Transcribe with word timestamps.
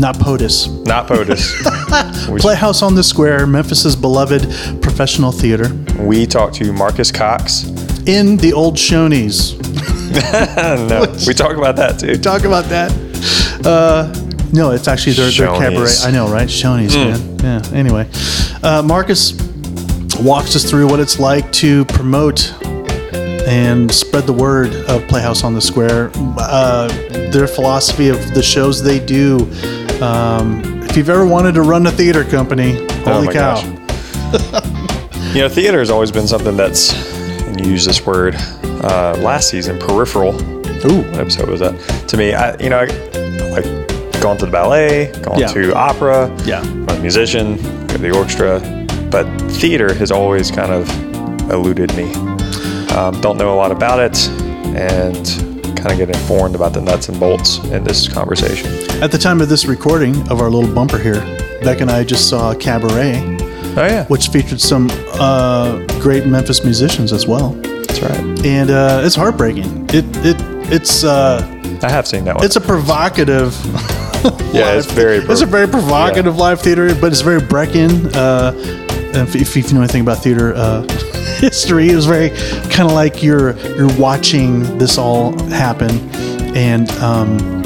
not 0.00 0.16
POTUS. 0.16 0.84
Not 0.86 1.06
POTUS. 1.08 2.38
Playhouse 2.40 2.82
on 2.82 2.94
the 2.94 3.02
Square, 3.04 3.46
Memphis's 3.46 3.94
beloved 3.94 4.42
professional 4.82 5.30
theater, 5.32 5.68
we 5.98 6.26
talked 6.26 6.54
to 6.56 6.72
Marcus 6.72 7.12
Cox. 7.12 7.64
in 8.06 8.36
the 8.38 8.52
old 8.54 8.76
Shoney's. 8.76 9.54
no, 10.88 11.06
we 11.26 11.34
talk 11.34 11.56
about 11.56 11.76
that 11.76 11.98
too. 12.00 12.16
Talk 12.16 12.44
about 12.44 12.64
that. 12.66 12.90
Uh, 13.64 14.12
no, 14.52 14.70
it's 14.72 14.88
actually 14.88 15.12
their, 15.12 15.30
their 15.30 15.46
cabaret. 15.58 15.90
I 16.02 16.10
know, 16.10 16.28
right? 16.32 16.48
Shoney's, 16.48 16.94
Hmm. 16.94 17.36
man. 17.42 17.62
Yeah. 17.72 17.78
Anyway, 17.78 18.08
uh, 18.62 18.82
Marcus 18.82 19.34
walks 20.20 20.56
us 20.56 20.68
through 20.68 20.86
what 20.88 20.98
it's 21.00 21.18
like 21.20 21.50
to 21.52 21.84
promote 21.86 22.52
and 23.46 23.90
spread 23.92 24.26
the 24.26 24.32
word 24.32 24.74
of 24.88 25.06
Playhouse 25.08 25.44
on 25.44 25.54
the 25.54 25.60
Square. 25.60 26.10
Uh, 26.16 26.88
their 27.30 27.46
philosophy 27.46 28.08
of 28.08 28.34
the 28.34 28.42
shows 28.42 28.82
they 28.82 28.98
do. 29.04 29.48
Um, 30.02 30.62
if 30.84 30.96
you've 30.96 31.10
ever 31.10 31.26
wanted 31.26 31.52
to 31.54 31.62
run 31.62 31.86
a 31.86 31.90
theater 31.90 32.24
company, 32.24 32.72
holy 33.04 33.28
Oh 33.28 33.32
cow! 33.32 34.66
You 35.34 35.42
know, 35.42 35.48
theater 35.48 35.78
has 35.78 35.90
always 35.90 36.10
been 36.10 36.26
something 36.26 36.56
that's, 36.56 36.92
and 37.46 37.64
you 37.64 37.70
use 37.70 37.84
this 37.84 38.04
word 38.04 38.34
uh, 38.36 39.16
last 39.20 39.48
season, 39.48 39.78
peripheral. 39.78 40.34
Ooh, 40.34 41.02
What 41.02 41.20
episode 41.20 41.48
was 41.48 41.60
that? 41.60 41.78
To 42.08 42.16
me, 42.16 42.34
I, 42.34 42.56
you 42.56 42.68
know, 42.68 42.78
I, 42.80 42.86
like 43.50 44.20
gone 44.20 44.36
to 44.38 44.46
the 44.46 44.50
ballet, 44.50 45.12
gone 45.22 45.38
Yeah. 45.38 45.46
to 45.46 45.72
opera. 45.76 46.34
Yeah. 46.44 46.62
I'm 46.62 46.88
a 46.88 46.98
musician, 46.98 47.58
go 47.86 47.94
to 47.94 47.98
the 47.98 48.10
orchestra, 48.10 48.58
but 49.08 49.24
theater 49.52 49.94
has 49.94 50.10
always 50.10 50.50
kind 50.50 50.72
of 50.72 50.88
eluded 51.48 51.94
me. 51.96 52.12
Um, 52.96 53.20
don't 53.20 53.38
know 53.38 53.54
a 53.54 53.56
lot 53.56 53.70
about 53.70 54.00
it, 54.00 54.28
and 54.74 55.24
kind 55.76 55.92
of 55.92 55.96
get 55.96 56.08
informed 56.08 56.56
about 56.56 56.72
the 56.72 56.80
nuts 56.80 57.08
and 57.08 57.20
bolts 57.20 57.58
in 57.66 57.84
this 57.84 58.08
conversation. 58.08 58.68
At 59.02 59.10
the 59.10 59.18
time 59.18 59.40
of 59.40 59.48
this 59.48 59.64
recording 59.64 60.14
of 60.30 60.40
our 60.40 60.50
little 60.50 60.72
bumper 60.74 60.98
here, 60.98 61.20
Beck 61.62 61.80
and 61.80 61.90
I 61.90 62.04
just 62.04 62.28
saw 62.28 62.54
Cabaret, 62.54 63.16
Oh 63.76 63.86
yeah, 63.86 64.04
which 64.08 64.28
featured 64.28 64.60
some 64.60 64.90
uh, 65.14 65.78
great 66.00 66.26
Memphis 66.26 66.62
musicians 66.64 67.10
as 67.12 67.26
well. 67.26 67.52
that's 67.52 68.00
right. 68.02 68.44
and 68.44 68.68
uh, 68.70 69.00
it's 69.02 69.14
heartbreaking. 69.14 69.84
It 69.88 70.04
it 70.24 70.36
it's 70.70 71.02
uh, 71.02 71.40
I 71.82 71.90
have 71.90 72.06
seen 72.06 72.24
that 72.24 72.36
one. 72.36 72.44
it's 72.44 72.56
a 72.56 72.60
provocative. 72.60 73.58
yeah, 74.52 74.74
it's 74.74 74.90
very. 74.92 75.16
it's 75.16 75.40
a 75.40 75.46
very 75.46 75.66
provocative 75.66 76.36
live 76.36 76.60
theater, 76.60 76.94
but 76.94 77.10
it's 77.10 77.22
very 77.22 77.40
Brechtian. 77.40 78.14
Uh, 78.14 78.52
if, 79.12 79.34
if 79.34 79.56
you 79.56 79.62
know 79.74 79.80
anything 79.80 80.02
about 80.02 80.18
theater 80.22 80.52
uh, 80.54 80.82
history, 81.40 81.88
it 81.88 81.96
was 81.96 82.04
very 82.06 82.30
kind 82.68 82.86
of 82.88 82.92
like 82.92 83.22
you're 83.22 83.56
you're 83.76 83.98
watching 83.98 84.76
this 84.76 84.98
all 84.98 85.32
happen, 85.48 85.90
and 86.54 86.90
um, 87.02 87.59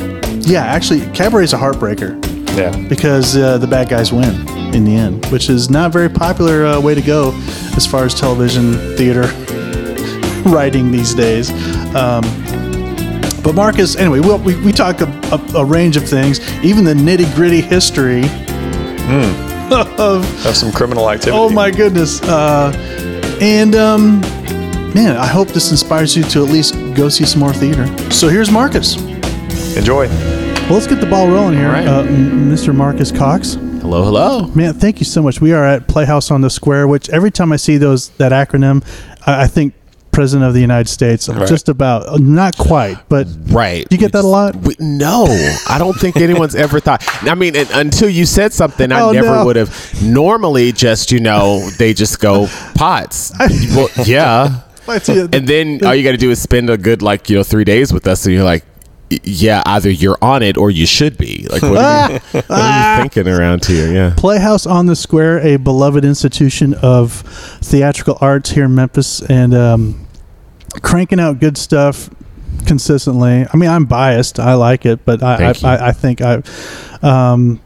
yeah, 0.47 0.64
actually, 0.64 1.06
Cabaret 1.12 1.45
is 1.45 1.53
a 1.53 1.59
heartbreaker 1.59 2.23
yeah. 2.56 2.77
because 2.89 3.37
uh, 3.37 3.59
the 3.59 3.67
bad 3.67 3.89
guys 3.89 4.12
win 4.12 4.48
in 4.75 4.84
the 4.84 4.97
end, 4.97 5.25
which 5.27 5.48
is 5.48 5.70
not 5.70 5.86
a 5.86 5.91
very 5.91 6.09
popular 6.09 6.67
uh, 6.67 6.81
way 6.81 6.95
to 6.95 7.03
go 7.03 7.33
as 7.77 7.86
far 7.86 8.05
as 8.05 8.14
television 8.14 8.75
theater 8.97 9.23
writing 10.51 10.91
these 10.91 11.14
days. 11.14 11.51
Um, 11.95 12.23
but 13.42 13.55
Marcus, 13.55 13.97
anyway, 13.97 14.20
we, 14.20 14.34
we, 14.55 14.64
we 14.64 14.73
talk 14.73 15.01
a, 15.01 15.06
a, 15.33 15.59
a 15.59 15.64
range 15.64 15.97
of 15.97 16.09
things, 16.09 16.41
even 16.64 16.84
the 16.84 16.95
nitty 16.95 17.33
gritty 17.34 17.61
history 17.61 18.23
of 19.98 20.25
Have 20.42 20.56
some 20.56 20.73
criminal 20.73 21.11
activity. 21.11 21.36
Oh 21.36 21.48
my 21.51 21.70
goodness! 21.70 22.23
Uh, 22.23 22.73
and 23.41 23.75
um, 23.75 24.20
man, 24.95 25.17
I 25.17 25.27
hope 25.27 25.48
this 25.48 25.70
inspires 25.70 26.17
you 26.17 26.23
to 26.25 26.45
at 26.45 26.51
least 26.51 26.75
go 26.95 27.08
see 27.08 27.25
some 27.27 27.41
more 27.41 27.53
theater. 27.53 27.86
So 28.11 28.29
here's 28.29 28.51
Marcus. 28.51 28.97
Enjoy. 29.77 30.06
Well, 30.08 30.75
let's 30.75 30.86
get 30.86 31.00
the 31.00 31.06
ball 31.06 31.28
rolling 31.28 31.58
here, 31.58 31.67
All 31.67 31.72
right. 31.72 31.86
uh, 31.86 32.05
Mr. 32.05 32.75
Marcus 32.75 33.11
Cox. 33.12 33.55
Hello, 33.55 34.03
hello. 34.05 34.47
Man, 34.55 34.72
thank 34.75 34.98
you 35.00 35.05
so 35.05 35.20
much. 35.22 35.41
We 35.41 35.53
are 35.53 35.64
at 35.64 35.89
Playhouse 35.89 36.30
on 36.30 36.41
the 36.41 36.48
Square, 36.48 36.89
which 36.89 37.11
every 37.11 37.30
time 37.30 37.52
I 37.52 37.57
see 37.57 37.77
those 37.77 38.08
that 38.11 38.33
acronym, 38.33 38.83
I, 39.27 39.42
I 39.42 39.46
think 39.46 39.74
President 40.11 40.46
of 40.48 40.55
the 40.55 40.61
United 40.61 40.89
States. 40.89 41.29
Right. 41.29 41.46
Just 41.46 41.68
about, 41.68 42.07
uh, 42.08 42.17
not 42.18 42.57
quite, 42.57 42.96
but 43.08 43.27
Right. 43.46 43.86
you 43.90 43.98
get 43.98 44.12
that 44.12 44.24
a 44.24 44.27
lot. 44.27 44.55
We, 44.57 44.77
no, 44.79 45.27
I 45.68 45.77
don't 45.79 45.95
think 45.98 46.17
anyone's 46.17 46.55
ever 46.55 46.79
thought. 46.80 47.05
I 47.29 47.35
mean, 47.35 47.55
and, 47.56 47.68
until 47.74 48.08
you 48.08 48.24
said 48.24 48.52
something, 48.52 48.91
I 48.92 49.01
Oh, 49.01 49.11
never 49.12 49.27
no. 49.35 49.45
would 49.45 49.56
have. 49.56 50.02
Normally, 50.02 50.70
just 50.73 51.11
you 51.12 51.20
know, 51.20 51.68
they 51.79 51.92
just 51.92 52.20
go 52.20 52.46
pots. 52.74 53.33
well, 53.74 53.89
yeah, 54.06 54.61
I 54.89 54.98
see 54.98 55.14
it. 55.14 55.35
and 55.35 55.46
then 55.48 55.85
all 55.85 55.95
you 55.95 56.05
got 56.05 56.12
to 56.12 56.17
do 56.17 56.30
is 56.30 56.41
spend 56.41 56.70
a 56.70 56.79
good 56.79 57.02
like 57.02 57.29
you 57.29 57.36
know 57.36 57.42
three 57.42 57.64
days 57.64 57.92
with 57.92 58.06
us, 58.06 58.24
and 58.24 58.35
you're 58.35 58.45
like, 58.45 58.62
y- 58.64 58.70
yeah, 59.11 59.63
either 59.67 59.91
you're 59.91 60.19
on 60.23 60.42
it 60.42 60.57
or 60.57 60.70
you 60.70 60.87
should 60.87 61.19
be. 61.19 61.47
Like, 61.51 61.63
what 61.63 61.77
are 61.77 62.13
you, 62.13 62.19
what 62.33 62.51
are 62.51 62.97
you 62.97 63.03
thinking 63.03 63.33
around 63.33 63.65
here? 63.65 63.92
Yeah. 63.92 64.15
Playhouse 64.17 64.67
on 64.67 64.87
the 64.87 64.97
Square, 64.97 65.41
a 65.41 65.57
beloved 65.57 66.05
institution 66.05 66.75
of 66.75 67.13
theatrical 67.63 68.19
arts 68.20 68.51
here 68.51 68.65
in 68.65 68.75
Memphis, 68.75 69.23
and 69.23 69.55
um, 69.55 70.07
cranking 70.83 71.20
out 71.20 71.39
good 71.39 71.57
stuff 71.59 72.11
consistently. 72.67 73.47
I 73.53 73.57
mean, 73.57 73.70
I'm 73.70 73.85
biased; 73.85 74.41
I 74.41 74.55
like 74.55 74.87
it, 74.87 75.05
but 75.05 75.23
I, 75.23 75.51
I, 75.51 75.55
I, 75.65 75.89
I 75.89 75.92
think 75.92 76.21
I, 76.21 76.42
um, 77.03 77.61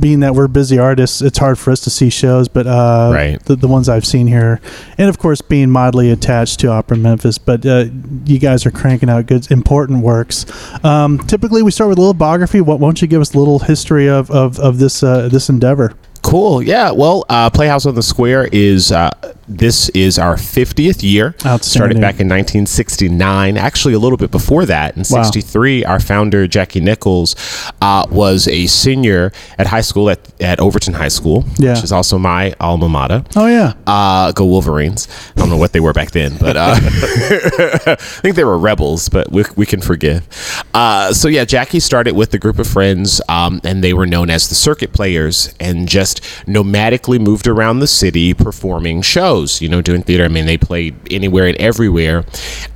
being 0.00 0.20
that 0.20 0.34
we're 0.34 0.48
busy 0.48 0.78
artists, 0.78 1.22
it's 1.22 1.38
hard 1.38 1.58
for 1.58 1.70
us 1.70 1.80
to 1.82 1.90
see 1.90 2.10
shows. 2.10 2.48
But 2.48 2.66
uh, 2.66 3.10
Right. 3.12 3.42
the, 3.44 3.54
the 3.56 3.68
ones 3.68 3.88
I've 3.88 4.04
seen 4.06 4.26
here, 4.26 4.60
and 4.98 5.08
of 5.08 5.18
course, 5.18 5.40
being 5.40 5.70
mildly 5.70 6.10
attached 6.10 6.60
to 6.60 6.68
Opera 6.68 6.96
Memphis, 6.96 7.38
but 7.38 7.64
uh, 7.64 7.84
you 8.24 8.38
guys 8.38 8.66
are 8.66 8.70
cranking 8.70 9.08
out 9.08 9.26
good, 9.26 9.50
important 9.50 10.02
works. 10.02 10.46
Um, 10.84 11.18
typically, 11.26 11.62
we 11.62 11.70
start 11.70 11.88
with 11.88 11.98
a 11.98 12.00
little 12.00 12.14
biography. 12.14 12.60
What 12.60 12.80
won't 12.80 13.00
you 13.02 13.08
give 13.08 13.20
us 13.20 13.34
a 13.34 13.38
little 13.38 13.60
history 13.60 14.08
of 14.08 14.30
of, 14.30 14.58
of 14.58 14.78
this 14.78 15.02
uh, 15.02 15.28
this 15.28 15.48
endeavor? 15.48 15.94
Cool. 16.22 16.62
Yeah. 16.62 16.92
Well, 16.92 17.24
uh, 17.28 17.50
Playhouse 17.50 17.84
on 17.86 17.94
the 17.96 18.02
Square 18.02 18.48
is 18.52 18.92
uh, 18.92 19.10
this 19.58 19.88
is 19.90 20.18
our 20.18 20.36
50th 20.36 21.02
year. 21.02 21.34
Started 21.64 22.00
back 22.00 22.20
in 22.20 22.28
1969. 22.28 23.56
Actually, 23.56 23.94
a 23.94 23.98
little 23.98 24.16
bit 24.18 24.30
before 24.30 24.64
that, 24.66 24.96
in 24.96 25.04
Wow. 25.10 25.22
63, 25.22 25.84
our 25.84 26.00
founder 26.00 26.46
Jackie 26.46 26.80
Nichols 26.80 27.34
uh, 27.80 28.06
was 28.10 28.48
a 28.48 28.66
senior 28.66 29.32
at 29.58 29.66
high 29.66 29.80
school 29.80 30.08
at, 30.10 30.18
at 30.40 30.58
Overton 30.60 30.94
High 30.94 31.08
School, 31.08 31.44
Yeah. 31.58 31.74
which 31.74 31.84
is 31.84 31.92
also 31.92 32.18
my 32.18 32.54
alma 32.60 32.88
mater. 32.88 33.24
Oh 33.36 33.46
yeah. 33.46 33.74
Uh, 33.86 34.32
go 34.32 34.44
Wolverines! 34.46 35.08
I 35.36 35.40
don't 35.40 35.50
know 35.50 35.56
what 35.56 35.72
they 35.72 35.80
were 35.80 35.92
back 35.92 36.10
then, 36.12 36.36
but 36.38 36.56
uh, 36.56 36.74
I 36.76 37.96
think 37.96 38.36
they 38.36 38.44
were 38.44 38.58
rebels. 38.58 39.08
But 39.08 39.30
we, 39.30 39.44
we 39.56 39.66
can 39.66 39.80
forgive. 39.80 40.26
Uh, 40.74 41.12
so 41.12 41.28
yeah, 41.28 41.44
Jackie 41.44 41.80
started 41.80 42.14
with 42.14 42.32
a 42.34 42.38
group 42.38 42.58
of 42.58 42.66
friends, 42.66 43.20
um, 43.28 43.60
and 43.64 43.82
they 43.82 43.92
were 43.92 44.06
known 44.06 44.30
as 44.30 44.48
the 44.48 44.54
Circuit 44.54 44.92
Players, 44.92 45.54
and 45.60 45.88
just 45.88 46.22
nomadically 46.46 47.20
moved 47.20 47.46
around 47.46 47.80
the 47.80 47.86
city 47.86 48.34
performing 48.34 49.02
shows. 49.02 49.41
You 49.62 49.68
know, 49.68 49.82
doing 49.82 50.02
theater. 50.02 50.24
I 50.24 50.28
mean, 50.28 50.46
they 50.46 50.56
played 50.58 50.94
anywhere 51.10 51.46
and 51.46 51.56
everywhere, 51.58 52.24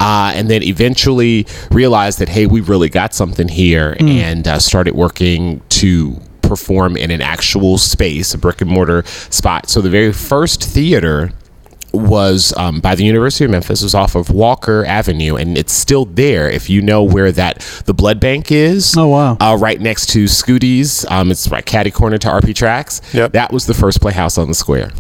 uh, 0.01 0.33
and 0.35 0.49
then 0.51 0.63
eventually 0.63 1.47
realized 1.71 2.19
that 2.19 2.29
hey, 2.29 2.47
we 2.47 2.61
really 2.61 2.89
got 2.89 3.15
something 3.15 3.49
here, 3.49 3.97
and 4.01 4.47
uh, 4.49 4.59
started 4.59 4.95
working 4.95 5.61
to 5.71 6.21
perform 6.43 6.97
in 6.97 7.11
an 7.11 7.21
actual 7.21 7.77
space, 7.79 8.33
a 8.35 8.39
brick 8.39 8.61
and 8.61 8.71
mortar 8.71 9.03
spot. 9.31 9.69
So 9.69 9.81
the 9.81 9.91
very 9.91 10.13
first 10.13 10.63
theater 10.63 11.31
was 11.93 12.53
um, 12.59 12.81
by 12.81 12.95
the 12.95 13.05
University 13.05 13.45
of 13.47 13.51
Memphis. 13.51 13.81
It 13.81 13.87
was 13.87 13.95
off 13.95 14.15
of 14.15 14.29
Walker 14.31 14.85
Avenue, 14.85 15.37
and 15.37 15.57
it's 15.57 15.73
still 15.73 16.05
there. 16.05 16.51
If 16.51 16.69
you 16.69 16.83
know 16.83 17.03
where 17.03 17.33
that 17.33 17.61
the 17.87 17.95
blood 17.95 18.21
bank 18.21 18.53
is, 18.53 18.95
Oh, 18.97 19.09
wow. 19.09 19.37
uh, 19.41 19.57
right 19.59 19.81
next 19.81 20.11
to 20.11 20.25
Scooties. 20.25 21.11
Um, 21.11 21.31
it's 21.31 21.49
right 21.49 21.65
catty 21.65 21.91
corner 21.91 22.19
to 22.19 22.29
RP 22.29 22.55
Tracks. 22.55 23.01
Yep. 23.15 23.33
that 23.33 23.51
was 23.53 23.67
the 23.67 23.75
first 23.75 24.01
playhouse 24.01 24.37
on 24.37 24.49
the 24.49 24.55
square. 24.55 24.93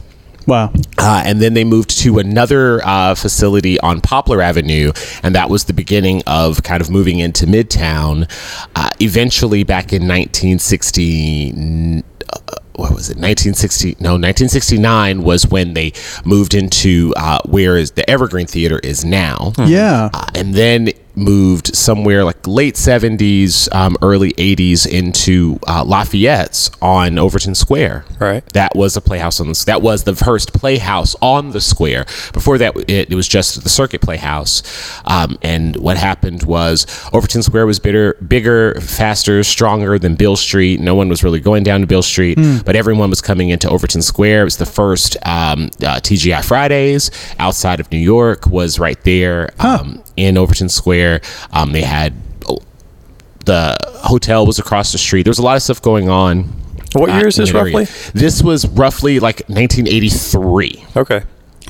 Wow. 0.46 0.72
Uh, 0.98 1.22
and 1.26 1.40
then 1.40 1.54
they 1.54 1.64
moved 1.64 1.90
to 2.00 2.18
another 2.18 2.80
uh, 2.84 3.14
facility 3.14 3.78
on 3.80 4.00
Poplar 4.00 4.40
Avenue, 4.40 4.92
and 5.22 5.34
that 5.34 5.50
was 5.50 5.64
the 5.64 5.72
beginning 5.72 6.22
of 6.26 6.62
kind 6.62 6.80
of 6.80 6.88
moving 6.90 7.18
into 7.18 7.46
Midtown. 7.46 8.30
Uh, 8.76 8.90
eventually, 9.00 9.64
back 9.64 9.92
in 9.92 10.06
1960. 10.06 12.02
Uh, 12.32 12.38
what 12.74 12.90
was 12.92 13.08
it 13.08 13.16
1960 13.16 13.92
no 14.00 14.10
1969 14.18 15.22
was 15.22 15.46
when 15.46 15.72
they 15.72 15.92
moved 16.26 16.52
into 16.52 17.14
uh, 17.16 17.38
where 17.46 17.78
is 17.78 17.92
the 17.92 18.08
evergreen 18.10 18.46
theater 18.46 18.78
is 18.80 19.02
now 19.02 19.52
Yeah. 19.64 20.10
uh, 20.12 20.26
and 20.34 20.52
then 20.52 20.90
moved 21.16 21.74
somewhere 21.74 22.24
like 22.24 22.46
late 22.46 22.74
70s 22.74 23.72
um, 23.74 23.96
early 24.02 24.32
80s 24.34 24.86
into 24.86 25.58
uh, 25.66 25.82
lafayette's 25.82 26.70
on 26.82 27.18
overton 27.18 27.54
square. 27.54 28.04
Right. 28.18 28.44
that 28.52 28.76
was 28.76 28.96
a 28.96 29.00
playhouse 29.00 29.40
on 29.40 29.48
the 29.48 29.64
that 29.66 29.82
was 29.82 30.04
the 30.04 30.14
first 30.14 30.52
playhouse 30.52 31.16
on 31.20 31.50
the 31.50 31.60
square. 31.60 32.04
Before 32.32 32.58
that 32.58 32.76
it, 32.88 33.10
it 33.10 33.14
was 33.14 33.26
just 33.26 33.62
the 33.62 33.68
circuit 33.68 34.02
playhouse. 34.02 34.62
Um, 35.06 35.38
and 35.42 35.76
what 35.76 35.96
happened 35.96 36.42
was 36.42 36.86
overton 37.12 37.42
square 37.42 37.66
was 37.66 37.78
bigger 37.78 38.14
bigger 38.14 38.80
faster 38.80 39.42
stronger 39.42 39.98
than 39.98 40.14
beale 40.14 40.36
street. 40.36 40.80
No 40.80 40.94
one 40.94 41.08
was 41.08 41.24
really 41.24 41.40
going 41.40 41.62
down 41.62 41.80
to 41.80 41.86
beale 41.86 42.02
street 42.02 42.38
but 42.64 42.76
everyone 42.76 43.08
was 43.10 43.20
coming 43.22 43.48
into 43.48 43.68
overton 43.68 44.02
square. 44.02 44.42
It 44.42 44.44
was 44.44 44.56
the 44.58 44.66
first 44.66 45.16
um, 45.24 45.70
uh, 45.82 46.00
tgi 46.00 46.44
fridays 46.44 47.10
outside 47.38 47.80
of 47.80 47.90
new 47.90 47.98
york 47.98 48.46
was 48.46 48.78
right 48.78 49.02
there. 49.04 49.50
Um, 49.58 50.02
in 50.16 50.36
overton 50.36 50.68
square 50.68 51.20
um, 51.52 51.72
they 51.72 51.82
had 51.82 52.14
the 53.46 53.76
hotel 54.02 54.44
was 54.44 54.58
across 54.58 54.92
the 54.92 54.98
street. 54.98 55.22
There 55.22 55.30
was 55.30 55.38
a 55.38 55.42
lot 55.42 55.56
of 55.56 55.62
stuff 55.62 55.80
going 55.80 56.10
on. 56.10 56.44
What 56.92 57.10
year 57.10 57.26
is 57.28 57.36
this 57.36 57.54
area. 57.54 57.78
roughly? 57.78 58.10
This 58.12 58.42
was 58.42 58.66
roughly 58.68 59.20
like 59.20 59.40
1983. 59.48 60.84
Okay. 60.96 61.22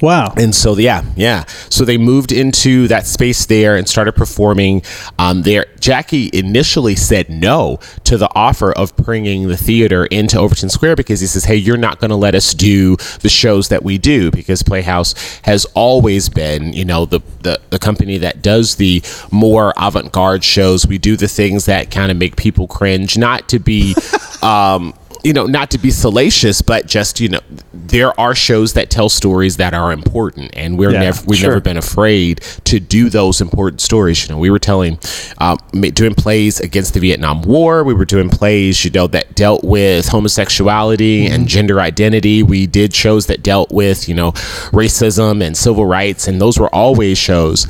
Wow. 0.02 0.34
And 0.36 0.54
so, 0.54 0.76
yeah, 0.76 1.04
yeah. 1.16 1.44
So 1.70 1.84
they 1.84 1.98
moved 1.98 2.32
into 2.32 2.88
that 2.88 3.06
space 3.06 3.46
there 3.46 3.76
and 3.76 3.88
started 3.88 4.12
performing 4.12 4.82
um, 5.18 5.42
there. 5.42 5.66
Jackie 5.80 6.30
initially 6.32 6.96
said 6.96 7.30
no 7.30 7.78
to 8.04 8.18
the 8.18 8.28
offer 8.34 8.72
of 8.72 8.94
bringing 8.96 9.48
the 9.48 9.56
theater 9.56 10.06
into 10.06 10.38
Overton 10.38 10.68
Square 10.68 10.96
because 10.96 11.20
he 11.20 11.26
says, 11.26 11.44
hey, 11.44 11.56
you're 11.56 11.76
not 11.76 11.98
going 11.98 12.10
to 12.10 12.16
let 12.16 12.34
us 12.34 12.54
do 12.54 12.96
the 13.20 13.28
shows 13.28 13.68
that 13.68 13.82
we 13.82 13.98
do 13.98 14.30
because 14.30 14.62
Playhouse 14.62 15.14
has 15.42 15.64
always 15.74 16.28
been, 16.28 16.72
you 16.72 16.84
know, 16.84 17.06
the, 17.06 17.20
the, 17.42 17.60
the 17.70 17.78
company 17.78 18.18
that 18.18 18.42
does 18.42 18.76
the 18.76 19.02
more 19.30 19.72
avant 19.76 20.12
garde 20.12 20.44
shows. 20.44 20.86
We 20.86 20.98
do 20.98 21.16
the 21.16 21.28
things 21.28 21.66
that 21.66 21.90
kind 21.90 22.10
of 22.10 22.16
make 22.16 22.36
people 22.36 22.66
cringe, 22.66 23.16
not 23.16 23.48
to 23.50 23.58
be. 23.58 23.94
Um, 24.42 24.92
you 25.26 25.32
know, 25.32 25.44
not 25.44 25.70
to 25.72 25.78
be 25.78 25.90
salacious, 25.90 26.62
but 26.62 26.86
just 26.86 27.18
you 27.18 27.28
know, 27.28 27.40
there 27.74 28.18
are 28.18 28.32
shows 28.32 28.74
that 28.74 28.90
tell 28.90 29.08
stories 29.08 29.56
that 29.56 29.74
are 29.74 29.90
important, 29.90 30.52
and 30.56 30.78
we're 30.78 30.92
Yeah, 30.92 31.00
never 31.00 31.22
we've 31.26 31.40
sure. 31.40 31.48
never 31.50 31.60
been 31.60 31.76
afraid 31.76 32.40
to 32.64 32.78
do 32.78 33.10
those 33.10 33.40
important 33.40 33.80
stories. 33.80 34.22
You 34.22 34.34
know, 34.34 34.38
we 34.38 34.50
were 34.50 34.60
telling, 34.60 35.00
um, 35.38 35.58
doing 35.94 36.14
plays 36.14 36.60
against 36.60 36.94
the 36.94 37.00
Vietnam 37.00 37.42
War. 37.42 37.82
We 37.82 37.92
were 37.92 38.04
doing 38.04 38.30
plays, 38.30 38.84
you 38.84 38.90
know, 38.92 39.08
that 39.08 39.34
dealt 39.34 39.64
with 39.64 40.06
homosexuality 40.06 41.26
and 41.26 41.48
gender 41.48 41.80
identity. 41.80 42.44
We 42.44 42.68
did 42.68 42.94
shows 42.94 43.26
that 43.26 43.42
dealt 43.42 43.72
with 43.72 44.08
you 44.08 44.14
know 44.14 44.30
racism 44.70 45.42
and 45.44 45.56
civil 45.56 45.86
rights, 45.86 46.28
and 46.28 46.40
those 46.40 46.56
were 46.56 46.72
always 46.72 47.18
shows, 47.18 47.66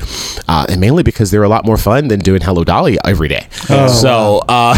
uh, 0.47 0.67
and 0.69 0.79
mainly 0.79 1.01
because 1.01 1.31
they 1.31 1.39
were 1.39 1.43
a 1.45 1.49
lot 1.49 1.65
more 1.65 1.77
fun 1.77 2.07
than 2.07 2.19
doing 2.19 2.41
Hello 2.41 2.63
Dolly 2.63 2.99
every 3.03 3.29
day. 3.29 3.47
so, 3.87 4.41
uh, 4.47 4.75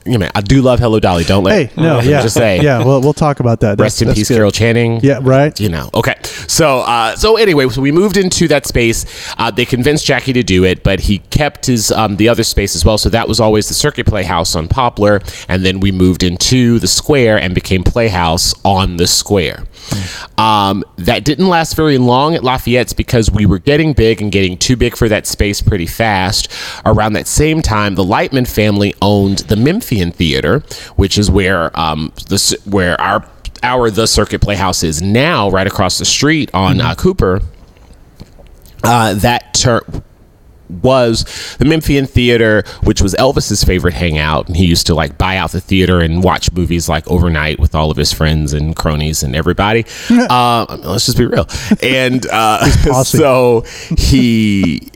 you 0.06 0.18
know, 0.18 0.28
I 0.36 0.40
do 0.40 0.62
love 0.62 0.78
Hello 0.78 1.00
Dolly. 1.00 1.24
Don't 1.24 1.42
let 1.42 1.52
Hey, 1.52 1.82
no, 1.82 2.00
yeah, 2.12 2.22
just 2.22 2.34
say, 2.34 2.60
yeah. 2.62 2.84
Well, 2.84 3.00
we'll 3.00 3.12
talk 3.12 3.40
about 3.40 3.60
that. 3.60 3.78
Rest 3.80 4.02
in 4.02 4.08
That's- 4.08 4.18
peace, 4.20 4.28
that's 4.28 4.34
good. 4.34 4.36
Carol 4.36 4.50
Channing. 4.52 5.00
Yeah, 5.02 5.18
right. 5.22 5.58
You 5.58 5.68
know. 5.68 5.90
Okay. 5.94 6.14
So, 6.46 6.80
uh, 6.80 7.16
so 7.16 7.36
anyway, 7.36 7.68
so 7.68 7.80
we 7.80 7.92
moved 7.92 8.16
into 8.16 8.48
that 8.48 8.66
space. 8.66 9.04
Uh, 9.38 9.50
they 9.50 9.64
convinced 9.64 10.04
Jackie 10.06 10.32
to 10.32 10.42
do 10.42 10.64
it, 10.64 10.82
but 10.82 11.00
he 11.00 11.18
kept 11.30 11.66
his 11.66 11.90
um, 11.92 12.16
the 12.16 12.28
other 12.28 12.42
space 12.44 12.74
as 12.74 12.84
well. 12.84 12.98
So 12.98 13.08
that 13.10 13.28
was 13.28 13.40
always 13.40 13.68
the 13.68 13.74
Circuit 13.74 14.06
Playhouse 14.06 14.54
on 14.54 14.68
Poplar, 14.68 15.20
and 15.48 15.64
then 15.64 15.80
we 15.80 15.92
moved 15.92 16.22
into 16.22 16.78
the 16.78 16.88
Square 16.88 17.38
and 17.40 17.54
became 17.54 17.82
Playhouse 17.84 18.54
on 18.64 18.96
the 18.96 19.06
Square. 19.06 19.64
Um, 20.38 20.84
that 20.96 21.24
didn't 21.24 21.48
last 21.48 21.74
very 21.76 21.98
long 21.98 22.34
at 22.34 22.42
Lafayette's 22.42 22.92
because 22.92 23.30
we 23.30 23.46
were 23.46 23.58
getting 23.58 23.92
big 23.92 24.20
and 24.22 24.30
getting 24.32 24.56
too 24.56 24.76
big 24.76 24.96
for 24.96 25.08
that 25.08 25.26
space 25.26 25.60
pretty 25.60 25.86
fast. 25.86 26.48
Around 26.84 27.12
that 27.14 27.26
same 27.26 27.62
time, 27.62 27.94
the 27.94 28.04
Lightman 28.04 28.46
family 28.48 28.94
owned 29.02 29.38
the 29.40 29.56
Memphian 29.56 30.12
Theater, 30.12 30.60
which 30.96 31.18
is 31.18 31.30
where 31.30 31.78
um, 31.78 32.01
the 32.28 32.58
where 32.64 33.00
our 33.00 33.28
our 33.62 33.90
the 33.90 34.06
Circuit 34.06 34.40
Playhouse 34.40 34.82
is 34.82 35.00
now, 35.00 35.50
right 35.50 35.66
across 35.66 35.98
the 35.98 36.04
street 36.04 36.50
on 36.52 36.80
uh, 36.80 36.94
Cooper. 36.94 37.40
Uh, 38.84 39.14
that 39.14 39.54
ter- 39.54 39.82
was 40.68 41.56
the 41.58 41.64
Memphian 41.64 42.06
Theater, 42.06 42.64
which 42.82 43.02
was 43.02 43.14
Elvis's 43.14 43.62
favorite 43.62 43.94
hangout, 43.94 44.48
and 44.48 44.56
he 44.56 44.64
used 44.64 44.86
to 44.86 44.94
like 44.94 45.18
buy 45.18 45.36
out 45.36 45.52
the 45.52 45.60
theater 45.60 46.00
and 46.00 46.22
watch 46.22 46.50
movies 46.52 46.88
like 46.88 47.06
overnight 47.08 47.58
with 47.58 47.74
all 47.74 47.90
of 47.90 47.96
his 47.96 48.12
friends 48.12 48.52
and 48.52 48.74
cronies 48.74 49.22
and 49.22 49.36
everybody. 49.36 49.84
uh, 50.10 50.78
let's 50.84 51.06
just 51.06 51.18
be 51.18 51.26
real. 51.26 51.46
And 51.82 52.26
uh, 52.26 52.66
so 53.04 53.64
he, 53.96 54.90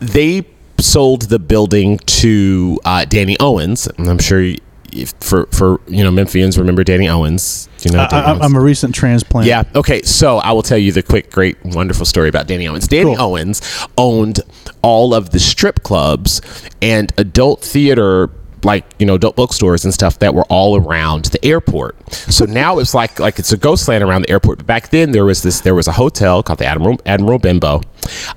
they 0.00 0.46
sold 0.78 1.22
the 1.22 1.38
building 1.38 1.98
to 1.98 2.78
uh, 2.84 3.04
Danny 3.04 3.36
Owens, 3.40 3.86
and 3.86 4.08
I'm 4.08 4.18
sure. 4.18 4.54
If, 4.92 5.14
for 5.20 5.46
for 5.46 5.80
you 5.88 6.04
know 6.04 6.10
Memphians 6.10 6.58
remember 6.58 6.84
Danny 6.84 7.08
Owens 7.08 7.68
you 7.84 7.90
know 7.90 8.02
I, 8.02 8.08
Danny 8.08 8.26
I, 8.26 8.30
Owens? 8.32 8.44
I'm 8.44 8.54
a 8.56 8.60
recent 8.60 8.94
transplant. 8.94 9.46
Yeah. 9.46 9.64
Okay. 9.74 10.02
So 10.02 10.38
I 10.38 10.52
will 10.52 10.62
tell 10.62 10.78
you 10.78 10.92
the 10.92 11.02
quick, 11.02 11.30
great, 11.30 11.62
wonderful 11.64 12.06
story 12.06 12.28
about 12.28 12.46
Danny 12.46 12.68
Owens. 12.68 12.86
Danny 12.88 13.16
Cool. 13.16 13.20
Owens 13.24 13.86
owned 13.98 14.40
all 14.82 15.14
of 15.14 15.30
the 15.30 15.38
strip 15.38 15.82
clubs 15.82 16.40
and 16.80 17.12
adult 17.18 17.62
theater. 17.62 18.30
Like 18.64 18.84
you 19.00 19.06
know, 19.06 19.16
adult 19.16 19.34
bookstores 19.34 19.84
and 19.84 19.92
stuff 19.92 20.20
that 20.20 20.34
were 20.34 20.44
all 20.44 20.76
around 20.76 21.24
the 21.24 21.44
airport. 21.44 21.96
So 22.12 22.44
now 22.44 22.78
it's 22.78 22.94
like 22.94 23.18
like 23.18 23.40
it's 23.40 23.50
a 23.50 23.56
ghost 23.56 23.88
land 23.88 24.04
around 24.04 24.22
the 24.22 24.30
airport. 24.30 24.58
But 24.58 24.68
back 24.68 24.90
then 24.90 25.10
there 25.10 25.24
was 25.24 25.42
this 25.42 25.62
there 25.62 25.74
was 25.74 25.88
a 25.88 25.92
hotel 25.92 26.44
called 26.44 26.60
the 26.60 26.66
Admiral 26.66 27.00
Admiral 27.04 27.40
Benbow, 27.40 27.80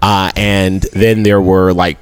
uh, 0.02 0.32
and 0.36 0.82
then 0.94 1.22
there 1.22 1.40
were 1.40 1.74
like 1.74 2.00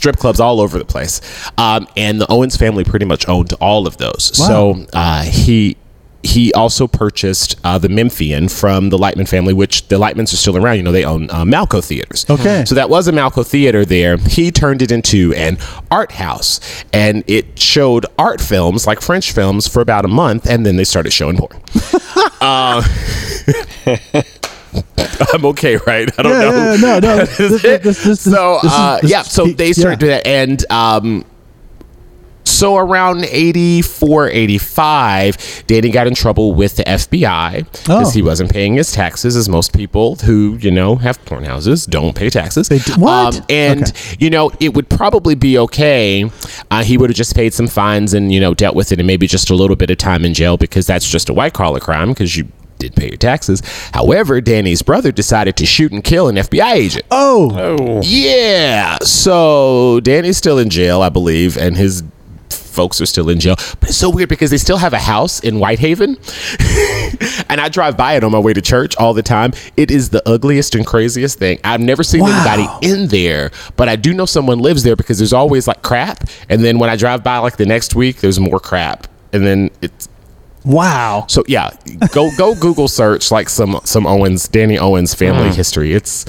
strip 0.00 0.16
clubs 0.16 0.40
all 0.40 0.60
over 0.60 0.78
the 0.78 0.84
place. 0.84 1.20
Um, 1.58 1.86
and 1.94 2.18
the 2.18 2.26
Owens 2.30 2.56
family 2.56 2.84
pretty 2.84 3.04
much 3.04 3.28
owned 3.28 3.52
all 3.60 3.86
of 3.86 3.98
those. 3.98 4.32
Wow. 4.38 4.46
So 4.46 4.86
uh, 4.94 5.22
he 5.24 5.76
he 6.22 6.52
also 6.52 6.86
purchased 6.86 7.58
uh, 7.64 7.78
the 7.78 7.88
Memphian 7.88 8.48
from 8.48 8.90
the 8.90 8.98
Lightman 8.98 9.28
family, 9.28 9.54
which 9.54 9.88
the 9.88 9.96
Lightmans 9.96 10.32
are 10.32 10.36
still 10.36 10.56
around. 10.56 10.76
You 10.76 10.82
know, 10.82 10.92
they 10.92 11.04
own 11.04 11.30
uh, 11.30 11.44
Malco 11.44 11.84
Theaters. 11.84 12.26
Okay. 12.28 12.64
So 12.66 12.74
that 12.74 12.90
was 12.90 13.08
a 13.08 13.12
Malco 13.12 13.46
Theater 13.46 13.84
there. 13.84 14.16
He 14.16 14.50
turned 14.50 14.82
it 14.82 14.90
into 14.90 15.32
an 15.34 15.58
art 15.90 16.12
house, 16.12 16.60
and 16.92 17.24
it 17.26 17.58
showed 17.58 18.06
art 18.18 18.40
films, 18.40 18.86
like 18.86 19.00
French 19.00 19.32
films, 19.32 19.66
for 19.66 19.80
about 19.80 20.04
a 20.04 20.08
month, 20.08 20.48
and 20.48 20.64
then 20.64 20.76
they 20.76 20.84
started 20.84 21.12
showing 21.12 21.38
porn. 21.38 21.58
uh, 22.40 22.82
I'm 25.32 25.44
okay, 25.46 25.76
right? 25.86 26.08
I 26.18 26.22
don't 26.22 26.32
Yeah, 26.32 26.50
know. 26.50 26.72
yeah, 26.74 26.76
no, 26.76 26.98
no. 27.00 27.16
This, 27.24 27.36
this, 27.36 27.62
this, 27.62 27.82
this, 27.82 28.04
this, 28.04 28.20
so 28.20 28.58
is- 28.58 28.64
uh, 28.72 28.98
this 29.02 29.10
yeah, 29.10 29.22
so 29.22 29.46
they 29.46 29.72
started 29.72 29.98
doing 29.98 30.10
that, 30.12 30.26
and 30.26 30.64
um, 30.70 31.24
so 32.44 32.76
around 32.76 33.24
84, 33.26 34.28
85, 34.30 35.64
Danny 35.66 35.90
got 35.90 36.06
in 36.06 36.14
trouble 36.14 36.52
with 36.54 36.76
the 36.76 36.84
FBI 36.84 37.64
because 37.70 38.08
Oh. 38.08 38.10
he 38.10 38.22
wasn't 38.22 38.50
paying 38.50 38.74
his 38.74 38.90
taxes, 38.92 39.36
as 39.36 39.48
most 39.48 39.72
people 39.72 40.16
who 40.16 40.56
you 40.60 40.70
know 40.70 40.96
have 40.96 41.22
porn 41.26 41.44
houses 41.44 41.86
don't 41.86 42.14
pay 42.16 42.28
taxes. 42.30 42.68
They 42.68 42.78
do- 42.78 42.94
what? 42.94 43.36
Um, 43.38 43.46
and 43.50 43.82
Okay. 43.82 44.16
you 44.18 44.30
know 44.30 44.50
it 44.58 44.74
would 44.74 44.88
probably 44.88 45.34
be 45.34 45.58
okay. 45.58 46.30
Uh, 46.70 46.82
he 46.82 46.96
would 46.98 47.10
have 47.10 47.16
just 47.16 47.34
paid 47.36 47.54
some 47.54 47.68
fines 47.68 48.14
and 48.14 48.32
you 48.32 48.40
know 48.40 48.54
dealt 48.54 48.74
with 48.74 48.90
it, 48.90 48.98
and 48.98 49.06
maybe 49.06 49.26
just 49.26 49.50
a 49.50 49.54
little 49.54 49.76
bit 49.76 49.90
of 49.90 49.98
time 49.98 50.24
in 50.24 50.34
jail 50.34 50.56
because 50.56 50.86
that's 50.86 51.08
just 51.08 51.28
a 51.28 51.32
white 51.34 51.52
collar 51.52 51.78
crime 51.80 52.08
because 52.10 52.36
you. 52.36 52.48
Did 52.80 52.96
pay 52.96 53.08
your 53.08 53.16
taxes. 53.18 53.62
However, 53.92 54.40
Danny's 54.40 54.80
brother 54.82 55.12
decided 55.12 55.56
to 55.58 55.66
shoot 55.66 55.92
and 55.92 56.02
kill 56.02 56.28
an 56.28 56.36
FBI 56.36 56.72
agent. 56.72 57.04
Oh, 57.10 57.50
Oh. 57.54 58.00
Yeah. 58.02 58.96
So 59.02 60.00
Danny's 60.00 60.36
still 60.38 60.58
in 60.58 60.70
jail, 60.70 61.02
I 61.02 61.10
believe, 61.10 61.56
and 61.58 61.76
his 61.76 62.02
folks 62.48 63.00
are 63.00 63.06
still 63.06 63.28
in 63.28 63.38
jail. 63.40 63.56
But 63.80 63.90
it's 63.90 63.96
so 63.98 64.08
weird 64.08 64.28
because 64.28 64.50
they 64.50 64.56
still 64.56 64.78
have 64.78 64.92
a 64.92 64.98
house 64.98 65.40
in 65.40 65.56
Whitehaven. 65.56 66.16
and 67.48 67.60
I 67.60 67.68
drive 67.68 67.96
by 67.96 68.14
it 68.14 68.24
on 68.24 68.32
my 68.32 68.38
way 68.38 68.52
to 68.52 68.62
church 68.62 68.96
all 68.96 69.12
the 69.12 69.22
time. 69.22 69.52
It 69.76 69.90
is 69.90 70.10
the 70.10 70.26
ugliest 70.28 70.74
and 70.74 70.86
craziest 70.86 71.38
thing. 71.38 71.58
I've 71.64 71.80
never 71.80 72.02
seen 72.02 72.22
Wow. 72.22 72.28
anybody 72.46 72.86
in 72.88 73.08
there, 73.08 73.50
but 73.76 73.88
I 73.88 73.96
do 73.96 74.14
know 74.14 74.24
someone 74.26 74.58
lives 74.60 74.82
there 74.84 74.96
because 74.96 75.18
there's 75.18 75.32
always 75.32 75.66
like 75.68 75.82
crap. 75.82 76.24
And 76.48 76.64
then 76.64 76.78
when 76.78 76.88
I 76.90 76.96
drive 76.96 77.22
by 77.24 77.38
like 77.38 77.56
the 77.56 77.66
next 77.66 77.94
week, 77.94 78.20
there's 78.20 78.38
more 78.40 78.60
crap. 78.60 79.06
And 79.32 79.44
then 79.46 79.70
it's 79.82 80.08
wow. 80.64 81.24
so 81.28 81.42
yeah, 81.48 81.70
go 82.12 82.30
go 82.36 82.54
Google 82.54 82.88
search 82.88 83.30
like 83.30 83.48
some 83.48 83.80
some 83.84 84.06
Owens 84.06 84.48
Danny 84.48 84.78
Owens 84.78 85.14
family 85.14 85.50
history. 85.54 85.92
It's 85.92 86.24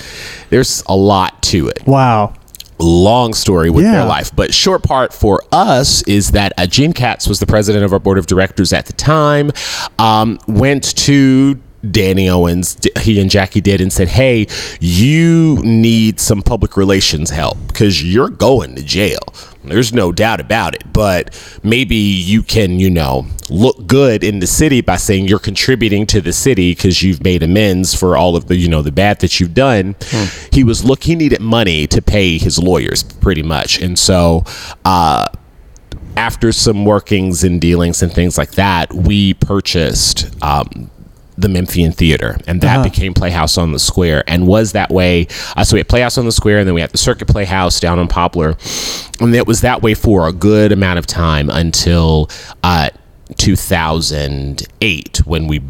there's 0.49 0.83
a 0.87 0.95
lot 0.95 1.41
to 1.43 1.67
it 1.67 1.85
Wow. 1.85 2.33
long 2.79 3.33
story 3.33 3.69
with 3.69 3.85
Yeah. 3.85 3.91
their 3.91 4.05
life. 4.05 4.35
But 4.35 4.53
short 4.53 4.83
part 4.83 5.13
for 5.13 5.43
us 5.51 6.01
is 6.03 6.31
that 6.31 6.53
uh, 6.57 6.65
Gene 6.65 6.93
Katz 6.93 7.27
was 7.27 7.39
the 7.39 7.45
president 7.45 7.83
of 7.85 7.93
our 7.93 7.99
board 7.99 8.17
of 8.17 8.25
directors 8.25 8.73
at 8.73 8.85
the 8.87 8.93
time. 8.93 9.51
Um, 9.99 10.39
went 10.47 10.95
to 10.97 11.59
Danny 11.89 12.29
Owens, 12.29 12.77
he 13.01 13.19
and 13.19 13.29
Jackie 13.29 13.61
did, 13.61 13.81
and 13.81 13.91
said, 13.91 14.09
"Hey, 14.09 14.47
you 14.79 15.59
need 15.63 16.19
some 16.19 16.41
public 16.41 16.77
relations 16.77 17.29
help 17.29 17.57
because 17.67 18.03
you're 18.03 18.29
going 18.29 18.75
to 18.75 18.83
jail. 18.83 19.19
There's 19.63 19.93
no 19.93 20.11
doubt 20.11 20.39
about 20.39 20.75
it. 20.75 20.83
But 20.91 21.33
maybe 21.63 21.95
you 21.95 22.43
can, 22.43 22.79
you 22.79 22.89
know, 22.89 23.27
look 23.49 23.85
good 23.85 24.23
in 24.23 24.39
the 24.39 24.47
city 24.47 24.81
by 24.81 24.97
saying 24.97 25.27
you're 25.27 25.39
contributing 25.39 26.05
to 26.07 26.21
the 26.21 26.33
city 26.33 26.71
because 26.71 27.03
you've 27.03 27.23
made 27.23 27.43
amends 27.43 27.93
for 27.93 28.17
all 28.17 28.35
of 28.35 28.47
the, 28.47 28.55
you 28.55 28.67
know, 28.67 28.81
the 28.81 28.91
bad 28.91 29.19
that 29.19 29.39
you've 29.39 29.53
done." 29.53 29.95
He 30.51 30.63
was 30.63 30.83
look. 30.83 31.03
He 31.03 31.15
needed 31.15 31.41
money 31.41 31.87
to 31.87 32.01
pay 32.01 32.37
his 32.37 32.59
lawyers, 32.59 33.03
pretty 33.03 33.43
much, 33.43 33.81
and 33.81 33.97
so. 33.97 34.43
uh 34.85 35.27
after 36.17 36.51
some 36.51 36.83
workings 36.83 37.43
and 37.43 37.61
dealings 37.61 38.03
and 38.03 38.11
things 38.11 38.37
like 38.37 38.51
that, 38.51 38.93
we 38.93 39.33
purchased 39.35 40.29
um, 40.43 40.91
the 41.41 41.49
Memphian 41.49 41.91
Theater, 41.91 42.37
and 42.47 42.61
that 42.61 42.75
Uh-huh. 42.79 42.83
became 42.89 43.13
Playhouse 43.13 43.57
on 43.57 43.71
the 43.71 43.79
Square, 43.79 44.23
and 44.27 44.47
was 44.47 44.71
that 44.73 44.89
way. 44.91 45.27
Uh, 45.57 45.63
so 45.63 45.75
we 45.75 45.79
had 45.79 45.87
Playhouse 45.89 46.17
on 46.17 46.25
the 46.25 46.31
Square, 46.31 46.59
and 46.59 46.67
then 46.67 46.75
we 46.75 46.81
had 46.81 46.91
the 46.91 46.97
Circuit 46.97 47.27
Playhouse 47.27 47.79
down 47.79 47.99
on 47.99 48.07
Poplar, 48.07 48.55
and 49.19 49.35
it 49.35 49.45
was 49.47 49.61
that 49.61 49.81
way 49.81 49.93
for 49.93 50.27
a 50.27 50.31
good 50.33 50.71
amount 50.71 50.99
of 50.99 51.05
time 51.05 51.49
until 51.49 52.29
uh, 52.63 52.89
2008 53.37 55.21
when 55.25 55.47
we 55.47 55.61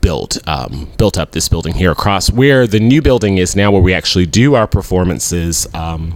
built 0.00 0.38
um, 0.48 0.88
built 0.96 1.18
up 1.18 1.32
this 1.32 1.48
building 1.48 1.74
here 1.74 1.90
across 1.90 2.30
where 2.30 2.66
the 2.66 2.80
new 2.80 3.02
building 3.02 3.36
is 3.38 3.54
now, 3.54 3.70
where 3.70 3.82
we 3.82 3.92
actually 3.92 4.26
do 4.26 4.54
our 4.54 4.66
performances. 4.66 5.66
Um, 5.74 6.14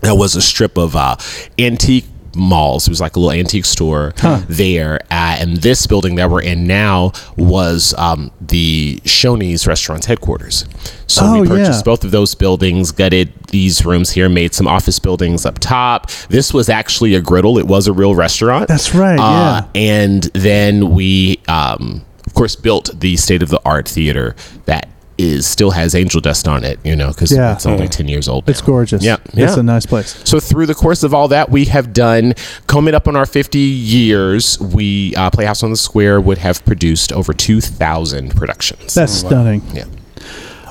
There 0.00 0.16
was 0.16 0.34
a 0.34 0.42
strip 0.42 0.76
of 0.76 0.96
uh, 0.96 1.14
antique 1.60 2.06
malls. 2.34 2.86
It 2.86 2.90
was 2.90 3.00
like 3.00 3.16
a 3.16 3.20
little 3.20 3.38
antique 3.38 3.64
store 3.64 4.12
there. 4.48 5.00
Uh, 5.10 5.36
and 5.38 5.58
this 5.58 5.86
building 5.86 6.14
that 6.16 6.30
we're 6.30 6.42
in 6.42 6.66
now 6.66 7.12
was 7.36 7.94
um, 7.98 8.30
the 8.40 9.00
Shoney's 9.04 9.66
Restaurant's 9.66 10.06
headquarters. 10.06 10.64
So 11.06 11.22
Oh, 11.24 11.40
we 11.42 11.48
purchased 11.48 11.80
yeah. 11.80 11.82
both 11.84 12.04
of 12.04 12.10
those 12.10 12.34
buildings, 12.34 12.90
gutted 12.90 13.32
these 13.48 13.84
rooms 13.84 14.10
here, 14.10 14.28
made 14.28 14.54
some 14.54 14.66
office 14.66 14.98
buildings 14.98 15.44
up 15.44 15.58
top. 15.58 16.10
This 16.28 16.54
was 16.54 16.68
actually 16.68 17.14
a 17.14 17.20
griddle. 17.20 17.58
It 17.58 17.66
was 17.66 17.86
a 17.86 17.92
real 17.92 18.14
restaurant. 18.14 18.68
That's 18.68 18.94
right, 18.94 19.18
Uh, 19.18 19.66
and 19.74 20.22
then 20.32 20.90
we, 20.90 21.40
um, 21.48 22.04
of 22.26 22.34
course, 22.34 22.56
built 22.56 22.98
the 22.98 23.16
state 23.16 23.42
of 23.42 23.50
the 23.50 23.60
art 23.64 23.86
theater 23.88 24.34
that 24.64 24.88
is 25.22 25.46
still 25.46 25.70
has 25.70 25.94
angel 25.94 26.20
dust 26.20 26.48
on 26.48 26.64
it, 26.64 26.78
you 26.84 26.96
know, 26.96 27.08
because 27.08 27.30
Yeah. 27.32 27.52
it's 27.54 27.64
only 27.66 27.88
10 27.88 28.08
years 28.08 28.28
old. 28.28 28.48
It's 28.50 28.60
gorgeous. 28.60 29.02
Yeah. 29.02 29.16
It's 29.32 29.56
a 29.56 29.62
nice 29.62 29.86
place. 29.86 30.20
So 30.24 30.40
through 30.40 30.66
the 30.66 30.74
course 30.74 31.02
of 31.02 31.14
all 31.14 31.28
that, 31.28 31.50
we 31.50 31.64
have 31.66 31.92
done 31.92 32.34
coming 32.66 32.94
up 32.94 33.06
on 33.08 33.16
our 33.16 33.26
50 33.26 33.58
years. 33.58 34.58
We 34.60 35.14
uh, 35.16 35.30
Playhouse 35.30 35.62
on 35.62 35.70
the 35.70 35.76
Square 35.76 36.20
would 36.22 36.38
have 36.38 36.64
produced 36.64 37.12
over 37.12 37.32
2,000 37.32 38.34
productions. 38.34 38.94
That's 38.94 39.12
stunning. 39.12 39.62
yeah. 39.72 39.84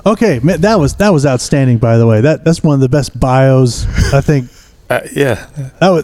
Okay, 0.05 0.39
man, 0.41 0.61
that 0.61 0.79
was 0.79 0.95
that 0.95 1.09
was 1.13 1.27
outstanding. 1.27 1.77
By 1.77 1.97
the 1.99 2.07
way, 2.07 2.21
that 2.21 2.43
that's 2.43 2.63
one 2.63 2.73
of 2.73 2.79
the 2.79 2.89
best 2.89 3.19
bios 3.19 3.85
I 4.13 4.21
think. 4.21 4.49
Uh, 4.91 4.99
yeah. 5.15 5.45
That 5.79 5.87
was 5.89 6.03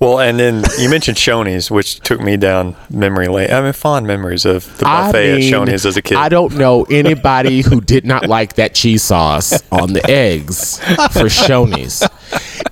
Well, 0.00 0.20
and 0.20 0.38
then 0.38 0.62
you 0.78 0.88
mentioned 0.88 1.16
Shoney's, 1.16 1.70
which 1.70 1.98
took 2.00 2.20
me 2.20 2.36
down 2.36 2.76
memory 2.88 3.26
lane. 3.26 3.50
I 3.50 3.60
mean, 3.60 3.72
fond 3.72 4.06
memories 4.06 4.44
of 4.44 4.78
the 4.78 4.86
I 4.86 5.06
buffet 5.06 5.36
mean, 5.36 5.52
at 5.52 5.52
Shoney's 5.52 5.84
as 5.84 5.96
a 5.96 6.02
kid. 6.02 6.16
I 6.16 6.28
don't 6.28 6.56
know 6.56 6.84
anybody 6.84 7.62
who 7.62 7.80
did 7.80 8.06
not 8.06 8.28
like 8.28 8.54
that 8.54 8.74
cheese 8.74 9.02
sauce 9.02 9.60
on 9.72 9.92
the 9.92 10.08
eggs 10.08 10.78
for 10.78 11.26
Shoney's. 11.26 12.06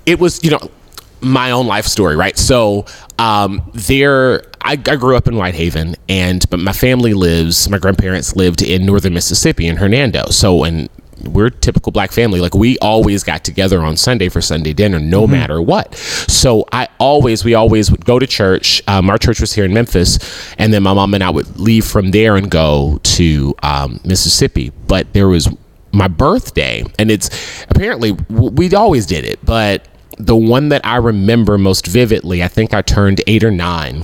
It 0.05 0.19
was, 0.19 0.41
you 0.43 0.51
know, 0.51 0.71
my 1.19 1.51
own 1.51 1.67
life 1.67 1.85
story, 1.85 2.15
right? 2.15 2.37
So, 2.37 2.85
um, 3.19 3.69
there, 3.73 4.43
I, 4.61 4.73
I 4.73 4.95
grew 4.95 5.17
up 5.17 5.27
in 5.27 5.35
Whitehaven, 5.35 5.95
and 6.07 6.47
but 6.49 6.59
my 6.59 6.73
family 6.73 7.13
lives, 7.13 7.67
my 7.69 7.77
grandparents 7.77 8.35
lived 8.35 8.61
in 8.61 8.85
northern 8.85 9.13
Mississippi 9.13 9.67
in 9.67 9.77
Hernando. 9.77 10.29
So, 10.29 10.63
and 10.63 10.89
we're 11.23 11.47
a 11.47 11.51
typical 11.51 11.91
black 11.91 12.11
family. 12.11 12.39
Like 12.39 12.53
we 12.53 12.77
always 12.79 13.23
got 13.23 13.43
together 13.43 13.81
on 13.81 13.97
Sunday 13.97 14.29
for 14.29 14.41
Sunday 14.41 14.73
dinner, 14.73 14.99
no 14.99 15.27
matter 15.27 15.61
what. 15.61 15.95
So 15.95 16.65
I 16.71 16.87
always, 16.99 17.43
we 17.43 17.53
always 17.53 17.91
would 17.91 18.05
go 18.05 18.19
to 18.19 18.27
church. 18.27 18.81
Um, 18.87 19.09
our 19.09 19.17
church 19.17 19.39
was 19.39 19.53
here 19.53 19.65
in 19.65 19.73
Memphis, 19.73 20.19
and 20.57 20.73
then 20.73 20.83
my 20.83 20.93
mom 20.93 21.13
and 21.13 21.23
I 21.23 21.29
would 21.29 21.59
leave 21.59 21.85
from 21.85 22.11
there 22.11 22.35
and 22.35 22.49
go 22.49 22.99
to 23.03 23.55
um, 23.63 23.99
Mississippi. 24.03 24.71
But 24.87 25.13
there 25.13 25.27
was 25.27 25.49
my 25.91 26.07
birthday, 26.07 26.83
and 26.99 27.09
it's 27.09 27.29
apparently 27.69 28.11
we 28.29 28.73
always 28.73 29.05
did 29.05 29.25
it, 29.25 29.43
but 29.43 29.87
the 30.17 30.35
one 30.35 30.69
that 30.69 30.85
I 30.85 30.97
remember 30.97 31.57
most 31.57 31.85
vividly, 31.85 32.43
I 32.43 32.47
think 32.47 32.73
I 32.73 32.81
turned 32.81 33.21
eight 33.27 33.43
or 33.43 33.51
nine 33.51 34.03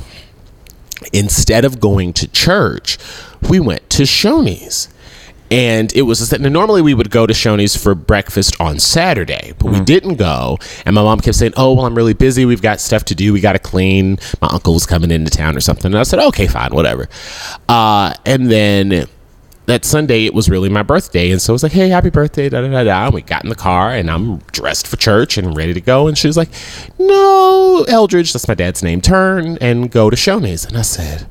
instead 1.11 1.65
of 1.65 1.79
going 1.79 2.13
to 2.13 2.27
church, 2.27 2.97
we 3.49 3.59
went 3.59 3.89
to 3.91 4.03
Shoney's. 4.03 4.87
And 5.53 5.95
it 5.95 6.01
was 6.01 6.27
that 6.29 6.41
normally 6.41 6.81
we 6.81 6.95
would 6.95 7.11
go 7.11 7.27
to 7.27 7.33
Shoney's 7.33 7.75
for 7.75 7.93
breakfast 7.93 8.59
on 8.59 8.79
Saturday, 8.79 9.53
but 9.59 9.71
we 9.71 9.79
didn't 9.81 10.15
go. 10.15 10.57
And 10.83 10.95
my 10.95 11.03
mom 11.03 11.19
kept 11.19 11.37
saying, 11.37 11.53
"Oh, 11.55 11.73
well, 11.73 11.85
I'm 11.85 11.93
really 11.93 12.15
busy. 12.15 12.43
We've 12.43 12.61
got 12.61 12.79
stuff 12.79 13.05
to 13.05 13.15
do. 13.15 13.31
We 13.31 13.39
got 13.39 13.53
to 13.53 13.59
clean. 13.59 14.17
My 14.41 14.47
uncle 14.47 14.73
was 14.73 14.87
coming 14.87 15.11
into 15.11 15.29
town 15.29 15.55
or 15.55 15.59
something." 15.59 15.91
And 15.91 15.99
I 15.99 16.03
said, 16.03 16.17
"Okay, 16.17 16.47
fine, 16.47 16.73
whatever." 16.73 17.07
Uh, 17.69 18.15
and 18.25 18.49
then 18.49 19.05
that 19.67 19.85
Sunday 19.85 20.25
it 20.25 20.33
was 20.33 20.49
really 20.49 20.69
my 20.69 20.81
birthday, 20.81 21.29
and 21.29 21.39
so 21.39 21.53
I 21.53 21.55
was 21.55 21.61
like, 21.61 21.71
"Hey, 21.71 21.87
happy 21.87 22.09
birthday!" 22.09 22.49
Da 22.49 22.61
da 22.61 22.67
da 22.69 22.83
da. 22.83 23.05
And 23.05 23.13
we 23.13 23.21
got 23.21 23.43
in 23.43 23.49
the 23.49 23.55
car, 23.55 23.91
and 23.91 24.09
I'm 24.09 24.39
dressed 24.53 24.87
for 24.87 24.97
church 24.97 25.37
and 25.37 25.55
ready 25.55 25.75
to 25.75 25.81
go. 25.81 26.07
And 26.07 26.17
she 26.17 26.25
was 26.25 26.35
like, 26.35 26.49
"No, 26.97 27.85
Eldridge, 27.87 28.33
that's 28.33 28.47
my 28.47 28.55
dad's 28.55 28.81
name. 28.81 29.01
Turn 29.01 29.59
and 29.61 29.91
go 29.91 30.09
to 30.09 30.15
Shoney's." 30.15 30.65
And 30.65 30.77
I 30.77 30.81
said, 30.81 31.27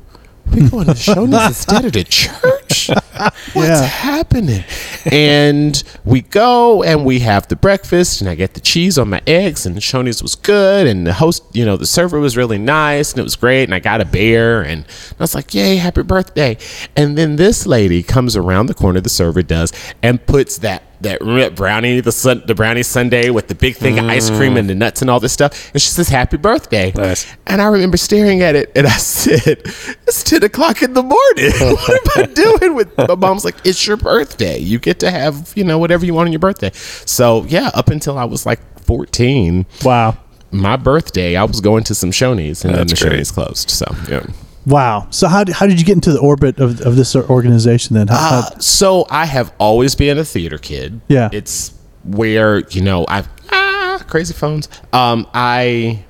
"We 0.53 0.69
going 0.69 0.85
to 0.85 0.91
Shoney's 0.93 1.47
instead 1.47 1.85
of 1.85 1.91
to 1.93 2.03
church? 2.03 2.87
What's 3.53 3.55
Yeah. 3.55 3.83
happening?" 3.83 4.63
And 5.11 5.81
we 6.05 6.21
go 6.21 6.83
and 6.83 7.05
we 7.05 7.19
have 7.19 7.47
the 7.47 7.55
breakfast, 7.55 8.21
and 8.21 8.29
I 8.29 8.35
get 8.35 8.53
the 8.53 8.59
cheese 8.59 8.97
on 8.97 9.09
my 9.09 9.21
eggs, 9.27 9.65
and 9.65 9.75
the 9.75 9.81
Shoney's 9.81 10.21
was 10.21 10.35
good, 10.35 10.87
and 10.87 11.05
the 11.05 11.13
host, 11.13 11.43
you 11.53 11.65
know, 11.65 11.77
the 11.77 11.85
server 11.85 12.19
was 12.19 12.37
really 12.37 12.57
nice, 12.57 13.11
and 13.11 13.19
it 13.19 13.23
was 13.23 13.35
great, 13.35 13.63
and 13.63 13.75
I 13.75 13.79
got 13.79 14.01
a 14.01 14.05
bear, 14.05 14.61
and 14.61 14.85
I 15.11 15.23
was 15.23 15.35
like, 15.35 15.53
"Yay, 15.53 15.77
happy 15.77 16.03
birthday!" 16.03 16.57
And 16.95 17.17
then 17.17 17.35
this 17.35 17.65
lady 17.65 18.03
comes 18.03 18.35
around 18.35 18.67
the 18.67 18.73
corner, 18.73 18.99
the 19.01 19.09
server 19.09 19.41
does, 19.43 19.71
and 20.01 20.25
puts 20.25 20.57
that 20.59 20.83
that 21.03 21.55
brownie, 21.55 21.99
the 21.99 22.11
sun, 22.11 22.43
the 22.45 22.55
brownie 22.55 22.83
sundae 22.83 23.29
with 23.29 23.47
the 23.47 23.55
big 23.55 23.75
thing 23.75 23.99
of 23.99 24.05
ice 24.05 24.29
cream 24.29 24.57
and 24.57 24.69
the 24.69 24.75
nuts 24.75 25.01
and 25.01 25.09
all 25.09 25.19
this 25.19 25.33
stuff, 25.33 25.71
and 25.73 25.81
she 25.81 25.89
says, 25.89 26.09
"Happy 26.09 26.37
birthday!" 26.37 26.91
Nice. 26.95 27.25
And 27.47 27.61
I 27.61 27.65
remember 27.65 27.97
staring 27.97 28.41
at 28.41 28.55
it, 28.55 28.71
and 28.75 28.87
I 28.87 28.97
said, 28.97 29.61
"It's 30.07 30.23
ten 30.23 30.43
o'clock 30.43 30.81
in 30.81 30.93
the 30.93 31.03
morning. 31.03 31.51
what 31.75 32.17
am 32.17 32.23
I 32.23 32.33
doing?" 32.33 32.75
With 32.75 32.97
my 32.97 33.15
mom's 33.15 33.45
like, 33.45 33.55
"It's 33.63 33.85
your 33.85 33.97
birthday. 33.97 34.57
You 34.57 34.79
get 34.79 34.99
to 35.01 35.11
have 35.11 35.53
you 35.55 35.63
know 35.63 35.77
whatever 35.77 36.05
you 36.05 36.13
want 36.13 36.27
on 36.27 36.31
your 36.33 36.39
birthday." 36.39 36.71
So 36.73 37.43
yeah, 37.45 37.69
up 37.73 37.89
until 37.89 38.17
I 38.17 38.25
was 38.25 38.45
like 38.45 38.59
fourteen, 38.79 39.65
wow, 39.83 40.17
my 40.51 40.75
birthday, 40.75 41.35
I 41.35 41.43
was 41.43 41.61
going 41.61 41.83
to 41.85 41.95
some 41.95 42.11
Shoney's, 42.11 42.63
and 42.63 42.75
then 42.75 42.87
the 42.87 42.95
great. 42.95 43.13
Shoney's 43.13 43.31
closed. 43.31 43.69
So 43.69 43.85
yeah. 44.09 44.25
Wow. 44.65 45.07
So 45.09 45.27
how 45.27 45.43
did, 45.43 45.55
how 45.55 45.67
did 45.67 45.79
you 45.79 45.85
get 45.85 45.95
into 45.95 46.11
the 46.11 46.19
orbit 46.19 46.59
of, 46.59 46.81
of 46.81 46.95
this 46.95 47.15
organization 47.15 47.95
then? 47.95 48.07
How, 48.07 48.15
how- 48.17 48.39
Uh, 48.39 48.59
so 48.59 49.05
I 49.09 49.25
have 49.25 49.53
always 49.57 49.95
been 49.95 50.17
a 50.17 50.25
theater 50.25 50.57
kid. 50.57 51.01
Yeah. 51.07 51.29
It's 51.31 51.73
where, 52.03 52.59
you 52.69 52.81
know, 52.81 53.05
I've 53.07 53.27
ah, 53.51 54.03
crazy 54.07 54.33
phones. 54.33 54.67
Um, 54.91 55.27
I 55.33 56.03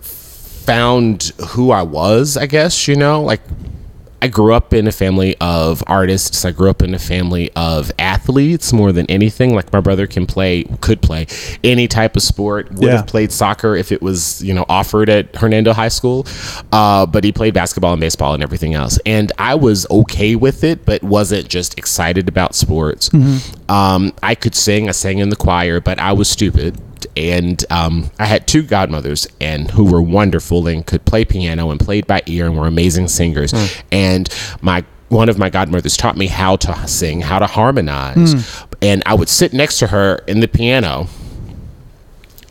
found 0.00 1.32
who 1.50 1.70
I 1.70 1.82
was, 1.82 2.36
I 2.36 2.46
guess, 2.46 2.86
you 2.86 2.96
know, 2.96 3.22
like 3.22 3.40
I 4.22 4.28
grew 4.28 4.52
up 4.52 4.74
in 4.74 4.86
a 4.86 4.92
family 4.92 5.34
of 5.40 5.82
artists. 5.86 6.44
I 6.44 6.50
grew 6.52 6.68
up 6.68 6.82
in 6.82 6.92
a 6.94 6.98
family 6.98 7.50
of 7.56 7.90
athletes 7.98 8.72
more 8.72 8.92
than 8.92 9.06
anything. 9.06 9.54
Like 9.54 9.72
my 9.72 9.80
brother 9.80 10.06
can 10.06 10.26
play, 10.26 10.64
could 10.82 11.00
play 11.00 11.26
any 11.64 11.88
type 11.88 12.16
of 12.16 12.22
sport. 12.22 12.70
Would 12.72 12.82
Yeah. 12.82 12.96
have 12.96 13.06
played 13.06 13.32
soccer 13.32 13.74
if 13.76 13.90
it 13.92 14.02
was, 14.02 14.42
you 14.42 14.52
know, 14.52 14.66
offered 14.68 15.08
at 15.08 15.34
Hernando 15.36 15.72
High 15.72 15.88
School. 15.88 16.26
Uh, 16.70 17.06
but 17.06 17.24
he 17.24 17.32
played 17.32 17.54
basketball 17.54 17.92
and 17.92 18.00
baseball 18.00 18.34
and 18.34 18.42
everything 18.42 18.74
else. 18.74 18.98
And 19.06 19.32
I 19.38 19.54
was 19.54 19.86
okay 19.90 20.36
with 20.36 20.64
it, 20.64 20.84
but 20.84 21.02
wasn't 21.02 21.48
just 21.48 21.78
excited 21.78 22.28
about 22.28 22.54
sports. 22.54 23.10
Um, 23.68 24.12
I 24.22 24.34
could 24.34 24.54
sing. 24.54 24.88
I 24.88 24.92
sang 24.92 25.18
in 25.18 25.30
the 25.30 25.36
choir, 25.36 25.80
but 25.80 25.98
I 25.98 26.12
was 26.12 26.28
stupid 26.28 26.76
and 27.16 27.64
um, 27.70 28.10
I 28.18 28.26
had 28.26 28.46
two 28.46 28.62
godmothers 28.62 29.26
and 29.40 29.70
who 29.70 29.84
were 29.84 30.02
wonderful 30.02 30.66
and 30.66 30.84
could 30.86 31.04
play 31.04 31.24
piano 31.24 31.70
and 31.70 31.78
played 31.80 32.06
by 32.06 32.22
ear 32.26 32.46
and 32.46 32.56
were 32.58 32.66
amazing 32.66 33.08
singers. 33.08 33.52
And 33.92 34.28
my 34.60 34.84
one 35.08 35.28
of 35.28 35.38
my 35.38 35.50
godmothers 35.50 35.96
taught 35.96 36.16
me 36.16 36.28
how 36.28 36.54
to 36.56 36.86
sing, 36.86 37.20
how 37.20 37.40
to 37.40 37.46
harmonize, 37.46 38.34
and 38.80 39.02
I 39.06 39.14
would 39.14 39.28
sit 39.28 39.52
next 39.52 39.78
to 39.80 39.88
her 39.88 40.20
in 40.28 40.38
the 40.40 40.46
piano. 40.48 41.08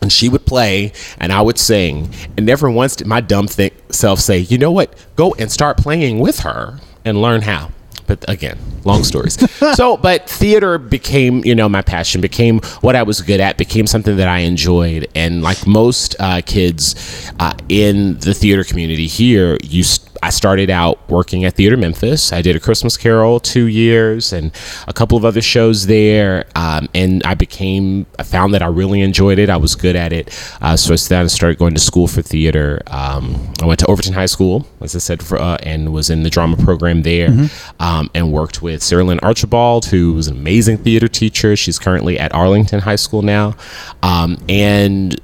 And 0.01 0.11
she 0.11 0.29
would 0.29 0.45
play, 0.45 0.93
and 1.17 1.31
I 1.33 1.41
would 1.41 1.57
sing. 1.57 2.09
And 2.37 2.45
never 2.45 2.69
once 2.71 2.95
did 2.95 3.07
my 3.07 3.19
dumb 3.21 3.47
th- 3.47 3.73
self 3.91 4.19
say, 4.21 4.37
"You 4.39 4.57
know 4.57 4.71
what? 4.71 4.93
Go 5.17 5.33
and 5.37 5.51
start 5.51 5.77
playing 5.77 6.19
with 6.19 6.39
her 6.39 6.79
and 7.03 7.21
learn 7.21 7.41
how." 7.41 7.71
But 8.09 8.25
again, 8.27 8.57
long 8.85 9.03
stories. 9.03 9.37
so, 9.75 9.95
but 9.95 10.27
theater 10.27 10.79
became, 10.79 11.45
you 11.45 11.53
know, 11.53 11.69
my 11.69 11.83
passion, 11.83 12.21
became 12.21 12.59
what 12.81 12.95
I 12.95 13.03
was 13.03 13.21
good 13.21 13.39
at, 13.39 13.55
became 13.55 13.85
something 13.85 14.17
that 14.17 14.27
I 14.27 14.39
enjoyed. 14.39 15.07
And 15.13 15.43
like 15.43 15.67
most 15.67 16.15
uh, 16.19 16.41
kids 16.43 16.95
uh, 17.39 17.53
in 17.69 18.17
the 18.17 18.33
theater 18.33 18.63
community 18.63 19.05
here, 19.05 19.59
you 19.61 19.83
st- 19.83 20.08
I 20.21 20.29
started 20.31 20.69
out 20.69 21.07
working 21.09 21.45
at 21.45 21.53
Theater 21.53 21.77
Memphis. 21.77 22.33
I 22.33 22.41
did 22.41 22.55
a 22.55 22.59
Christmas 22.59 22.97
Carol 22.97 23.39
two 23.39 23.67
years 23.67 24.33
and 24.33 24.51
a 24.87 24.93
couple 24.93 25.17
of 25.17 25.25
other 25.25 25.41
shows 25.41 25.87
there. 25.87 26.45
Um, 26.55 26.89
and 26.93 27.23
I 27.23 27.35
became, 27.35 28.05
I 28.17 28.23
found 28.23 28.53
that 28.53 28.61
I 28.61 28.67
really 28.67 29.01
enjoyed 29.01 29.39
it. 29.39 29.49
I 29.49 29.57
was 29.57 29.75
good 29.75 29.95
at 29.95 30.11
it. 30.11 30.27
Uh, 30.61 30.75
so 30.75 30.93
I 30.93 31.27
started 31.27 31.57
going 31.57 31.73
to 31.73 31.79
school 31.79 32.07
for 32.07 32.21
theater. 32.21 32.81
Um, 32.87 33.53
I 33.61 33.65
went 33.65 33.79
to 33.79 33.85
Overton 33.87 34.13
High 34.13 34.25
School, 34.25 34.67
as 34.81 34.95
I 34.95 34.99
said, 34.99 35.23
for, 35.23 35.39
uh, 35.39 35.57
and 35.63 35.93
was 35.93 36.09
in 36.09 36.23
the 36.23 36.29
drama 36.29 36.57
program 36.57 37.03
there 37.03 37.49
um, 37.79 38.09
and 38.13 38.31
worked 38.31 38.61
with 38.61 38.83
Sarah 38.83 39.03
Lynn 39.03 39.19
Archibald, 39.21 39.85
who 39.85 40.13
was 40.13 40.27
an 40.27 40.37
amazing 40.37 40.79
theater 40.79 41.07
teacher. 41.07 41.55
She's 41.55 41.79
currently 41.79 42.19
at 42.19 42.33
Arlington 42.33 42.81
High 42.81 42.97
School 42.97 43.21
now. 43.21 43.55
Um, 44.03 44.37
and 44.49 45.19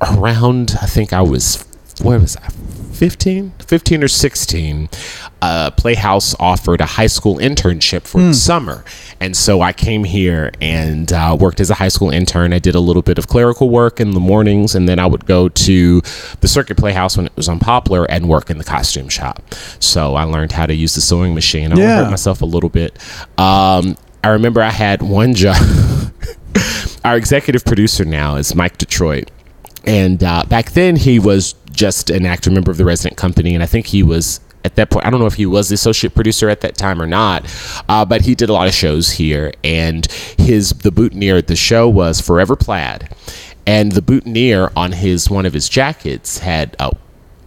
around 0.00 0.76
I 0.80 0.86
think 0.86 1.12
I 1.12 1.22
was 1.22 1.64
where 2.02 2.18
was 2.18 2.36
I 2.36 2.48
15 2.98 3.52
15 3.60 4.02
or 4.02 4.08
16 4.08 4.88
uh, 5.40 5.70
Playhouse 5.70 6.34
offered 6.40 6.80
a 6.80 6.84
high 6.86 7.06
school 7.06 7.36
internship 7.36 8.08
for 8.08 8.20
the 8.20 8.34
summer. 8.34 8.84
And 9.20 9.36
so 9.36 9.60
I 9.60 9.72
came 9.72 10.02
here 10.02 10.50
and 10.60 11.12
uh, 11.12 11.36
worked 11.38 11.60
as 11.60 11.70
a 11.70 11.74
high 11.74 11.88
school 11.88 12.10
intern. 12.10 12.52
I 12.52 12.58
did 12.58 12.74
a 12.74 12.80
little 12.80 13.02
bit 13.02 13.18
of 13.18 13.28
clerical 13.28 13.70
work 13.70 14.00
in 14.00 14.10
the 14.10 14.20
mornings 14.20 14.74
and 14.74 14.88
then 14.88 14.98
I 14.98 15.06
would 15.06 15.26
go 15.26 15.48
to 15.48 16.00
the 16.40 16.48
Circuit 16.48 16.76
Playhouse 16.76 17.16
when 17.16 17.26
it 17.26 17.36
was 17.36 17.48
on 17.48 17.60
Poplar 17.60 18.04
and 18.10 18.28
work 18.28 18.50
in 18.50 18.58
the 18.58 18.64
costume 18.64 19.08
shop. 19.08 19.54
So 19.78 20.16
I 20.16 20.24
learned 20.24 20.50
how 20.50 20.66
to 20.66 20.74
use 20.74 20.96
the 20.96 21.00
sewing 21.00 21.34
machine. 21.36 21.72
I 21.72 21.76
Yeah. 21.76 22.02
hurt 22.02 22.10
myself 22.10 22.42
a 22.42 22.46
little 22.46 22.68
bit. 22.70 22.98
Um, 23.38 23.96
I 24.24 24.30
remember 24.30 24.60
I 24.60 24.70
had 24.70 25.02
one 25.02 25.34
job. 25.34 25.56
Our 27.04 27.16
executive 27.16 27.64
producer 27.64 28.04
now 28.04 28.34
is 28.34 28.56
Mike 28.56 28.76
Detroit, 28.76 29.30
and 29.88 30.22
uh, 30.22 30.44
back 30.44 30.72
then 30.72 30.96
he 30.96 31.18
was 31.18 31.54
just 31.72 32.10
an 32.10 32.26
actor 32.26 32.50
member 32.50 32.70
of 32.70 32.76
the 32.76 32.84
resident 32.84 33.16
company, 33.16 33.54
and 33.54 33.62
I 33.62 33.66
think 33.66 33.86
he 33.86 34.02
was 34.02 34.40
at 34.62 34.76
that 34.76 34.90
point. 34.90 35.06
I 35.06 35.10
don't 35.10 35.18
know 35.18 35.26
if 35.26 35.34
he 35.34 35.46
was 35.46 35.70
the 35.70 35.74
associate 35.74 36.14
producer 36.14 36.50
at 36.50 36.60
that 36.60 36.76
time 36.76 37.00
or 37.00 37.06
not, 37.06 37.46
uh, 37.88 38.04
but 38.04 38.20
he 38.20 38.34
did 38.34 38.50
a 38.50 38.52
lot 38.52 38.68
of 38.68 38.74
shows 38.74 39.12
here, 39.12 39.50
and 39.64 40.04
his 40.36 40.70
the 40.70 40.92
boutonniere 40.92 41.38
at 41.38 41.46
the 41.46 41.56
show 41.56 41.88
was 41.88 42.20
Forever 42.20 42.54
Plaid, 42.54 43.08
and 43.66 43.92
the 43.92 44.02
boutonniere 44.02 44.70
on 44.76 44.92
his 44.92 45.30
one 45.30 45.46
of 45.46 45.54
his 45.54 45.70
jackets 45.70 46.38
had 46.38 46.76
a 46.78 46.94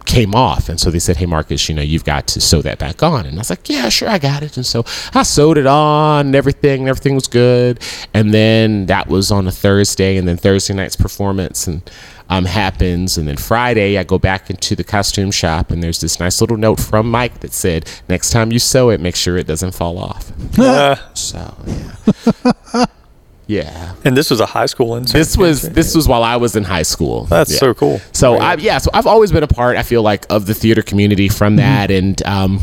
came 0.04 0.34
off. 0.34 0.68
And 0.68 0.78
so 0.78 0.90
they 0.90 0.98
said, 0.98 1.16
Hey, 1.16 1.26
Marcus, 1.26 1.68
you 1.68 1.74
know, 1.74 1.82
you've 1.82 2.04
got 2.04 2.26
to 2.28 2.40
sew 2.40 2.60
that 2.62 2.78
back 2.78 3.02
on. 3.02 3.24
And 3.24 3.36
I 3.36 3.38
was 3.38 3.50
like, 3.50 3.68
Yeah, 3.68 3.88
sure, 3.88 4.08
I 4.08 4.18
got 4.18 4.42
it. 4.42 4.56
And 4.56 4.66
so 4.66 4.84
I 5.14 5.22
sewed 5.22 5.58
it 5.58 5.66
on 5.66 6.26
and 6.26 6.34
everything, 6.34 6.82
and 6.82 6.88
everything 6.88 7.14
was 7.14 7.28
good. 7.28 7.80
And 8.12 8.32
then 8.34 8.86
that 8.86 9.08
was 9.08 9.30
on 9.30 9.46
a 9.46 9.52
Thursday, 9.52 10.16
and 10.16 10.26
then 10.28 10.36
Thursday 10.36 10.74
night's 10.74 10.96
performance 10.96 11.66
and 11.66 11.88
um, 12.32 12.44
happens. 12.44 13.18
And 13.18 13.28
then 13.28 13.36
Friday, 13.36 13.98
I 13.98 14.04
go 14.04 14.18
back 14.18 14.50
into 14.50 14.74
the 14.74 14.84
costume 14.84 15.30
shop, 15.30 15.70
and 15.70 15.82
there's 15.82 16.00
this 16.00 16.18
nice 16.20 16.40
little 16.40 16.56
note 16.56 16.80
from 16.80 17.10
Mike 17.10 17.40
that 17.40 17.52
said, 17.52 17.88
Next 18.08 18.30
time 18.30 18.52
you 18.52 18.58
sew 18.58 18.90
it, 18.90 19.00
make 19.00 19.16
sure 19.16 19.36
it 19.36 19.46
doesn't 19.46 19.72
fall 19.74 19.98
off. 19.98 20.32
Uh, 20.58 20.96
So, 21.14 21.54
yeah. 21.66 22.84
yeah. 23.46 23.94
and 24.04 24.16
this 24.16 24.30
was 24.30 24.40
a 24.40 24.46
high 24.46 24.66
school 24.66 24.94
intern. 24.94 25.18
This 25.18 25.36
was 25.36 25.62
this 25.62 25.94
was 25.94 26.06
while 26.08 26.22
I 26.22 26.36
was 26.36 26.56
in 26.56 26.64
high 26.64 26.84
school. 26.84 27.24
That's 27.24 27.52
Yeah. 27.52 27.58
so 27.58 27.74
cool. 27.74 28.00
So 28.12 28.36
I 28.36 28.54
yeah, 28.54 28.78
so 28.78 28.90
I've 28.94 29.06
always 29.06 29.32
been 29.32 29.42
a 29.42 29.48
part. 29.48 29.76
I 29.76 29.82
feel 29.82 30.02
like 30.02 30.24
of 30.30 30.46
the 30.46 30.54
theater 30.54 30.82
community 30.82 31.28
from 31.28 31.56
that, 31.56 31.90
and 31.90 32.22
um, 32.24 32.60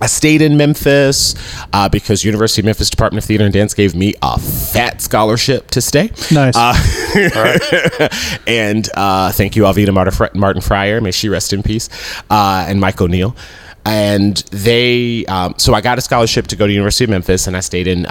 I 0.00 0.06
stayed 0.06 0.42
in 0.42 0.56
Memphis 0.56 1.34
uh, 1.72 1.88
because 1.88 2.24
University 2.24 2.62
of 2.62 2.66
Memphis 2.66 2.90
Department 2.90 3.24
of 3.24 3.28
Theater 3.28 3.44
and 3.44 3.52
Dance 3.52 3.74
gave 3.74 3.94
me 3.94 4.14
a 4.22 4.38
fat 4.38 5.00
scholarship 5.00 5.70
to 5.72 5.80
stay. 5.80 6.10
Nice. 6.30 6.56
and 8.46 8.88
uh, 8.94 9.32
thank 9.32 9.56
you, 9.56 9.62
Alvita 9.64 9.92
Martin, 9.92 10.14
Fr- 10.14 10.34
Martin 10.34 10.62
Fryer. 10.62 11.00
May 11.00 11.10
she 11.10 11.28
rest 11.28 11.52
in 11.52 11.62
peace. 11.62 11.88
Uh, 12.30 12.66
and 12.68 12.80
Mike 12.80 13.00
O'Neill. 13.00 13.34
And 13.84 14.36
they, 14.50 15.24
um, 15.26 15.54
so 15.56 15.72
I 15.72 15.80
got 15.80 15.98
a 15.98 16.00
scholarship 16.00 16.46
to 16.48 16.56
go 16.56 16.66
to 16.66 16.72
University 16.72 17.04
of 17.04 17.10
Memphis, 17.10 17.46
and 17.46 17.56
I 17.56 17.60
stayed 17.60 17.86
in. 17.86 18.06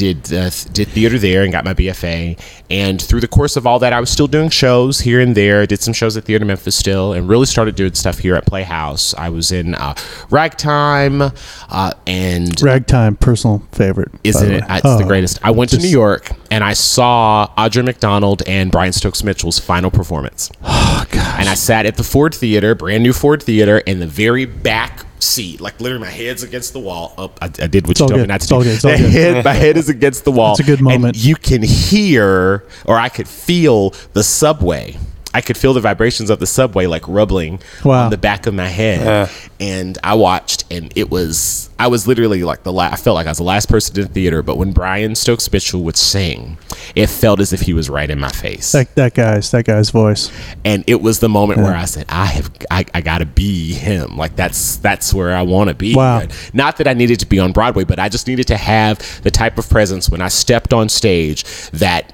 Did 0.00 0.32
uh, 0.32 0.48
did 0.72 0.88
theater 0.88 1.18
there 1.18 1.42
and 1.42 1.52
got 1.52 1.66
my 1.66 1.74
BFA. 1.74 2.40
And 2.70 3.02
through 3.02 3.20
the 3.20 3.28
course 3.28 3.56
of 3.56 3.66
all 3.66 3.78
that, 3.80 3.92
I 3.92 4.00
was 4.00 4.08
still 4.08 4.26
doing 4.26 4.48
shows 4.48 5.00
here 5.00 5.20
and 5.20 5.36
there. 5.36 5.66
Did 5.66 5.80
some 5.82 5.92
shows 5.92 6.16
at 6.16 6.24
Theater 6.24 6.46
Memphis 6.46 6.74
still, 6.74 7.12
and 7.12 7.28
really 7.28 7.44
started 7.44 7.74
doing 7.74 7.92
stuff 7.92 8.18
here 8.18 8.34
at 8.34 8.46
Playhouse. 8.46 9.12
I 9.14 9.28
was 9.28 9.52
in 9.52 9.74
uh, 9.74 9.94
Ragtime, 10.30 11.20
uh, 11.68 11.92
and 12.06 12.60
Ragtime, 12.62 13.16
personal 13.16 13.62
favorite. 13.72 14.10
isn't 14.24 14.50
it? 14.50 14.64
It's 14.68 14.82
the 14.82 15.04
Oh, 15.04 15.06
greatest. 15.06 15.38
I 15.42 15.50
went 15.50 15.70
to 15.72 15.78
New 15.78 15.88
York 15.88 16.30
and 16.50 16.64
I 16.64 16.72
saw 16.72 17.46
Audra 17.58 17.84
McDonald 17.84 18.42
and 18.46 18.72
Brian 18.72 18.92
Stokes 18.94 19.22
Mitchell's 19.22 19.58
final 19.58 19.90
performance. 19.90 20.50
Oh, 20.92 21.06
gosh. 21.10 21.36
And 21.40 21.48
I 21.48 21.54
sat 21.54 21.86
at 21.86 21.96
the 21.96 22.02
Ford 22.04 22.34
Theater, 22.34 22.74
brand 22.74 23.02
new 23.02 23.12
Ford 23.12 23.42
Theater, 23.42 23.78
in 23.78 24.00
the 24.00 24.06
very 24.06 24.44
back 24.44 25.06
seat, 25.30 25.60
like 25.60 25.80
literally 25.80 26.04
my 26.04 26.10
head's 26.10 26.42
against 26.42 26.72
the 26.72 26.80
wall. 26.80 27.14
Oh, 27.18 27.32
I, 27.40 27.46
I 27.46 27.66
did 27.66 27.86
what 27.86 27.98
you 27.98 28.04
all 28.04 28.08
told 28.08 28.12
me 28.12 28.18
good. 28.24 28.28
not 28.28 28.40
to 28.40 28.58
It's 28.60 28.82
do. 28.82 28.88
good. 28.88 29.00
It's 29.00 29.14
head- 29.14 29.44
my 29.44 29.52
head 29.52 29.76
is 29.76 29.88
against 29.88 30.24
the 30.24 30.32
wall. 30.32 30.52
It's 30.52 30.60
a 30.60 30.64
good 30.64 30.80
and 30.80 30.88
moment. 30.88 31.16
you 31.16 31.36
can 31.36 31.62
hear, 31.62 32.64
or 32.84 32.96
I 32.96 33.08
could 33.08 33.28
feel 33.28 33.90
the 34.12 34.22
subway. 34.22 34.96
I 35.32 35.40
could 35.40 35.56
feel 35.56 35.72
the 35.74 35.80
vibrations 35.80 36.28
of 36.30 36.40
the 36.40 36.46
subway 36.46 36.86
like 36.86 37.06
rubbling 37.06 37.60
Wow. 37.84 38.04
on 38.04 38.10
the 38.10 38.18
back 38.18 38.46
of 38.46 38.54
my 38.54 38.68
head. 38.68 39.30
And 39.60 39.96
I 40.02 40.14
watched, 40.14 40.64
and 40.70 40.92
it 40.96 41.10
was, 41.10 41.70
I 41.78 41.86
was 41.88 42.06
literally 42.08 42.42
like 42.42 42.62
the 42.62 42.72
last, 42.72 42.92
I 42.94 42.96
felt 42.96 43.14
like 43.14 43.26
I 43.26 43.30
was 43.30 43.38
the 43.38 43.44
last 43.44 43.68
person 43.68 43.96
in 43.96 44.06
the 44.06 44.12
theater. 44.12 44.42
But 44.42 44.56
when 44.56 44.72
Brian 44.72 45.14
Stokes 45.14 45.52
Mitchell 45.52 45.82
would 45.84 45.96
sing, 45.96 46.58
it 46.96 47.08
felt 47.08 47.40
as 47.40 47.52
if 47.52 47.60
he 47.60 47.72
was 47.74 47.88
right 47.90 48.08
in 48.10 48.18
my 48.18 48.30
face 48.30 48.72
that, 48.72 48.94
that 48.96 49.14
guy's 49.14 49.50
that 49.52 49.64
guy's 49.66 49.90
voice. 49.90 50.30
and 50.64 50.82
it 50.86 51.00
was 51.02 51.20
the 51.20 51.28
moment 51.28 51.60
where 51.60 51.74
I 51.76 51.84
said, 51.84 52.06
I 52.08 52.26
have, 52.26 52.50
I, 52.70 52.84
I 52.94 53.00
got 53.00 53.18
to 53.18 53.26
be 53.26 53.72
him. 53.74 54.16
Like 54.16 54.34
that's 54.34 54.76
that's 54.78 55.12
where 55.14 55.34
I 55.34 55.42
want 55.42 55.68
to 55.68 55.74
be. 55.74 55.94
Wow. 55.94 56.26
Not 56.52 56.78
that 56.78 56.88
I 56.88 56.94
needed 56.94 57.20
to 57.20 57.26
be 57.26 57.38
on 57.38 57.52
Broadway, 57.52 57.84
but 57.84 57.98
I 57.98 58.08
just 58.08 58.26
needed 58.26 58.46
to 58.48 58.56
have 58.56 59.22
the 59.22 59.30
type 59.30 59.58
of 59.58 59.68
presence 59.68 60.08
when 60.10 60.20
I 60.22 60.28
stepped 60.28 60.72
on 60.72 60.88
stage 60.88 61.44
that 61.72 62.12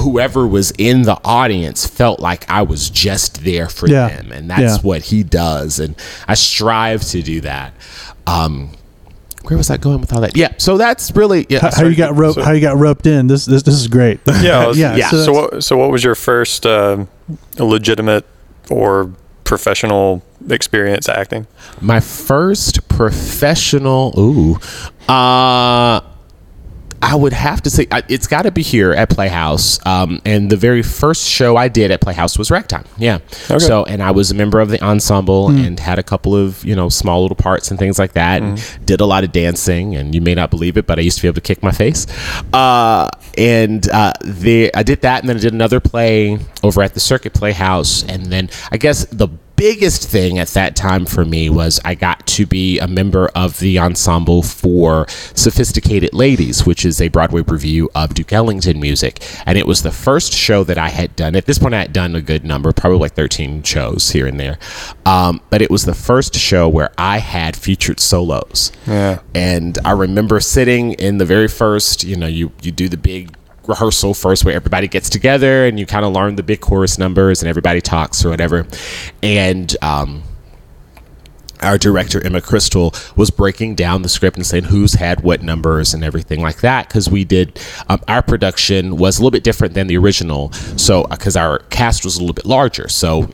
whoever 0.00 0.46
was 0.46 0.72
in 0.78 1.02
the 1.02 1.18
audience 1.24 1.86
felt 1.86 2.20
like 2.20 2.48
I 2.50 2.62
was 2.62 2.90
just 2.90 3.44
there 3.44 3.68
for 3.68 3.88
Yeah. 3.88 4.08
them, 4.08 4.32
and 4.32 4.50
that's 4.50 4.60
Yeah. 4.60 4.76
what 4.82 5.02
he 5.02 5.22
does, 5.22 5.78
and 5.78 5.94
I 6.28 6.34
strive 6.34 7.02
to 7.06 7.22
do 7.22 7.40
that. 7.42 7.72
Um, 8.26 8.70
where 9.44 9.56
was 9.56 9.70
I 9.70 9.76
going 9.76 10.00
with 10.00 10.12
all 10.12 10.20
that? 10.22 10.36
Yeah, 10.36 10.48
so 10.58 10.76
that's 10.76 11.12
really 11.14 11.46
yeah. 11.48 11.60
How, 11.60 11.70
how 11.74 11.84
you 11.86 11.94
got 11.94 12.16
roped? 12.16 12.40
how 12.40 12.50
you 12.52 12.60
got 12.60 12.76
roped 12.78 13.06
in? 13.06 13.28
This 13.28 13.44
this, 13.46 13.62
this 13.62 13.74
is 13.74 13.86
great. 13.88 14.18
Yeah, 14.42 14.60
I 14.60 14.66
was- 14.66 14.78
yeah. 14.78 14.96
yeah. 14.96 15.10
So, 15.10 15.24
So 15.24 15.32
what? 15.32 15.64
So 15.64 15.76
what 15.76 15.90
was 15.90 16.02
your 16.02 16.14
first 16.16 16.66
uh, 16.66 17.04
legitimate 17.58 18.24
or 18.70 19.12
professional 19.44 20.22
experience 20.50 21.08
acting? 21.08 21.46
My 21.80 22.00
first 22.00 22.88
professional, 22.88 24.12
ooh, 24.18 24.58
uh, 25.08 26.00
I 27.02 27.14
would 27.14 27.32
have 27.32 27.62
to 27.62 27.70
say 27.70 27.86
I- 27.92 28.02
it's 28.08 28.26
got 28.26 28.42
to 28.42 28.50
be 28.50 28.62
here 28.62 28.92
at 28.92 29.10
Playhouse. 29.10 29.78
Um, 29.86 30.20
and 30.24 30.50
the 30.50 30.56
very 30.56 30.82
first 30.82 31.28
show 31.28 31.56
I 31.56 31.68
did 31.68 31.90
at 31.90 32.00
Playhouse 32.00 32.38
was 32.38 32.50
Ragtime. 32.50 32.84
Yeah. 32.98 33.18
So, 33.58 33.84
and 33.84 34.02
I 34.02 34.10
was 34.12 34.30
a 34.30 34.34
member 34.34 34.60
of 34.60 34.70
the 34.70 34.82
ensemble 34.82 35.48
and 35.48 35.78
had 35.80 35.98
a 35.98 36.02
couple 36.02 36.34
of 36.34 36.64
you 36.64 36.74
know 36.74 36.88
small 36.88 37.22
little 37.22 37.36
parts 37.36 37.70
and 37.70 37.78
things 37.78 37.98
like 37.98 38.12
that. 38.14 38.42
And 38.42 38.86
did 38.86 39.00
a 39.00 39.06
lot 39.06 39.24
of 39.24 39.32
dancing. 39.32 39.94
And 39.94 40.14
you 40.14 40.20
may 40.20 40.34
not 40.34 40.50
believe 40.50 40.76
it, 40.76 40.86
but 40.86 40.98
I 40.98 41.02
used 41.02 41.16
to 41.18 41.22
be 41.22 41.28
able 41.28 41.34
to 41.36 41.40
kick 41.40 41.62
my 41.62 41.70
face. 41.72 42.06
Uh, 42.52 43.08
and 43.38 43.88
uh, 43.90 44.12
the 44.24 44.74
I 44.74 44.82
did 44.82 45.02
that, 45.02 45.20
and 45.20 45.28
then 45.28 45.36
I 45.36 45.40
did 45.40 45.52
another 45.52 45.80
play 45.80 46.38
over 46.62 46.82
at 46.82 46.94
the 46.94 47.00
Circuit 47.00 47.34
Playhouse. 47.34 48.02
And 48.04 48.26
then 48.26 48.48
I 48.72 48.76
guess 48.78 49.04
the 49.06 49.28
biggest 49.56 50.08
thing 50.08 50.38
at 50.38 50.48
that 50.48 50.76
time 50.76 51.06
for 51.06 51.24
me 51.24 51.50
was 51.50 51.80
I 51.84 51.94
got 51.94 52.26
to 52.28 52.46
be 52.46 52.78
a 52.78 52.86
member 52.86 53.28
of 53.34 53.58
the 53.58 53.78
ensemble 53.78 54.42
for 54.42 55.06
Sophisticated 55.08 56.14
Ladies, 56.14 56.66
which 56.66 56.84
is 56.84 57.00
a 57.00 57.08
Broadway 57.08 57.42
revue 57.42 57.88
of 57.94 58.14
Duke 58.14 58.32
Ellington 58.32 58.78
music. 58.78 59.22
And 59.46 59.56
it 59.58 59.66
was 59.66 59.82
the 59.82 59.90
first 59.90 60.32
show 60.32 60.62
that 60.64 60.78
I 60.78 60.90
had 60.90 61.16
done. 61.16 61.34
At 61.34 61.46
this 61.46 61.58
point, 61.58 61.74
I 61.74 61.80
had 61.80 61.92
done 61.92 62.14
a 62.14 62.20
good 62.20 62.44
number, 62.44 62.72
probably 62.72 62.98
like 62.98 63.14
13 63.14 63.62
shows 63.62 64.10
here 64.10 64.26
and 64.26 64.38
there. 64.38 64.58
Um, 65.04 65.40
but 65.50 65.62
it 65.62 65.70
was 65.70 65.84
the 65.84 65.94
first 65.94 66.34
show 66.34 66.68
where 66.68 66.90
I 66.98 67.18
had 67.18 67.56
featured 67.56 67.98
solos. 67.98 68.72
Yeah. 68.86 69.20
And 69.34 69.78
I 69.84 69.92
remember 69.92 70.40
sitting 70.40 70.92
in 70.92 71.18
the 71.18 71.24
very 71.24 71.48
first, 71.48 72.04
you 72.04 72.16
know, 72.16 72.26
you, 72.26 72.52
you 72.62 72.72
do 72.72 72.88
the 72.88 72.96
big 72.96 73.34
rehearsal 73.68 74.14
first 74.14 74.44
where 74.44 74.54
everybody 74.54 74.88
gets 74.88 75.08
together 75.10 75.66
and 75.66 75.78
you 75.78 75.86
kind 75.86 76.04
of 76.04 76.12
learn 76.12 76.36
the 76.36 76.42
big 76.42 76.60
chorus 76.60 76.98
numbers 76.98 77.42
and 77.42 77.48
everybody 77.48 77.80
talks 77.80 78.24
or 78.24 78.30
whatever. 78.30 78.66
And 79.22 79.74
um, 79.82 80.22
our 81.60 81.78
director, 81.78 82.24
Emma 82.24 82.40
Crystal, 82.40 82.94
was 83.16 83.30
breaking 83.30 83.74
down 83.74 84.02
the 84.02 84.08
script 84.08 84.36
and 84.36 84.46
saying 84.46 84.64
who's 84.64 84.94
had 84.94 85.22
what 85.22 85.42
numbers 85.42 85.94
and 85.94 86.04
everything 86.04 86.40
like 86.40 86.60
that. 86.60 86.88
Because 86.88 87.08
we 87.08 87.24
did, 87.24 87.60
um, 87.88 88.00
our 88.08 88.22
production 88.22 88.96
was 88.96 89.18
a 89.18 89.20
little 89.20 89.30
bit 89.30 89.44
different 89.44 89.74
than 89.74 89.86
the 89.86 89.96
original. 89.96 90.52
So, 90.76 91.04
because 91.04 91.36
our 91.36 91.60
cast 91.70 92.04
was 92.04 92.16
a 92.16 92.20
little 92.20 92.34
bit 92.34 92.46
larger. 92.46 92.88
So, 92.88 93.30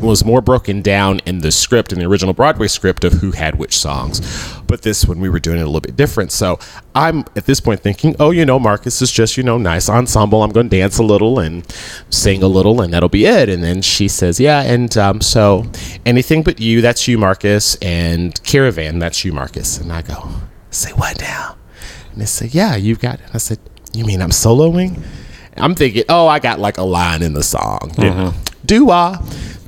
was 0.00 0.24
more 0.24 0.40
broken 0.40 0.82
down 0.82 1.20
in 1.26 1.38
the 1.38 1.52
script 1.52 1.92
in 1.92 1.98
the 1.98 2.04
original 2.04 2.34
Broadway 2.34 2.68
script 2.68 3.04
of 3.04 3.14
who 3.14 3.32
had 3.32 3.56
which 3.56 3.76
songs. 3.76 4.20
But 4.66 4.82
this 4.82 5.04
one 5.06 5.20
we 5.20 5.28
were 5.28 5.38
doing 5.38 5.58
it 5.58 5.62
a 5.62 5.66
little 5.66 5.80
bit 5.80 5.96
different. 5.96 6.32
So 6.32 6.58
I'm 6.94 7.20
at 7.36 7.46
this 7.46 7.60
point 7.60 7.80
thinking, 7.80 8.16
oh, 8.18 8.30
you 8.30 8.44
know, 8.44 8.58
Marcus 8.58 9.02
is 9.02 9.12
just, 9.12 9.36
you 9.36 9.42
know, 9.42 9.58
nice 9.58 9.88
ensemble. 9.88 10.42
I'm 10.42 10.50
going 10.50 10.68
to 10.68 10.76
dance 10.76 10.98
a 10.98 11.02
little 11.02 11.38
and 11.38 11.66
sing 12.10 12.42
a 12.42 12.48
little 12.48 12.80
and 12.80 12.92
that'll 12.92 13.08
be 13.08 13.26
it. 13.26 13.48
And 13.48 13.62
then 13.62 13.82
she 13.82 14.08
says, 14.08 14.40
yeah. 14.40 14.62
And 14.62 14.96
um, 14.96 15.20
so 15.20 15.66
anything 16.06 16.42
but 16.42 16.60
you, 16.60 16.80
that's 16.80 17.06
you, 17.06 17.18
Marcus. 17.18 17.76
And 17.82 18.42
Caravan, 18.44 18.98
that's 18.98 19.24
you, 19.24 19.32
Marcus. 19.32 19.78
And 19.78 19.92
I 19.92 20.02
go, 20.02 20.30
say 20.70 20.90
what 20.92 21.20
now? 21.20 21.56
And 22.12 22.20
they 22.20 22.26
say, 22.26 22.46
yeah, 22.46 22.76
you've 22.76 23.00
got 23.00 23.20
it. 23.20 23.26
I 23.32 23.38
said, 23.38 23.58
you 23.92 24.04
mean 24.04 24.22
I'm 24.22 24.30
soloing? 24.30 25.02
I'm 25.56 25.74
thinking, 25.74 26.04
oh, 26.08 26.26
I 26.26 26.38
got 26.38 26.58
like 26.60 26.78
a 26.78 26.82
line 26.82 27.22
in 27.22 27.34
the 27.34 27.42
song. 27.42 27.92
Know, 27.98 28.32
do 28.64 28.90
I? 28.90 29.18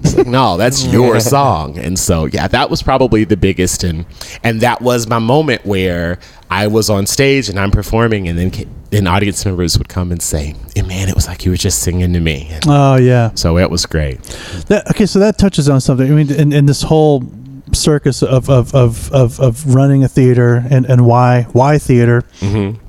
It's 0.05 0.17
like, 0.17 0.27
no, 0.27 0.57
that's 0.57 0.85
your 0.93 1.19
song. 1.21 1.79
And 1.79 1.99
so, 1.99 2.27
yeah, 2.27 2.47
that 2.49 2.71
was 2.71 2.83
probably 2.83 3.25
the 3.25 3.37
biggest. 3.37 3.85
And, 3.85 4.07
and 4.43 4.61
that 4.61 4.81
was 4.81 5.09
my 5.09 5.19
moment 5.19 5.65
where 5.65 6.19
I 6.51 6.67
was 6.67 6.91
on 6.91 7.07
stage 7.07 7.49
and 7.49 7.59
I'm 7.59 7.71
performing 7.71 8.29
and 8.29 8.39
then, 8.39 8.53
then 8.91 9.07
audience 9.07 9.45
members 9.45 9.79
would 9.79 9.89
come 9.89 10.13
and 10.13 10.23
say, 10.23 10.55
hey, 10.75 10.83
man, 10.83 11.09
it 11.09 11.15
was 11.15 11.27
like 11.27 11.45
you 11.45 11.51
were 11.51 11.57
just 11.57 11.81
singing 11.81 12.13
to 12.13 12.21
me. 12.21 12.49
And 12.51 12.65
oh 12.69 12.97
yeah. 12.97 13.33
so 13.35 13.59
it 13.59 13.71
was 13.71 13.87
great. 13.87 14.23
That, 14.69 14.89
okay, 14.91 15.07
so 15.07 15.19
that 15.21 15.39
touches 15.39 15.69
on 15.69 15.81
something. 15.81 16.11
I 16.11 16.15
mean, 16.15 16.31
in, 16.31 16.53
in 16.53 16.67
this 16.67 16.83
whole 16.83 17.25
circus 17.73 18.23
of, 18.23 18.49
of, 18.51 18.75
of, 18.75 19.13
of, 19.13 19.41
of 19.41 19.75
running 19.75 20.05
a 20.05 20.09
theater 20.09 20.65
and, 20.71 20.87
and 20.87 21.07
why 21.07 21.43
why 21.53 21.79
theater. 21.79 22.23
Mm-hmm. 22.41 22.81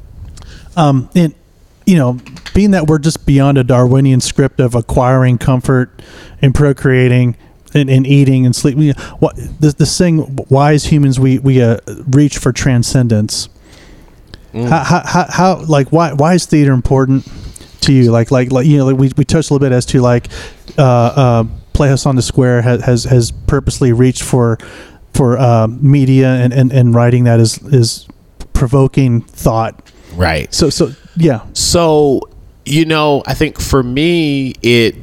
Um, 0.77 1.09
and 1.15 1.33
you 1.85 1.97
know, 1.97 2.19
being 2.53 2.71
that 2.71 2.87
we're 2.87 2.99
just 2.99 3.25
beyond 3.25 3.57
a 3.57 3.63
Darwinian 3.63 4.21
script 4.21 4.59
of 4.59 4.75
acquiring 4.75 5.37
comfort 5.37 6.01
and 6.41 6.53
procreating 6.53 7.37
and, 7.73 7.89
and 7.89 8.07
eating 8.07 8.45
and 8.45 8.55
sleeping, 8.55 8.91
what 9.19 9.35
this, 9.59 9.73
this 9.75 9.97
thing? 9.97 10.19
Why 10.49 10.73
as 10.73 10.85
humans 10.85 11.19
we 11.19 11.39
we 11.39 11.61
uh, 11.61 11.79
reach 12.07 12.37
for 12.37 12.51
transcendence. 12.51 13.49
How, 14.53 14.83
how, 14.85 15.01
how, 15.05 15.25
how, 15.29 15.65
like, 15.65 15.91
why, 15.91 16.13
why 16.13 16.33
is 16.33 16.45
theater 16.45 16.71
important 16.71 17.27
to 17.81 17.91
you? 17.91 18.09
Like, 18.09 18.31
like, 18.31 18.53
like, 18.53 18.65
you 18.65 18.77
know, 18.77 18.85
like 18.85 18.95
we, 18.95 19.11
we 19.17 19.25
touched 19.25 19.49
a 19.49 19.53
little 19.53 19.59
bit 19.59 19.73
as 19.73 19.85
to 19.87 19.99
like, 19.99 20.29
uh, 20.77 20.81
uh, 20.81 21.43
Playhouse 21.73 22.05
on 22.05 22.15
the 22.15 22.21
Square 22.21 22.61
has, 22.61 22.85
has, 22.85 23.03
has 23.03 23.31
purposely 23.31 23.91
reached 23.91 24.23
for, 24.23 24.57
for, 25.13 25.37
uh, 25.37 25.67
media 25.67 26.29
and, 26.29 26.53
and, 26.53 26.71
and 26.71 26.95
writing 26.95 27.25
that 27.25 27.41
is, 27.41 27.57
is 27.63 28.07
provoking 28.53 29.19
thought. 29.19 29.91
Right. 30.13 30.53
So, 30.53 30.69
so, 30.69 30.93
yeah. 31.15 31.45
So, 31.53 32.21
you 32.65 32.85
know, 32.85 33.23
I 33.25 33.33
think 33.33 33.59
for 33.59 33.83
me, 33.83 34.53
it, 34.61 34.95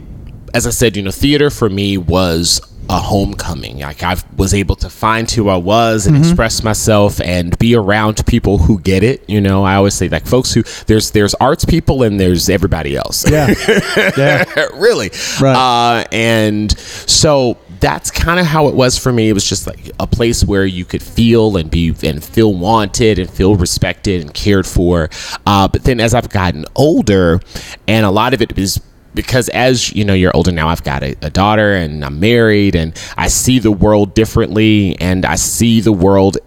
as 0.54 0.66
I 0.66 0.70
said, 0.70 0.96
you 0.96 1.02
know, 1.02 1.10
theater 1.10 1.50
for 1.50 1.68
me 1.68 1.98
was 1.98 2.60
a 2.90 2.98
homecoming. 2.98 3.78
Like 3.78 4.02
I 4.02 4.16
was 4.36 4.52
able 4.52 4.76
to 4.76 4.90
find 4.90 5.30
who 5.30 5.48
I 5.48 5.56
was 5.56 6.06
and 6.06 6.16
express 6.16 6.62
myself 6.62 7.20
and 7.20 7.56
be 7.58 7.74
around 7.74 8.24
people 8.26 8.58
who 8.58 8.80
get 8.80 9.02
it. 9.02 9.28
You 9.28 9.40
know, 9.40 9.64
I 9.64 9.76
always 9.76 9.94
say 9.94 10.08
like 10.08 10.26
folks 10.26 10.52
who 10.52 10.62
there's 10.86 11.12
there's 11.12 11.34
arts 11.34 11.64
people 11.64 12.02
and 12.02 12.20
there's 12.20 12.50
everybody 12.50 12.96
else. 12.96 13.28
Yeah. 13.30 13.54
yeah. 14.16 14.44
really. 14.74 15.10
Right. 15.40 15.56
Uh, 15.56 16.04
and 16.12 16.76
so 16.78 17.56
that's 17.82 18.12
kind 18.12 18.38
of 18.38 18.46
how 18.46 18.68
it 18.68 18.76
was 18.76 18.96
for 18.96 19.12
me. 19.12 19.28
It 19.28 19.32
was 19.32 19.44
just 19.44 19.66
like 19.66 19.90
a 19.98 20.06
place 20.06 20.44
where 20.44 20.64
you 20.64 20.84
could 20.84 21.02
feel 21.02 21.56
and 21.56 21.68
be 21.68 21.92
and 22.04 22.22
feel 22.22 22.54
wanted 22.54 23.18
and 23.18 23.28
feel 23.28 23.56
respected 23.56 24.22
and 24.22 24.32
cared 24.32 24.68
for. 24.68 25.10
Uh, 25.44 25.66
but 25.66 25.82
then 25.82 25.98
as 25.98 26.14
I've 26.14 26.28
gotten 26.28 26.64
older, 26.76 27.40
and 27.88 28.06
a 28.06 28.10
lot 28.10 28.34
of 28.34 28.40
it 28.40 28.56
is 28.56 28.80
because 29.14 29.48
as 29.48 29.92
you 29.94 30.04
know 30.04 30.14
you're 30.14 30.34
older 30.34 30.50
now 30.50 30.68
i've 30.68 30.82
got 30.84 31.02
a, 31.02 31.14
a, 31.20 31.28
daughter 31.28 31.74
and 31.74 32.02
i'm 32.02 32.18
married 32.18 32.74
and 32.74 32.98
i 33.18 33.28
see 33.28 33.58
the 33.58 33.70
world 33.70 34.14
differently 34.14 34.98
and 35.00 35.26
i 35.26 35.34
see 35.34 35.82
the 35.82 35.92
world 35.92 36.38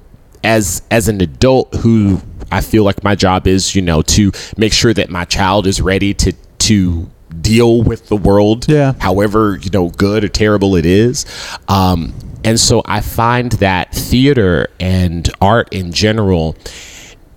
as 0.43 0.81
as 0.89 1.07
an 1.07 1.21
adult 1.21 1.71
who 1.75 2.19
i 2.51 2.61
feel 2.61 2.83
like 2.83 3.03
my 3.03 3.13
job 3.13 3.45
is 3.45 3.75
you 3.75 3.83
know 3.83 4.01
to 4.01 4.31
make 4.57 4.73
sure 4.73 4.95
that 4.95 5.11
my 5.11 5.25
child 5.25 5.67
is 5.67 5.79
ready 5.79 6.11
to 6.11 6.33
to 6.57 7.07
deal 7.41 7.81
with 7.83 8.07
the 8.07 8.15
world 8.15 8.67
Yeah. 8.69 8.93
however 8.99 9.57
you 9.61 9.69
know 9.71 9.89
good 9.89 10.23
or 10.23 10.27
terrible 10.29 10.75
it 10.75 10.85
is 10.85 11.25
um, 11.67 12.13
and 12.43 12.59
so 12.59 12.81
i 12.85 13.01
find 13.01 13.53
that 13.53 13.93
theater 13.93 14.67
and 14.79 15.29
art 15.41 15.67
in 15.73 15.91
general 15.91 16.55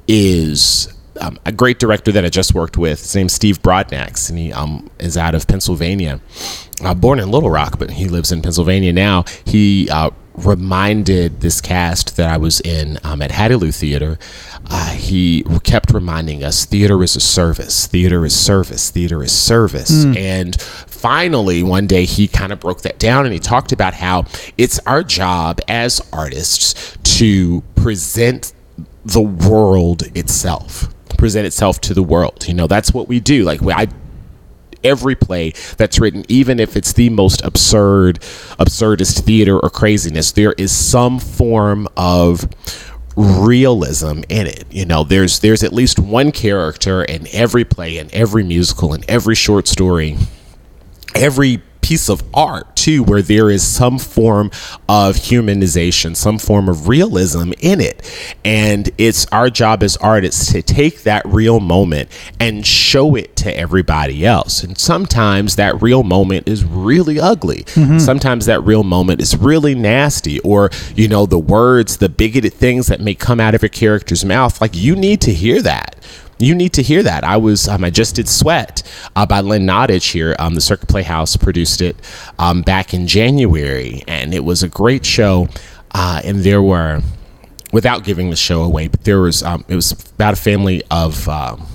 is 0.07 0.93
um, 1.21 1.39
a 1.45 1.53
great 1.53 1.79
director 1.81 2.13
that 2.13 2.25
I 2.25 2.29
just 2.29 2.55
worked 2.55 2.77
with. 2.77 3.01
His 3.01 3.15
name's 3.17 3.33
Steve 3.33 3.61
Broadnax, 3.61 4.31
and 4.31 4.39
he 4.39 4.53
um, 4.53 4.89
is 5.01 5.17
out 5.17 5.35
of 5.35 5.47
Pennsylvania. 5.49 6.21
Uh, 6.83 6.95
born 6.95 7.19
in 7.19 7.31
Little 7.31 7.51
Rock, 7.51 7.79
but 7.79 7.91
he 7.91 8.07
lives 8.09 8.31
in 8.31 8.41
Pennsylvania 8.41 8.93
now. 8.93 9.25
He 9.45 9.89
uh, 9.91 10.11
reminded 10.47 11.41
this 11.41 11.61
cast 11.61 12.17
that 12.17 12.31
I 12.31 12.37
was 12.37 12.61
in 12.61 12.99
um, 13.05 13.23
at 13.23 13.31
Hattiloo 13.31 13.75
Theater. 13.75 14.19
Uh, 14.71 14.91
he 14.91 15.45
kept 15.63 15.93
reminding 15.93 16.45
us 16.45 16.65
theater 16.65 17.03
is 17.03 17.17
a 17.17 17.21
service, 17.21 17.87
theater 17.87 18.25
is 18.25 18.35
service, 18.39 18.91
theater 18.91 19.23
is 19.23 19.33
service. 19.33 20.05
And 20.17 20.61
finally, 20.61 21.63
one 21.63 21.87
day 21.87 22.05
he 22.05 22.29
kind 22.29 22.53
of 22.53 22.61
broke 22.61 22.83
that 22.83 22.99
down 22.99 23.25
and 23.25 23.33
he 23.33 23.41
talked 23.41 23.73
about 23.73 23.95
how 23.95 24.27
it's 24.57 24.79
our 24.81 25.03
job 25.03 25.61
as 25.69 26.01
artists 26.13 26.97
to 27.17 27.63
present 27.77 28.53
the 29.05 29.23
world 29.23 30.03
itself 30.17 30.93
present 31.17 31.45
itself 31.45 31.81
to 31.83 31.93
the 31.93 32.03
world. 32.03 32.47
You 32.49 32.55
know 32.55 32.67
that's 32.67 32.95
what 32.95 33.09
we 33.09 33.21
do. 33.21 33.43
Like 33.45 33.61
i 33.65 33.89
every 34.85 35.15
play 35.15 35.53
that's 35.77 35.99
written 35.99 36.25
even 36.29 36.61
if 36.61 36.77
it's 36.77 36.93
the 36.93 37.11
most 37.11 37.43
absurd 37.45 38.21
absurdist 38.59 39.25
theater 39.25 39.59
or 39.59 39.71
craziness 39.71 40.33
there 40.33 40.53
is 40.53 40.71
some 40.71 41.19
form 41.19 41.89
of 41.97 42.49
realism 43.19 44.23
in 44.29 44.47
it. 44.47 44.65
You 44.71 44.85
know 44.85 45.03
there's 45.03 45.41
there's 45.41 45.65
at 45.65 45.73
least 45.73 45.99
one 45.99 46.31
character 46.31 47.03
in 47.03 47.27
every 47.33 47.65
play 47.65 47.99
in 47.99 48.09
every 48.15 48.45
musical 48.45 48.95
in 48.95 49.05
every 49.09 49.35
short 49.35 49.67
story 49.67 50.17
every 51.17 51.61
piece 51.81 52.09
of 52.09 52.23
art 52.35 52.75
too 52.77 53.03
where 53.03 53.23
there 53.23 53.51
is 53.51 53.67
some 53.67 53.99
form 53.99 54.51
of 54.89 55.17
humanization 55.17 56.17
some 56.17 56.39
form 56.39 56.69
of 56.69 56.89
realism 56.89 57.53
in 57.61 57.81
it. 57.81 58.03
And 58.45 58.91
it's 58.99 59.27
our 59.27 59.51
job 59.51 59.83
as 59.83 59.97
artists 59.99 60.53
to 60.53 60.63
take 60.63 61.03
that 61.03 61.25
real 61.27 61.61
moment 61.61 62.11
and 62.41 62.67
show 62.67 63.15
it 63.15 63.37
to 63.37 63.57
everybody 63.57 64.27
else. 64.27 64.63
And 64.63 64.77
sometimes 64.77 65.57
that 65.57 65.81
real 65.81 66.03
moment 66.03 66.49
is 66.49 66.65
really 66.65 67.19
ugly. 67.21 67.65
Mm-hmm. 67.65 67.99
Sometimes 67.99 68.47
that 68.47 68.63
real 68.65 68.85
moment 68.85 69.21
is 69.21 69.37
really 69.37 69.75
nasty 69.75 70.41
or 70.41 70.71
you 70.95 71.09
know 71.09 71.27
the 71.27 71.39
words 71.39 71.99
the 71.99 72.09
bigoted 72.09 72.55
things 72.55 72.89
that 72.89 73.01
may 73.01 73.15
come 73.15 73.41
out 73.41 73.55
of 73.55 73.63
a 73.63 73.69
character's 73.69 74.25
mouth. 74.25 74.61
Like 74.61 74.75
you 74.75 74.97
need 74.97 75.21
to 75.23 75.33
hear 75.33 75.63
that 75.63 75.98
you 76.39 76.55
need 76.55 76.73
to 76.75 76.83
hear 76.83 77.03
that. 77.03 77.25
I 77.25 77.37
was 77.37 77.69
um, 77.69 77.85
I 77.85 77.91
just 77.91 78.17
did 78.17 78.29
Sweat 78.29 78.83
uh, 79.17 79.27
by 79.27 79.41
Lynn 79.41 79.67
Nottage 79.67 80.13
here. 80.13 80.37
Um, 80.39 80.55
the 80.55 80.61
Circuit 80.61 80.89
Playhouse 80.89 81.37
produced 81.37 81.81
it 81.81 81.97
um, 82.39 82.63
back 82.63 82.95
in 82.95 83.07
January, 83.07 84.03
and 84.07 84.35
it 84.35 84.45
was 84.45 84.63
a 84.63 84.69
great 84.69 85.05
show. 85.05 85.49
Uh, 85.93 86.21
and 86.25 86.41
there 86.41 86.63
were, 86.63 87.01
without 87.73 88.05
giving 88.05 88.31
the 88.31 88.37
show 88.37 88.63
away, 88.63 88.89
but 88.89 89.05
there 89.05 89.21
was 89.21 89.43
um, 89.43 89.65
it 89.69 89.75
was 89.75 89.93
about 90.15 90.35
a 90.35 90.37
family 90.37 90.83
of. 90.91 91.29
um 91.29 91.67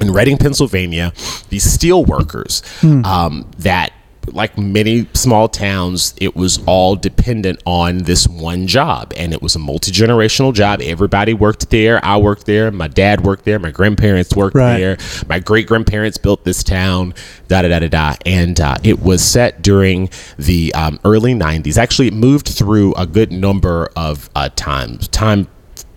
in 0.00 0.10
Reading, 0.12 0.36
Pennsylvania, 0.36 1.12
these 1.50 1.62
steel 1.62 2.04
workers 2.04 2.60
um, 2.82 3.48
that, 3.58 3.92
like 4.32 4.56
many 4.56 5.08
small 5.14 5.48
towns, 5.48 6.14
it 6.18 6.36
was 6.36 6.62
all 6.66 6.94
dependent 6.96 7.60
on 7.66 7.98
this 7.98 8.28
one 8.28 8.66
job. 8.66 9.12
And 9.16 9.32
it 9.32 9.42
was 9.42 9.56
a 9.56 9.58
multi 9.58 9.90
generational 9.90 10.54
job. 10.54 10.80
Everybody 10.82 11.34
worked 11.34 11.70
there. 11.70 12.04
I 12.04 12.16
worked 12.18 12.46
there. 12.46 12.70
My 12.70 12.88
dad 12.88 13.22
worked 13.24 13.44
there. 13.44 13.58
My 13.58 13.70
grandparents 13.70 14.34
worked 14.36 14.54
Right. 14.54 14.78
there. 14.78 14.96
My 15.28 15.38
great 15.40 15.66
grandparents 15.66 16.18
built 16.18 16.44
this 16.44 16.62
town. 16.62 17.14
Da 17.48 17.62
da 17.62 17.68
da 17.68 17.80
da 17.80 17.88
da. 17.88 18.14
And 18.24 18.60
uh, 18.60 18.76
it 18.84 19.00
was 19.00 19.22
set 19.22 19.62
during 19.62 20.08
the 20.38 20.72
um, 20.74 21.00
early 21.04 21.34
90s. 21.34 21.76
Actually, 21.76 22.08
it 22.08 22.14
moved 22.14 22.48
through 22.48 22.94
a 22.94 23.06
good 23.06 23.32
number 23.32 23.90
of 23.96 24.30
uh, 24.36 24.48
times, 24.54 25.08
time 25.08 25.48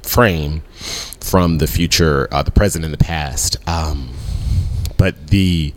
frame 0.03 0.61
from 1.19 1.57
the 1.57 1.67
future, 1.67 2.27
uh, 2.31 2.43
the 2.43 2.51
present, 2.51 2.85
and 2.85 2.93
the 2.93 2.97
past. 2.97 3.57
Um, 3.67 4.09
but 4.97 5.27
the 5.27 5.73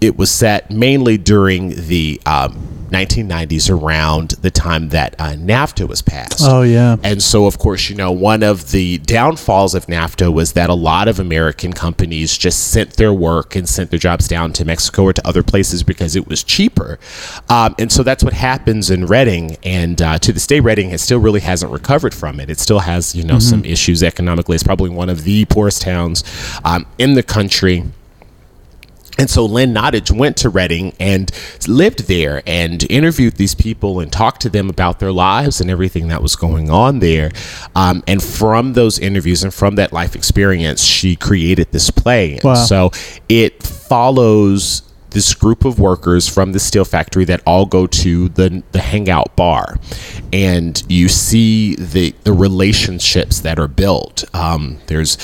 it 0.00 0.16
was 0.16 0.30
set 0.30 0.70
mainly 0.70 1.18
during 1.18 1.70
the 1.70 2.20
um, 2.26 2.80
1990s, 2.90 3.70
around 3.70 4.30
the 4.42 4.50
time 4.50 4.88
that 4.90 5.14
uh, 5.18 5.30
NAFTA 5.30 5.88
was 5.88 6.02
passed. 6.02 6.40
Oh, 6.42 6.62
yeah. 6.62 6.96
And 7.02 7.22
so, 7.22 7.46
of 7.46 7.58
course, 7.58 7.88
you 7.88 7.96
know, 7.96 8.10
one 8.10 8.42
of 8.42 8.72
the 8.72 8.98
downfalls 8.98 9.74
of 9.74 9.86
NAFTA 9.86 10.32
was 10.32 10.52
that 10.52 10.70
a 10.70 10.74
lot 10.74 11.08
of 11.08 11.20
American 11.20 11.72
companies 11.72 12.36
just 12.36 12.68
sent 12.68 12.94
their 12.94 13.12
work 13.12 13.54
and 13.54 13.68
sent 13.68 13.90
their 13.90 13.98
jobs 13.98 14.28
down 14.28 14.52
to 14.54 14.64
Mexico 14.64 15.04
or 15.04 15.12
to 15.12 15.26
other 15.26 15.42
places 15.42 15.82
because 15.82 16.16
it 16.16 16.26
was 16.26 16.42
cheaper. 16.42 16.98
Um, 17.48 17.74
and 17.78 17.90
so 17.90 18.02
that's 18.02 18.24
what 18.24 18.32
happens 18.32 18.90
in 18.90 19.06
Reading. 19.06 19.56
And 19.62 20.00
uh, 20.02 20.18
to 20.18 20.32
this 20.32 20.46
day, 20.46 20.60
Reading 20.60 20.90
has 20.90 21.02
still 21.02 21.20
really 21.20 21.40
hasn't 21.40 21.72
recovered 21.72 22.14
from 22.14 22.40
it. 22.40 22.50
It 22.50 22.58
still 22.58 22.80
has, 22.80 23.14
you 23.14 23.24
know, 23.24 23.38
some 23.38 23.64
issues 23.64 24.02
economically. 24.02 24.54
It's 24.56 24.64
probably 24.64 24.90
one 24.90 25.08
of 25.08 25.24
the 25.24 25.44
poorest 25.44 25.82
towns 25.82 26.24
um, 26.64 26.86
in 26.98 27.14
the 27.14 27.22
country. 27.22 27.84
And 29.20 29.28
so 29.28 29.44
Lynn 29.44 29.74
Nottage 29.74 30.10
went 30.10 30.38
to 30.38 30.48
Reading 30.48 30.94
and 30.98 31.30
lived 31.68 32.08
there 32.08 32.42
and 32.46 32.90
interviewed 32.90 33.34
these 33.34 33.54
people 33.54 34.00
and 34.00 34.10
talked 34.10 34.40
to 34.40 34.48
them 34.48 34.70
about 34.70 34.98
their 34.98 35.12
lives 35.12 35.60
and 35.60 35.68
everything 35.68 36.08
that 36.08 36.22
was 36.22 36.36
going 36.36 36.70
on 36.70 37.00
there. 37.00 37.30
Um, 37.76 38.02
and 38.06 38.22
from 38.22 38.72
those 38.72 38.98
interviews 38.98 39.44
and 39.44 39.52
from 39.52 39.74
that 39.74 39.92
life 39.92 40.16
experience, 40.16 40.82
she 40.82 41.16
created 41.16 41.70
this 41.70 41.90
play. 41.90 42.40
Wow. 42.42 42.54
so 42.54 42.92
it 43.28 43.62
follows 43.62 44.90
this 45.10 45.34
group 45.34 45.66
of 45.66 45.78
workers 45.78 46.26
from 46.26 46.52
the 46.52 46.58
steel 46.58 46.86
factory 46.86 47.26
that 47.26 47.42
all 47.44 47.66
go 47.66 47.86
to 47.86 48.30
the 48.30 48.62
the 48.72 48.80
hangout 48.80 49.34
bar, 49.36 49.76
and 50.32 50.82
you 50.88 51.08
see 51.08 51.74
the 51.74 52.14
the 52.22 52.32
relationships 52.32 53.40
that 53.40 53.58
are 53.58 53.68
built. 53.68 54.24
Um, 54.34 54.78
there's 54.86 55.18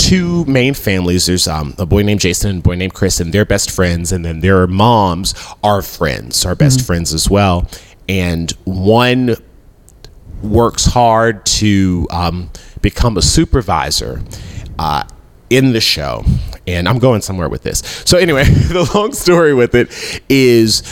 two 0.00 0.44
main 0.46 0.74
families. 0.74 1.26
There's 1.26 1.46
um, 1.46 1.74
a 1.78 1.86
boy 1.86 2.02
named 2.02 2.20
Jason 2.20 2.50
and 2.50 2.58
a 2.60 2.62
boy 2.62 2.74
named 2.74 2.94
Chris, 2.94 3.20
and 3.20 3.32
they're 3.32 3.44
best 3.44 3.70
friends. 3.70 4.12
And 4.12 4.24
then 4.24 4.40
their 4.40 4.66
moms 4.66 5.34
are 5.62 5.82
friends, 5.82 6.44
are 6.46 6.54
best 6.54 6.84
friends 6.84 7.12
as 7.12 7.28
well. 7.28 7.68
And 8.08 8.50
one 8.64 9.36
works 10.42 10.86
hard 10.86 11.44
to 11.44 12.06
um, 12.10 12.50
become 12.80 13.18
a 13.18 13.22
supervisor 13.22 14.22
uh, 14.78 15.04
in 15.50 15.72
the 15.72 15.80
show. 15.80 16.24
And 16.66 16.88
I'm 16.88 16.98
going 16.98 17.20
somewhere 17.20 17.48
with 17.48 17.62
this. 17.62 17.80
So, 18.06 18.16
anyway, 18.16 18.44
the 18.44 18.90
long 18.94 19.12
story 19.12 19.54
with 19.54 19.74
it 19.74 20.22
is 20.28 20.82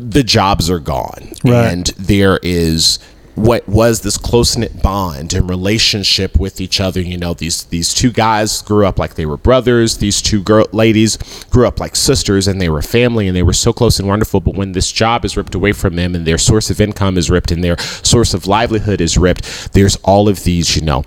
the 0.00 0.22
jobs 0.22 0.70
are 0.70 0.78
gone. 0.78 1.32
Right. 1.44 1.72
And 1.72 1.86
there 1.98 2.38
is 2.42 2.98
what 3.38 3.68
was 3.68 4.00
this 4.00 4.18
close 4.18 4.56
knit 4.56 4.82
bond 4.82 5.32
and 5.32 5.48
relationship 5.48 6.38
with 6.38 6.60
each 6.60 6.80
other. 6.80 7.00
You 7.00 7.16
know, 7.16 7.34
these 7.34 7.64
these 7.64 7.94
two 7.94 8.10
guys 8.10 8.62
grew 8.62 8.84
up 8.84 8.98
like 8.98 9.14
they 9.14 9.26
were 9.26 9.36
brothers. 9.36 9.98
These 9.98 10.20
two 10.20 10.42
girl 10.42 10.66
ladies 10.72 11.16
grew 11.50 11.66
up 11.66 11.78
like 11.78 11.94
sisters, 11.94 12.48
and 12.48 12.60
they 12.60 12.68
were 12.68 12.82
family, 12.82 13.28
and 13.28 13.36
they 13.36 13.42
were 13.42 13.52
so 13.52 13.72
close 13.72 13.98
and 13.98 14.08
wonderful. 14.08 14.40
But 14.40 14.56
when 14.56 14.72
this 14.72 14.90
job 14.90 15.24
is 15.24 15.36
ripped 15.36 15.54
away 15.54 15.72
from 15.72 15.96
them, 15.96 16.14
and 16.14 16.26
their 16.26 16.38
source 16.38 16.68
of 16.70 16.80
income 16.80 17.16
is 17.16 17.30
ripped, 17.30 17.52
and 17.52 17.62
their 17.62 17.78
source 17.78 18.34
of 18.34 18.46
livelihood 18.46 19.00
is 19.00 19.16
ripped, 19.16 19.72
there's 19.72 19.96
all 19.96 20.28
of 20.28 20.44
these, 20.44 20.74
you 20.74 20.82
know, 20.82 21.04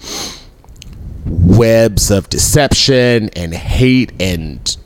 webs 1.25 2.09
of 2.09 2.29
deception 2.29 3.29
and 3.35 3.53
hate 3.53 4.13
and 4.21 4.77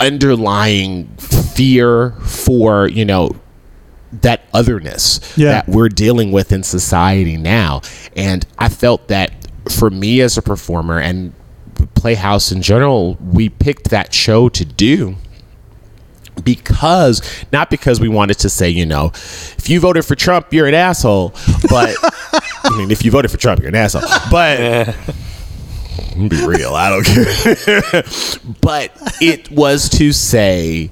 underlying 0.00 1.06
fear 1.16 2.10
for 2.22 2.88
you 2.88 3.04
know 3.04 3.30
that 4.20 4.42
otherness 4.52 5.20
Yeah. 5.36 5.52
that 5.52 5.68
we're 5.68 5.88
dealing 5.88 6.32
with 6.32 6.52
in 6.52 6.62
society 6.62 7.36
now. 7.36 7.80
And 8.16 8.44
i 8.58 8.68
felt 8.68 9.08
that 9.08 9.32
for 9.70 9.88
me 9.90 10.20
as 10.20 10.36
a 10.36 10.42
performer 10.42 10.98
and 10.98 11.32
playhouse 11.94 12.52
in 12.52 12.62
general 12.62 13.16
we 13.20 13.48
picked 13.48 13.90
that 13.90 14.12
show 14.12 14.48
to 14.48 14.64
do 14.64 15.16
because 16.44 17.22
not 17.52 17.70
because 17.70 18.00
we 18.00 18.08
wanted 18.08 18.38
to 18.38 18.48
say 18.48 18.68
you 18.68 18.84
know 18.86 19.06
if 19.14 19.68
you 19.68 19.78
voted 19.80 20.04
for 20.04 20.14
trump 20.14 20.52
you're 20.52 20.66
an 20.66 20.74
asshole 20.74 21.32
but 21.68 21.94
i 22.64 22.70
mean 22.76 22.90
if 22.90 23.04
you 23.04 23.10
voted 23.10 23.30
for 23.30 23.36
trump 23.36 23.60
you're 23.60 23.68
an 23.68 23.74
asshole. 23.74 24.02
But 24.30 24.94
I'm 26.16 26.28
be 26.28 26.44
real 26.46 26.74
i 26.74 26.88
don't 26.90 27.04
care. 27.04 28.02
But 28.60 28.92
it 29.20 29.50
was 29.50 29.88
to 29.90 30.12
say 30.12 30.90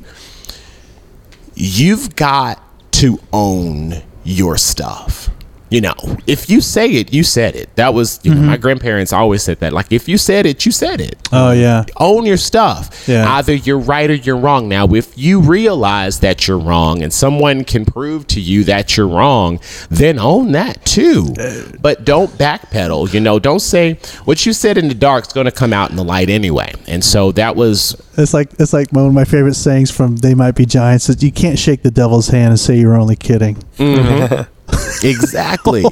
you've 1.55 2.15
got 2.17 2.63
to 3.01 3.19
own 3.33 3.95
your 4.25 4.59
stuff. 4.59 5.31
You 5.71 5.81
know, 5.81 5.95
if 6.27 6.51
you 6.51 6.61
say 6.61 6.91
it, 6.91 7.13
you 7.13 7.23
said 7.23 7.55
it. 7.55 7.75
That 7.77 7.95
was, 7.95 8.21
you 8.25 8.35
know, 8.35 8.41
my 8.41 8.55
mm-hmm. 8.55 8.63
grandparents 8.63 9.13
always 9.13 9.45
said 9.45 9.61
that. 9.61 9.73
Like, 9.73 9.93
if 9.93 10.09
you 10.09 10.19
said 10.19 10.45
it, 10.45 10.67
you 10.67 10.73
said 10.73 11.01
it. 11.01 11.17
Oh 11.33 11.53
yeah. 11.53 11.85
Own 11.97 12.27
your 12.27 12.37
stuff. 12.37 13.05
Yeah. 13.07 13.31
Either 13.35 13.55
you're 13.55 13.79
right 13.79 14.11
or 14.11 14.15
you're 14.15 14.37
wrong. 14.37 14.69
Now, 14.69 14.87
if 14.95 15.17
you 15.17 15.41
realize 15.41 16.21
that 16.21 16.49
you're 16.49 16.59
wrong 16.59 17.03
and 17.03 17.13
someone 17.13 17.63
can 17.65 17.85
prove 17.85 18.27
to 18.29 18.41
you 18.41 18.65
that 18.65 18.97
you're 18.97 19.07
wrong, 19.07 19.61
then 19.91 20.19
own 20.19 20.53
that 20.53 20.85
too. 20.85 21.35
Uh, 21.39 21.77
but 21.81 22.05
don't 22.05 22.31
backpedal. 22.33 23.13
You 23.15 23.21
know, 23.21 23.39
don't 23.39 23.61
say 23.61 23.95
what 24.25 24.45
you 24.45 24.53
said 24.53 24.77
in 24.77 24.89
the 24.89 24.95
dark 24.95 25.27
is 25.27 25.33
going 25.33 25.47
to 25.47 25.53
come 25.53 25.73
out 25.73 25.91
in 25.91 25.97
the 25.97 26.05
light 26.05 26.31
anyway. 26.31 26.73
And 26.89 27.05
so 27.05 27.31
that 27.33 27.55
was 27.55 27.95
It's 28.19 28.35
like 28.35 28.51
it's 28.59 28.73
like 28.73 28.91
one 28.91 29.07
of 29.07 29.15
my 29.15 29.25
favorite 29.25 29.55
sayings 29.55 29.91
from 29.91 30.17
They 30.17 30.35
Might 30.35 30.57
Be 30.57 30.67
Giants 30.67 31.09
is 31.09 31.23
you 31.23 31.33
can't 31.33 31.59
shake 31.59 31.83
the 31.83 31.91
devil's 31.91 32.29
hand 32.29 32.51
and 32.51 32.61
say 32.61 32.77
you're 32.77 32.97
only 32.97 33.17
kidding. 33.17 33.57
Mm-hmm. 33.79 34.51
exactly 35.05 35.85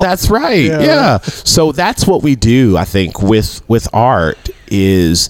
that's 0.00 0.28
right 0.30 0.64
Yeah. 0.64 0.80
yeah. 0.80 1.18
so 1.18 1.72
that's 1.72 2.06
what 2.06 2.22
we 2.22 2.34
do 2.36 2.76
i 2.76 2.84
think 2.84 3.22
with 3.22 3.62
with 3.68 3.88
art 3.94 4.50
is 4.68 5.28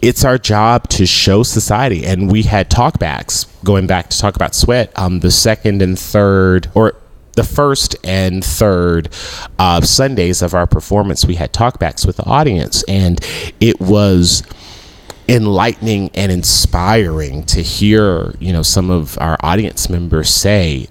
it's 0.00 0.24
our 0.24 0.38
job 0.38 0.88
to 0.88 1.06
show 1.06 1.42
society 1.42 2.04
and 2.04 2.30
we 2.30 2.42
had 2.42 2.70
talkbacks 2.70 3.46
going 3.64 3.86
back 3.86 4.08
to 4.10 4.18
talk 4.18 4.36
about 4.36 4.54
sweat 4.54 4.92
um 4.96 5.20
the 5.20 5.30
second 5.30 5.82
and 5.82 5.98
third 5.98 6.70
or 6.74 6.94
the 7.34 7.44
first 7.44 7.96
and 8.04 8.44
third 8.44 9.08
uh, 9.58 9.80
sundays 9.80 10.42
of 10.42 10.52
our 10.54 10.66
performance 10.66 11.24
we 11.24 11.36
had 11.36 11.52
talkbacks 11.52 12.06
with 12.06 12.16
the 12.16 12.24
audience 12.26 12.84
and 12.88 13.24
it 13.60 13.80
was 13.80 14.42
enlightening 15.28 16.10
and 16.14 16.30
inspiring 16.32 17.42
to 17.44 17.62
hear 17.62 18.34
you 18.38 18.52
know 18.52 18.62
some 18.62 18.90
of 18.90 19.16
our 19.18 19.36
audience 19.40 19.88
members 19.88 20.28
say 20.28 20.86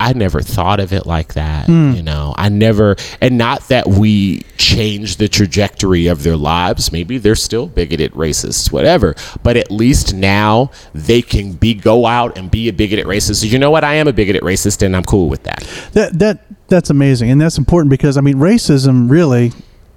I 0.00 0.12
never 0.12 0.40
thought 0.40 0.80
of 0.80 0.92
it 0.92 1.06
like 1.06 1.34
that. 1.34 1.68
You 1.68 2.02
know, 2.02 2.34
I 2.36 2.48
never, 2.48 2.96
and 3.20 3.36
not 3.36 3.68
that 3.68 3.86
we 3.88 4.42
change 4.56 5.16
the 5.16 5.28
trajectory 5.28 6.06
of 6.06 6.22
their 6.22 6.36
lives. 6.36 6.92
Maybe 6.92 7.18
they're 7.18 7.34
still 7.34 7.66
bigoted, 7.66 8.12
racists, 8.12 8.70
whatever. 8.70 9.14
But 9.42 9.56
at 9.56 9.70
least 9.70 10.14
now 10.14 10.70
they 10.94 11.22
can 11.22 11.52
be 11.52 11.74
go 11.74 12.06
out 12.06 12.38
and 12.38 12.50
be 12.50 12.68
a 12.68 12.72
bigoted 12.72 13.06
racist. 13.06 13.48
You 13.48 13.58
know 13.58 13.70
what? 13.70 13.84
I 13.84 13.94
am 13.94 14.08
a 14.08 14.12
bigoted 14.12 14.42
racist, 14.42 14.82
and 14.82 14.94
I'm 14.94 15.04
cool 15.04 15.28
with 15.28 15.42
that. 15.44 15.60
That 15.92 16.18
that 16.18 16.44
that's 16.68 16.90
amazing, 16.90 17.30
and 17.30 17.40
that's 17.40 17.58
important 17.58 17.90
because 17.90 18.16
I 18.16 18.20
mean, 18.20 18.36
racism 18.36 19.10
really 19.10 19.52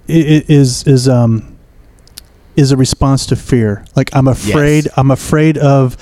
is 0.08 0.86
is 0.86 1.08
um 1.08 1.56
is 2.56 2.72
a 2.72 2.76
response 2.76 3.26
to 3.26 3.36
fear. 3.36 3.84
Like 3.96 4.10
I'm 4.14 4.28
afraid. 4.28 4.86
Yes. 4.86 4.94
I'm 4.96 5.10
afraid 5.10 5.58
of 5.58 5.96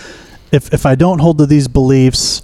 if 0.53 0.73
if 0.73 0.87
I 0.87 0.95
don't 0.95 1.19
hold 1.19 1.39
to 1.39 1.47
these 1.47 1.69
beliefs, 1.69 2.43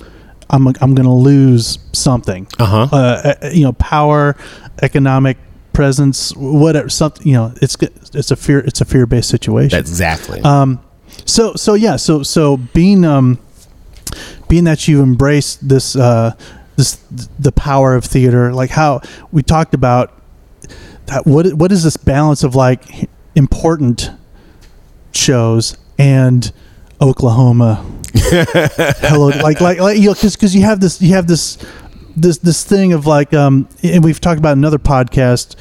I'm 0.50 0.68
I'm 0.68 0.94
going 0.94 1.06
to 1.06 1.10
lose 1.10 1.78
something. 1.92 2.46
Uh-huh. 2.58 2.88
Uh, 2.92 3.34
uh, 3.42 3.50
you 3.52 3.64
know, 3.64 3.72
power, 3.74 4.36
economic 4.82 5.38
presence, 5.72 6.34
whatever. 6.36 6.88
Something. 6.88 7.26
You 7.26 7.34
know, 7.34 7.54
it's 7.60 7.76
it's 8.14 8.30
a 8.30 8.36
fear. 8.36 8.60
It's 8.60 8.80
a 8.80 8.84
fear 8.84 9.06
based 9.06 9.28
situation. 9.28 9.78
Exactly. 9.78 10.40
Um, 10.42 10.80
so 11.24 11.54
so 11.54 11.74
yeah, 11.74 11.96
so 11.96 12.22
so 12.22 12.56
being 12.56 13.04
um, 13.04 13.38
being 14.48 14.64
that 14.64 14.86
you 14.86 15.02
embrace 15.02 15.56
this 15.56 15.96
uh, 15.96 16.32
this 16.76 16.96
the 17.38 17.52
power 17.52 17.94
of 17.94 18.04
theater, 18.04 18.52
like 18.52 18.70
how 18.70 19.00
we 19.32 19.42
talked 19.42 19.74
about 19.74 20.12
that. 21.06 21.26
What 21.26 21.54
what 21.54 21.72
is 21.72 21.82
this 21.82 21.96
balance 21.96 22.44
of 22.44 22.54
like 22.54 23.08
important 23.34 24.10
shows 25.12 25.76
and 25.98 26.52
Oklahoma? 27.00 27.84
Hello, 28.14 29.28
like 29.28 29.60
like 29.60 29.78
like 29.78 29.98
you 29.98 30.08
know, 30.08 30.14
because 30.14 30.54
you 30.54 30.62
have 30.62 30.80
this 30.80 31.00
you 31.02 31.14
have 31.14 31.26
this 31.26 31.58
this 32.16 32.38
this 32.38 32.64
thing 32.64 32.92
of 32.92 33.06
like 33.06 33.32
um, 33.34 33.68
and 33.82 34.02
we've 34.02 34.20
talked 34.20 34.38
about 34.38 34.56
another 34.56 34.78
podcast 34.78 35.54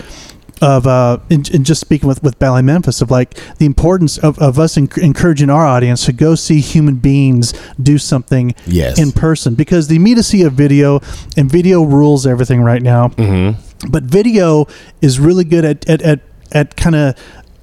of 0.61 0.87
uh, 0.87 1.19
and, 1.29 1.49
and 1.53 1.65
just 1.65 1.81
speaking 1.81 2.07
with 2.07 2.23
with 2.23 2.39
Ballet 2.39 2.61
Memphis 2.61 3.01
of 3.01 3.11
like 3.11 3.37
the 3.57 3.65
importance 3.65 4.17
of, 4.17 4.39
of 4.39 4.57
us 4.57 4.75
enc- 4.77 4.97
encouraging 4.97 5.49
our 5.49 5.65
audience 5.65 6.05
to 6.05 6.13
go 6.13 6.33
see 6.35 6.61
human 6.61 6.95
beings 6.95 7.53
do 7.81 7.97
something 7.97 8.55
Yes. 8.65 8.97
in 8.97 9.11
person 9.11 9.55
because 9.55 9.89
the 9.89 9.97
immediacy 9.97 10.43
of 10.43 10.53
video 10.53 11.01
and 11.35 11.51
video 11.51 11.83
rules 11.83 12.25
everything 12.25 12.61
right 12.61 12.81
now. 12.81 13.09
Mm-hmm. 13.09 13.89
But 13.91 14.03
video 14.03 14.67
is 15.01 15.19
really 15.19 15.43
good 15.43 15.65
at 15.65 15.87
at 15.89 16.01
at, 16.01 16.21
at 16.53 16.75
kind 16.77 16.95
of 16.95 17.15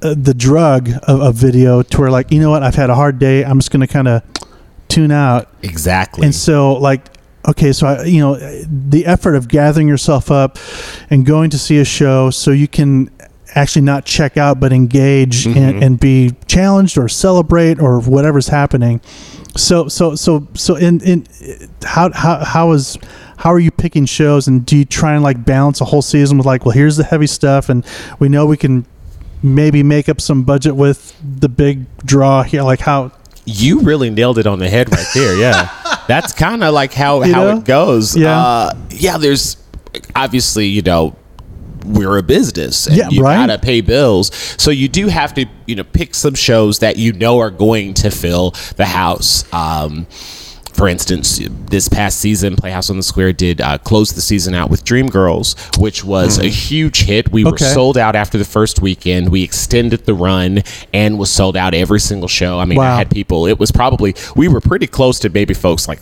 uh, 0.03 0.15
the 0.17 0.35
drug 0.35 0.91
of, 1.05 1.21
of 1.21 1.35
video 1.35 1.83
to 1.83 2.01
where 2.01 2.11
like 2.11 2.31
you 2.31 2.41
know 2.41 2.51
what 2.51 2.63
I've 2.63 2.75
had 2.75 2.91
a 2.91 2.95
hard 2.95 3.19
day 3.19 3.45
I'm 3.45 3.59
just 3.59 3.71
gonna 3.71 3.87
kind 3.87 4.09
of 4.09 4.23
tune 4.93 5.11
out 5.11 5.49
exactly. 5.63 6.25
and 6.25 6.35
so, 6.35 6.75
like, 6.75 7.07
okay, 7.49 7.73
so 7.73 7.87
I, 7.87 8.05
you 8.05 8.21
know, 8.21 8.35
the 8.65 9.07
effort 9.07 9.35
of 9.35 9.49
gathering 9.49 9.89
yourself 9.89 10.31
up 10.31 10.59
and 11.11 11.25
going 11.25 11.51
to 11.51 11.59
see 11.59 11.79
a 11.79 11.85
show 11.85 12.31
so 12.31 12.51
you 12.51 12.69
can 12.69 13.11
actually 13.55 13.83
not 13.83 14.05
check 14.07 14.37
out 14.37 14.61
but 14.61 14.73
engage 14.73 15.47
and, 15.47 15.83
and 15.83 16.01
be 16.01 16.35
challenged 16.47 16.97
or 16.97 17.09
celebrate 17.09 17.81
or 17.81 18.01
whatever's 18.01 18.49
happening. 18.49 19.01
So, 19.57 19.89
so, 19.89 20.15
so, 20.15 20.47
so, 20.55 20.77
in, 20.77 21.01
in 21.03 21.27
how, 21.85 22.11
how, 22.13 22.45
how 22.45 22.73
is, 22.73 22.97
how 23.39 23.53
are 23.53 23.59
you 23.59 23.71
picking 23.71 24.07
shows 24.07 24.47
and 24.47 24.65
do 24.65 24.77
you 24.77 24.85
try 24.85 25.15
and 25.15 25.23
like 25.23 25.45
balance 25.45 25.81
a 25.81 25.85
whole 25.85 26.03
season 26.03 26.39
with 26.39 26.47
like, 26.47 26.65
well, 26.65 26.73
here's 26.73 26.97
the 26.97 27.05
heavy 27.05 27.27
stuff 27.27 27.69
and 27.69 27.85
we 28.19 28.29
know 28.29 28.47
we 28.47 28.57
can 28.57 28.87
maybe 29.43 29.83
make 29.83 30.09
up 30.09 30.21
some 30.21 30.43
budget 30.45 30.77
with 30.77 31.15
the 31.23 31.49
big 31.49 31.85
draw 31.99 32.43
here? 32.43 32.63
Like, 32.63 32.81
how, 32.81 33.13
you 33.45 33.81
really 33.81 34.11
nailed 34.11 34.39
it 34.39 34.47
on 34.47 34.59
the 34.59 34.69
head 34.69 34.91
right 34.91 35.07
there. 35.15 35.37
Yeah, 35.37 35.69
that's 36.09 36.33
kind 36.33 36.63
of 36.63 36.73
like 36.75 36.93
how 36.93 37.23
You 37.25 37.33
how 37.35 37.45
know? 37.45 37.57
it 37.59 37.65
goes. 37.65 38.17
Yeah. 38.17 38.39
uh, 38.39 38.75
yeah. 38.91 39.19
There's 39.19 39.57
obviously 40.17 40.67
you 40.67 40.83
know 40.83 41.17
we're 41.85 42.17
a 42.17 42.23
business 42.23 42.87
and 42.87 42.97
Yeah, 42.97 43.09
you 43.11 43.23
right. 43.23 43.35
gotta 43.47 43.59
pay 43.59 43.81
bills 43.81 44.31
so 44.57 44.71
you 44.71 44.89
do 44.89 45.09
have 45.09 45.35
to 45.35 45.47
you 45.67 45.75
know 45.75 45.83
pick 45.83 46.15
some 46.15 46.35
shows 46.37 46.79
that 46.79 46.97
you 46.97 47.13
know 47.13 47.41
are 47.41 47.51
going 47.51 47.93
to 47.95 48.11
fill 48.11 48.53
the 48.77 48.87
house 48.87 49.53
um 49.53 50.07
for 50.83 50.89
instance, 50.89 51.39
this 51.71 51.89
past 51.89 52.19
season, 52.19 52.57
Playhouse 52.57 52.91
on 52.91 52.97
the 52.97 53.05
Square 53.05 53.35
did 53.35 53.61
uh, 53.61 53.79
close 53.79 54.11
the 54.15 54.21
season 54.21 54.53
out 54.53 54.69
with 54.69 54.85
Dreamgirls, 54.85 55.81
which 55.81 56.03
was 56.03 56.41
a 56.41 56.49
huge 56.49 57.03
hit. 57.05 57.31
We 57.31 57.45
were 57.45 57.53
Mm-hmm. 57.53 57.73
Sold 57.75 57.97
out 57.99 58.17
after 58.17 58.37
the 58.37 58.45
first 58.45 58.83
weekend. 58.83 59.31
We 59.31 59.45
extended 59.45 60.07
the 60.07 60.15
run 60.15 60.65
and 60.93 61.21
was 61.21 61.31
sold 61.31 61.57
out 61.57 61.73
every 61.73 62.01
single 62.01 62.27
show. 62.27 62.59
I 62.59 62.65
mean, 62.65 62.81
I 62.81 62.97
had 62.97 63.11
people. 63.13 63.47
It 63.47 63.61
was 63.61 63.71
probably 63.71 64.17
we 64.35 64.49
were 64.49 64.61
pretty 64.61 64.89
close 64.89 65.21
to 65.21 65.31
baby 65.31 65.55
folks 65.55 65.87
like 65.87 66.01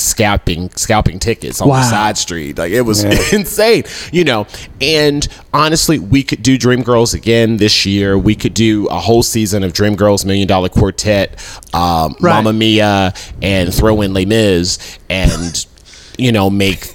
scalping 0.00 0.70
scalping 0.70 1.18
tickets 1.18 1.60
on 1.60 1.68
Wow. 1.68 1.76
the 1.80 1.90
side 1.90 2.18
street. 2.18 2.58
Like 2.58 2.72
it 2.72 2.82
was 2.82 3.04
insane, 3.32 3.84
you 4.12 4.24
know. 4.24 4.46
And 4.80 5.26
honestly, 5.52 5.98
we 5.98 6.22
could 6.22 6.42
do 6.42 6.58
Dreamgirls 6.58 7.14
again 7.14 7.56
this 7.58 7.84
year. 7.86 8.18
We 8.18 8.34
could 8.34 8.54
do 8.54 8.86
a 8.88 8.98
whole 8.98 9.22
season 9.22 9.62
of 9.62 9.72
Dreamgirls 9.72 10.24
Million 10.24 10.48
Dollar 10.48 10.68
Quartet, 10.68 11.32
um, 11.74 12.14
Right. 12.20 12.34
Mamma 12.42 12.52
Mia, 12.52 13.12
and 13.42 13.72
throw 13.74 14.00
in 14.02 14.12
Les 14.14 14.24
Mis, 14.26 14.98
and 15.08 15.66
you 16.18 16.32
know 16.32 16.50
make 16.50 16.94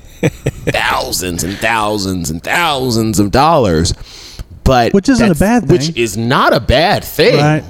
thousands 0.72 1.44
and 1.44 1.58
thousands 1.58 2.30
and 2.30 2.44
thousands 2.44 3.20
of 3.20 3.32
dollars. 3.32 3.94
But 4.64 4.94
Which 4.94 5.10
isn't 5.10 5.32
a 5.32 5.36
bad 5.36 5.70
Which 5.70 5.96
is 5.96 6.18
not 6.18 6.52
a 6.54 6.60
bad 6.60 7.04
thing. 7.04 7.36
Right. 7.38 7.64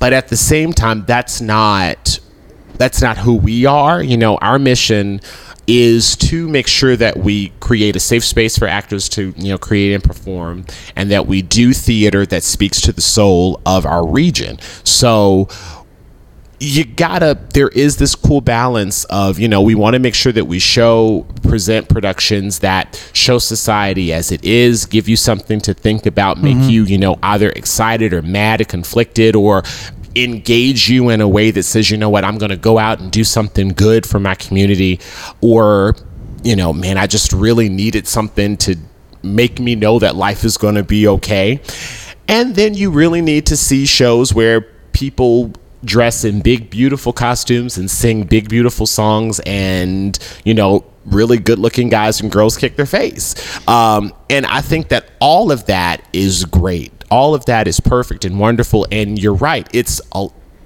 But 0.00 0.12
at 0.12 0.26
the 0.26 0.36
same 0.36 0.72
time, 0.72 1.04
that's 1.06 1.40
not 1.40 2.18
that's 2.74 3.00
not 3.00 3.18
who 3.18 3.34
we 3.34 3.66
are. 3.66 4.02
You 4.02 4.16
know, 4.16 4.36
our 4.38 4.58
mission 4.58 5.20
is 5.66 6.16
to 6.16 6.48
make 6.48 6.66
sure 6.66 6.96
that 6.96 7.16
we 7.16 7.50
create 7.60 7.94
a 7.94 8.00
safe 8.00 8.24
space 8.24 8.58
for 8.58 8.66
actors 8.66 9.08
to 9.08 9.32
you 9.36 9.50
know 9.50 9.58
create 9.58 9.94
and 9.94 10.02
perform 10.02 10.64
and 10.96 11.10
that 11.10 11.26
we 11.26 11.40
do 11.40 11.72
theater 11.72 12.26
that 12.26 12.42
speaks 12.42 12.80
to 12.80 12.92
the 12.92 13.00
soul 13.00 13.60
of 13.64 13.86
our 13.86 14.04
region 14.04 14.58
so 14.82 15.48
you 16.58 16.84
gotta 16.84 17.38
there 17.54 17.68
is 17.68 17.96
this 17.96 18.14
cool 18.14 18.40
balance 18.40 19.04
of 19.04 19.38
you 19.38 19.48
know 19.48 19.60
we 19.60 19.74
want 19.74 19.94
to 19.94 20.00
make 20.00 20.14
sure 20.14 20.32
that 20.32 20.44
we 20.44 20.58
show 20.58 21.26
present 21.42 21.88
productions 21.88 22.60
that 22.60 23.10
show 23.12 23.38
society 23.38 24.12
as 24.12 24.30
it 24.30 24.44
is 24.44 24.86
give 24.86 25.08
you 25.08 25.16
something 25.16 25.60
to 25.60 25.74
think 25.74 26.06
about 26.06 26.38
make 26.38 26.56
mm-hmm. 26.56 26.70
you 26.70 26.84
you 26.84 26.98
know 26.98 27.18
either 27.22 27.50
excited 27.50 28.12
or 28.12 28.22
mad 28.22 28.60
or 28.60 28.64
conflicted 28.64 29.34
or 29.34 29.62
engage 30.14 30.88
you 30.88 31.08
in 31.08 31.20
a 31.20 31.28
way 31.28 31.50
that 31.50 31.62
says 31.62 31.90
you 31.90 31.96
know 31.96 32.10
what 32.10 32.24
i'm 32.24 32.38
gonna 32.38 32.56
go 32.56 32.78
out 32.78 33.00
and 33.00 33.10
do 33.10 33.24
something 33.24 33.68
good 33.68 34.06
for 34.06 34.18
my 34.18 34.34
community 34.34 35.00
or 35.40 35.94
you 36.42 36.56
know 36.56 36.72
man 36.72 36.98
i 36.98 37.06
just 37.06 37.32
really 37.32 37.68
needed 37.68 38.06
something 38.06 38.56
to 38.56 38.76
make 39.22 39.60
me 39.60 39.74
know 39.74 39.98
that 39.98 40.16
life 40.16 40.44
is 40.44 40.56
gonna 40.56 40.82
be 40.82 41.06
okay 41.06 41.60
and 42.28 42.54
then 42.54 42.74
you 42.74 42.90
really 42.90 43.20
need 43.20 43.46
to 43.46 43.56
see 43.56 43.86
shows 43.86 44.34
where 44.34 44.62
people 44.92 45.52
dress 45.84 46.24
in 46.24 46.40
big, 46.40 46.70
beautiful 46.70 47.12
costumes 47.12 47.76
and 47.76 47.90
sing 47.90 48.24
big, 48.24 48.48
beautiful 48.48 48.86
songs, 48.86 49.40
and 49.40 50.18
you 50.44 50.54
know, 50.54 50.84
really 51.04 51.38
good-looking 51.38 51.88
guys 51.88 52.20
and 52.20 52.30
girls 52.30 52.56
kick 52.56 52.76
their 52.76 52.86
face. 52.86 53.34
Um, 53.68 54.12
and 54.30 54.46
I 54.46 54.60
think 54.60 54.88
that 54.88 55.10
all 55.20 55.50
of 55.50 55.66
that 55.66 56.06
is 56.12 56.44
great. 56.44 56.91
All 57.12 57.34
of 57.34 57.44
that 57.44 57.68
is 57.68 57.78
perfect 57.78 58.24
and 58.24 58.40
wonderful. 58.40 58.86
And 58.90 59.18
you're 59.22 59.34
right. 59.34 59.68
It's 59.74 60.00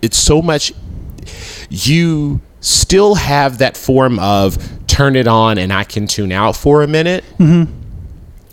it's 0.00 0.16
so 0.16 0.40
much. 0.40 0.72
You 1.68 2.40
still 2.60 3.16
have 3.16 3.58
that 3.58 3.76
form 3.76 4.18
of 4.20 4.56
turn 4.86 5.16
it 5.16 5.26
on 5.26 5.58
and 5.58 5.72
I 5.72 5.84
can 5.84 6.06
tune 6.06 6.32
out 6.32 6.56
for 6.56 6.82
a 6.82 6.86
minute 6.88 7.22
mm-hmm. 7.38 7.70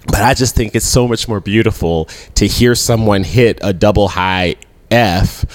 but 0.07 0.21
I 0.21 0.33
just 0.33 0.55
think 0.55 0.75
it's 0.75 0.85
so 0.85 1.07
much 1.07 1.27
more 1.27 1.39
beautiful 1.39 2.05
to 2.35 2.45
hear 2.45 2.75
someone 2.75 3.23
hit 3.23 3.57
a 3.61 3.73
double 3.73 4.09
high 4.09 4.55
F 4.91 5.45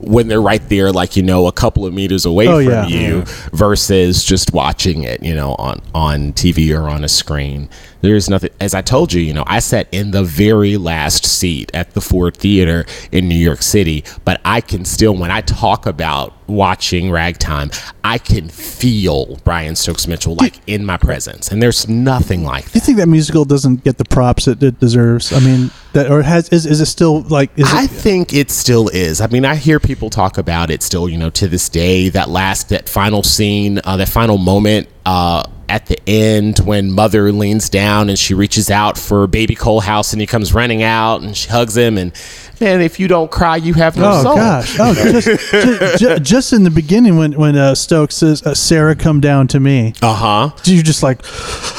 when 0.00 0.28
they're 0.28 0.42
right 0.42 0.66
there, 0.68 0.92
like 0.92 1.16
you 1.16 1.22
know, 1.22 1.46
a 1.46 1.52
couple 1.52 1.86
of 1.86 1.94
meters 1.94 2.24
away 2.26 2.46
Oh, 2.46 2.62
from 2.62 2.72
yeah. 2.72 2.86
you, 2.86 3.22
versus 3.52 4.22
just 4.22 4.52
watching 4.52 5.02
it, 5.04 5.22
you 5.22 5.34
know, 5.34 5.54
on 5.54 5.80
on 5.94 6.32
TV 6.34 6.76
or 6.78 6.88
on 6.88 7.04
a 7.04 7.08
screen. 7.08 7.68
There's 8.04 8.28
nothing. 8.28 8.50
As 8.60 8.74
I 8.74 8.82
told 8.82 9.14
you, 9.14 9.22
you 9.22 9.32
know, 9.32 9.44
I 9.46 9.60
sat 9.60 9.88
in 9.90 10.10
the 10.10 10.22
very 10.22 10.76
last 10.76 11.24
seat 11.24 11.70
at 11.72 11.94
the 11.94 12.02
Ford 12.02 12.36
Theater 12.36 12.84
in 13.10 13.30
New 13.30 13.34
York 13.34 13.62
City, 13.62 14.04
but 14.26 14.42
I 14.44 14.60
can 14.60 14.84
still, 14.84 15.16
when 15.16 15.30
I 15.30 15.40
talk 15.40 15.86
about 15.86 16.34
watching 16.46 17.10
Ragtime, 17.10 17.70
I 18.04 18.18
can 18.18 18.50
feel 18.50 19.36
Brian 19.44 19.74
Stokes 19.74 20.06
Mitchell 20.06 20.34
like 20.34 20.60
in 20.66 20.84
my 20.84 20.98
presence, 20.98 21.50
and 21.50 21.62
there's 21.62 21.88
nothing 21.88 22.44
like 22.44 22.70
Do 22.70 22.72
you 22.74 22.82
think 22.82 22.98
that 22.98 23.06
musical 23.06 23.46
doesn't 23.46 23.84
get 23.84 23.96
the 23.96 24.04
props 24.04 24.48
it, 24.48 24.62
it 24.62 24.78
deserves? 24.78 25.32
I 25.32 25.40
mean, 25.40 25.70
that 25.94 26.10
or 26.10 26.20
has 26.20 26.50
is, 26.50 26.66
is 26.66 26.82
it 26.82 26.86
still 26.86 27.22
like 27.22 27.58
is 27.58 27.72
I 27.72 27.84
it, 27.84 27.90
think 27.90 28.34
it 28.34 28.50
still 28.50 28.88
is. 28.90 29.22
I 29.22 29.28
mean, 29.28 29.46
I 29.46 29.54
hear 29.54 29.80
people 29.80 30.10
talk 30.10 30.36
about 30.36 30.70
it 30.70 30.82
still, 30.82 31.08
you 31.08 31.16
know, 31.16 31.30
to 31.30 31.48
this 31.48 31.70
day. 31.70 32.10
That 32.10 32.28
last, 32.28 32.68
that 32.68 32.86
final 32.86 33.22
scene, 33.22 33.80
uh, 33.82 33.96
that 33.96 34.10
final 34.10 34.36
moment 34.36 34.88
uh, 35.06 35.44
at 35.68 35.86
the 35.86 35.98
end 36.08 36.58
when 36.60 36.90
Mother 36.90 37.32
leans 37.32 37.68
down 37.68 38.08
and 38.08 38.18
she 38.18 38.34
reaches 38.34 38.70
out 38.70 38.96
for 38.98 39.26
Baby 39.26 39.54
Coalhouse 39.56 40.12
and 40.12 40.20
he 40.20 40.26
comes 40.26 40.52
running 40.54 40.82
out 40.82 41.22
and 41.22 41.36
she 41.36 41.48
hugs 41.50 41.76
him. 41.76 41.96
And 41.98 42.12
man, 42.60 42.80
if 42.80 43.00
you 43.00 43.08
don't 43.08 43.30
cry, 43.30 43.56
you 43.56 43.74
have 43.74 43.96
no 43.96 44.10
Oh 44.12 44.22
soul. 44.22 44.36
gosh! 44.36 44.76
Oh, 44.78 44.94
just, 44.94 45.98
just, 46.00 46.22
just 46.22 46.52
in 46.52 46.64
the 46.64 46.70
beginning 46.70 47.16
when 47.16 47.32
when 47.32 47.56
uh, 47.56 47.74
Stokes 47.74 48.16
says, 48.16 48.42
uh, 48.44 48.54
"Sarah, 48.54 48.94
come 48.94 49.20
down 49.20 49.48
to 49.48 49.60
me," 49.60 49.94
Uh 50.02 50.14
huh. 50.14 50.50
Do 50.62 50.74
you're 50.74 50.82
just 50.82 51.02
like, 51.02 51.20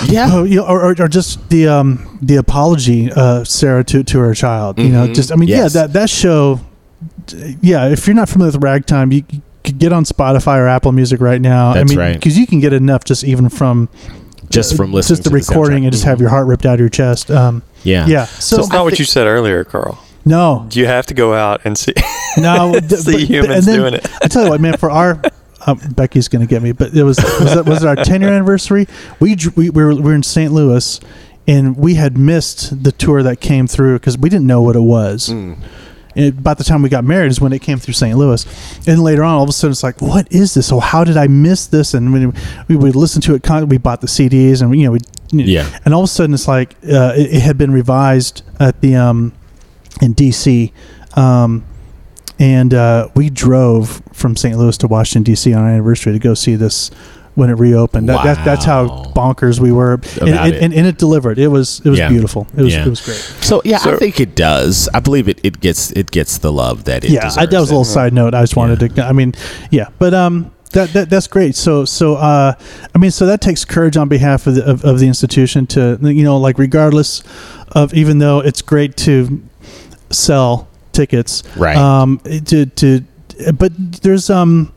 Yeah. 0.05 0.29
oh, 0.31 0.43
you 0.43 0.57
know, 0.57 0.67
or, 0.67 0.81
or, 0.91 0.95
or 0.99 1.07
just 1.07 1.49
the 1.49 1.67
um 1.67 2.19
the 2.21 2.35
apology, 2.35 3.11
uh, 3.15 3.43
Sarah 3.43 3.83
to 3.85 4.03
to 4.03 4.19
her 4.19 4.33
child. 4.33 4.79
You 4.79 4.89
know, 4.89 5.13
just 5.13 5.31
I 5.31 5.35
mean, 5.35 5.49
Mm-hmm. 5.49 5.57
Yes. 5.57 5.75
yeah, 5.75 5.81
that 5.81 5.93
that 5.93 6.09
show. 6.09 6.59
Yeah, 7.61 7.87
if 7.89 8.05
you're 8.07 8.15
not 8.15 8.29
familiar 8.29 8.51
with 8.53 8.63
Ragtime, 8.63 9.11
you, 9.11 9.23
you 9.31 9.41
get 9.73 9.93
on 9.93 10.03
Spotify 10.05 10.57
or 10.57 10.67
Apple 10.67 10.91
Music 10.91 11.19
right 11.21 11.41
now. 11.41 11.73
That's 11.73 11.91
I 11.91 11.95
mean, 11.95 11.99
right. 11.99 12.13
because 12.15 12.37
you 12.37 12.45
can 12.47 12.59
get 12.59 12.73
enough 12.73 13.03
just 13.05 13.23
even 13.23 13.49
from 13.49 13.89
Just 14.49 14.75
from 14.77 14.91
listening 14.93 15.15
just 15.17 15.23
the 15.23 15.29
to 15.29 15.29
the 15.29 15.35
recording 15.53 15.85
and 15.85 15.91
just 15.91 16.05
have 16.05 16.19
your 16.19 16.29
heart 16.29 16.47
ripped 16.47 16.65
out 16.65 16.75
of 16.75 16.79
your 16.79 16.89
chest. 16.89 17.29
Um, 17.31 17.63
Yeah. 17.83 18.05
yeah. 18.07 18.25
So 18.25 18.59
it's 18.59 18.69
not 18.69 18.79
I 18.79 18.81
what 18.83 18.93
thi- 18.93 18.99
you 18.99 19.05
said 19.05 19.27
earlier, 19.27 19.63
Carl. 19.63 19.97
No, 20.27 20.67
You 20.71 20.87
have 20.87 21.05
to 21.07 21.13
go 21.13 21.33
out 21.33 21.61
and 21.65 21.77
see. 21.77 21.93
no. 22.37 22.73
th- 22.79 22.91
See 23.01 23.11
but- 23.13 23.21
humans 23.21 23.53
and 23.55 23.63
then- 23.67 23.79
doing 23.79 23.93
it. 23.95 24.07
I 24.23 24.27
tell 24.27 24.43
you 24.45 24.49
what, 24.49 24.59
man. 24.61 24.77
For 24.77 24.89
our 24.89 25.21
um, 25.67 25.79
Becky's 25.95 26.27
going 26.27 26.41
to 26.45 26.47
get 26.49 26.61
me, 26.63 26.71
but 26.71 26.93
it 26.95 27.03
was 27.03 27.17
was 27.39 27.55
it, 27.55 27.65
was 27.65 27.83
it 27.83 27.87
our 27.87 27.95
ten 27.95 28.21
year 28.21 28.31
anniversary? 28.31 28.87
We, 29.19 29.35
we 29.55 29.69
we 29.69 29.83
were 29.83 29.93
we 29.95 30.01
were 30.01 30.13
in 30.15 30.23
St. 30.23 30.51
Louis, 30.51 30.99
and 31.47 31.75
we 31.77 31.95
had 31.95 32.17
missed 32.17 32.83
the 32.83 32.91
tour 32.91 33.21
that 33.23 33.39
came 33.41 33.65
through 33.67 33.97
because 33.99 34.15
we 34.17 34.29
didn't 34.29 34.45
know 34.47 34.61
what 34.61 34.75
it 34.75 34.81
was. 34.81 35.29
Mm. 35.29 35.57
And 36.15 36.37
about 36.39 36.57
the 36.57 36.63
time 36.63 36.81
we 36.81 36.89
got 36.89 37.03
married 37.03 37.29
is 37.31 37.41
when 37.41 37.51
it 37.53 37.61
came 37.61 37.77
through 37.77 37.93
St. 37.95 38.17
Louis, 38.17 38.45
and 38.87 39.01
later 39.03 39.23
on, 39.23 39.35
all 39.35 39.43
of 39.43 39.49
a 39.49 39.51
sudden, 39.53 39.71
it's 39.71 39.83
like, 39.83 40.01
what 40.01 40.31
is 40.31 40.53
this? 40.53 40.67
So 40.67 40.79
how 40.79 41.03
did 41.03 41.17
I 41.17 41.27
miss 41.27 41.67
this? 41.67 41.93
And 41.93 42.13
we 42.13 42.27
we 42.67 42.75
would 42.75 42.95
listen 42.95 43.21
to 43.23 43.35
it. 43.35 43.47
We 43.67 43.77
bought 43.77 44.01
the 44.01 44.07
CDs, 44.07 44.61
and 44.61 44.69
we, 44.71 44.79
you 44.79 44.85
know 44.85 44.91
we 44.91 44.99
Yeah. 45.31 45.67
and 45.83 45.93
all 45.93 46.01
of 46.01 46.05
a 46.05 46.07
sudden 46.07 46.33
it's 46.33 46.47
like 46.47 46.75
uh, 46.89 47.13
it, 47.17 47.33
it 47.35 47.41
had 47.41 47.57
been 47.57 47.71
revised 47.71 48.43
at 48.59 48.79
the 48.81 48.95
um 48.95 49.33
in 50.01 50.13
DC, 50.13 50.71
um, 51.17 51.63
and 52.39 52.73
uh, 52.73 53.07
we 53.15 53.29
drove 53.29 54.01
from 54.13 54.35
St. 54.35 54.57
Louis 54.57 54.77
to 54.79 54.87
Washington 54.87 55.23
D.C. 55.23 55.53
on 55.53 55.63
our 55.63 55.69
anniversary 55.69 56.11
to 56.13 56.19
go 56.19 56.33
see 56.33 56.55
this 56.55 56.91
when 57.35 57.49
it 57.49 57.53
reopened. 57.59 58.09
That, 58.09 58.23
that, 58.23 58.45
that's 58.45 58.65
how 58.65 58.87
bonkers 59.15 59.59
we 59.59 59.71
were, 59.71 59.93
and, 59.93 60.29
and, 60.29 60.53
it. 60.53 60.63
and, 60.63 60.73
and 60.73 60.87
it 60.87 60.97
delivered. 60.97 61.37
It 61.37 61.49
was 61.49 61.81
it 61.85 61.89
was 61.89 61.99
Yeah. 61.99 62.09
beautiful. 62.09 62.47
It 62.57 62.63
was 62.63 62.73
Yeah. 62.73 62.85
it 62.85 62.89
was 62.89 63.01
great. 63.01 63.17
So 63.43 63.61
yeah, 63.63 63.79
I 63.83 63.97
think 63.97 64.19
it 64.19 64.35
does. 64.35 64.89
I 64.93 64.99
believe 64.99 65.27
it. 65.29 65.39
It 65.43 65.59
gets 65.59 65.91
it 65.91 66.11
gets 66.11 66.37
the 66.39 66.51
love 66.51 66.85
that 66.85 67.03
it. 67.05 67.11
yeah, 67.11 67.29
I, 67.37 67.45
that 67.45 67.59
was 67.59 67.69
a 67.69 67.73
little 67.73 67.83
side 67.85 68.13
note. 68.13 68.33
I 68.33 68.41
just 68.41 68.55
wanted 68.55 68.79
to. 68.95 69.05
I 69.05 69.11
mean, 69.11 69.33
yeah, 69.69 69.89
but 69.99 70.13
um, 70.13 70.51
that, 70.71 70.93
that 70.93 71.09
that's 71.09 71.27
great. 71.27 71.55
So 71.55 71.85
so 71.85 72.15
uh, 72.15 72.53
I 72.93 72.97
mean, 72.97 73.11
so 73.11 73.25
that 73.25 73.41
takes 73.41 73.63
courage 73.65 73.97
on 73.97 74.07
behalf 74.07 74.47
of 74.47 74.55
the 74.55 74.65
of, 74.65 74.83
of 74.83 74.99
the 74.99 75.07
institution 75.07 75.67
to 75.67 75.97
you 76.01 76.23
know 76.23 76.37
like 76.37 76.57
regardless 76.57 77.21
of 77.73 77.93
even 77.93 78.19
though 78.19 78.39
it's 78.39 78.61
great 78.61 78.95
to 78.97 79.41
sell 80.09 80.67
tickets, 80.93 81.43
Right. 81.57 81.75
Um, 81.77 82.19
to 82.45 82.65
to 82.65 83.03
but 83.53 83.73
there's 84.01 84.29
um 84.29 84.71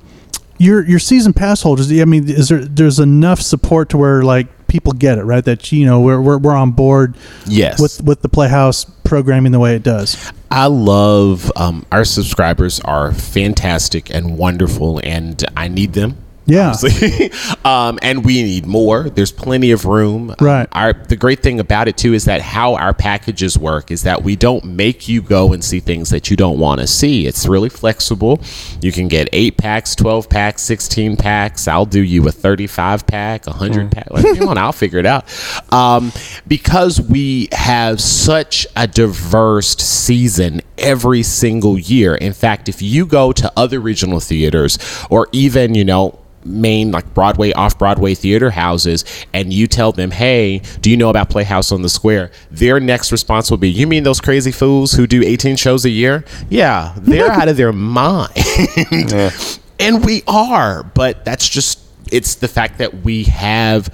your 0.59 0.85
your 0.87 0.99
season 0.99 1.33
pass 1.33 1.63
holders. 1.63 1.91
I 1.91 2.05
mean, 2.05 2.29
is 2.29 2.49
there 2.49 2.65
there's 2.65 2.99
enough 2.99 3.41
support 3.41 3.89
to 3.91 3.99
where 3.99 4.23
like 4.23 4.67
people 4.67 4.93
get 4.93 5.17
it 5.19 5.23
right 5.25 5.45
that 5.45 5.73
you 5.73 5.87
know 5.87 6.01
we're 6.01 6.21
we're, 6.21 6.39
we're 6.39 6.55
on 6.57 6.73
board 6.73 7.17
Yes. 7.47 7.81
with 7.81 8.03
with 8.03 8.23
the 8.23 8.29
Playhouse 8.29 8.85
programming 8.85 9.53
the 9.53 9.59
way 9.59 9.75
it 9.75 9.83
does. 9.83 10.31
I 10.51 10.67
love 10.67 11.51
um, 11.57 11.87
our 11.93 12.05
subscribers 12.05 12.81
are 12.81 13.13
fantastic 13.13 14.11
and 14.15 14.37
wonderful, 14.39 15.01
and 15.05 15.43
I 15.57 15.69
need 15.69 15.93
them. 15.95 16.17
Yeah. 16.49 16.75
um, 17.65 17.99
and 18.03 18.25
we 18.25 18.43
need 18.43 18.67
more. 18.67 19.11
There's 19.11 19.31
plenty 19.31 19.71
of 19.71 19.85
room. 19.85 20.31
Um, 20.31 20.37
Right. 20.41 20.67
our 20.73 20.95
the 20.95 21.17
great 21.17 21.41
thing 21.41 21.61
about 21.61 21.89
it 21.89 21.97
too 21.99 22.15
is 22.15 22.25
that 22.25 22.41
how 22.41 22.75
our 22.75 22.95
packages 22.95 23.59
work 23.59 23.91
is 23.91 24.03
that 24.05 24.23
we 24.25 24.35
don't 24.35 24.65
make 24.65 25.09
you 25.09 25.21
go 25.21 25.53
and 25.53 25.63
see 25.63 25.79
things 25.81 26.09
that 26.11 26.31
you 26.31 26.37
don't 26.37 26.59
want 26.59 26.81
to 26.81 26.87
see. 26.87 27.27
It's 27.27 27.47
really 27.47 27.69
flexible. 27.69 28.41
You 28.81 28.91
can 28.93 29.09
get 29.09 29.29
eight 29.33 29.59
packs, 29.59 29.95
twelve 29.95 30.29
packs, 30.31 30.63
sixteen 30.63 31.17
packs. 31.17 31.69
I'll 31.69 31.85
do 31.87 32.01
you 32.01 32.27
a 32.27 32.33
thirty-five 32.33 33.07
pack, 33.07 33.47
a 33.47 33.53
hundred 33.53 33.93
pack. 33.93 34.11
Like, 34.11 34.25
you 34.39 34.47
want, 34.47 34.59
I'll 34.59 34.73
figure 34.73 34.99
it 34.99 35.07
out. 35.07 35.25
Um, 35.73 36.13
because 36.47 37.01
we 37.01 37.49
have 37.53 38.01
such 38.01 38.67
a 38.75 38.87
diverse 38.87 39.77
season 39.77 40.63
every 40.79 41.23
single 41.23 41.79
year. 41.79 42.15
In 42.15 42.33
fact, 42.33 42.69
if 42.69 42.81
you 42.81 43.05
go 43.05 43.33
to 43.33 43.53
other 43.57 43.81
regional 43.81 44.21
theaters 44.21 44.79
or 45.11 45.29
even 45.33 45.75
you 45.75 45.85
know 45.85 46.19
main 46.45 46.91
like 46.91 47.13
Broadway, 47.15 47.53
off 47.53 47.79
Broadway 47.79 48.15
theater 48.15 48.51
houses, 48.51 49.05
and 49.33 49.53
you 49.53 49.67
tell 49.67 49.93
them, 49.93 50.11
"Hey, 50.11 50.63
do 50.81 50.91
you 50.91 50.97
know 50.97 51.11
about 51.11 51.31
Playhouse 51.31 51.73
on 51.73 51.83
the 51.83 51.89
Square?" 51.89 52.31
Their 52.51 52.81
next 52.81 53.13
response 53.13 53.51
will 53.51 53.59
be, 53.59 53.71
"You 53.71 53.87
mean 53.87 54.03
those 54.03 54.21
crazy 54.21 54.53
fools 54.53 54.93
who 54.93 55.07
do 55.07 55.23
18 55.23 55.57
shows 55.57 55.85
a 55.85 55.91
year? 55.91 56.25
Yeah, 56.49 56.95
they're 56.97 57.31
out 57.31 57.49
of 57.49 57.57
their 57.57 57.73
mind." 57.73 58.33
And 59.81 60.05
we 60.05 60.25
are, 60.27 60.83
but 60.83 61.25
that's 61.25 61.49
just 61.49 61.79
it's 62.11 62.37
the 62.37 62.49
fact 62.49 62.79
that 62.79 63.05
we 63.05 63.25
have 63.25 63.91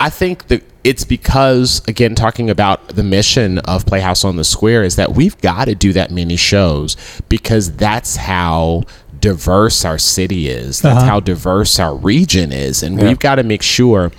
I 0.00 0.10
think 0.10 0.48
that 0.48 0.62
it's 0.84 1.04
because 1.04 1.82
again 1.88 2.14
talking 2.14 2.50
about 2.50 2.88
the 2.88 3.02
mission 3.02 3.58
of 3.60 3.84
Playhouse 3.84 4.24
on 4.24 4.36
the 4.36 4.44
Square 4.44 4.84
is 4.84 4.96
that 4.96 5.12
we've 5.12 5.38
got 5.40 5.66
to 5.66 5.74
do 5.74 5.92
that 5.92 6.10
many 6.10 6.36
shows 6.36 6.96
because 7.28 7.72
that's 7.76 8.16
how 8.16 8.84
diverse 9.20 9.84
our 9.84 9.98
city 9.98 10.48
is. 10.48 10.80
That's 10.80 11.04
how 11.04 11.20
diverse 11.20 11.78
our 11.78 11.94
region 11.94 12.52
is 12.52 12.82
and 12.82 13.00
we've 13.00 13.18
got 13.18 13.36
to 13.36 13.42
make 13.42 13.62
sure 13.62 14.12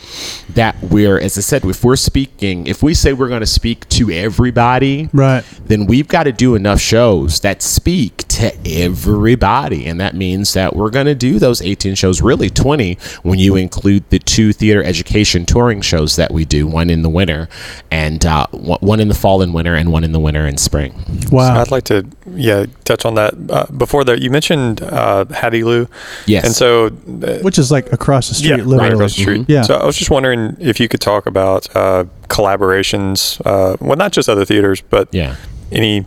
that 0.55 0.75
we're 0.81 1.19
as 1.19 1.37
I 1.37 1.41
said 1.41 1.63
if 1.65 1.83
we're 1.83 1.95
speaking 1.95 2.67
if 2.67 2.81
we 2.83 2.93
say 2.93 3.13
we're 3.13 3.27
going 3.29 3.39
to 3.41 3.45
speak 3.45 3.87
to 3.89 4.09
everybody 4.11 5.09
Right. 5.13 5.43
then 5.65 5.85
we've 5.85 6.07
got 6.07 6.23
to 6.23 6.31
do 6.31 6.55
enough 6.55 6.79
shows 6.81 7.39
that 7.41 7.61
speak 7.61 8.27
to 8.29 8.53
everybody. 8.65 9.85
And 9.85 9.99
that 9.99 10.15
means 10.15 10.53
that 10.53 10.75
we're 10.75 10.89
going 10.89 11.05
to 11.07 11.15
do 11.15 11.39
those 11.39 11.61
18 11.61 11.95
shows, 11.95 12.21
really 12.21 12.49
20, 12.49 12.97
when 13.23 13.39
you 13.39 13.55
include 13.55 14.09
the 14.09 14.19
two 14.19 14.53
theater 14.53 14.83
education 14.83 15.45
touring 15.45 15.81
shows 15.81 16.15
that 16.15 16.31
we 16.31 16.45
do 16.45 16.67
one 16.67 16.89
in 16.89 17.01
the 17.01 17.09
winter 17.09 17.49
and 17.91 18.25
uh, 18.25 18.47
one 18.51 18.79
one 18.81 18.99
in 18.99 19.07
the 19.07 19.13
fall 19.13 19.41
and 19.41 19.53
winter, 19.53 19.75
and 19.75 19.91
one 19.91 20.03
in 20.03 20.11
the 20.13 20.19
winter 20.19 20.45
and 20.45 20.59
spring. 20.59 20.93
Wow. 21.31 21.59
I'd 21.61 21.69
like 21.71 21.83
to, 21.85 22.05
yeah, 22.33 22.65
touch 22.85 23.05
on 23.05 23.15
that. 23.15 23.33
Uh, 23.49 23.65
before 23.77 24.03
that, 24.05 24.21
you 24.21 24.29
mentioned 24.29 24.81
uh, 24.89 25.25
Hattiloo. 25.25 25.87
Yes. 26.25 26.45
And 26.45 26.53
so, 26.55 26.87
uh, 26.87 27.39
Which 27.41 27.57
is 27.59 27.71
like 27.71 27.91
across 27.93 28.29
the 28.29 28.35
street, 28.35 28.49
yeah, 28.49 28.55
literally. 28.57 28.77
right 28.79 28.93
across 28.93 29.15
the 29.15 29.21
street. 29.21 29.45
Yeah. 29.47 29.61
So 29.63 29.75
I 29.75 29.85
was 29.85 29.97
just 29.97 30.09
wondering 30.09 30.57
if 30.59 30.79
you 30.79 30.87
could 30.87 31.01
talk 31.01 31.25
about 31.25 31.73
uh, 31.75 32.05
collaborations. 32.27 33.41
Uh, 33.45 33.77
well, 33.79 33.97
not 33.97 34.11
just 34.11 34.27
other 34.29 34.45
theaters, 34.45 34.81
but 34.81 35.07
Yeah. 35.11 35.35
any 35.71 36.05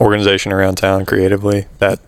organization 0.00 0.52
around 0.52 0.76
town 0.76 1.04
creatively 1.06 1.66
that. 1.78 1.98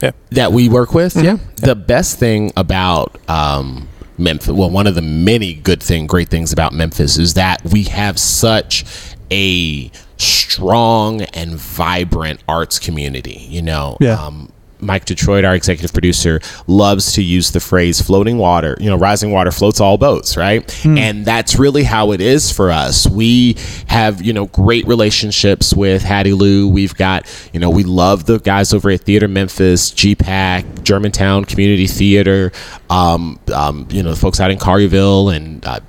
Yeah. 0.00 0.12
that 0.30 0.52
we 0.52 0.68
work 0.68 0.94
with. 0.94 1.16
Yeah. 1.16 1.38
The 1.56 1.74
best 1.74 2.20
thing 2.20 2.52
about 2.56 3.18
um, 3.28 3.88
Memphis, 4.16 4.50
well, 4.52 4.70
one 4.70 4.86
of 4.86 4.94
the 4.94 5.02
many 5.02 5.54
good 5.54 5.82
thing, 5.82 6.06
great 6.06 6.28
things 6.28 6.52
about 6.52 6.72
Memphis 6.72 7.18
is 7.18 7.34
that 7.34 7.60
we 7.64 7.82
have 7.84 8.16
such 8.16 8.84
a 9.32 9.90
strong 10.16 11.22
and 11.22 11.56
vibrant 11.56 12.40
arts 12.48 12.78
community. 12.78 13.44
You 13.48 13.62
know, 13.62 13.96
Yeah. 14.00 14.22
um, 14.24 14.52
Mike 14.80 15.04
Detroit, 15.04 15.44
our 15.44 15.54
executive 15.54 15.92
producer, 15.92 16.40
loves 16.66 17.12
to 17.14 17.22
use 17.22 17.50
the 17.50 17.60
phrase 17.60 18.00
floating 18.00 18.38
water. 18.38 18.76
You 18.80 18.90
know, 18.90 18.96
rising 18.96 19.32
water 19.32 19.50
floats 19.50 19.80
all 19.80 19.98
boats, 19.98 20.36
right? 20.36 20.84
And 20.98 21.24
that's 21.24 21.58
really 21.58 21.82
how 21.84 22.12
it 22.12 22.20
is 22.20 22.50
for 22.50 22.70
us. 22.70 23.06
We 23.08 23.56
have, 23.86 24.22
you 24.22 24.32
know, 24.32 24.46
great 24.46 24.86
relationships 24.86 25.74
with 25.74 26.02
Hattiloo. 26.02 26.70
We've 26.70 26.94
got, 26.94 27.26
you 27.52 27.60
know, 27.60 27.70
we 27.70 27.84
love 27.84 28.26
the 28.26 28.38
guys 28.38 28.72
over 28.72 28.90
at 28.90 29.00
Theater 29.02 29.28
Memphis, 29.28 29.90
GPAC, 29.90 30.82
Germantown 30.84 31.44
Community 31.44 31.86
Theater, 31.86 32.52
um, 32.90 33.38
um, 33.54 33.86
you 33.90 34.02
know, 34.02 34.10
the 34.10 34.16
folks 34.16 34.40
out 34.40 34.50
in 34.50 34.58
Collierville 34.58 35.34
and 35.34 35.64
uh, 35.66 35.80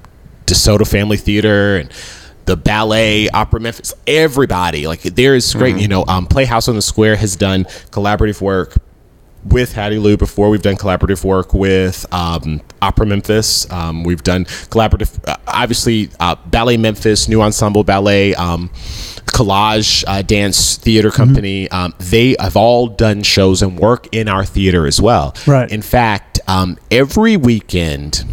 DeSoto 0.45 0.87
Family 0.87 1.17
Theater 1.17 1.77
and 1.77 1.91
the 2.49 2.57
ballet, 2.57 3.29
opera 3.29 3.59
Memphis, 3.59 3.93
everybody. 4.07 4.87
Like 4.87 5.03
there 5.03 5.35
is 5.35 5.53
great, 5.53 5.77
you 5.77 5.87
know, 5.87 6.03
um, 6.07 6.25
Playhouse 6.25 6.67
on 6.67 6.75
the 6.75 6.81
Square 6.81 7.17
has 7.17 7.35
done 7.35 7.65
collaborative 7.91 8.41
work 8.41 8.75
with 9.45 9.73
Hattiloo 9.73 10.17
before. 10.17 10.49
We've 10.49 10.61
done 10.61 10.75
collaborative 10.75 11.23
work 11.23 11.53
with 11.53 12.11
um, 12.11 12.61
Opera 12.81 13.05
Memphis. 13.05 13.71
Um, 13.71 14.03
we've 14.03 14.23
done 14.23 14.45
collaborative, 14.45 15.19
uh, 15.27 15.37
obviously, 15.47 16.09
uh, 16.19 16.35
Ballet 16.47 16.77
Memphis, 16.77 17.29
New 17.29 17.43
Ensemble 17.43 17.83
Ballet, 17.83 18.33
um, 18.33 18.69
Collage 19.27 20.03
uh, 20.07 20.23
Dance 20.23 20.77
Theater 20.77 21.11
Company. 21.11 21.69
Um, 21.69 21.93
they 21.99 22.35
have 22.39 22.57
all 22.57 22.87
done 22.87 23.21
shows 23.21 23.61
and 23.61 23.79
work 23.79 24.07
in 24.11 24.27
our 24.27 24.43
theater 24.43 24.87
as 24.87 24.99
well. 24.99 25.35
Right. 25.45 25.71
In 25.71 25.83
fact, 25.83 26.39
um, 26.47 26.79
every 26.89 27.37
weekend, 27.37 28.25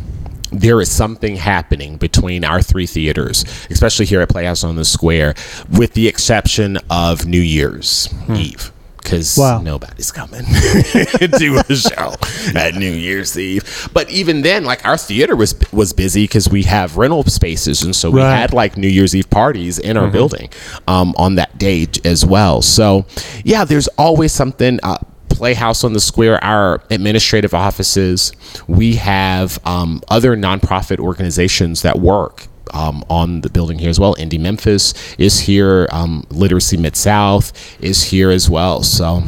there 0.53 0.81
is 0.81 0.91
something 0.91 1.37
happening 1.37 1.97
between 1.97 2.45
our 2.45 2.63
three 2.63 2.87
theaters, 2.87 3.45
especially 3.71 4.07
here 4.07 4.21
at 4.21 4.29
Playhouse 4.29 4.65
on 4.65 4.77
the 4.77 4.85
Square, 4.85 5.35
with 5.71 5.95
the 5.95 6.09
exception 6.09 6.79
of 6.91 7.27
New 7.27 7.41
Year's 7.41 8.09
Eve. 8.35 8.73
Because 8.97 9.37
Wow. 9.39 9.61
nobody's 9.61 10.11
coming 10.11 10.45
to 10.47 11.63
a 11.69 11.75
show 11.77 12.15
at 12.59 12.75
New 12.75 12.91
Year's 12.91 13.39
Eve. 13.39 13.89
But 13.93 14.11
even 14.11 14.43
then, 14.43 14.65
like 14.65 14.85
our 14.85 14.97
theater 14.97 15.37
was 15.37 15.55
was 15.73 15.93
busy 15.93 16.25
because 16.25 16.49
we 16.49 16.65
have 16.65 16.97
rental 16.97 17.23
spaces, 17.25 17.85
and 17.85 17.95
so 17.95 18.11
we 18.11 18.21
had 18.21 18.53
like 18.53 18.77
New 18.77 18.89
Year's 18.89 19.15
Eve 19.15 19.31
parties 19.31 19.79
in 19.79 19.97
our 19.97 20.11
building 20.11 20.49
um, 20.89 21.15
on 21.19 21.37
that 21.37 21.57
day 21.57 21.87
as 22.05 22.27
well. 22.27 22.63
So 22.63 23.07
yeah, 23.45 23.65
there's 23.65 23.87
always 23.97 24.33
something. 24.33 24.81
Uh, 24.83 24.99
Playhouse 25.37 25.85
on 25.85 25.93
the 25.93 26.01
Square, 26.01 26.43
our 26.43 26.83
administrative 26.91 27.53
offices. 27.53 28.33
We 28.67 28.97
have 28.97 29.59
um, 29.67 30.03
other 30.09 30.35
nonprofit 30.35 30.99
organizations 30.99 31.83
that 31.83 31.99
work 31.99 32.47
um, 32.73 33.05
on 33.11 33.43
the 33.43 33.51
building 33.51 33.79
here 33.79 33.91
as 33.91 34.01
well. 34.01 34.15
Indie 34.15 34.41
Memphis 34.41 34.95
is 35.19 35.41
here. 35.41 35.89
Um, 35.93 36.27
Literacy 36.31 36.79
Mid 36.79 36.97
South 36.97 37.53
is 37.83 38.05
here 38.05 38.31
as 38.31 38.49
well. 38.49 38.83
So, 38.83 39.25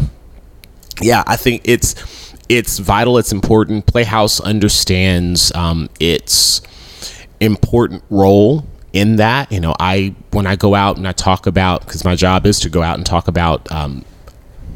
yeah, 1.02 1.24
I 1.26 1.36
think 1.36 1.60
it's 1.64 1.94
it's 2.48 2.78
vital. 2.78 3.18
It's 3.18 3.32
important. 3.32 3.86
Playhouse 3.86 4.40
understands 4.40 5.54
um, 5.54 5.90
its 6.00 6.62
important 7.40 8.02
role 8.08 8.66
in 8.94 9.16
that. 9.16 9.52
You 9.52 9.60
know, 9.60 9.74
I 9.78 10.14
when 10.30 10.46
I 10.46 10.56
go 10.56 10.74
out 10.74 10.96
and 10.96 11.06
I 11.06 11.12
talk 11.12 11.46
about 11.46 11.84
because 11.84 12.02
my 12.02 12.14
job 12.16 12.46
is 12.46 12.60
to 12.60 12.70
go 12.70 12.82
out 12.82 12.96
and 12.96 13.04
talk 13.04 13.28
about. 13.28 13.70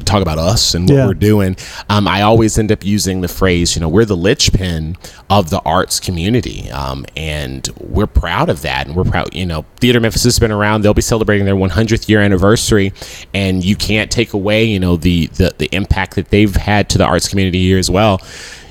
Talk 0.03 0.21
about 0.21 0.37
us 0.37 0.73
and 0.75 0.87
what 0.87 0.95
Yeah. 0.95 1.07
we're 1.07 1.13
doing 1.13 1.55
um, 1.89 2.07
i 2.07 2.21
always 2.21 2.57
end 2.59 2.71
up 2.71 2.83
using 2.85 3.21
the 3.21 3.27
phrase 3.27 3.75
you 3.75 3.79
know 3.81 3.89
we're 3.89 4.05
the 4.05 4.17
linchpin 4.17 4.95
of 5.29 5.49
the 5.49 5.59
arts 5.61 5.99
community. 5.99 6.69
Um, 6.69 7.05
and 7.17 7.67
we're 7.79 8.05
proud 8.07 8.49
of 8.49 8.61
that. 8.61 8.85
And 8.87 8.95
we're 8.95 9.03
proud 9.05 9.33
you 9.33 9.45
know 9.45 9.65
theater 9.77 9.99
memphis 9.99 10.23
has 10.25 10.37
been 10.37 10.51
around. 10.51 10.81
They'll 10.81 10.93
be 10.93 11.01
celebrating 11.01 11.45
their 11.45 11.55
100th 11.55 12.07
year 12.09 12.21
anniversary. 12.21 12.93
And 13.33 13.63
you 13.63 13.75
can't 13.75 14.11
take 14.11 14.33
away 14.33 14.65
you 14.65 14.79
know 14.79 14.95
the 14.97 15.27
the, 15.27 15.53
the 15.57 15.69
impact 15.71 16.15
that 16.15 16.29
they've 16.29 16.55
had 16.55 16.89
to 16.89 16.97
the 16.97 17.05
arts 17.05 17.27
community 17.27 17.61
here 17.63 17.79
as 17.79 17.89
well. 17.89 18.21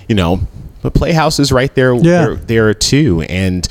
You 0.09 0.15
know 0.15 0.41
but 0.83 0.95
playhouse 0.95 1.39
is 1.39 1.51
right 1.53 1.75
there 1.75 1.95
Yeah. 1.95 2.03
there, 2.03 2.35
there 2.37 2.75
too. 2.75 3.23
And 3.23 3.67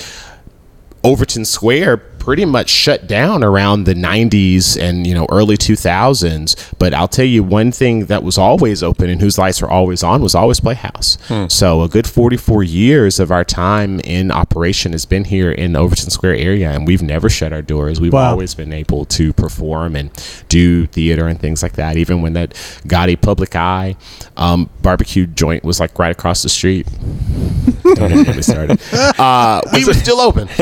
Overton 1.04 1.46
Square 1.46 1.98
pretty 2.22 2.46
much 2.46 2.70
shut 2.70 3.08
down 3.08 3.44
around 3.44 3.86
the 3.86 3.96
90s 3.96 4.80
and 4.80 5.08
you 5.08 5.14
know 5.16 5.26
early 5.32 5.58
2000s 5.58 6.56
but 6.78 6.94
I'll 6.94 7.08
tell 7.08 7.26
you 7.26 7.44
one 7.44 7.72
thing 7.72 8.06
that 8.06 8.22
was 8.22 8.38
always 8.38 8.84
open 8.84 9.10
and 9.10 9.20
whose 9.20 9.40
lights 9.40 9.60
were 9.60 9.70
always 9.70 10.04
on 10.04 10.22
was 10.22 10.36
always 10.36 10.60
Playhouse. 10.60 11.18
So 11.50 11.82
a 11.82 11.90
good 11.90 12.08
44 12.08 12.62
years 12.64 13.20
of 13.20 13.32
our 13.32 13.44
time 13.44 14.00
in 14.02 14.32
operation 14.32 14.92
has 14.92 15.06
been 15.08 15.24
here 15.24 15.52
in 15.52 15.74
the 15.74 15.80
Overton 15.80 16.12
Square 16.12 16.36
area 16.36 16.70
and 16.70 16.86
we've 16.86 17.02
never 17.02 17.28
shut 17.30 17.52
our 17.52 17.64
doors. 17.64 18.00
We've 18.00 18.14
Wow. 18.14 18.32
always 18.32 18.54
been 18.54 18.72
able 18.74 19.06
to 19.06 19.34
perform 19.34 19.96
and 19.96 20.12
do 20.48 20.86
theater 20.88 21.26
and 21.28 21.40
things 21.40 21.64
like 21.64 21.74
that. 21.74 21.98
Even 21.98 22.22
when 22.22 22.34
that 22.34 22.52
Gotti 22.88 23.20
Public 23.20 23.56
Eye 23.56 23.96
um, 24.38 24.70
barbecue 24.84 25.26
joint 25.26 25.64
was 25.64 25.80
like 25.80 25.98
right 25.98 26.12
across 26.12 26.44
the 26.44 26.50
street. 26.50 26.86
Don't 27.96 28.12
even 28.12 28.24
get 28.24 28.36
me 28.36 28.42
started. 28.44 28.80
Uh, 29.22 29.62
we 29.74 29.86
were 29.86 29.94
still 29.94 30.20
open. 30.20 30.48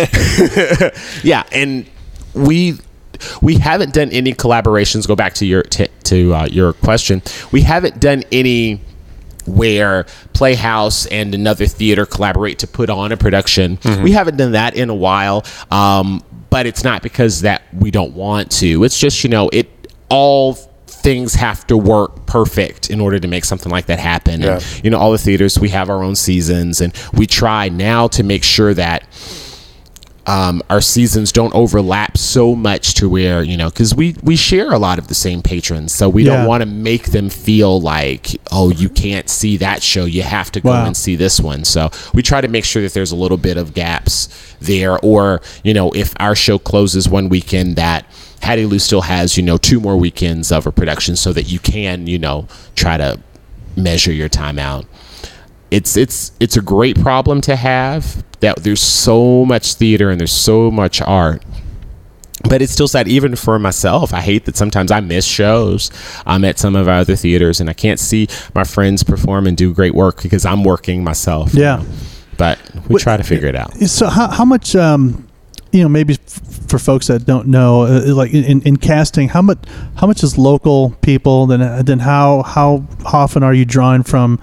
Yeah, 1.23 1.43
and 1.51 1.89
we 2.33 2.79
we 3.41 3.55
haven't 3.55 3.93
done 3.93 4.11
any 4.11 4.33
collaborations. 4.33 5.07
Go 5.07 5.15
back 5.15 5.33
to 5.35 5.45
your 5.45 5.63
to, 5.63 5.87
to 6.05 6.33
uh, 6.33 6.45
your 6.45 6.73
question. 6.73 7.21
We 7.51 7.61
haven't 7.61 7.99
done 7.99 8.23
any 8.31 8.81
where 9.45 10.05
Playhouse 10.33 11.05
and 11.07 11.33
another 11.33 11.65
theater 11.65 12.05
collaborate 12.05 12.59
to 12.59 12.67
put 12.67 12.89
on 12.89 13.11
a 13.11 13.17
production. 13.17 13.79
We 14.03 14.11
haven't 14.11 14.37
done 14.37 14.51
that 14.51 14.75
in 14.75 14.89
a 14.89 14.95
while, 14.95 15.43
um, 15.71 16.23
but 16.49 16.65
it's 16.65 16.83
not 16.83 17.01
because 17.01 17.41
that 17.41 17.63
we 17.73 17.91
don't 17.91 18.13
want 18.13 18.51
to. 18.53 18.83
It's 18.83 18.99
just 18.99 19.23
you 19.23 19.29
know 19.29 19.49
it 19.49 19.69
all 20.09 20.53
things 20.87 21.33
have 21.33 21.65
to 21.67 21.77
work 21.77 22.25
perfect 22.25 22.89
in 22.89 22.99
order 22.99 23.19
to 23.19 23.27
make 23.27 23.45
something 23.45 23.71
like 23.71 23.85
that 23.85 23.99
happen. 23.99 24.41
Yeah. 24.41 24.55
And 24.55 24.81
you 24.83 24.89
know 24.89 24.97
all 24.97 25.11
the 25.11 25.17
theaters 25.17 25.59
we 25.59 25.69
have 25.69 25.89
our 25.89 26.03
own 26.03 26.15
seasons, 26.15 26.81
and 26.81 26.93
we 27.13 27.25
try 27.25 27.69
now 27.69 28.07
to 28.09 28.23
make 28.23 28.43
sure 28.43 28.73
that 28.73 29.03
um, 30.27 30.61
our 30.69 30.81
seasons 30.81 31.31
don't 31.31 31.53
overlap 31.55 32.17
so 32.17 32.53
much 32.55 32.93
to 32.95 33.09
where 33.09 33.41
you 33.41 33.57
know 33.57 33.69
because 33.69 33.95
we 33.95 34.15
we 34.21 34.35
share 34.35 34.71
a 34.71 34.77
lot 34.77 34.99
of 34.99 35.07
the 35.07 35.15
same 35.15 35.41
patrons 35.41 35.93
so 35.93 36.07
we 36.09 36.23
Yeah. 36.25 36.37
don't 36.37 36.47
want 36.47 36.61
to 36.61 36.65
make 36.67 37.07
them 37.11 37.29
feel 37.29 37.79
like 37.81 38.39
oh 38.51 38.69
you 38.69 38.89
can't 38.89 39.29
see 39.29 39.57
that 39.57 39.81
show 39.81 40.05
you 40.05 40.21
have 40.23 40.51
to 40.51 40.61
go 40.61 40.69
Wow. 40.69 40.85
and 40.85 40.95
see 40.97 41.15
this 41.15 41.39
one 41.39 41.63
so 41.63 41.89
we 42.13 42.21
try 42.21 42.41
to 42.41 42.47
make 42.47 42.65
sure 42.65 42.81
that 42.83 42.93
there's 42.93 43.11
a 43.11 43.15
little 43.15 43.37
bit 43.37 43.57
of 43.57 43.73
gaps 43.73 44.27
there 44.59 44.99
or 44.99 45.41
you 45.63 45.73
know 45.73 45.91
if 45.91 46.13
our 46.19 46.35
show 46.35 46.59
closes 46.59 47.07
one 47.09 47.29
weekend 47.29 47.75
that 47.77 48.05
Hattiloo 48.41 48.79
still 48.79 49.01
has 49.01 49.35
you 49.37 49.43
know 49.43 49.57
two 49.57 49.79
more 49.79 49.97
weekends 49.97 50.51
of 50.51 50.67
a 50.67 50.71
production 50.71 51.15
so 51.15 51.33
that 51.33 51.43
you 51.43 51.59
can 51.59 52.05
you 52.07 52.19
know 52.19 52.47
try 52.75 52.97
to 52.97 53.19
measure 53.75 54.11
your 54.11 54.29
time 54.29 54.59
out 54.59 54.85
it's 55.71 55.95
it's 55.97 56.31
it's 56.39 56.57
a 56.57 56.61
great 56.61 56.99
problem 56.99 57.41
to 57.41 57.55
have 57.55 58.23
that 58.39 58.57
there's 58.63 58.81
so 58.81 59.45
much 59.45 59.73
theater 59.75 60.09
and 60.09 60.19
there's 60.19 60.31
so 60.31 60.71
much 60.71 61.01
art 61.01 61.43
but 62.49 62.61
it's 62.61 62.71
still 62.71 62.87
sad 62.87 63.07
even 63.07 63.35
for 63.35 63.59
myself 63.59 64.13
i 64.13 64.21
hate 64.21 64.45
that 64.45 64.55
sometimes 64.55 64.91
i 64.91 64.99
miss 64.99 65.25
shows 65.25 65.91
i'm 66.25 66.43
at 66.45 66.57
some 66.57 66.75
of 66.75 66.87
our 66.87 66.99
other 66.99 67.15
theaters 67.15 67.59
and 67.59 67.69
i 67.69 67.73
can't 67.73 67.99
see 67.99 68.27
my 68.55 68.63
friends 68.63 69.03
perform 69.03 69.45
and 69.45 69.57
do 69.57 69.73
great 69.73 69.93
work 69.93 70.23
because 70.23 70.45
i'm 70.45 70.63
working 70.63 71.03
myself 71.03 71.53
you 71.53 71.61
Yeah. 71.61 71.75
know. 71.77 71.85
but 72.37 72.57
we 72.87 72.99
try 72.99 73.17
to 73.17 73.23
figure 73.23 73.47
it 73.47 73.55
out 73.55 73.73
So 73.75 74.07
how, 74.07 74.29
how 74.29 74.45
much 74.45 74.75
um, 74.75 75.27
you 75.73 75.83
know 75.83 75.89
maybe 75.89 76.13
f- 76.13 76.41
for 76.69 76.79
folks 76.79 77.07
that 77.07 77.25
don't 77.25 77.47
know 77.47 77.81
uh, 77.83 78.13
like 78.15 78.33
in, 78.33 78.61
in 78.61 78.77
casting 78.77 79.27
how 79.29 79.41
much 79.41 79.59
how 79.97 80.07
much 80.07 80.23
is 80.23 80.37
local 80.37 80.91
people 81.01 81.45
then 81.47 81.83
then 81.85 81.99
how 81.99 82.43
how 82.43 82.85
often 83.05 83.43
are 83.43 83.53
you 83.53 83.65
drawing 83.65 84.03
from 84.03 84.39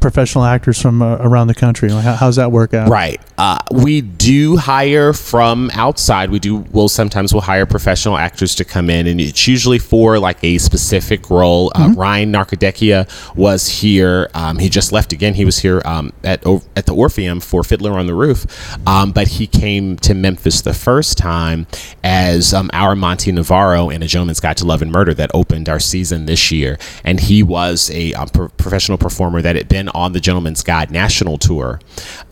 professional 0.00 0.44
actors 0.44 0.80
from 0.80 1.02
uh, 1.02 1.16
around 1.16 1.46
the 1.46 1.54
country? 1.54 1.90
How, 1.90 2.14
how's 2.14 2.36
that 2.36 2.50
work 2.50 2.74
out? 2.74 2.88
Right. 2.88 3.20
Uh, 3.38 3.58
we 3.70 4.00
do 4.00 4.56
hire 4.56 5.12
from 5.12 5.70
outside. 5.74 6.30
We 6.30 6.38
do. 6.38 6.56
We'll 6.56 6.88
sometimes 6.88 7.32
we'll 7.32 7.42
hire 7.42 7.66
professional 7.66 8.16
actors 8.16 8.54
to 8.56 8.64
come 8.64 8.90
in, 8.90 9.06
and 9.06 9.20
it's 9.20 9.46
usually 9.46 9.78
for 9.78 10.18
like 10.18 10.42
a 10.42 10.58
specific 10.58 11.30
role. 11.30 11.72
Uh, 11.74 11.92
Ryan 11.96 12.32
Narcodekia 12.32 13.08
was 13.36 13.68
here. 13.68 14.30
Um, 14.34 14.58
he 14.58 14.68
just 14.68 14.92
left 14.92 15.12
again. 15.12 15.34
He 15.34 15.44
was 15.44 15.58
here 15.58 15.82
um, 15.84 16.12
at 16.24 16.44
at 16.76 16.86
the 16.86 16.94
Orpheum 16.94 17.40
for 17.40 17.62
Fiddler 17.62 17.92
on 17.92 18.06
the 18.06 18.14
Roof, 18.14 18.46
um, 18.86 19.12
but 19.12 19.28
he 19.28 19.46
came 19.46 19.96
to 19.98 20.14
Memphis 20.14 20.62
the 20.62 20.74
first 20.74 21.18
time 21.18 21.66
as 22.02 22.52
um, 22.54 22.70
our 22.72 22.96
Monty 22.96 23.32
Navarro 23.32 23.90
in 23.90 24.02
A 24.02 24.06
Gentleman's 24.06 24.40
Guide 24.40 24.56
to 24.58 24.64
Love 24.64 24.82
and 24.82 24.92
Murder 24.92 25.14
that 25.14 25.30
opened 25.34 25.68
our 25.68 25.80
season 25.80 26.26
this 26.26 26.50
year, 26.50 26.78
and 27.04 27.20
he 27.20 27.42
was 27.42 27.90
a 27.90 28.12
um, 28.14 28.28
pro- 28.28 28.48
professional 28.48 28.98
performer 28.98 29.42
that 29.42 29.56
had 29.56 29.68
been 29.68 29.88
on 29.94 30.12
the 30.12 30.20
Gentleman's 30.20 30.62
Guide 30.62 30.90
national 30.90 31.38
tour, 31.38 31.80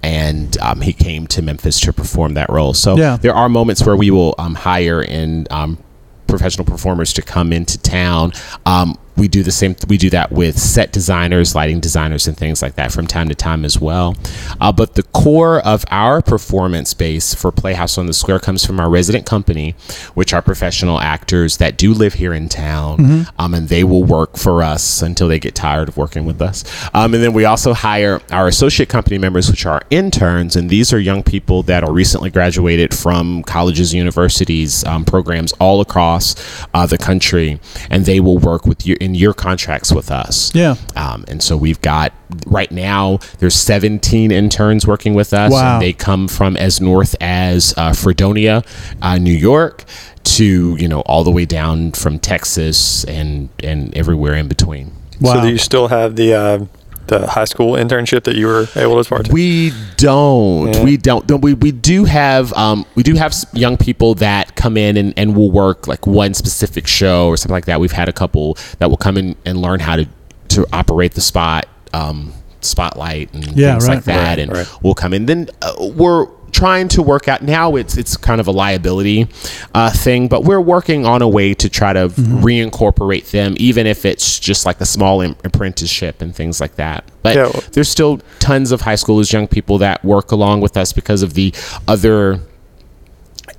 and 0.02 0.56
um, 0.58 0.80
he 0.80 0.92
came 0.92 1.26
to 1.28 1.42
Memphis 1.42 1.80
to 1.80 1.92
perform 1.92 2.34
that 2.34 2.48
role. 2.50 2.74
So 2.74 2.96
Yeah. 2.96 3.16
there 3.16 3.34
are 3.34 3.48
moments 3.48 3.84
where 3.84 3.96
we 3.96 4.10
will 4.10 4.34
um, 4.38 4.54
hire 4.54 5.00
and 5.02 5.50
um, 5.52 5.78
professional 6.26 6.64
performers 6.64 7.12
to 7.14 7.22
come 7.22 7.52
into 7.52 7.78
town. 7.78 8.32
Um, 8.66 8.96
we 9.18 9.28
do 9.28 9.42
the 9.42 9.52
same. 9.52 9.76
We 9.88 9.98
do 9.98 10.10
that 10.10 10.32
with 10.32 10.58
set 10.58 10.92
designers, 10.92 11.54
lighting 11.54 11.80
designers, 11.80 12.26
and 12.26 12.36
things 12.36 12.62
like 12.62 12.76
that 12.76 12.92
from 12.92 13.06
time 13.06 13.28
to 13.28 13.34
time 13.34 13.64
as 13.64 13.80
well. 13.80 14.16
Uh, 14.60 14.72
but 14.72 14.94
the 14.94 15.02
core 15.02 15.60
of 15.60 15.84
our 15.90 16.22
performance 16.22 16.94
base 16.94 17.34
for 17.34 17.50
Playhouse 17.52 17.98
on 17.98 18.06
the 18.06 18.12
Square 18.12 18.40
comes 18.40 18.64
from 18.64 18.80
our 18.80 18.88
resident 18.88 19.26
company, 19.26 19.74
which 20.14 20.32
are 20.32 20.42
professional 20.42 21.00
actors 21.00 21.56
that 21.58 21.76
do 21.76 21.92
live 21.92 22.14
here 22.14 22.32
in 22.32 22.48
town, 22.48 23.26
um, 23.38 23.54
and 23.54 23.68
they 23.68 23.84
will 23.84 24.04
work 24.04 24.36
for 24.36 24.62
us 24.62 25.02
until 25.02 25.28
they 25.28 25.38
get 25.38 25.54
tired 25.54 25.88
of 25.88 25.96
working 25.96 26.24
with 26.24 26.40
us. 26.40 26.64
Um, 26.94 27.14
and 27.14 27.22
then 27.22 27.32
we 27.32 27.44
also 27.44 27.74
hire 27.74 28.20
our 28.30 28.46
associate 28.46 28.88
company 28.88 29.18
members, 29.18 29.50
which 29.50 29.66
are 29.66 29.82
interns, 29.90 30.56
and 30.56 30.70
these 30.70 30.92
are 30.92 31.00
young 31.00 31.22
people 31.22 31.62
that 31.64 31.82
are 31.84 31.92
recently 31.92 32.30
graduated 32.30 32.94
from 32.94 33.42
colleges, 33.42 33.92
universities, 33.92 34.84
um, 34.84 35.04
programs 35.04 35.52
all 35.54 35.80
across 35.80 36.34
uh, 36.74 36.86
the 36.86 36.98
country, 36.98 37.60
and 37.90 38.04
they 38.04 38.20
will 38.20 38.38
work 38.38 38.66
with 38.66 38.86
you 38.86 38.96
in 39.08 39.14
your 39.14 39.32
contracts 39.34 39.90
with 39.92 40.10
us. 40.10 40.54
Yeah. 40.54 40.76
Um, 40.94 41.24
and 41.28 41.42
so 41.42 41.56
we've 41.56 41.80
got 41.80 42.12
right 42.46 42.70
now 42.70 43.18
there's 43.38 43.54
17 43.54 44.30
interns 44.30 44.86
working 44.86 45.14
with 45.14 45.32
us, 45.32 45.50
Wow. 45.52 45.74
and 45.74 45.82
they 45.82 45.92
come 45.92 46.28
from 46.28 46.56
as 46.56 46.80
north 46.80 47.16
as 47.20 47.72
uh, 47.76 47.92
Fredonia, 47.92 48.62
uh, 49.00 49.16
New 49.18 49.32
York, 49.32 49.84
to 50.24 50.76
you 50.78 50.88
know 50.88 51.00
all 51.02 51.24
the 51.24 51.30
way 51.30 51.46
down 51.46 51.92
from 51.92 52.18
Texas 52.18 53.04
and 53.04 53.48
and 53.62 53.96
everywhere 53.96 54.34
in 54.34 54.46
between. 54.48 54.92
Wow. 55.20 55.34
So 55.34 55.40
do 55.42 55.48
you 55.48 55.58
still 55.58 55.88
have 55.88 56.16
the 56.16 56.34
uh, 56.34 56.64
the 57.08 57.26
high 57.26 57.44
school 57.44 57.72
internship 57.72 58.24
that 58.24 58.36
you 58.36 58.46
were 58.46 58.66
able 58.76 59.02
to 59.02 59.08
part? 59.08 59.28
We 59.32 59.72
don't. 59.96 60.72
Yeah. 60.72 60.84
We 60.84 60.96
don't. 60.96 61.26
don't- 61.26 61.40
We, 61.42 61.54
we 61.54 61.72
do 61.72 62.04
have 62.04 62.52
um, 62.54 62.84
we 62.94 63.02
do 63.02 63.14
have 63.16 63.34
young 63.52 63.76
people 63.76 64.14
that 64.16 64.54
come 64.56 64.76
in 64.76 64.96
and, 64.96 65.14
and 65.16 65.34
will 65.36 65.50
work 65.50 65.86
like 65.86 66.06
one 66.06 66.34
specific 66.34 66.86
show 66.86 67.28
or 67.28 67.36
something 67.36 67.52
like 67.54 67.66
that. 67.66 67.80
We've 67.80 67.92
had 67.92 68.08
a 68.08 68.12
couple 68.12 68.56
that 68.78 68.88
will 68.90 68.96
come 68.96 69.16
in 69.16 69.36
and 69.44 69.60
learn 69.60 69.80
how 69.80 69.96
to 69.96 70.06
to 70.48 70.66
operate 70.72 71.12
the 71.14 71.20
spot 71.20 71.66
um, 71.92 72.32
spotlight 72.60 73.32
and 73.34 73.44
Yeah, 73.56 73.72
things 73.72 73.88
right. 73.88 73.94
like 73.96 74.04
that, 74.04 74.28
Right, 74.28 74.38
and 74.38 74.52
right. 74.52 74.68
we'll 74.82 74.94
come 74.94 75.12
in. 75.12 75.26
Then 75.26 75.48
uh, 75.62 75.72
we're 75.94 76.26
trying 76.52 76.88
to 76.88 77.02
work 77.02 77.28
out 77.28 77.42
now 77.42 77.76
it's 77.76 77.96
it's 77.96 78.16
kind 78.16 78.40
of 78.40 78.46
a 78.46 78.50
liability 78.50 79.28
uh, 79.74 79.90
thing 79.90 80.28
but 80.28 80.44
we're 80.44 80.60
working 80.60 81.04
on 81.06 81.22
a 81.22 81.28
way 81.28 81.54
to 81.54 81.68
try 81.68 81.92
to 81.92 82.08
Mm-hmm. 82.08 82.38
reincorporate 82.44 83.30
them 83.30 83.54
even 83.58 83.86
if 83.86 84.04
it's 84.04 84.38
just 84.40 84.64
like 84.66 84.80
a 84.80 84.86
small 84.86 85.20
im- 85.20 85.36
apprenticeship 85.44 86.22
and 86.22 86.34
things 86.34 86.60
like 86.60 86.76
that 86.76 87.04
but 87.22 87.36
Yeah, 87.36 87.50
there's 87.72 87.88
still 87.88 88.20
tons 88.38 88.72
of 88.72 88.80
high 88.80 88.94
schoolers, 88.94 89.32
young 89.32 89.46
people 89.48 89.78
that 89.78 90.04
work 90.04 90.30
along 90.32 90.60
with 90.60 90.76
us 90.76 90.92
because 90.92 91.22
of 91.22 91.34
the 91.34 91.52
other 91.86 92.40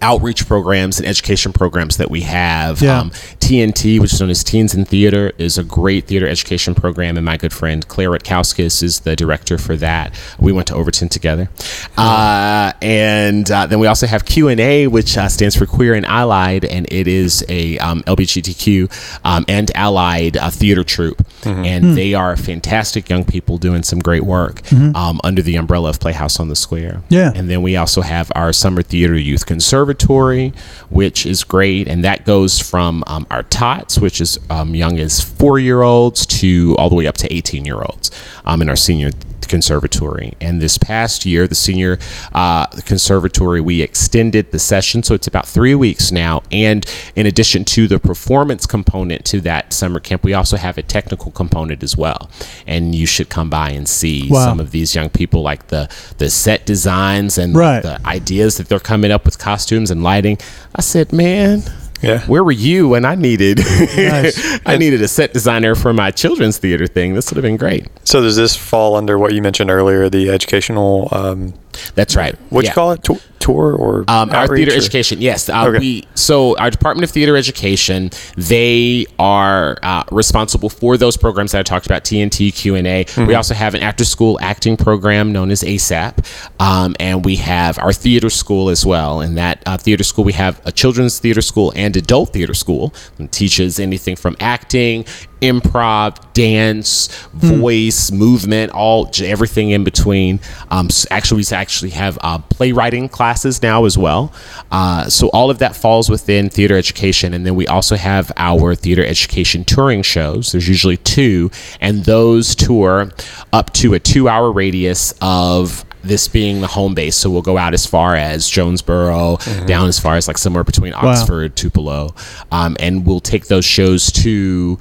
outreach 0.02 0.48
programs 0.48 1.00
and 1.00 1.08
education 1.08 1.54
programs 1.54 1.98
that 1.98 2.10
we 2.10 2.22
have. 2.22 2.82
Yeah. 2.82 3.00
Um, 3.00 3.12
TNT, 3.40 4.00
which 4.00 4.14
is 4.14 4.20
known 4.20 4.30
as 4.30 4.44
Teens 4.44 4.76
in 4.76 4.86
Theater, 4.86 5.32
is 5.38 5.58
a 5.58 5.64
great 5.64 6.06
theater 6.06 6.28
education 6.28 6.76
program, 6.76 7.18
and 7.18 7.26
my 7.26 7.38
good 7.38 7.54
friend 7.54 7.88
Claire 7.88 8.12
Rutkowskis 8.12 8.84
is 8.84 9.00
the 9.02 9.16
director 9.16 9.58
for 9.58 9.76
that. 9.78 10.14
We 10.40 10.52
went 10.52 10.68
to 10.68 10.76
Overton 10.76 11.10
together, 11.10 11.50
uh, 11.98 12.74
and 12.82 13.50
uh, 13.50 13.66
then 13.66 13.80
we 13.80 13.88
also 13.88 14.08
have 14.08 14.26
Q 14.26 14.50
and 14.50 14.60
A, 14.60 14.88
which 14.88 15.18
uh, 15.18 15.28
stands 15.28 15.56
for 15.56 15.66
Queer 15.66 15.96
and 15.96 16.06
Allied, 16.06 16.66
and 16.66 16.86
it 16.92 17.08
is 17.08 17.44
a 17.50 17.78
um, 17.80 18.02
LGBTQ 18.04 19.20
um, 19.24 19.46
and 19.48 19.72
allied 19.76 20.38
uh, 20.38 20.50
theater 20.50 20.84
troupe, 20.84 21.26
and 21.46 21.98
they 21.98 22.14
are 22.14 22.36
fantastic 22.38 23.10
young 23.10 23.24
people 23.24 23.58
doing 23.58 23.84
some 23.84 24.00
great 24.00 24.24
work 24.24 24.62
um, 24.96 25.20
under 25.24 25.42
the 25.42 25.56
umbrella 25.56 25.90
of 25.90 26.00
Playhouse 26.00 26.40
on 26.40 26.50
the 26.50 26.56
Square. 26.56 27.02
Yeah. 27.10 27.32
And 27.36 27.50
then 27.50 27.62
we 27.62 27.76
also 27.76 28.02
have 28.02 28.32
our 28.36 28.54
Summer 28.54 28.82
Theater 28.82 29.16
Youth 29.18 29.46
Conservatory, 29.46 30.54
which 30.90 31.26
is 31.26 31.44
great. 31.44 31.88
And 31.88 32.04
that 32.04 32.26
goes 32.26 32.60
from 32.60 33.04
um, 33.08 33.26
our 33.30 33.44
tots, 33.44 33.98
which 34.00 34.22
is 34.22 34.38
um, 34.50 34.76
young 34.76 35.00
as 35.00 35.22
four 35.22 35.60
year 35.60 35.82
olds, 35.82 36.26
to 36.26 36.76
all 36.78 36.90
the 36.90 36.96
way 36.96 37.08
up 37.08 37.18
to 37.18 37.34
18 37.34 37.66
year 37.66 37.82
olds 37.82 38.12
um, 38.46 38.62
in 38.62 38.70
our 38.70 38.76
senior 38.76 39.12
conservatory. 39.50 40.34
And 40.40 40.62
this 40.62 40.78
past 40.78 41.26
year, 41.26 41.48
the 41.48 41.56
senior 41.56 41.98
uh, 42.34 42.68
conservatory, 42.86 43.60
we 43.60 43.82
extended 43.82 44.52
the 44.52 44.60
session. 44.60 45.04
So 45.04 45.16
it's 45.16 45.28
about 45.28 45.48
three 45.48 45.76
weeks 45.76 46.12
now. 46.12 46.44
And 46.52 46.86
in 47.16 47.26
addition 47.26 47.66
to 47.66 47.88
the 47.88 48.00
performance 48.00 48.66
component 48.66 49.26
to 49.26 49.42
that 49.42 49.74
summer 49.74 50.00
camp, 50.00 50.24
we 50.24 50.34
also 50.34 50.56
have 50.58 50.78
a 50.78 50.82
technical 50.84 51.32
component 51.32 51.84
as 51.84 51.98
well. 51.98 52.30
And 52.66 52.96
you 52.96 53.06
should 53.06 53.30
come 53.30 53.50
by 53.50 53.72
and 53.72 53.88
see 53.90 54.28
Wow. 54.30 54.46
some 54.46 54.60
of 54.60 54.72
these 54.72 54.96
young 54.96 55.10
people, 55.10 55.42
like 55.42 55.68
the, 55.68 55.90
the 56.20 56.30
set 56.30 56.66
designs 56.66 57.38
and 57.38 57.56
Right. 57.56 57.82
the 57.82 58.00
ideas 58.08 58.58
that 58.58 58.70
they're 58.70 58.80
coming 58.80 59.12
up 59.12 59.26
with 59.26 59.40
costumes 59.40 59.92
and 59.92 60.04
lighting. 60.04 60.38
I 60.76 60.82
said, 60.82 61.12
man, 61.12 61.64
Yeah. 62.02 62.26
where 62.28 62.44
were 62.44 62.52
you 62.52 62.88
when 62.90 63.04
I 63.06 63.16
needed 63.16 63.60
Nice. 63.60 64.60
I 64.66 64.78
needed 64.78 65.02
a 65.02 65.08
set 65.08 65.34
designer 65.34 65.76
for 65.76 65.94
my 65.94 66.12
children's 66.12 66.58
theater 66.58 66.88
thing? 66.88 67.14
This 67.14 67.30
would 67.30 67.36
have 67.38 67.44
been 67.44 67.58
great. 67.58 67.88
So 68.06 68.22
does 68.22 68.36
this 68.38 68.56
fall 68.56 68.96
under 68.96 69.18
what 69.20 69.34
you 69.34 69.42
mentioned 69.42 69.70
earlier, 69.70 70.10
the 70.10 70.30
educational? 70.30 71.10
Um, 71.12 71.54
That's 71.96 72.16
right. 72.16 72.36
what 72.50 72.64
Yeah. 72.64 72.72
you 72.72 72.74
call 72.76 72.92
it? 72.94 73.04
Tour, 73.04 73.18
tour 73.50 73.74
or 73.76 74.04
Um, 74.08 74.30
our 74.32 74.48
theater 74.48 74.72
or- 74.72 74.76
education, 74.76 75.22
yes. 75.22 75.50
Uh, 75.50 75.66
Okay. 75.70 75.80
We 75.80 76.04
so 76.16 76.56
our 76.58 76.70
Department 76.70 77.04
of 77.04 77.12
Theater 77.12 77.36
Education, 77.38 78.10
they 78.38 79.06
are 79.18 79.78
uh, 79.84 80.04
responsible 80.12 80.70
for 80.70 80.98
those 80.98 81.18
programs 81.18 81.52
that 81.52 81.60
I 81.60 81.64
talked 81.64 81.86
about, 81.86 82.04
TNT, 82.04 82.52
Q 82.56 82.76
and 82.76 82.88
A. 82.88 83.04
Mm-hmm. 83.06 83.26
We 83.28 83.36
also 83.36 83.54
have 83.54 83.74
an 83.76 83.82
after-school 83.82 84.38
acting 84.42 84.78
program 84.78 85.32
known 85.32 85.52
as 85.52 85.64
ASAP, 85.64 86.14
um, 86.60 86.96
and 87.00 87.26
we 87.26 87.36
have 87.38 87.78
our 87.80 87.94
theater 87.94 88.30
school 88.30 88.70
as 88.70 88.86
well. 88.86 89.22
In 89.22 89.36
that 89.36 89.62
uh, 89.66 89.78
theater 89.78 90.04
school, 90.04 90.24
we 90.24 90.34
have 90.34 90.62
a 90.66 90.72
children's 90.72 91.20
theater 91.20 91.42
school 91.42 91.72
and 91.76 91.96
adult 91.98 92.34
theater 92.34 92.54
school. 92.54 92.94
and 93.18 93.32
teaches 93.32 93.80
anything 93.80 94.16
from 94.16 94.36
acting, 94.40 95.06
improv, 95.42 96.34
dance, 96.34 97.08
voice, 97.34 98.12
movement, 98.12 98.72
all 98.72 99.10
everything 99.22 99.72
in 99.72 99.84
between. 99.84 100.40
Um, 100.70 100.90
actually, 101.12 101.44
we 101.44 101.56
actually 101.56 101.92
have 101.92 102.18
uh, 102.22 102.40
playwriting 102.40 103.10
classes 103.10 103.62
now 103.62 103.86
as 103.86 103.98
well. 103.98 104.34
Uh, 104.72 105.10
so 105.10 105.30
all 105.30 105.50
of 105.50 105.60
that 105.60 105.76
falls 105.76 106.10
within 106.10 106.50
theater 106.50 106.78
education, 106.78 107.34
and 107.34 107.46
then 107.46 107.56
we 107.56 107.68
also 107.68 107.96
have 107.96 108.32
our 108.38 108.76
theater 108.76 109.06
education 109.06 109.64
touring 109.66 110.02
shows. 110.02 110.52
There's 110.52 110.68
usually 110.68 110.98
two, 110.98 111.52
and 111.82 112.06
those 112.06 112.56
tour 112.56 113.12
up 113.54 113.74
to 113.74 113.94
a 113.94 114.00
two-hour 114.00 114.52
radius 114.52 115.14
of 115.22 115.86
this 116.04 116.28
being 116.30 116.62
the 116.62 116.68
home 116.68 116.94
base. 116.94 117.16
So 117.16 117.30
we'll 117.30 117.42
go 117.42 117.58
out 117.58 117.74
as 117.74 117.86
far 117.86 118.16
as 118.16 118.48
Jonesboro, 118.50 119.38
down 119.66 119.88
as 119.90 120.00
far 120.00 120.16
as 120.16 120.28
like 120.28 120.38
somewhere 120.38 120.64
between 120.64 120.94
Oxford, 120.94 121.56
Tupelo, 121.56 122.16
um, 122.52 122.78
and 122.80 123.06
we'll 123.06 123.20
take 123.20 123.48
those 123.48 123.66
shows 123.66 124.12
to 124.14 124.78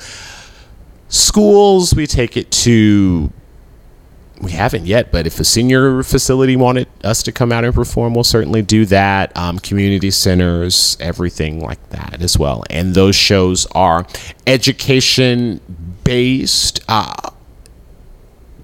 schools. 1.09 1.95
We 1.95 2.07
take 2.07 2.37
it 2.37 2.51
to. 2.51 3.33
We 4.41 4.53
haven't 4.53 4.87
yet, 4.87 5.11
but 5.11 5.27
if 5.27 5.41
a 5.41 5.45
senior 5.45 6.05
facility 6.05 6.55
wanted 6.55 6.87
us 7.03 7.25
to 7.25 7.33
come 7.33 7.51
out 7.51 7.65
and 7.65 7.75
perform, 7.75 8.15
we'll 8.15 8.23
certainly 8.23 8.63
do 8.63 8.87
that. 8.87 9.37
Um, 9.37 9.59
community 9.59 10.13
centers, 10.13 10.97
everything 11.01 11.61
like 11.61 11.91
that 11.91 12.23
as 12.23 12.39
well. 12.39 12.63
And 12.71 12.95
those 12.95 13.17
shows 13.17 13.67
are 13.73 14.07
education 14.47 15.61
based. 16.05 16.79
Uh, 16.87 17.31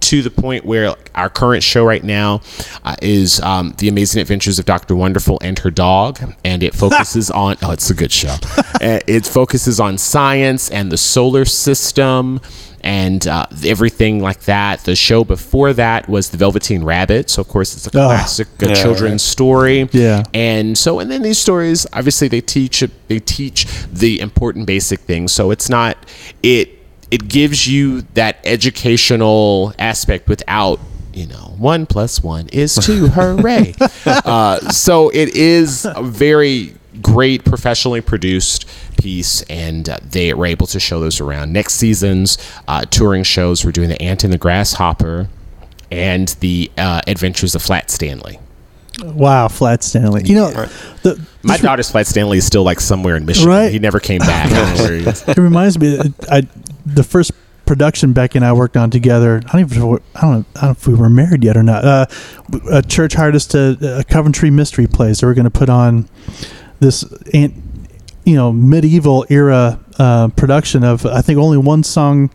to 0.05 0.23
the 0.23 0.31
point 0.31 0.65
where 0.65 0.89
like, 0.91 1.11
our 1.15 1.29
current 1.31 1.63
show 1.63 1.85
right 1.85 2.05
now 2.05 2.41
uh, 2.85 2.97
is 3.03 3.41
um, 3.41 3.75
the 3.79 3.89
amazing 3.89 4.21
adventures 4.21 4.59
of 4.59 4.65
dr 4.65 4.95
wonderful 4.95 5.39
and 5.43 5.59
her 5.61 5.71
dog 5.71 6.19
and 6.45 6.63
it 6.63 6.75
focuses 6.75 7.31
on 7.43 7.57
oh 7.63 7.71
it's 7.73 7.91
a 7.91 7.95
good 7.95 8.13
show. 8.13 8.35
Uh, 8.81 9.01
it 9.07 9.27
focuses 9.27 9.81
on 9.81 9.97
science 9.99 10.71
and 10.71 10.91
the 10.93 10.97
solar 10.97 11.45
system 11.45 12.41
and 12.83 13.27
uh, 13.27 13.47
everything 13.65 14.21
like 14.21 14.41
that. 14.43 14.81
The 14.85 14.95
show 14.95 15.25
before 15.25 15.73
that 15.73 16.07
was 16.07 16.29
the 16.31 16.37
velveteen 16.37 16.85
rabbit 16.85 17.31
so 17.31 17.41
of 17.41 17.49
course 17.49 17.75
it's 17.75 17.87
a 17.87 17.91
Oh. 17.99 18.09
classic 18.09 18.49
uh, 18.63 18.67
Yeah, 18.69 18.75
children's 18.75 19.23
story. 19.23 19.89
Yeah. 19.93 20.23
and 20.35 20.77
so 20.77 20.99
and 21.01 21.11
then 21.11 21.23
these 21.23 21.39
stories 21.39 21.87
obviously 21.95 22.29
they 22.29 22.43
teach 22.43 22.85
they 23.09 23.21
teach 23.21 23.67
the 23.91 24.21
important 24.21 24.67
basic 24.67 25.01
things. 25.01 25.33
So 25.33 25.51
it's 25.51 25.71
not 25.71 25.97
it 26.43 26.69
it 27.15 27.29
gives 27.29 27.67
you 27.69 28.03
that 28.15 28.39
educational 28.45 29.73
aspect 29.79 30.29
without 30.29 30.81
you 31.13 31.27
know 31.27 31.55
one 31.57 31.87
plus 31.87 32.23
one 32.23 32.49
is 32.49 32.75
two 32.75 33.07
hooray 33.17 33.73
uh, 34.07 34.59
so 34.71 35.11
it 35.11 35.29
is 35.37 35.85
a 35.85 36.03
very 36.03 36.75
great 37.03 37.45
professionally 37.45 38.01
produced 38.01 38.67
piece 39.01 39.43
and 39.43 39.89
uh, 39.89 39.97
they 40.11 40.33
were 40.35 40.47
able 40.47 40.67
to 40.67 40.81
show 40.81 40.99
those 41.01 41.21
around 41.21 41.53
next 41.53 41.75
season's 41.75 42.39
uh, 42.69 42.83
touring 42.87 43.23
shows 43.23 43.65
we're 43.65 43.71
doing 43.73 43.89
the 43.89 44.01
ant 44.03 44.25
and 44.25 44.33
the 44.33 44.39
grasshopper 44.39 45.29
and 45.93 46.29
the 46.41 46.71
uh, 46.79 47.01
adventures 47.07 47.55
of 47.55 47.63
flat 47.63 47.91
stanley 47.91 48.39
Wow, 49.03 49.49
Flat 49.49 49.83
Stanley. 49.83 50.23
You 50.25 50.37
know, 50.37 50.51
the, 51.03 51.21
my 51.43 51.57
daughter's 51.57 51.91
flat 51.91 52.07
stanley 52.07 52.39
is 52.39 52.47
still 52.47 52.63
like 52.63 52.79
somewhere 52.79 53.17
in 53.17 53.27
michigan 53.27 53.51
Right. 53.51 53.73
he 53.73 53.81
never 53.81 53.99
came 53.99 54.21
back 54.21 54.47
I 54.47 54.55
don't 54.55 54.77
know 54.77 54.83
where 54.85 54.93
he 55.01 55.07
is. 55.09 55.29
it 55.29 55.37
reminds 55.37 55.81
me. 55.81 55.99
I 56.31 56.47
the 56.85 57.03
first 57.03 57.33
production 57.67 58.13
Becky 58.13 58.39
and 58.39 58.45
I 58.45 58.53
worked 58.53 58.77
on 58.77 58.91
together. 58.91 59.41
I 59.47 59.53
don't 59.53 59.61
even 59.63 59.79
know. 59.79 59.99
I 60.15 60.21
don't 60.21 60.33
know, 60.33 60.45
I 60.57 60.61
don't 60.61 60.65
know 60.65 60.71
if 60.71 60.87
we 60.87 60.95
were 60.95 61.11
married 61.11 61.45
yet 61.45 61.57
or 61.57 61.63
not. 61.63 61.85
Uh, 61.85 62.07
a 62.71 62.83
church 62.83 63.15
hired 63.15 63.35
us 63.35 63.47
to 63.49 63.99
a 63.99 64.05
Coventry 64.05 64.51
Mystery 64.51 64.87
play, 64.87 64.95
Plays. 64.95 65.21
They 65.21 65.27
were 65.27 65.35
going 65.35 65.45
to 65.45 65.51
put 65.51 65.69
on 65.69 66.09
this, 66.81 67.05
you 67.33 68.37
know, 68.37 68.53
medieval 68.53 69.27
era 69.31 69.81
uh, 69.99 70.29
production 70.29 70.85
of. 70.85 71.07
I 71.07 71.21
think 71.21 71.39
only 71.39 71.59
one 71.59 71.83
song 71.83 72.31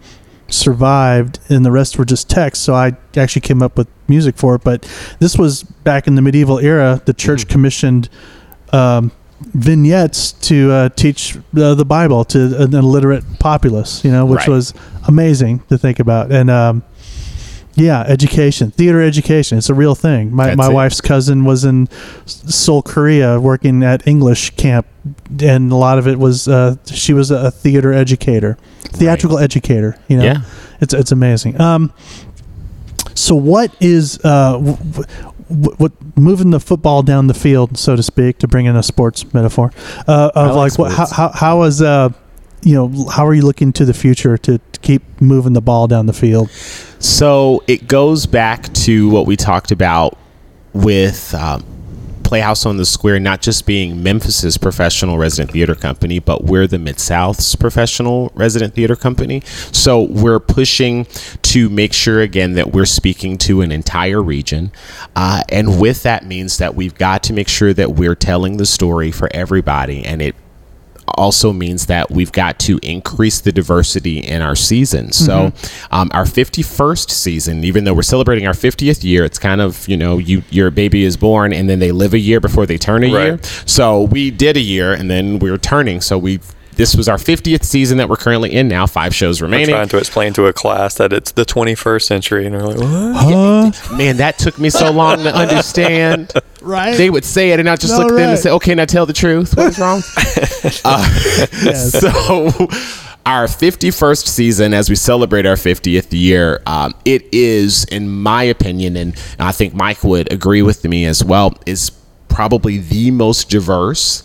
survived, 0.48 1.40
and 1.50 1.66
the 1.66 1.72
rest 1.72 1.98
were 1.98 2.06
just 2.06 2.30
text. 2.30 2.64
So 2.64 2.74
I 2.74 2.98
actually 3.16 3.42
came 3.42 3.62
up 3.62 3.78
with 3.78 3.88
music 4.08 4.38
for 4.38 4.56
it. 4.56 4.64
But 4.64 4.92
this 5.20 5.38
was 5.38 5.64
back 5.64 6.08
in 6.08 6.16
the 6.16 6.22
medieval 6.22 6.60
era. 6.60 7.02
The 7.06 7.14
church 7.14 7.48
commissioned. 7.48 8.10
Um, 8.72 9.12
vignettes 9.42 10.34
to 10.34 10.72
uh, 10.72 10.90
teach 10.90 11.38
uh, 11.58 11.74
the 11.76 11.86
Bible 11.86 12.24
to 12.26 12.62
an 12.64 12.74
illiterate 12.76 13.24
populace, 13.40 14.04
you 14.04 14.12
know, 14.12 14.26
which 14.26 14.40
Right. 14.40 14.50
was 14.50 14.74
amazing 15.08 15.60
to 15.70 15.78
think 15.78 16.00
about. 16.00 16.32
And 16.32 16.50
um, 16.50 16.84
yeah, 17.76 18.02
education, 18.02 18.72
theater 18.72 19.02
education, 19.02 19.58
it's 19.58 19.70
a 19.70 19.74
real 19.74 19.96
thing. 19.96 20.36
My, 20.36 20.48
That's 20.48 20.58
my 20.58 20.70
it. 20.70 20.74
wife's 20.74 21.00
cousin 21.02 21.46
was 21.46 21.64
in 21.64 21.88
Seoul, 22.26 22.82
Korea, 22.82 23.40
working 23.40 23.84
at 23.84 24.06
English 24.08 24.52
camp, 24.58 24.86
and 25.42 25.72
a 25.72 25.76
lot 25.76 25.98
of 25.98 26.08
it 26.08 26.20
was 26.20 26.48
uh, 26.48 26.76
she 26.86 27.14
was 27.14 27.32
a 27.32 27.50
theater 27.52 27.94
educator, 27.94 28.58
theatrical 28.82 29.40
educator. 29.40 29.98
You 30.10 30.18
know, 30.18 30.24
Yeah. 30.26 30.42
it's 30.82 30.94
it's 30.94 31.12
amazing. 31.14 31.60
Um, 31.62 31.94
so 33.16 33.36
what 33.36 33.74
is 33.80 34.20
uh, 34.26 34.60
w- 35.50 35.72
w- 35.72 35.76
what 35.78 35.92
moving 36.18 36.52
the 36.52 36.60
football 36.60 37.04
down 37.04 37.28
the 37.28 37.34
field, 37.34 37.78
so 37.78 37.96
to 37.96 38.04
speak, 38.04 38.38
to 38.40 38.48
bring 38.48 38.66
in 38.66 38.76
a 38.76 38.84
sports 38.84 39.34
metaphor 39.34 39.72
uh, 40.08 40.32
of 40.36 40.56
like 40.56 40.72
like 40.72 40.80
what, 40.80 40.92
how, 40.92 41.08
how 41.08 41.30
how 41.30 41.64
is 41.64 41.82
uh 41.82 42.10
you 42.62 42.74
know 42.76 43.08
how 43.10 43.26
are 43.26 43.34
you 43.34 43.42
looking 43.42 43.72
to 43.74 43.86
the 43.86 43.94
future 43.94 44.38
to, 44.38 44.58
to 44.58 44.80
keep 44.82 45.02
moving 45.22 45.54
the 45.54 45.62
ball 45.62 45.88
down 45.88 46.06
the 46.06 46.14
field? 46.14 46.50
So 47.00 47.64
it 47.68 47.88
goes 47.88 48.26
back 48.26 48.72
to 48.86 49.10
what 49.10 49.26
we 49.26 49.36
talked 49.36 49.72
about 49.72 50.18
with 50.74 51.34
um, 51.34 51.64
Playhouse 52.30 52.64
on 52.68 52.78
the 52.78 52.86
Square, 52.86 53.22
not 53.22 53.42
just 53.42 53.66
being 53.66 54.04
Memphis's 54.04 54.56
professional 54.56 55.18
resident 55.18 55.52
theater 55.52 55.74
company, 55.74 56.20
but 56.20 56.44
we're 56.44 56.68
the 56.68 56.78
Mid 56.78 57.00
South's 57.00 57.56
professional 57.56 58.32
resident 58.36 58.76
theater 58.76 58.96
company. 58.96 59.42
So 59.72 60.04
we're 60.04 60.40
pushing 60.40 61.06
to 61.42 61.70
make 61.70 61.92
sure 61.92 62.22
again 62.22 62.54
that 62.54 62.72
we're 62.72 62.86
speaking 62.86 63.40
to 63.40 63.62
an 63.62 63.72
entire 63.72 64.22
region, 64.22 64.72
uh, 65.16 65.42
and 65.50 65.82
with 65.82 66.04
that 66.04 66.24
means 66.24 66.60
that 66.60 66.76
we've 66.76 66.94
got 66.94 67.24
to 67.24 67.34
make 67.34 67.48
sure 67.48 67.74
that 67.74 67.94
we're 67.94 68.14
telling 68.14 68.58
the 68.58 68.68
story 68.68 69.12
for 69.12 69.28
everybody, 69.32 70.06
and 70.06 70.22
it 70.22 70.36
also 71.18 71.54
means 71.54 71.86
that 71.88 72.12
we've 72.12 72.32
got 72.32 72.60
to 72.60 72.80
increase 72.84 73.40
the 73.42 73.52
diversity 73.52 74.20
in 74.20 74.42
our 74.42 74.56
season. 74.56 75.12
So, 75.12 75.52
um, 75.92 76.10
our 76.14 76.26
51st 76.26 77.10
season, 77.12 77.64
even 77.64 77.84
though 77.84 77.94
we're 77.94 78.02
celebrating 78.02 78.48
our 78.48 78.54
50th 78.54 79.04
year, 79.04 79.24
it's 79.26 79.40
kind 79.40 79.62
of, 79.62 79.88
you 79.88 79.98
know, 79.98 80.18
you 80.18 80.44
your 80.50 80.72
baby 80.72 81.04
is 81.04 81.18
born 81.18 81.54
and 81.54 81.70
then 81.70 81.80
they 81.80 81.92
live 81.92 82.14
a 82.14 82.20
year 82.20 82.40
before 82.40 82.66
they 82.66 82.78
turn 82.78 83.04
a 83.04 83.14
Right. 83.14 83.24
year. 83.26 83.40
So, 83.66 84.04
we 84.04 84.32
did 84.32 84.58
a 84.58 84.62
year 84.62 84.94
and 84.94 85.10
then 85.10 85.40
we 85.40 85.50
were 85.52 85.58
turning. 85.58 86.02
So, 86.02 86.18
we 86.18 86.40
this 86.80 86.96
was 86.96 87.10
our 87.10 87.18
50th 87.18 87.66
season 87.66 87.98
that 87.98 88.08
we're 88.08 88.16
currently 88.16 88.54
in 88.54 88.70
now, 88.70 88.88
five 88.88 89.14
shows 89.14 89.42
We're 89.42 89.48
remaining. 89.48 89.76
trying 89.76 89.90
to 89.90 89.98
explain 89.98 90.32
to 90.36 90.46
a 90.46 90.54
class 90.54 90.96
that 90.96 91.12
it's 91.12 91.34
the 91.34 91.44
21st 91.44 92.02
century, 92.04 92.46
and 92.46 92.56
they're 92.56 92.62
like, 92.66 92.78
what? 92.78 93.76
Huh? 93.76 93.98
Man, 93.98 94.16
that 94.18 94.38
took 94.38 94.58
me 94.58 94.70
so 94.70 94.90
long 94.90 95.18
to 95.24 95.36
understand. 95.36 96.32
Right? 96.62 96.96
They 96.98 97.10
would 97.10 97.26
say 97.26 97.52
it, 97.52 97.60
and 97.60 97.70
I'd 97.70 97.82
just 97.82 97.92
No, 97.92 98.00
look 98.00 98.12
at 98.14 98.16
them 98.16 98.20
and 98.22 98.30
right. 98.32 98.40
say, 98.40 98.52
"Okay, 98.52 98.76
now 98.76 98.86
tell 98.86 99.06
the 99.06 99.12
truth. 99.12 99.58
What 99.58 99.68
is 99.68 99.78
wrong?" 99.80 100.02
Yes. 100.64 101.92
So, 102.00 102.48
our 103.26 103.46
51st 103.48 104.26
season, 104.28 104.74
as 104.74 104.90
we 104.90 104.96
celebrate 104.96 105.46
our 105.46 105.56
50th 105.56 106.08
year, 106.12 106.62
um, 106.66 106.96
it 107.04 107.26
is, 107.34 107.84
in 107.86 108.10
my 108.10 108.44
opinion, 108.44 108.96
and 108.96 109.22
I 109.38 109.52
think 109.52 109.74
Mike 109.74 110.02
would 110.06 110.32
agree 110.32 110.62
with 110.62 110.86
me 110.86 111.06
as 111.06 111.24
well, 111.26 111.54
is 111.66 111.92
probably 112.30 112.78
the 112.78 113.12
most 113.12 113.50
diverse 113.50 114.24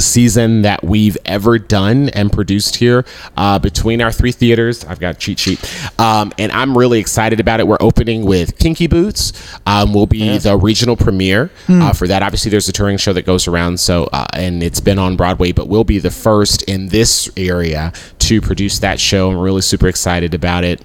season 0.00 0.62
that 0.62 0.84
we've 0.84 1.16
ever 1.24 1.58
done 1.58 2.08
and 2.10 2.32
produced 2.32 2.76
here 2.76 3.04
uh, 3.36 3.58
between 3.58 4.00
our 4.00 4.12
three 4.12 4.32
theaters. 4.32 4.84
I've 4.84 5.00
got 5.00 5.16
a 5.16 5.18
cheat 5.18 5.38
sheet, 5.38 5.98
um, 5.98 6.32
and 6.38 6.52
I'm 6.52 6.76
really 6.76 6.98
excited 6.98 7.40
about 7.40 7.60
it. 7.60 7.66
We're 7.66 7.78
opening 7.80 8.24
with 8.24 8.58
Kinky 8.58 8.86
Boots. 8.86 9.32
Um, 9.66 9.92
will 9.92 10.06
be 10.06 10.38
the 10.38 10.56
regional 10.56 10.96
premiere 10.96 11.50
uh, 11.68 11.92
for 11.92 12.06
that. 12.06 12.22
Obviously, 12.22 12.50
there's 12.50 12.68
a 12.68 12.72
touring 12.72 12.96
show 12.96 13.12
that 13.12 13.26
goes 13.26 13.46
around, 13.46 13.78
so 13.80 14.04
uh, 14.12 14.26
and 14.34 14.62
it's 14.62 14.80
been 14.80 14.98
on 14.98 15.16
Broadway, 15.16 15.52
but 15.52 15.68
we'll 15.68 15.84
be 15.84 15.98
the 15.98 16.10
first 16.10 16.62
in 16.64 16.88
this 16.88 17.30
area 17.36 17.92
to 18.18 18.40
produce 18.40 18.78
that 18.80 19.00
show. 19.00 19.30
I'm 19.30 19.38
really 19.38 19.62
super 19.62 19.88
excited 19.88 20.34
about 20.34 20.64
it. 20.64 20.80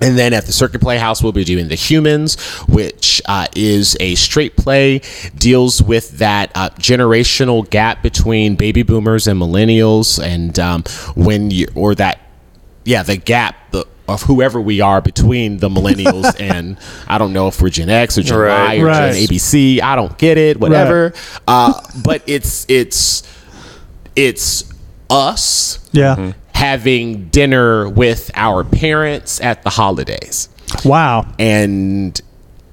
And 0.00 0.18
then 0.18 0.34
at 0.34 0.44
the 0.44 0.52
Circuit 0.52 0.80
Playhouse, 0.82 1.22
we'll 1.22 1.32
be 1.32 1.44
doing 1.44 1.68
The 1.68 1.74
Humans, 1.74 2.38
which 2.68 3.22
uh, 3.24 3.46
is 3.56 3.96
a 3.98 4.14
straight 4.16 4.54
play, 4.56 5.00
deals 5.34 5.82
with 5.82 6.18
that 6.18 6.52
uh, 6.54 6.68
generational 6.78 7.68
gap 7.70 8.02
between 8.02 8.56
baby 8.56 8.82
boomers 8.82 9.26
and 9.26 9.40
millennials, 9.40 10.22
and 10.22 10.58
um, 10.58 10.82
when 11.14 11.50
you, 11.50 11.68
or 11.74 11.94
that, 11.94 12.20
yeah, 12.84 13.02
the 13.02 13.16
gap 13.16 13.56
the, 13.70 13.86
of 14.06 14.22
whoever 14.24 14.60
we 14.60 14.82
are 14.82 15.00
between 15.00 15.58
the 15.58 15.68
millennials 15.68 16.34
and 16.40 16.78
I 17.08 17.16
don't 17.18 17.32
know 17.32 17.48
if 17.48 17.60
we're 17.60 17.70
Gen 17.70 17.88
X 17.90 18.18
or 18.18 18.22
Gen 18.22 18.38
Right. 18.38 18.76
Y 18.78 18.82
or 18.82 18.86
Right. 18.86 19.14
Gen 19.14 19.22
ABC. 19.26 19.80
I 19.80 19.96
don't 19.96 20.16
get 20.18 20.36
it, 20.38 20.60
whatever. 20.60 21.12
Uh, 21.48 21.72
but 22.04 22.22
it's 22.26 22.66
it's 22.68 23.22
it's 24.14 24.72
us 25.10 25.88
yeah. 25.92 26.32
having 26.54 27.28
dinner 27.28 27.88
with 27.88 28.30
our 28.34 28.64
parents 28.64 29.40
at 29.40 29.62
the 29.62 29.70
holidays. 29.70 30.48
Wow. 30.84 31.32
And 31.38 32.20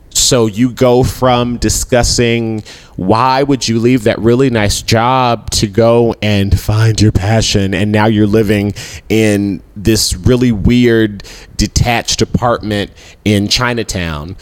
so 0.09 0.45
you 0.45 0.71
go 0.71 1.03
from 1.03 1.57
discussing 1.57 2.63
why 2.95 3.41
would 3.43 3.67
you 3.67 3.79
leave 3.79 4.03
that 4.03 4.19
really 4.19 4.49
nice 4.49 4.81
job 4.81 5.49
to 5.51 5.67
go 5.67 6.15
and 6.21 6.57
find 6.59 7.01
your 7.01 7.11
passion 7.11 7.73
and 7.73 7.91
now 7.91 8.05
you're 8.05 8.27
living 8.27 8.73
in 9.09 9.61
this 9.75 10.15
really 10.15 10.51
weird 10.51 11.23
detached 11.57 12.21
apartment 12.21 12.91
in 13.25 13.47
Chinatown. 13.47 14.38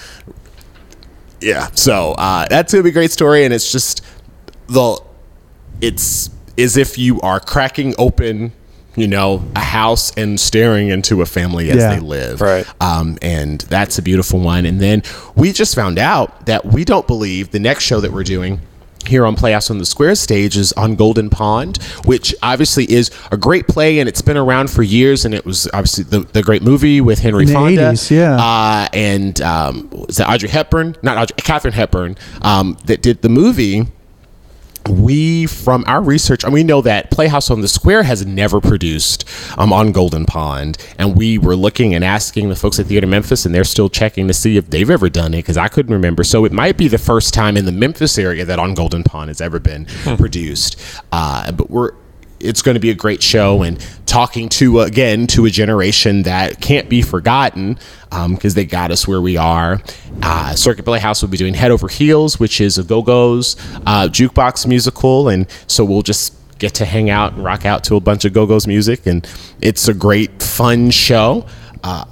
Yeah. 1.40 1.70
So 1.74 2.12
uh, 2.14 2.48
that's 2.50 2.74
gonna 2.74 2.84
be 2.84 2.90
a 2.90 2.94
great 2.94 3.12
story 3.12 3.46
and 3.46 3.54
it's 3.54 3.72
just 3.72 4.04
the 4.68 5.02
it's 5.80 6.30
as 6.58 6.78
if 6.78 6.98
you 6.98 7.20
are 7.22 7.40
cracking 7.40 7.94
open 7.98 8.52
you 8.98 9.08
know 9.08 9.42
a 9.56 9.60
house 9.60 10.12
and 10.18 10.38
staring 10.40 10.90
into 10.90 11.22
a 11.22 11.26
family 11.26 11.70
as 11.70 11.78
Yeah. 11.78 11.96
they 11.96 12.00
live 12.02 12.42
Right. 12.42 12.66
um, 12.82 13.18
and 13.22 13.62
that's 13.62 13.98
a 13.98 14.02
beautiful 14.02 14.40
one 14.40 14.66
and 14.66 14.82
then 14.82 15.04
we 15.36 15.54
just 15.54 15.76
found 15.76 15.98
out 15.98 16.46
that 16.48 16.66
we 16.66 16.84
don't 16.84 17.08
believe 17.08 17.52
the 17.52 17.60
next 17.60 17.86
show 17.86 18.02
that 18.02 18.12
we're 18.12 18.24
doing 18.26 18.60
here 19.08 19.26
on 19.26 19.36
Playhouse 19.36 19.72
on 19.72 19.80
the 19.80 19.86
Square 19.86 20.14
stage 20.14 20.56
is 20.56 20.74
on 20.74 20.94
Golden 20.96 21.32
Pond, 21.32 21.78
which 22.06 22.36
obviously 22.44 22.84
is 22.92 23.10
a 23.32 23.36
great 23.38 23.68
play 23.68 23.98
and 23.98 24.08
it's 24.08 24.22
been 24.22 24.38
around 24.38 24.70
for 24.70 24.84
years. 24.84 25.26
And 25.26 25.34
it 25.34 25.44
was 25.44 25.68
obviously 25.74 26.04
the, 26.04 26.20
the 26.20 26.44
great 26.44 26.62
movie 26.62 27.02
with 27.02 27.18
Henry 27.18 27.42
In 27.42 27.48
the 27.48 27.54
Fonda, 27.56 27.82
80s, 27.94 28.12
yeah. 28.12 28.36
uh, 28.40 28.88
and 28.94 29.42
um, 29.42 29.90
was 29.92 30.18
that 30.18 30.30
Audrey 30.30 30.50
Hepburn? 30.50 30.96
Not 31.02 31.18
Audrey, 31.18 31.36
Katharine 31.38 31.74
Hepburn 31.74 32.16
um, 32.44 32.78
that 32.86 33.02
did 33.02 33.24
the 33.24 33.30
movie 33.30 33.88
we 34.92 35.46
from 35.48 35.84
our 35.88 36.02
research 36.02 36.44
and 36.44 36.54
we 36.54 36.64
know 36.64 36.82
that 36.82 37.10
playhouse 37.12 37.50
on 37.50 37.62
the 37.62 37.68
square 37.68 38.04
has 38.04 38.26
never 38.26 38.60
produced 38.62 39.28
um, 39.58 39.72
on 39.72 39.92
golden 39.92 40.26
pond. 40.26 40.78
And 40.98 41.16
we 41.16 41.38
were 41.38 41.56
looking 41.56 41.96
and 41.96 42.04
asking 42.04 42.50
the 42.50 42.56
folks 42.56 42.80
at 42.80 42.88
theater 42.88 43.08
memphis 43.08 43.46
and 43.46 43.56
they're 43.56 43.64
still 43.64 43.90
checking 43.90 44.28
to 44.28 44.34
see 44.34 44.58
if 44.58 44.70
they've 44.70 44.90
ever 44.90 45.10
done 45.10 45.34
it 45.34 45.38
because 45.38 45.58
i 45.58 45.68
couldn't 45.68 45.94
remember. 45.94 46.24
So 46.24 46.46
it 46.46 46.52
might 46.52 46.78
be 46.78 46.88
the 46.88 46.98
first 46.98 47.34
time 47.34 47.58
in 47.58 47.66
the 47.66 47.72
memphis 47.72 48.18
area 48.18 48.46
that 48.46 48.60
on 48.60 48.74
golden 48.74 49.04
pond 49.04 49.30
has 49.30 49.42
ever 49.42 49.60
been 49.60 49.86
produced. 50.18 50.80
Uh, 51.12 51.52
but 51.52 51.70
we're 51.70 51.92
it's 52.44 52.62
going 52.62 52.76
to 52.76 52.80
be 52.80 52.90
a 52.90 52.96
great 52.96 53.22
show 53.24 53.64
and 53.64 53.80
talking 54.06 54.50
to 54.50 54.82
again 54.82 55.28
to 55.28 55.46
a 55.46 55.50
generation 55.50 56.24
that 56.24 56.60
can't 56.60 56.90
be 56.90 57.02
forgotten 57.02 57.78
because 58.30 58.56
they 58.56 58.66
got 58.66 58.92
us 58.92 59.08
where 59.08 59.22
we 59.22 59.38
are. 59.38 59.82
Uh, 60.22 60.54
Circuit 60.56 60.84
Playhouse 60.84 61.22
will 61.22 61.30
be 61.30 61.38
doing 61.38 61.54
Head 61.54 61.72
Over 61.72 61.88
Heels, 61.88 62.40
which 62.40 62.60
is 62.60 62.78
a 62.78 62.84
Go 62.84 63.02
Go's 63.02 63.56
uh, 63.86 64.08
jukebox 64.12 64.68
musical, 64.68 65.30
and 65.30 65.48
so 65.68 65.86
we'll 65.86 66.02
just 66.02 66.36
get 66.60 66.74
to 66.76 66.86
hang 66.86 67.10
out 67.10 67.34
and 67.34 67.44
rock 67.44 67.66
out 67.66 67.84
to 67.86 67.96
a 67.96 68.00
bunch 68.00 68.26
of 68.26 68.34
Go 68.34 68.46
Go's 68.46 68.68
music, 68.68 69.08
and 69.08 69.28
it's 69.62 69.88
a 69.88 69.94
great, 69.94 70.44
fun 70.44 70.92
show. 70.92 71.46
Uh, 71.84 72.06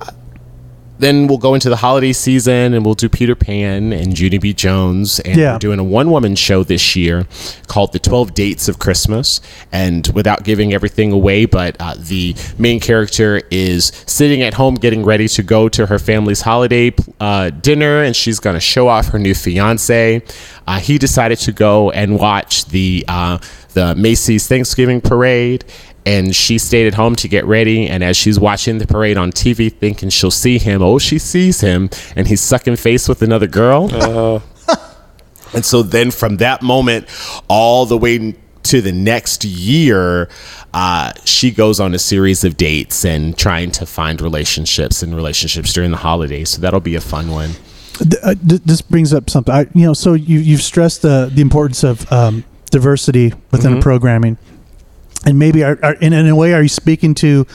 then 0.99 1.27
we'll 1.27 1.37
go 1.37 1.53
into 1.53 1.69
the 1.69 1.77
holiday 1.77 2.13
season 2.13 2.73
and 2.73 2.85
we'll 2.85 2.93
do 2.93 3.09
Peter 3.09 3.35
Pan 3.35 3.91
and 3.93 4.17
Junie 4.19 4.37
B. 4.37 4.53
Jones. 4.53 5.19
And 5.21 5.37
Yeah. 5.39 5.53
we're 5.53 5.59
doing 5.59 5.79
a 5.79 5.83
one 5.83 6.11
woman 6.11 6.35
show 6.35 6.63
this 6.63 6.95
year 6.95 7.25
called 7.67 7.93
The 7.93 7.99
12 7.99 8.33
Dates 8.33 8.67
of 8.67 8.79
Christmas. 8.79 9.39
And 9.71 10.07
without 10.13 10.43
giving 10.43 10.73
everything 10.73 11.11
away, 11.11 11.45
but 11.45 11.75
uh, 11.79 11.95
the 11.97 12.35
main 12.57 12.79
character 12.79 13.41
is 13.49 13.91
sitting 14.05 14.41
at 14.41 14.53
home 14.55 14.75
getting 14.75 15.03
ready 15.03 15.27
to 15.29 15.41
go 15.43 15.69
to 15.69 15.85
her 15.87 15.99
family's 15.99 16.41
holiday 16.41 16.93
uh, 17.19 17.49
dinner 17.49 18.03
and 18.03 18.15
she's 18.15 18.39
going 18.39 18.55
to 18.55 18.59
show 18.59 18.87
off 18.87 19.07
her 19.09 19.19
new 19.19 19.33
fiance. 19.33 20.21
Uh, 20.67 20.79
he 20.79 20.97
decided 20.97 21.37
to 21.39 21.51
go 21.51 21.89
and 21.91 22.19
watch 22.19 22.65
the, 22.65 23.03
uh, 23.07 23.37
the 23.73 23.95
Macy's 23.95 24.47
Thanksgiving 24.47 24.99
parade 25.01 25.63
and 26.05 26.35
she 26.35 26.57
stayed 26.57 26.87
at 26.87 26.93
home 26.93 27.15
to 27.17 27.27
get 27.27 27.45
ready. 27.45 27.87
And 27.87 28.03
as 28.03 28.17
she's 28.17 28.39
watching 28.39 28.77
the 28.77 28.87
parade 28.87 29.17
on 29.17 29.31
TV, 29.31 29.71
thinking 29.71 30.09
she'll 30.09 30.31
see 30.31 30.57
him, 30.57 30.81
oh, 30.81 30.99
she 30.99 31.19
sees 31.19 31.61
him, 31.61 31.89
and 32.15 32.27
he's 32.27 32.41
sucking 32.41 32.77
face 32.77 33.07
with 33.07 33.21
another 33.21 33.47
girl. 33.47 34.41
and 35.53 35.65
so 35.65 35.81
then 35.83 36.11
from 36.11 36.37
that 36.37 36.61
moment 36.61 37.07
all 37.47 37.85
the 37.85 37.97
way 37.97 38.35
to 38.63 38.81
the 38.81 38.91
next 38.91 39.43
year, 39.45 40.29
uh, 40.73 41.11
she 41.25 41.49
goes 41.51 41.79
on 41.79 41.93
a 41.95 41.99
series 41.99 42.43
of 42.43 42.57
dates 42.57 43.03
and 43.05 43.37
trying 43.37 43.71
to 43.71 43.85
find 43.85 44.21
relationships 44.21 45.01
and 45.01 45.15
relationships 45.15 45.73
during 45.73 45.91
the 45.91 45.97
holidays. 45.97 46.49
So 46.51 46.61
that'll 46.61 46.79
be 46.79 46.95
a 46.95 47.01
fun 47.01 47.31
one. 47.31 47.51
Uh, 48.23 48.35
this 48.41 48.81
brings 48.81 49.13
up 49.13 49.29
something. 49.29 49.53
I, 49.53 49.61
you 49.73 49.85
know, 49.85 49.93
so 49.93 50.13
you 50.13 50.39
you've 50.39 50.61
stressed 50.61 51.01
the 51.01 51.29
the 51.33 51.41
importance 51.41 51.83
of 51.83 52.09
um, 52.11 52.45
diversity 52.71 53.33
within 53.51 53.71
Mm-hmm. 53.71 53.79
a 53.79 53.81
programming, 53.81 54.37
and 55.25 55.37
maybe 55.37 55.63
are, 55.63 55.77
are 55.83 55.93
in, 55.95 56.13
in 56.13 56.27
a 56.27 56.35
way, 56.35 56.53
are 56.53 56.61
you 56.61 56.69
speaking 56.69 57.13
to 57.15 57.45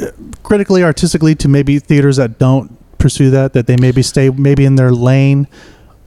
uh, 0.00 0.06
critically, 0.42 0.82
artistically, 0.82 1.34
to 1.36 1.48
maybe 1.48 1.78
theaters 1.78 2.16
that 2.16 2.38
don't 2.38 2.76
pursue 2.98 3.30
that, 3.30 3.52
that 3.52 3.66
they 3.66 3.76
maybe 3.76 4.02
stay 4.02 4.30
maybe 4.30 4.64
in 4.64 4.76
their 4.76 4.90
lane. 4.90 5.46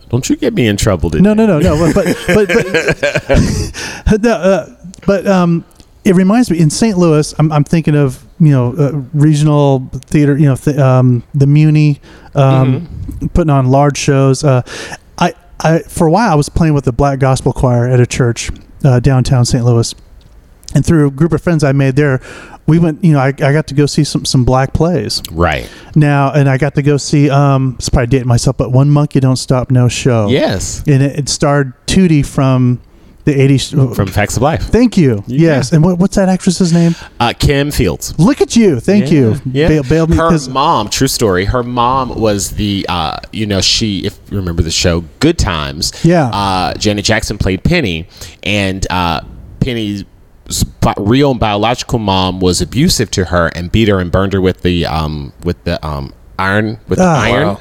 Don't 0.10 0.28
you 0.30 0.36
get 0.36 0.54
me 0.54 0.68
in 0.68 0.78
trouble, 0.78 1.12
today. 1.12 1.22
No, 1.22 1.34
no, 1.34 1.46
no, 1.46 1.60
no. 1.60 1.94
But 1.94 2.06
but 2.28 2.48
but, 2.48 4.22
no, 4.24 4.32
uh, 4.32 4.76
but 5.06 5.28
um, 5.28 5.64
it 6.04 6.16
reminds 6.16 6.50
me 6.50 6.60
in 6.60 6.70
St. 6.70 6.98
Louis. 6.98 7.36
I'm, 7.38 7.52
I'm 7.52 7.64
thinking 7.64 7.96
of 7.96 8.26
you 8.40 8.50
know 8.50 8.74
uh, 8.74 8.94
regional 9.14 9.90
theater. 10.06 10.38
You 10.38 10.48
know 10.48 10.56
th- 10.56 10.78
um, 10.78 11.24
the 11.34 11.46
Muny 11.46 12.00
um, 12.36 12.88
putting 13.34 13.52
on 13.52 13.68
large 13.70 13.98
shows. 13.98 14.44
Uh, 14.44 14.64
I 15.20 15.34
I 15.60 15.80
for 15.80 16.08
a 16.08 16.12
while 16.12 16.32
I 16.32 16.36
was 16.36 16.50
playing 16.50 16.74
with 16.74 16.86
the 16.86 16.94
Black 16.94 17.20
Gospel 17.20 17.54
Choir 17.54 17.88
at 17.88 18.00
a 18.00 18.08
church 18.08 18.50
uh, 18.84 19.00
downtown 19.02 19.46
St. 19.46 19.64
Louis, 19.64 19.94
and 20.76 20.86
through 20.86 21.08
a 21.08 21.12
group 21.12 21.32
of 21.34 21.42
friends 21.42 21.64
I 21.64 21.72
made 21.72 21.96
there. 21.96 22.22
We 22.68 22.80
went, 22.80 23.02
you 23.02 23.14
know, 23.14 23.20
I, 23.20 23.28
I 23.28 23.32
got 23.54 23.68
to 23.68 23.74
go 23.74 23.86
see 23.86 24.04
some, 24.04 24.26
some 24.26 24.44
black 24.44 24.74
plays 24.74 25.22
Right. 25.32 25.70
now, 25.96 26.34
and 26.34 26.50
I 26.50 26.58
got 26.58 26.76
to 26.76 26.82
go 26.82 26.98
see, 26.98 27.30
um, 27.30 27.76
it's 27.80 27.88
probably 27.88 28.08
dating 28.08 28.28
myself, 28.28 28.58
but 28.58 28.74
One 28.74 28.90
Monkey 28.90 29.22
Don't 29.22 29.38
Stop 29.38 29.72
No 29.72 29.88
Show 29.88 30.28
Yes. 30.28 30.84
and 30.86 31.02
it, 31.02 31.18
it 31.18 31.30
starred 31.30 31.72
Tootie 31.88 32.26
from 32.26 32.82
the 33.24 33.34
80s. 33.34 33.96
From 33.96 34.08
Facts 34.08 34.36
of 34.36 34.42
Life. 34.44 34.64
Thank 34.64 34.98
you. 34.98 35.24
Yes. 35.28 35.72
And 35.72 35.82
what, 35.82 35.98
what's 35.98 36.16
that 36.18 36.28
actress's 36.28 36.74
name? 36.74 36.94
Uh, 37.22 37.32
Kim 37.40 37.72
Fields. 37.72 38.18
Look 38.20 38.42
at 38.42 38.58
you. 38.58 38.82
Thank 38.82 39.12
you. 39.14 39.36
Yeah. 39.46 39.70
Bail, 39.70 39.84
bailed 39.84 40.10
me 40.10 40.18
her 40.18 40.30
'cause- 40.30 40.50
mom, 40.50 40.90
true 40.90 41.08
story. 41.08 41.46
Her 41.46 41.64
mom 41.64 42.20
was 42.20 42.52
the, 42.52 42.86
uh, 42.90 43.18
you 43.32 43.46
know, 43.46 43.62
she, 43.62 44.00
if 44.06 44.20
you 44.30 44.38
remember 44.38 44.62
the 44.62 44.72
show 44.72 45.06
Good 45.22 45.38
Times. 45.38 45.94
Yeah. 46.04 46.26
Uh, 46.28 46.74
Janet 46.74 47.06
Jackson 47.06 47.38
played 47.38 47.64
Penny, 47.64 48.08
and 48.44 48.86
uh, 48.90 49.22
Penny's 49.62 50.04
bi- 50.04 50.10
real 50.98 51.34
biological 51.34 52.00
mom 52.00 52.40
was 52.40 52.62
abusive 52.62 53.12
to 53.12 53.26
her 53.26 53.48
and 53.56 53.72
beat 53.72 53.88
her 53.88 54.00
and 54.00 54.12
burned 54.12 54.34
her 54.34 54.42
with 54.42 54.62
the, 54.62 54.86
um, 54.86 55.34
with 55.44 55.62
the 55.66 55.86
um, 55.86 56.14
iron, 56.40 56.80
with 56.88 57.00
the 57.00 57.04
Ah. 57.06 57.22
iron. 57.22 57.48
Wow. 57.48 57.60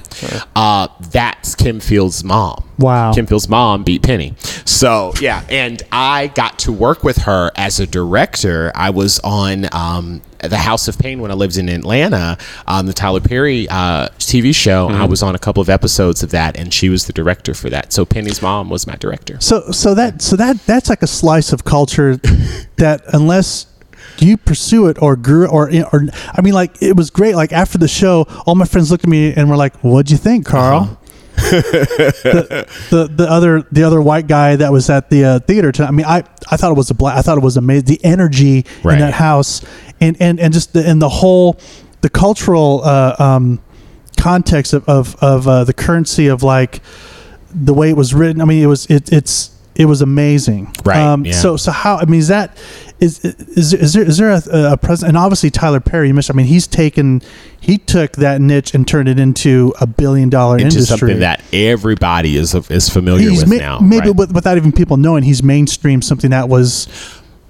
Uh, 0.55 0.89
that's 1.11 1.55
Kim 1.55 1.81
Fields' 1.81 2.23
mom. 2.23 2.63
Wow. 2.79 3.13
Kim 3.13 3.27
Fields' 3.27 3.49
mom 3.49 3.83
beat 3.85 4.03
Penny. 4.03 4.35
So 4.65 5.13
yeah, 5.21 5.43
and 5.49 5.83
I 5.91 6.27
got 6.29 6.59
to 6.61 6.73
work 6.73 7.03
with 7.03 7.19
her 7.19 7.51
as 7.57 7.81
a 7.81 7.87
director. 7.87 8.71
I 8.75 8.91
was 8.91 9.19
on 9.21 9.67
um, 9.73 10.21
the 10.49 10.59
House 10.59 10.89
of 10.89 10.99
Payne 10.99 11.21
when 11.21 11.31
I 11.31 11.35
lived 11.35 11.57
in 11.57 11.69
Atlanta, 11.69 12.39
on 12.67 12.87
the 12.87 12.93
Tyler 12.93 13.21
Perry 13.21 13.69
uh, 13.69 14.09
TV 14.19 14.55
show. 14.55 14.89
I 14.89 14.93
mm-hmm. 14.93 15.11
was 15.11 15.23
on 15.23 15.35
a 15.35 15.39
couple 15.39 15.61
of 15.61 15.69
episodes 15.69 16.23
of 16.23 16.31
that, 16.31 16.57
and 16.57 16.73
she 16.73 16.89
was 16.89 17.07
the 17.07 17.13
director 17.13 17.55
for 17.55 17.71
that. 17.71 17.93
So 17.93 18.05
Penny's 18.05 18.43
mom 18.43 18.71
was 18.71 18.87
my 18.87 18.97
director. 18.97 19.39
So, 19.41 19.71
so 19.71 19.95
that, 19.95 20.23
so 20.23 20.37
that, 20.37 20.59
that's 20.67 20.89
like 20.89 21.03
a 21.03 21.07
slice 21.07 21.53
of 21.53 21.65
culture 21.65 22.17
that 22.77 23.03
unless 23.13 23.67
you 24.19 24.37
pursue 24.37 24.87
it 24.87 25.01
or 25.03 25.17
grew 25.17 25.47
or, 25.47 25.71
or, 25.93 26.07
I 26.33 26.41
mean, 26.41 26.55
like 26.55 26.83
it 26.83 26.97
was 26.97 27.11
great. 27.11 27.35
Like 27.35 27.53
after 27.53 27.79
the 27.79 27.89
show, 27.89 28.27
all 28.47 28.55
my 28.55 28.65
friends 28.65 28.91
looked 28.91 29.05
at 29.05 29.11
me 29.11 29.33
and 29.33 29.49
were 29.51 29.57
like, 29.57 29.77
what'd 29.77 30.11
you 30.11 30.17
think, 30.17 30.47
Carl? 30.47 30.83
Uh-huh. 30.83 30.97
The, 31.51 32.67
the 32.91 33.09
the 33.09 33.31
other 33.31 33.63
the 33.73 33.83
other 33.83 34.01
white 34.01 34.27
guy 34.27 34.57
that 34.57 34.73
was 34.73 34.89
at 34.91 35.11
the 35.11 35.25
uh, 35.25 35.39
theater 35.41 35.73
tonight. 35.73 35.89
I 35.89 35.91
mean, 35.93 36.07
I 36.07 36.25
I 36.51 36.57
thought 36.57 36.71
it 36.71 36.77
was 36.77 36.91
a 36.91 36.95
black. 36.95 37.17
I 37.17 37.23
thought 37.23 37.39
it 37.39 37.45
was 37.45 37.57
amazing. 37.57 37.87
The 37.87 38.05
energy 38.05 38.65
Right. 38.83 38.95
in 38.95 39.01
that 39.01 39.15
house, 39.15 39.63
and 40.01 40.17
and 40.21 40.39
and 40.41 40.53
just 40.53 40.73
the 40.73 40.87
and 40.89 41.01
the 41.01 41.09
whole 41.09 41.59
the 42.01 42.11
cultural 42.11 42.83
uh, 42.85 43.17
um, 43.19 43.61
context 44.19 44.73
of 44.73 44.89
of, 44.89 45.17
of 45.17 45.49
uh, 45.49 45.65
the 45.65 45.75
currency 45.75 46.27
of 46.29 46.43
like 46.43 46.81
the 47.55 47.75
way 47.75 47.91
it 47.91 47.97
was 47.97 48.15
written. 48.15 48.41
I 48.41 48.45
mean, 48.45 48.63
it 48.63 48.67
was 48.67 48.87
it 48.87 49.13
it's 49.13 49.51
it 49.77 49.85
was 49.85 50.01
amazing. 50.03 50.75
Right, 50.85 50.99
Um, 50.99 51.25
yeah. 51.27 51.33
So 51.33 51.57
so 51.57 51.71
how? 51.71 51.97
I 51.97 52.05
mean, 52.07 52.21
is 52.21 52.29
that 52.29 52.57
is 52.99 53.25
is 53.25 53.73
is 53.75 53.93
there 53.93 54.03
is 54.05 54.17
there 54.19 54.31
a, 54.31 54.73
a 54.73 54.77
present? 54.77 55.09
And 55.11 55.17
obviously 55.19 55.51
Tyler 55.51 55.81
Perry. 55.81 56.09
You 56.09 56.15
mentioned. 56.15 56.35
I 56.35 56.39
mean, 56.39 56.47
he's 56.47 56.67
taken 56.67 57.21
he 57.61 57.79
took 57.79 58.13
that 58.13 58.41
niche 58.41 58.75
and 58.75 58.87
turned 58.89 59.09
it 59.09 59.19
into 59.21 59.75
a 59.81 59.87
billion 59.87 60.31
dollar 60.31 60.55
Into 60.57 60.65
industry. 60.77 60.97
something 60.99 61.21
that 61.21 61.43
everybody 61.53 62.37
is 62.37 62.55
is 62.71 62.89
familiar 62.89 63.29
he's 63.29 63.41
with 63.41 63.51
ma- 63.51 63.57
now. 63.57 63.79
maybe 63.81 64.09
right? 64.09 64.17
with, 64.17 64.33
without 64.33 64.57
even 64.57 64.73
people 64.73 64.97
knowing 64.97 65.23
he's 65.25 65.43
mainstream 65.43 66.01
something 66.03 66.31
that 66.31 66.49
was 66.49 66.89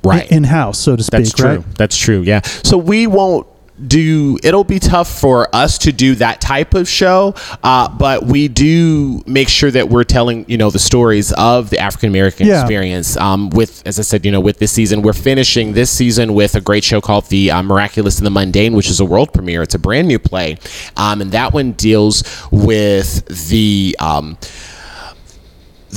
Right. 0.04 0.30
in 0.30 0.44
house, 0.44 0.78
so 0.78 0.94
to 0.94 1.02
speak. 1.02 1.18
That's 1.18 1.32
true. 1.32 1.48
Right? 1.56 1.74
That's 1.76 1.96
true. 1.96 2.20
Yeah. 2.20 2.40
So 2.42 2.78
we 2.78 3.08
won't 3.08 3.46
do 3.86 4.38
it'll 4.42 4.64
be 4.64 4.78
tough 4.78 5.20
for 5.20 5.54
us 5.54 5.76
to 5.78 5.92
do 5.92 6.14
that 6.14 6.40
type 6.40 6.74
of 6.74 6.88
show 6.88 7.34
uh, 7.62 7.88
but 7.88 8.24
we 8.24 8.48
do 8.48 9.22
make 9.26 9.48
sure 9.48 9.70
that 9.70 9.88
we're 9.88 10.04
telling 10.04 10.44
you 10.48 10.56
know 10.56 10.70
the 10.70 10.78
stories 10.78 11.32
of 11.34 11.68
the 11.70 11.78
african 11.78 12.08
american 12.08 12.46
Yeah. 12.46 12.60
experience. 12.62 13.16
Um, 13.16 13.50
with 13.50 13.82
as 13.86 13.98
i 13.98 14.02
said 14.02 14.24
you 14.24 14.32
know 14.32 14.40
with 14.40 14.58
this 14.58 14.72
season 14.72 15.02
we're 15.02 15.12
finishing 15.12 15.72
this 15.74 15.90
season 15.90 16.32
with 16.34 16.54
a 16.54 16.60
great 16.60 16.84
show 16.84 17.00
called 17.00 17.26
the 17.26 17.50
uh, 17.50 17.62
miraculous 17.62 18.18
and 18.18 18.26
the 18.26 18.30
mundane 18.30 18.74
which 18.74 18.88
is 18.88 19.00
a 19.00 19.04
world 19.04 19.32
premiere. 19.32 19.62
It's 19.62 19.74
a 19.74 19.78
brand 19.78 20.08
new 20.08 20.18
play. 20.18 20.58
Um, 20.96 21.20
and 21.20 21.32
that 21.32 21.52
one 21.52 21.72
deals 21.72 22.22
with 22.50 23.26
the 23.48 23.96
um, 24.00 24.38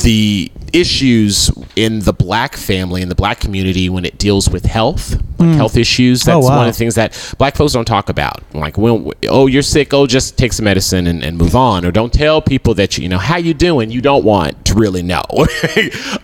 the 0.04 0.52
issues 0.72 1.50
in 1.76 2.00
the 2.02 2.14
black 2.14 2.56
family 2.56 3.02
in 3.02 3.10
the 3.10 3.16
black 3.16 3.40
community 3.40 3.90
when 3.90 4.06
it 4.06 4.18
deals 4.20 4.50
with 4.50 4.66
health 4.66 5.20
like 5.40 5.56
health 5.56 5.78
issues 5.78 6.22
that's 6.24 6.46
wow. 6.46 6.58
one 6.58 6.68
of 6.68 6.74
the 6.74 6.78
things 6.78 6.96
that 6.96 7.34
black 7.38 7.56
folks 7.56 7.74
don't 7.74 7.86
talk 7.86 8.10
about. 8.10 8.44
Like 8.54 8.78
when 8.78 9.12
oh 9.30 9.48
you're 9.48 9.62
sick 9.62 9.94
oh 9.94 10.06
just 10.06 10.38
take 10.38 10.54
some 10.54 10.66
medicine 10.66 11.08
and, 11.08 11.24
and 11.24 11.38
move 11.38 11.56
on. 11.56 11.86
Or 11.86 11.92
don't 11.92 12.14
tell 12.14 12.42
people 12.42 12.74
that 12.76 12.98
you, 12.98 13.04
you 13.04 13.10
know 13.10 13.18
how 13.18 13.38
you 13.38 13.54
doing? 13.54 13.90
You 13.90 14.02
don't 14.02 14.24
want 14.24 14.66
to 14.66 14.76
really 14.76 15.04
know. 15.04 15.24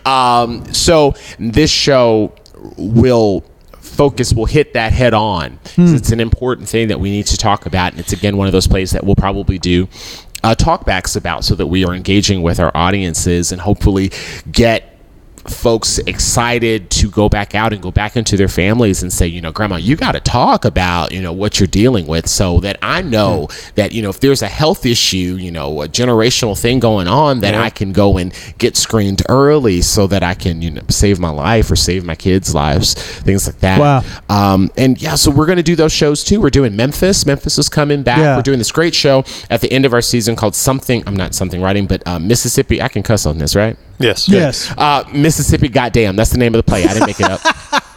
Um, 0.04 0.72
so 0.72 1.14
this 1.38 1.70
show 1.70 2.32
will 2.76 3.44
focus 3.80 4.32
will 4.32 4.46
hit 4.46 4.74
that 4.74 4.92
head 4.92 5.14
on. 5.14 5.58
'Cause 5.74 5.92
it's 5.92 6.12
an 6.12 6.20
important 6.20 6.68
thing 6.68 6.88
that 6.88 7.00
we 7.00 7.10
need 7.10 7.26
to 7.26 7.36
talk 7.36 7.66
about 7.66 7.92
and 7.92 8.00
it's 8.00 8.12
again 8.12 8.36
one 8.36 8.46
of 8.46 8.52
those 8.52 8.66
plays 8.66 8.90
that 8.92 9.04
we'll 9.04 9.16
probably 9.16 9.58
do 9.58 9.88
uh, 10.42 10.54
talkbacks 10.54 11.16
about 11.16 11.44
so 11.44 11.54
that 11.54 11.66
we 11.66 11.84
are 11.84 11.94
engaging 11.94 12.42
with 12.42 12.60
our 12.60 12.70
audiences 12.74 13.52
and 13.52 13.60
hopefully 13.60 14.10
get 14.50 14.95
folks 15.50 15.98
excited 15.98 16.90
to 16.90 17.10
go 17.10 17.28
back 17.28 17.54
out 17.54 17.72
and 17.72 17.82
go 17.82 17.90
back 17.90 18.16
into 18.16 18.36
their 18.36 18.48
families 18.48 19.02
and 19.02 19.12
say, 19.12 19.26
you 19.26 19.40
know, 19.40 19.52
grandma, 19.52 19.76
you 19.76 19.96
got 19.96 20.12
to 20.12 20.20
talk 20.20 20.64
about, 20.64 21.12
you 21.12 21.22
know, 21.22 21.32
what 21.32 21.60
you're 21.60 21.66
dealing 21.66 22.06
with 22.06 22.28
so 22.28 22.60
that 22.60 22.78
I 22.82 23.02
know 23.02 23.48
that, 23.74 23.92
you 23.92 24.02
know, 24.02 24.10
if 24.10 24.20
there's 24.20 24.42
a 24.42 24.48
health 24.48 24.86
issue, 24.86 25.36
you 25.38 25.50
know, 25.50 25.82
a 25.82 25.88
generational 25.88 26.58
thing 26.60 26.80
going 26.80 27.08
on, 27.08 27.40
that 27.40 27.54
I 27.54 27.70
can 27.70 27.92
go 27.92 28.18
and 28.18 28.32
get 28.58 28.76
screened 28.76 29.22
early 29.28 29.82
so 29.82 30.06
that 30.06 30.22
I 30.22 30.34
can, 30.34 30.62
you 30.62 30.70
know, 30.70 30.82
save 30.88 31.18
my 31.18 31.30
life 31.30 31.70
or 31.70 31.76
save 31.76 32.04
my 32.04 32.14
kids' 32.14 32.54
lives, 32.54 32.94
things 32.94 33.46
like 33.46 33.60
that. 33.60 33.80
Wow. 33.80 34.02
Um, 34.28 34.70
and 34.76 35.00
yeah, 35.00 35.14
so 35.14 35.30
we're 35.30 35.46
going 35.46 35.56
to 35.56 35.62
do 35.62 35.76
those 35.76 35.92
shows 35.92 36.24
too. 36.24 36.40
We're 36.40 36.50
doing 36.50 36.76
Memphis. 36.76 37.26
Memphis 37.26 37.58
is 37.58 37.68
coming 37.68 38.02
back. 38.02 38.18
Yeah. 38.18 38.36
We're 38.36 38.42
doing 38.42 38.58
this 38.58 38.72
great 38.72 38.94
show 38.94 39.24
at 39.50 39.60
the 39.60 39.72
end 39.72 39.84
of 39.84 39.92
our 39.92 40.02
season 40.02 40.36
called 40.36 40.54
Something. 40.54 41.02
I'm 41.06 41.16
not 41.16 41.34
something 41.34 41.60
writing, 41.60 41.86
but 41.86 42.06
uh, 42.06 42.18
Mississippi. 42.18 42.80
I 42.82 42.88
can 42.88 43.02
cuss 43.02 43.26
on 43.26 43.38
this, 43.38 43.54
right? 43.54 43.76
Yes. 43.98 44.28
Yes. 44.28 44.70
Uh, 44.76 45.04
Mississippi, 45.12 45.68
goddamn, 45.68 46.16
that's 46.16 46.30
the 46.30 46.38
name 46.38 46.54
of 46.54 46.58
the 46.58 46.70
play. 46.70 46.84
I 46.84 46.92
didn't 46.92 47.06
make 47.06 47.20
it 47.20 47.26
up. 47.30 47.40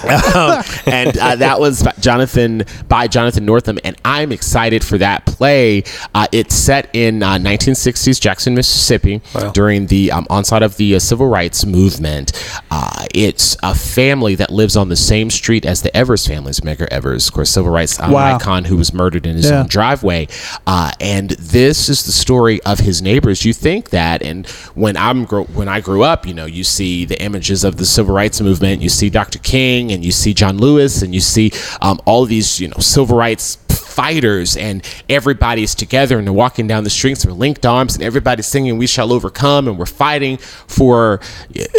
Um, 0.00 0.62
and 0.86 1.16
uh, 1.18 1.36
that 1.36 1.60
was 1.60 1.86
Jonathan 2.00 2.64
by 2.88 3.06
Jonathan 3.06 3.44
Norton, 3.44 3.78
and 3.84 3.96
I'm 4.04 4.32
excited 4.32 4.82
for 4.84 4.98
that 4.98 5.26
play. 5.26 5.84
Uh, 6.14 6.26
it's 6.32 6.54
set 6.54 6.88
in 6.94 7.22
uh, 7.22 7.34
1960s 7.38 8.20
Jackson, 8.20 8.54
Mississippi, 8.54 9.20
Wow. 9.34 9.50
during 9.52 9.86
the 9.86 10.10
um, 10.12 10.26
onslaught 10.30 10.62
of 10.62 10.76
the 10.76 10.96
uh, 10.96 10.98
civil 10.98 11.26
rights 11.28 11.64
movement. 11.66 12.32
Uh, 12.70 13.06
it's 13.14 13.56
a 13.62 13.74
family 13.74 14.34
that 14.36 14.50
lives 14.50 14.76
on 14.76 14.88
the 14.88 14.96
same 14.96 15.30
street 15.30 15.64
as 15.66 15.82
the 15.82 15.94
Evers 15.96 16.26
families. 16.26 16.60
Medgar 16.60 16.88
Evers, 16.88 17.28
of 17.28 17.34
course, 17.34 17.50
civil 17.50 17.70
rights 17.70 17.98
um, 18.00 18.10
Wow. 18.12 18.36
icon 18.36 18.64
who 18.64 18.76
was 18.76 18.92
murdered 18.92 19.26
in 19.26 19.36
his 19.36 19.50
Yeah. 19.50 19.60
own 19.60 19.66
driveway. 19.68 20.28
Uh, 20.66 20.90
and 21.00 21.30
this 21.30 21.88
is 21.88 22.04
the 22.04 22.12
story 22.12 22.62
of 22.64 22.80
his 22.80 23.00
neighbors. 23.02 23.44
You 23.44 23.52
think 23.52 23.90
that, 23.90 24.22
and 24.22 24.46
when 24.74 24.96
I'm 24.96 25.24
gro- 25.24 25.44
when 25.44 25.68
I 25.68 25.80
grew 25.80 26.02
up, 26.02 26.26
you 26.26 26.34
know, 26.34 26.46
you 26.46 26.64
see 26.64 27.04
the 27.04 27.20
images 27.22 27.64
of 27.64 27.76
the 27.76 27.86
civil 27.86 28.14
rights 28.14 28.40
movement. 28.40 28.82
You 28.82 28.88
see 28.88 29.10
Dr. 29.10 29.38
King, 29.38 29.79
and 29.92 30.04
you 30.04 30.12
see 30.12 30.34
John 30.34 30.58
Lewis, 30.58 31.02
and 31.02 31.14
you 31.14 31.20
see 31.20 31.52
um, 31.80 32.00
all 32.04 32.24
these, 32.26 32.60
you 32.60 32.68
know, 32.68 32.78
civil 32.78 33.16
rights 33.16 33.56
fighters 33.70 34.56
and 34.56 34.86
everybody's 35.08 35.74
together 35.74 36.16
and 36.16 36.26
they're 36.26 36.32
walking 36.32 36.66
down 36.68 36.84
the 36.84 36.90
streets 36.90 37.26
with 37.26 37.34
linked 37.36 37.66
arms 37.66 37.94
and 37.96 38.04
everybody's 38.04 38.46
singing 38.46 38.78
we 38.78 38.86
shall 38.86 39.12
overcome 39.12 39.66
and 39.66 39.76
we're 39.78 39.84
fighting 39.84 40.36
for 40.38 41.20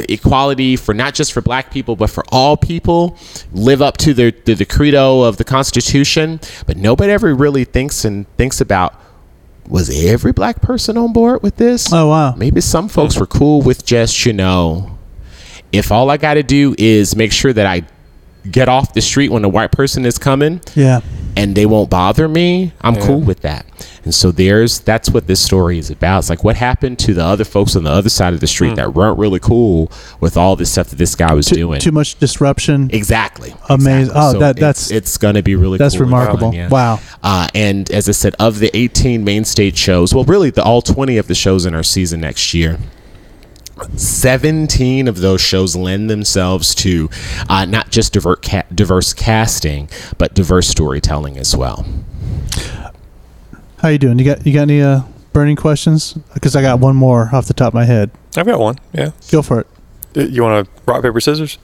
equality 0.10 0.76
for 0.76 0.94
not 0.94 1.14
just 1.14 1.32
for 1.32 1.42
black 1.42 1.72
people 1.72 1.96
but 1.96 2.10
for 2.10 2.24
all 2.30 2.58
people 2.58 3.18
live 3.54 3.82
up 3.82 3.96
to 3.98 4.14
the, 4.14 4.32
the, 4.46 4.54
the 4.54 4.66
credo 4.66 5.22
of 5.22 5.38
the 5.38 5.44
constitution 5.44 6.40
but 6.66 6.76
nobody 6.78 7.12
ever 7.12 7.34
really 7.34 7.64
thinks 7.64 8.04
and 8.04 8.28
thinks 8.38 8.60
about 8.60 8.94
was 9.68 9.90
every 10.06 10.34
black 10.34 10.62
person 10.62 10.98
on 10.98 11.14
board 11.14 11.42
with 11.42 11.56
this 11.56 11.92
Oh, 11.94 12.10
wow. 12.10 12.36
maybe 12.36 12.60
some 12.62 12.90
folks 12.90 13.18
were 13.18 13.26
cool 13.26 13.62
with 13.62 13.86
just 13.86 14.26
you 14.26 14.34
know 14.34 14.98
if 15.72 15.92
all 15.92 16.10
i 16.10 16.18
got 16.18 16.36
to 16.36 16.44
do 16.44 16.76
is 16.78 17.16
make 17.16 17.32
sure 17.32 17.54
that 17.54 17.66
i 17.66 17.82
get 18.50 18.68
off 18.68 18.96
the 18.96 19.02
street 19.02 19.30
when 19.32 19.44
a 19.46 19.50
white 19.50 19.72
person 19.72 20.04
is 20.04 20.18
coming 20.18 20.60
Yeah. 20.74 21.02
and 21.38 21.54
they 21.54 21.68
won't 21.68 21.92
bother 21.92 22.28
me, 22.28 22.74
I'm 22.82 22.96
cool 22.96 23.20
with 23.22 23.42
that. 23.42 23.68
And 24.04 24.16
so 24.16 24.32
there's 24.32 24.80
that's 24.80 25.12
what 25.12 25.28
this 25.28 25.40
story 25.40 25.78
is 25.78 25.92
about. 25.92 26.18
It's 26.18 26.30
like 26.32 26.44
what 26.44 26.56
happened 26.56 26.98
to 27.06 27.14
the 27.14 27.24
other 27.24 27.44
folks 27.44 27.76
on 27.76 27.84
the 27.84 27.92
other 27.92 28.10
side 28.10 28.34
of 28.34 28.40
the 28.40 28.48
street 28.48 28.78
that 28.78 28.96
weren't 28.96 29.20
really 29.20 29.38
cool 29.40 29.92
with 30.20 30.38
all 30.38 30.56
this 30.56 30.72
stuff 30.72 30.88
that 30.90 30.96
this 30.96 31.14
guy 31.14 31.36
was 31.36 31.46
Too, 31.46 31.56
doing. 31.56 31.80
too 31.80 31.92
much 31.92 32.18
disruption. 32.18 32.90
Exactly. 32.92 33.54
Amazing. 33.70 34.08
Exactly. 34.08 34.38
Oh, 34.38 34.40
that- 34.40 34.56
that's- 34.56 34.90
it's, 34.90 35.20
going 35.20 35.36
to 35.36 35.44
be 35.44 35.54
really. 35.56 35.78
that's 35.78 35.94
cool 35.94 36.06
remarkable. 36.06 36.48
fun, 36.50 36.54
yeah. 36.54 36.68
Wow. 36.68 37.00
Uh, 37.22 37.48
and 37.54 37.92
as 37.92 38.10
I 38.10 38.14
said, 38.14 38.34
of 38.40 38.58
the 38.58 38.76
18 38.76 39.24
main 39.24 39.46
stage 39.46 39.78
shows, 39.78 40.16
well, 40.16 40.24
really 40.24 40.50
the 40.50 40.64
all 40.64 40.82
20 40.82 41.18
of 41.18 41.28
the 41.28 41.36
shows 41.36 41.68
in 41.68 41.76
our 41.76 41.84
season 41.84 42.22
next 42.22 42.56
year. 42.56 42.80
17 43.96 45.08
of 45.08 45.20
those 45.20 45.42
shows 45.42 45.76
lend 45.76 46.10
themselves 46.10 46.76
to 46.76 47.10
uh, 47.50 47.66
not 47.66 47.90
just 47.90 48.14
divert 48.14 48.42
ca- 48.42 48.64
diverse 48.74 49.14
casting, 49.14 49.90
but 50.18 50.34
diverse 50.34 50.68
storytelling 50.68 51.38
as 51.38 51.56
well. 51.56 51.86
How 53.80 53.90
you 53.90 53.98
doing? 53.98 54.20
You 54.20 54.26
got 54.26 54.46
you 54.46 54.54
got 54.54 54.64
any 54.64 54.82
uh, 54.82 55.02
burning 55.34 55.56
questions? 55.56 56.14
Because 56.34 56.56
I 56.56 56.62
got 56.62 56.80
one 56.80 56.96
more 56.96 57.30
off 57.34 57.48
the 57.48 57.54
top 57.54 57.70
of 57.70 57.74
my 57.74 57.86
head. 57.86 58.12
I've 58.38 58.46
got 58.46 58.60
one. 58.60 58.78
Yeah. 58.94 59.12
Go 59.32 59.42
for 59.42 59.62
it. 59.62 60.30
You 60.30 60.44
want 60.44 60.68
to 60.68 60.82
rock 60.86 61.02
paper 61.02 61.20
scissors? 61.20 61.58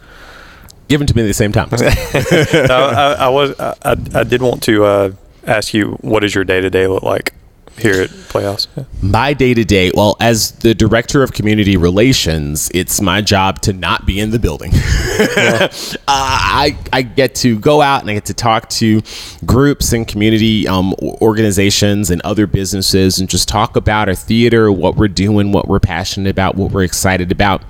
Give 0.88 1.00
them 1.00 1.08
to 1.08 1.16
me 1.16 1.24
at 1.24 1.28
the 1.28 1.34
same 1.34 1.52
time. 1.52 1.70
no, 1.72 2.76
I, 2.76 3.16
I 3.20 3.30
was. 3.30 3.60
I, 3.60 3.76
I, 3.84 3.96
I 4.16 4.24
did 4.24 4.42
want 4.42 4.64
to 4.64 4.86
uh, 4.86 5.12
ask 5.46 5.74
you, 5.74 5.92
what 6.02 6.22
does 6.22 6.34
your 6.34 6.46
day 6.46 6.62
to 6.62 6.70
day 6.70 6.88
look 6.88 7.04
like 7.04 7.34
here 7.80 8.02
at 8.02 8.10
Playhouse? 8.10 8.68
Yeah. 8.76 8.84
my 9.02 9.34
day 9.34 9.54
to 9.54 9.64
day, 9.64 9.92
well, 9.94 10.18
as 10.20 10.52
the 10.52 10.74
director 10.74 11.24
of 11.24 11.34
community 11.34 11.78
relations, 11.78 12.70
it's 12.74 13.02
my 13.02 13.22
job 13.22 13.62
to 13.62 13.74
not 13.74 14.06
be 14.06 14.20
in 14.20 14.32
the 14.32 14.40
building. 14.40 14.72
uh, 14.76 15.70
I 16.08 16.78
I 16.92 17.02
get 17.02 17.36
to 17.36 17.60
go 17.60 17.82
out 17.82 18.02
and 18.02 18.10
I 18.10 18.16
get 18.16 18.26
to 18.26 18.34
talk 18.34 18.70
to 18.70 19.02
groups 19.46 19.94
and 19.94 20.08
community 20.08 20.68
um, 20.68 20.94
organizations 21.22 22.10
and 22.10 22.22
other 22.24 22.48
businesses 22.48 23.20
and 23.20 23.30
just 23.30 23.48
talk 23.48 23.76
about 23.76 24.10
our 24.10 24.16
theater, 24.16 24.72
what 24.72 24.96
we're 24.96 25.08
doing, 25.08 25.52
what 25.52 25.68
we're 25.68 25.80
passionate 25.80 26.30
about, 26.30 26.56
what 26.56 26.72
we're 26.72 26.84
excited 26.84 27.32
about 27.32 27.62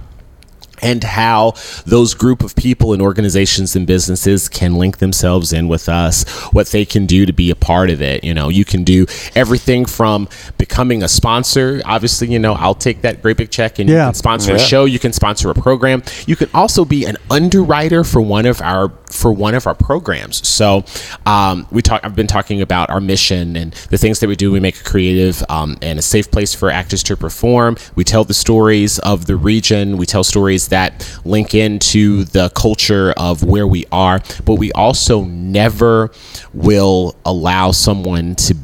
and 0.82 1.04
how 1.04 1.54
those 1.86 2.14
group 2.14 2.44
of 2.44 2.56
people 2.56 2.94
and 2.94 3.02
organizations 3.02 3.76
and 3.76 3.88
businesses 3.88 4.50
can 4.50 4.76
link 4.76 4.98
themselves 4.98 5.54
in 5.54 5.68
with 5.68 5.90
us 5.90 6.28
what 6.52 6.68
they 6.68 6.86
can 6.86 7.06
do 7.06 7.26
to 7.26 7.34
be 7.34 7.50
a 7.52 7.56
part 7.56 7.90
of 7.90 8.02
it 8.02 8.24
you 8.24 8.34
know. 8.34 8.50
You 8.50 8.66
can 8.66 8.84
do 8.84 9.06
everything 9.36 9.86
from 9.86 10.28
becoming 10.58 11.04
a 11.04 11.08
sponsor. 11.08 11.82
Obviously 11.86 12.28
you 12.32 12.40
know 12.40 12.54
i'll 12.54 12.76
take 12.76 13.02
that 13.02 13.22
great 13.22 13.38
big 13.38 13.50
check 13.52 13.80
and 13.80 13.90
you 13.90 13.96
can 13.96 14.14
sponsor 14.14 14.56
a 14.56 14.60
show 14.60 14.86
you 14.86 15.00
can 15.00 15.14
sponsor 15.14 15.50
a 15.50 15.54
program. 15.54 16.04
You 16.26 16.36
can 16.36 16.50
also 16.54 16.86
be 16.86 17.06
an 17.06 17.18
underwriter 17.30 18.04
for 18.04 18.22
one 18.22 18.46
of 18.46 18.62
our 18.62 18.92
for 19.12 19.32
one 19.32 19.56
of 19.56 19.68
our 19.68 19.76
programs. 19.76 20.46
So 20.48 20.84
um, 21.26 21.68
we 21.72 21.82
talk 21.82 22.02
i've 22.04 22.16
been 22.16 22.28
talking 22.28 22.62
about 22.62 22.90
our 22.90 23.00
mission 23.00 23.56
and 23.56 23.74
the 23.90 23.98
things 23.98 24.20
that 24.20 24.28
we 24.28 24.36
do. 24.36 24.52
We 24.52 24.60
make 24.60 24.80
a 24.80 24.84
creative 24.84 25.44
um, 25.50 25.78
and 25.82 26.00
a 26.00 26.02
safe 26.02 26.30
place 26.32 26.54
for 26.54 26.70
actors 26.70 27.04
to 27.04 27.18
perform. 27.18 27.78
We 27.96 28.04
tell 28.04 28.24
the 28.24 28.34
stories 28.34 29.00
of 29.00 29.26
the 29.26 29.36
region. 29.36 29.98
We 29.98 30.06
tell 30.06 30.24
stories 30.24 30.68
that 30.70 31.20
link 31.26 31.54
into 31.54 32.24
the 32.26 32.50
culture 32.50 33.14
of 33.18 33.44
where 33.44 33.68
we 33.68 33.86
are. 33.92 34.22
But 34.46 34.56
we 34.56 34.72
also 34.74 35.24
never 35.24 36.12
will 36.54 37.16
allow 37.26 37.72
someone 37.72 38.36
to 38.36 38.56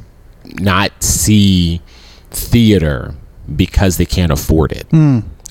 not 0.60 0.92
see 1.04 1.82
theater 2.32 3.14
because 3.56 3.98
they 3.98 4.06
can't 4.06 4.32
afford 4.32 4.72
it 4.72 4.88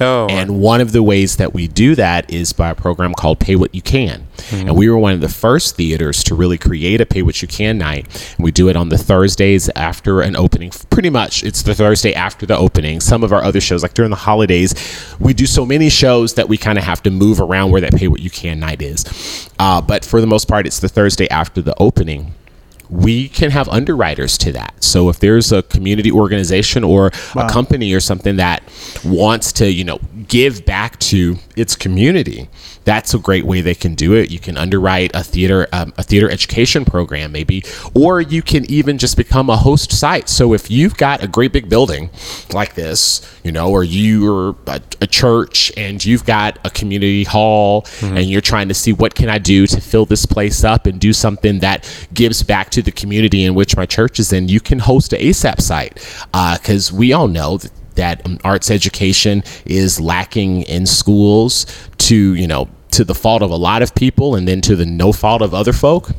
Oh, 0.03 0.27
and 0.29 0.61
one 0.61 0.81
of 0.81 0.93
the 0.93 1.03
ways 1.03 1.37
that 1.37 1.55
we 1.55 1.69
do 1.69 1.95
that 1.95 2.31
is 2.31 2.53
by 2.53 2.71
a 2.71 2.75
program 2.75 3.15
called 3.15 3.39
Pay 3.39 3.57
What 3.57 3.75
You 3.75 3.83
Can. 3.83 4.27
And 4.53 4.77
we 4.77 4.91
were 4.91 4.99
one 4.99 5.13
of 5.13 5.21
the 5.21 5.29
first 5.29 5.77
theaters 5.77 6.25
to 6.25 6.35
really 6.35 6.59
create 6.59 7.01
a 7.01 7.07
Pay 7.07 7.23
What 7.23 7.41
You 7.41 7.49
Can 7.49 7.79
night. 7.79 8.35
And 8.37 8.45
we 8.45 8.51
do 8.51 8.69
it 8.69 8.77
on 8.77 8.89
the 8.89 8.99
Thursdays 8.99 9.71
after 9.71 10.21
an 10.21 10.37
opening. 10.37 10.71
Pretty 10.91 11.11
much, 11.11 11.45
it's 11.45 11.63
the 11.63 11.75
Thursday 11.75 12.13
after 12.15 12.45
the 12.45 12.57
opening. 12.57 13.01
Some 13.01 13.23
of 13.23 13.33
our 13.33 13.43
other 13.43 13.61
shows, 13.61 13.83
like 13.83 13.95
during 13.95 14.11
the 14.11 14.17
holidays, 14.17 14.75
we 15.21 15.33
do 15.33 15.47
so 15.47 15.65
many 15.65 15.89
shows 15.89 16.35
that 16.35 16.49
we 16.49 16.59
kind 16.59 16.79
of 16.79 16.85
have 16.85 17.03
to 17.05 17.11
move 17.11 17.41
around 17.41 17.71
where 17.71 17.81
that 17.81 17.95
Pay 17.95 18.09
What 18.09 18.21
You 18.21 18.31
Can 18.31 18.59
night 18.59 18.83
is. 18.83 19.49
Uh, 19.59 19.81
but 19.81 20.05
for 20.05 20.21
the 20.21 20.27
most 20.27 20.49
part, 20.49 20.67
it's 20.67 20.81
the 20.81 20.89
Thursday 20.89 21.31
after 21.31 21.63
the 21.63 21.75
opening 21.81 22.35
we 22.93 23.27
can 23.31 23.51
have 23.51 23.69
underwriters 23.71 24.37
to 24.37 24.53
that. 24.53 24.75
So 24.85 25.09
if 25.09 25.19
there's 25.19 25.51
a 25.51 25.63
community 25.63 26.13
organization 26.13 26.85
or 26.85 27.11
a 27.35 27.49
company 27.49 27.95
or 27.95 28.01
something 28.01 28.37
that 28.37 28.63
wants 29.03 29.51
to, 29.55 29.73
you 29.73 29.83
know, 29.83 29.99
give 30.29 30.67
back 30.67 30.99
to 31.01 31.37
its 31.57 31.75
community, 31.75 32.51
that's 32.85 33.15
a 33.15 33.19
great 33.19 33.45
way 33.45 33.61
they 33.61 33.75
can 33.75 33.95
do 33.95 34.15
it. 34.15 34.31
You 34.31 34.39
can 34.39 34.57
underwrite 34.57 35.13
a 35.15 35.23
theater 35.23 35.69
um, 35.73 35.93
a 35.97 36.03
theater 36.03 36.31
education 36.31 36.85
program 36.85 37.33
maybe, 37.33 37.65
or 37.95 38.21
you 38.21 38.43
can 38.43 38.69
even 38.71 38.99
just 38.99 39.17
become 39.17 39.51
a 39.51 39.57
host 39.57 39.93
site. 39.93 40.29
So 40.29 40.53
if 40.55 40.71
you've 40.71 40.97
got 40.97 41.23
a 41.23 41.29
great 41.29 41.53
big 41.53 41.69
building 41.69 42.11
like 42.53 42.75
this, 42.75 43.21
you 43.45 43.53
know, 43.53 43.71
or 43.71 43.85
you're 43.85 44.57
a, 44.67 44.81
a 45.01 45.07
church 45.07 45.73
and 45.77 46.05
you've 46.05 46.25
got 46.25 46.59
a 46.65 46.71
community 46.71 47.25
hall 47.25 47.87
and 48.03 48.25
you're 48.31 48.41
trying 48.41 48.69
to 48.69 48.75
see 48.75 48.93
what 48.93 49.15
can 49.15 49.29
I 49.29 49.39
do 49.39 49.67
to 49.67 49.81
fill 49.81 50.07
this 50.07 50.27
place 50.27 50.65
up 50.65 50.87
and 50.87 51.01
do 51.01 51.13
something 51.13 51.61
that 51.61 51.89
gives 52.13 52.43
back 52.43 52.71
to 52.71 52.83
the 52.83 52.93
community 52.93 53.45
in 53.45 53.55
which 53.55 53.77
my 53.77 53.87
church 53.87 54.19
is 54.19 54.33
in, 54.33 54.49
you 54.49 54.61
can 54.61 54.79
host 54.79 55.13
an 55.13 55.21
ASAP 55.21 55.61
site 55.61 55.95
because 56.59 56.93
we 56.93 57.13
all 57.13 57.29
know 57.29 57.59
that 57.59 57.73
that 57.93 58.25
um, 58.27 58.39
arts 58.45 58.71
education 58.71 59.43
is 59.65 60.01
lacking 60.01 60.63
in 60.63 60.87
schools 60.87 61.67
to 61.99 62.35
you 62.35 62.47
know 62.47 62.69
to 62.93 63.05
the 63.05 63.15
fault 63.15 63.43
of 63.43 63.51
a 63.51 63.57
lot 63.57 63.83
of 63.83 63.95
people 63.95 64.35
and 64.35 64.47
then 64.47 64.61
to 64.61 64.77
the 64.77 64.87
no 64.87 65.13
fault 65.13 65.43
of 65.43 65.55
other 65.55 65.73
folk. 65.73 66.11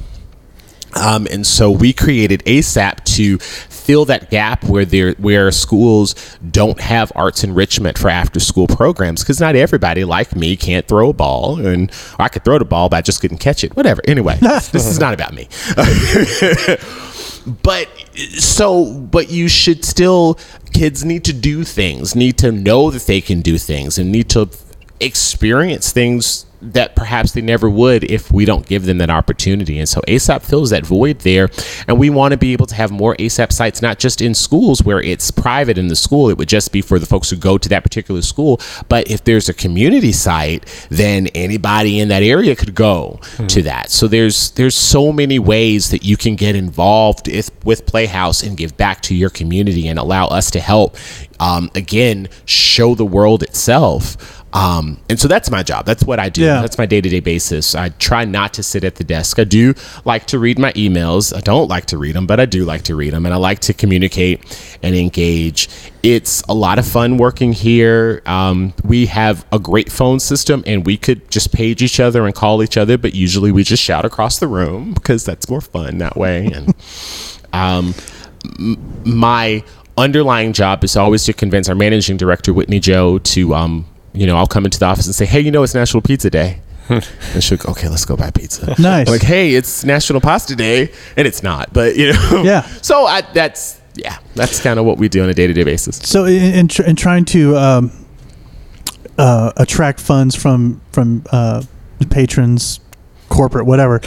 Um, 0.96 1.28
and 1.32 1.46
so 1.46 1.72
we 1.72 1.92
created 1.92 2.44
ASAP 2.46 3.04
to 3.16 3.40
fill 3.40 4.06
that 4.06 4.30
gap 4.30 4.64
where 4.64 4.86
there 4.86 5.14
where 5.14 5.52
schools 5.52 6.16
don't 6.52 6.80
have 6.80 7.12
arts 7.16 7.44
enrichment 7.44 7.98
for 7.98 8.10
after 8.10 8.40
school 8.40 8.68
programs 8.68 9.22
because 9.22 9.40
not 9.42 9.56
everybody 9.56 10.06
like 10.06 10.36
me 10.36 10.56
can't 10.56 10.88
throw 10.88 11.10
a 11.10 11.14
ball 11.14 11.66
and 11.66 11.92
I 12.18 12.30
could 12.30 12.46
throw 12.46 12.60
the 12.60 12.66
ball 12.66 12.90
but 12.90 12.98
I 12.98 13.02
just 13.02 13.20
couldn't 13.22 13.40
catch 13.40 13.64
it 13.64 13.76
whatever. 13.76 14.02
Anyway 14.08 14.38
this 14.42 14.86
is 14.86 15.00
not 15.00 15.14
about 15.14 15.34
me 15.34 15.50
but 17.46 17.88
so 18.40 18.94
but 18.94 19.30
you 19.30 19.48
should 19.48 19.84
still 19.84 20.40
kids 20.74 21.04
need 21.04 21.24
to 21.24 21.34
do 21.34 21.64
things 21.64 22.16
need 22.16 22.38
to 22.38 22.52
know 22.52 22.90
that 22.90 23.04
they 23.04 23.22
can 23.22 23.42
do 23.42 23.58
things 23.58 23.98
and 23.98 24.12
need 24.12 24.30
to 24.30 24.50
experience 25.00 25.92
things 25.92 26.46
that 26.72 26.96
perhaps 26.96 27.34
they 27.34 27.42
never 27.42 27.70
would 27.70 28.04
if 28.06 28.32
we 28.32 28.46
don't 28.46 28.66
give 28.66 28.86
them 28.86 28.98
that 29.00 29.10
opportunity. 29.10 29.80
And 29.80 29.88
so 29.88 30.02
ASAP 30.08 30.44
fills 30.44 30.70
that 30.70 30.86
void 30.86 31.20
there. 31.20 31.50
And 31.88 32.00
we 32.00 32.10
want 32.10 32.32
to 32.32 32.38
be 32.38 32.54
able 32.54 32.66
to 32.68 32.76
have 32.76 32.92
more 32.92 33.16
ASAP 33.18 33.52
sites, 33.52 33.82
not 33.82 34.00
just 34.00 34.22
in 34.22 34.34
schools 34.34 34.84
where 34.84 35.02
it's 35.02 35.32
private 35.32 35.78
in 35.78 35.88
the 35.88 35.96
school, 35.96 36.30
it 36.30 36.38
would 36.38 36.48
just 36.48 36.72
be 36.72 36.82
for 36.82 37.00
the 37.00 37.06
folks 37.06 37.30
who 37.30 37.36
go 37.36 37.58
to 37.58 37.70
that 37.70 37.84
particular 37.84 38.22
school. 38.22 38.60
But 38.90 39.10
if 39.10 39.24
there's 39.24 39.50
a 39.50 39.54
community 39.54 40.12
site, 40.12 40.66
then 40.90 41.28
anybody 41.28 42.00
in 42.00 42.08
that 42.10 42.24
area 42.24 42.56
could 42.56 42.76
go 42.76 43.20
to 43.48 43.62
that. 43.64 43.92
So 43.92 44.08
there's 44.08 44.52
there's 44.52 44.76
so 44.76 45.12
many 45.12 45.40
ways 45.40 45.90
that 45.92 46.04
you 46.04 46.18
can 46.18 46.36
get 46.36 46.56
involved 46.56 47.28
with, 47.28 47.52
with 47.66 47.86
Playhouse 47.86 48.44
and 48.44 48.58
give 48.58 48.78
back 48.78 49.02
to 49.04 49.16
your 49.16 49.30
community 49.30 49.88
and 49.88 50.00
allow 50.00 50.28
us 50.28 50.52
to 50.52 50.60
help 50.60 50.96
um, 51.40 51.70
again 51.76 52.30
show 52.46 52.96
the 52.96 53.06
world 53.06 53.44
itself 53.44 54.43
Um, 54.54 55.00
and 55.10 55.20
so 55.20 55.28
that's 55.28 55.50
my 55.50 55.64
job. 55.64 55.86
That's 55.86 56.04
what 56.04 56.20
I 56.20 56.30
do. 56.30 56.44
Yeah. 56.44 56.62
That's 56.62 56.78
my 56.78 56.86
day 56.86 57.02
to 57.02 57.10
day 57.10 57.20
basis. 57.20 57.74
I 57.74 57.90
try 57.90 58.24
not 58.24 58.54
to 58.54 58.64
sit 58.64 58.84
at 58.84 58.96
the 58.96 59.04
desk. 59.04 59.40
I 59.40 59.46
do 59.46 59.74
like 60.06 60.28
to 60.28 60.38
read 60.38 60.60
my 60.60 60.72
emails. 60.74 61.36
I 61.36 61.42
don't 61.42 61.68
like 61.68 61.88
to 61.88 61.98
read 61.98 62.16
them, 62.16 62.28
but 62.28 62.40
I 62.40 62.46
do 62.46 62.64
like 62.64 62.84
to 62.84 62.96
read 62.96 63.14
them. 63.14 63.26
And 63.26 63.34
I 63.34 63.38
like 63.38 63.60
to 63.62 63.74
communicate 63.74 64.78
and 64.84 64.96
engage. 64.96 65.70
It's 66.04 66.42
a 66.44 66.54
lot 66.54 66.78
of 66.78 66.86
fun 66.86 67.18
working 67.18 67.52
here. 67.52 68.22
Um, 68.28 68.74
we 68.84 69.08
have 69.08 69.44
a 69.52 69.58
great 69.58 69.92
phone 69.92 70.20
system 70.20 70.64
and 70.68 70.86
we 70.86 70.98
could 70.98 71.32
just 71.32 71.52
page 71.52 71.82
each 71.82 72.00
other 72.00 72.26
and 72.28 72.36
call 72.36 72.62
each 72.62 72.78
other, 72.78 72.98
but 72.98 73.16
usually 73.16 73.52
we 73.52 73.64
just 73.64 73.82
shout 73.82 74.06
across 74.06 74.38
the 74.38 74.48
room 74.48 74.94
because 74.94 75.26
that's 75.26 75.50
more 75.50 75.62
fun 75.62 75.98
that 75.98 76.16
way. 76.16 76.46
And 76.54 76.76
um, 77.54 77.96
m- 78.60 79.02
my 79.04 79.64
underlying 79.98 80.54
job 80.54 80.84
is 80.84 80.96
always 80.96 81.24
to 81.26 81.34
convince 81.34 81.70
our 81.70 81.76
managing 81.76 82.18
director, 82.18 82.54
Whitney 82.54 82.80
Joe, 82.80 83.18
to, 83.20 83.56
um, 83.56 83.86
you 84.14 84.28
know, 84.28 84.38
I'll 84.38 84.48
come 84.48 84.66
into 84.66 84.80
the 84.80 84.86
office 84.86 85.06
and 85.06 85.16
say, 85.16 85.26
hey, 85.26 85.40
you 85.40 85.52
know, 85.52 85.64
it's 85.64 85.74
National 85.74 86.02
Pizza 86.02 86.30
Day. 86.30 86.62
and 86.90 87.04
she'll 87.44 87.58
go, 87.58 87.72
okay, 87.72 87.88
let's 87.88 88.06
go 88.06 88.16
buy 88.18 88.30
pizza. 88.30 88.76
Nice. 88.80 89.08
Like, 89.08 89.22
hey, 89.22 89.56
it's 89.56 89.84
National 89.86 90.20
Pasta 90.22 90.56
Day. 90.56 90.92
And 91.16 91.28
it's 91.28 91.42
not, 91.42 91.74
but, 91.74 91.96
you 91.96 92.14
know. 92.14 92.44
Yeah. 92.44 92.68
So 92.82 93.06
I, 93.06 93.22
that's, 93.22 93.80
yeah, 93.96 94.18
that's 94.36 94.62
kind 94.62 94.80
of 94.80 94.86
what 94.86 94.98
we 94.98 95.08
do 95.08 95.24
on 95.24 95.30
a 95.30 95.34
day 95.34 95.48
to 95.48 95.54
day 95.54 95.64
basis. 95.64 95.98
So 95.98 96.26
in, 96.26 96.54
in, 96.54 96.68
tr- 96.68 96.84
in 96.84 96.96
trying 96.96 97.26
to 97.26 97.56
um, 97.58 97.92
uh, 99.18 99.52
attract 99.58 100.00
funds 100.00 100.36
from 100.36 100.82
from 100.92 101.24
uh, 101.32 101.64
patrons, 102.10 102.80
corporate, 103.30 103.66
whatever. 103.66 104.02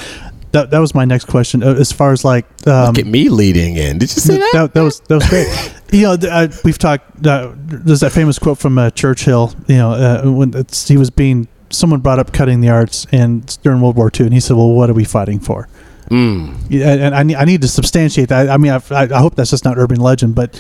That, 0.57 0.71
that 0.71 0.79
was 0.79 0.95
my 0.95 1.05
next 1.05 1.27
question. 1.27 1.63
Uh, 1.63 1.75
as 1.75 1.93
far 1.93 2.13
as 2.13 2.25
like 2.25 2.47
um, 2.67 2.95
Get 2.95 3.07
me 3.07 3.29
leading 3.29 3.77
in. 3.77 3.99
Did 3.99 4.11
you 4.15 4.21
see 4.23 4.37
that? 4.39 4.51
that, 4.55 4.75
that 4.75 4.81
was 4.81 5.01
that 5.01 5.15
was 5.17 5.29
great. 5.29 5.47
you 5.93 6.03
know, 6.03 6.17
th- 6.17 6.33
uh, 6.33 6.49
we've 6.65 6.79
talked. 6.79 7.27
Uh, 7.27 7.53
there's 7.57 8.01
that 8.01 8.13
famous 8.13 8.39
quote 8.39 8.57
from 8.57 8.79
uh, 8.79 8.89
Churchill. 8.91 9.55
You 9.67 9.77
know, 9.77 9.91
uh, 9.93 10.31
when 10.31 10.55
it's, 10.55 10.89
he 10.89 10.97
was 10.97 11.11
being 11.11 11.47
someone 11.69 12.01
brought 12.01 12.19
up 12.19 12.33
cutting 12.33 12.63
the 12.63 12.71
arts 12.71 13.07
and 13.13 13.59
during 13.63 13.83
World 13.83 13.97
War 13.97 14.11
II, 14.19 14.27
and 14.27 14.35
he 14.35 14.41
said, 14.41 14.57
"Well, 14.57 14.71
what 14.71 14.89
are 14.89 14.95
we 14.95 15.05
fighting 15.05 15.41
for?" 15.41 15.69
Mm. 16.11 16.57
Yeah, 16.71 16.93
and 16.93 17.15
I 17.15 17.23
need, 17.23 17.35
I 17.35 17.45
need 17.45 17.61
to 17.63 17.69
substantiate 17.69 18.31
that. 18.31 18.49
I 18.49 18.57
mean, 18.57 18.73
I, 18.73 18.81
I 18.91 19.19
hope 19.19 19.35
that's 19.35 19.51
just 19.51 19.65
not 19.65 19.77
urban 19.77 20.01
legend, 20.01 20.35
but 20.35 20.55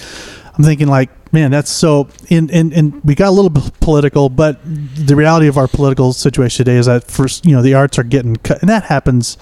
I'm 0.56 0.64
thinking 0.64 0.88
like, 0.88 1.10
man, 1.32 1.50
that's 1.50 1.70
so. 1.70 2.08
In 2.28 2.50
and 2.50 2.72
and 2.72 3.02
we 3.04 3.14
got 3.14 3.28
a 3.28 3.30
little 3.30 3.50
bit 3.50 3.80
political, 3.80 4.28
but 4.28 4.58
the 4.64 5.14
reality 5.16 5.46
of 5.46 5.56
our 5.56 5.68
political 5.68 6.12
situation 6.12 6.64
today 6.64 6.76
is 6.76 6.86
that 6.86 7.04
first, 7.10 7.46
you 7.46 7.52
know, 7.52 7.62
the 7.62 7.74
arts 7.74 7.98
are 7.98 8.02
getting 8.02 8.36
cut, 8.36 8.60
and 8.60 8.68
that 8.68 8.84
happens. 8.84 9.38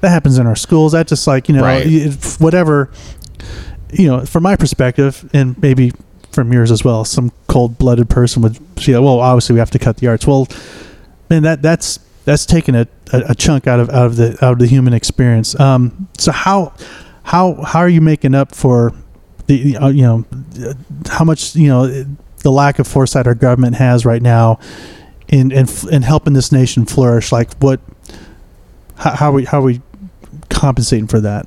That 0.00 0.10
happens 0.10 0.38
in 0.38 0.46
our 0.46 0.56
schools. 0.56 0.92
That 0.92 1.06
just 1.08 1.26
like 1.26 1.48
you 1.48 1.54
know, 1.54 1.62
Right. 1.62 2.14
whatever. 2.38 2.90
You 3.92 4.06
know, 4.08 4.24
from 4.26 4.42
my 4.42 4.54
perspective, 4.54 5.28
and 5.32 5.60
maybe 5.62 5.92
from 6.30 6.52
yours 6.52 6.70
as 6.70 6.84
well, 6.84 7.04
some 7.06 7.32
cold-blooded 7.46 8.08
person 8.10 8.42
would 8.42 8.58
say, 8.78 8.92
"Well, 8.92 9.20
obviously 9.20 9.54
we 9.54 9.58
have 9.60 9.70
to 9.70 9.78
cut 9.78 9.96
the 9.96 10.06
arts." 10.08 10.26
Well, 10.26 10.46
man, 11.30 11.42
that 11.42 11.62
that's 11.62 11.98
that's 12.26 12.44
taking 12.44 12.74
a, 12.74 12.86
a, 13.12 13.30
a 13.30 13.34
chunk 13.34 13.66
out 13.66 13.80
of 13.80 13.88
out 13.90 14.06
of 14.06 14.16
the 14.16 14.32
out 14.44 14.52
of 14.52 14.58
the 14.58 14.66
human 14.66 14.92
experience. 14.92 15.58
Um, 15.58 16.08
so 16.18 16.32
how 16.32 16.74
how 17.22 17.54
how 17.64 17.78
are 17.80 17.88
you 17.88 18.02
making 18.02 18.34
up 18.34 18.54
for 18.54 18.92
the 19.46 19.76
uh, 19.78 19.88
you 19.88 20.02
know 20.02 20.24
how 21.08 21.24
much 21.24 21.56
you 21.56 21.68
know 21.68 21.86
the 22.42 22.50
lack 22.52 22.78
of 22.78 22.86
foresight 22.86 23.26
our 23.26 23.34
government 23.34 23.76
has 23.76 24.04
right 24.04 24.20
now 24.22 24.60
in 25.28 25.50
in, 25.50 25.66
in 25.90 26.02
helping 26.02 26.34
this 26.34 26.52
nation 26.52 26.84
flourish? 26.84 27.32
Like 27.32 27.54
what? 27.60 27.80
How, 28.96 29.12
how 29.14 29.28
are 29.30 29.32
we 29.32 29.44
how 29.46 29.60
are 29.60 29.62
we 29.62 29.80
compensating 30.58 31.06
for 31.06 31.20
that? 31.20 31.46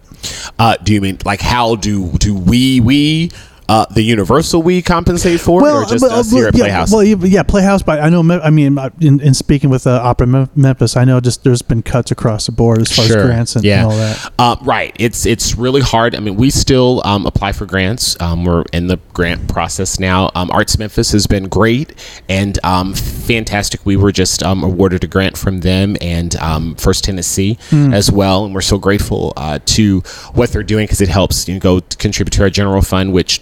Uh, 0.58 0.78
do 0.78 0.94
you 0.94 1.02
mean 1.02 1.18
like 1.26 1.42
how 1.42 1.76
do 1.76 2.12
do 2.18 2.34
we 2.36 2.80
we 2.80 3.32
uh, 3.72 3.86
the 3.94 4.02
universal 4.02 4.62
we 4.62 4.82
compensate 4.82 5.40
for 5.40 5.66
it, 5.68 5.72
or 5.72 5.86
just 5.86 6.02
but- 6.02 6.12
us 6.12 6.30
here 6.30 6.48
at 6.48 6.56
yeah, 6.56 6.64
Playhouse? 6.66 6.92
Well, 6.92 7.04
yeah, 7.04 7.16
yeah, 7.22 7.44
Playhouse. 7.44 7.82
But 7.84 8.00
I 8.02 8.10
know. 8.10 8.22
I 8.42 8.50
mean, 8.50 8.78
uh, 8.78 8.90
in, 9.00 9.20
in 9.22 9.34
speaking 9.34 9.70
with 9.70 9.88
uh, 9.88 10.02
Opera 10.04 10.50
Memphis, 10.56 10.98
I 10.98 11.06
know 11.06 11.20
just 11.22 11.44
there's 11.44 11.62
been 11.62 11.82
cuts 11.82 12.12
across 12.12 12.48
the 12.48 12.52
board 12.52 12.80
as 12.82 12.92
far 12.96 13.06
as 13.06 13.12
grants 13.12 13.56
and, 13.56 13.66
and 13.66 13.86
all 13.86 13.96
that. 13.96 14.34
Uh, 14.38 14.56
right. 14.62 14.94
It's 15.00 15.26
it's 15.26 15.56
really 15.56 15.82
hard. 15.82 16.16
I 16.16 16.20
mean, 16.20 16.36
we 16.36 16.50
still 16.50 17.02
um, 17.06 17.26
apply 17.26 17.54
for 17.54 17.66
grants. 17.66 18.20
Um, 18.20 18.44
we're 18.44 18.64
in 18.74 18.88
the 18.88 18.98
grant 19.14 19.48
process 19.48 20.00
now. 20.00 20.32
Um, 20.36 20.52
Arts 20.52 20.78
Memphis 20.78 21.12
has 21.14 21.26
been 21.28 21.48
great 21.48 21.94
and 22.28 22.60
um, 22.66 22.94
fantastic. 22.94 23.86
We 23.86 23.96
were 23.96 24.12
just 24.12 24.44
um, 24.44 24.64
awarded 24.64 25.04
a 25.04 25.08
grant 25.08 25.38
from 25.38 25.62
them 25.62 25.96
and 26.02 26.36
um, 26.38 26.76
First 26.76 27.04
Tennessee 27.06 27.58
Hmm. 27.70 27.94
as 27.94 28.12
well, 28.12 28.44
and 28.46 28.54
we're 28.54 28.62
so 28.62 28.78
grateful 28.78 29.34
uh, 29.38 29.60
to 29.66 30.02
what 30.34 30.52
they're 30.52 30.64
doing 30.64 30.86
because 30.86 31.00
it 31.02 31.10
helps 31.10 31.48
you 31.48 31.54
know, 31.56 31.60
go 31.60 31.82
contribute 32.00 32.32
to 32.34 32.44
our 32.44 32.50
general 32.50 32.82
fund, 32.82 33.14
which 33.14 33.40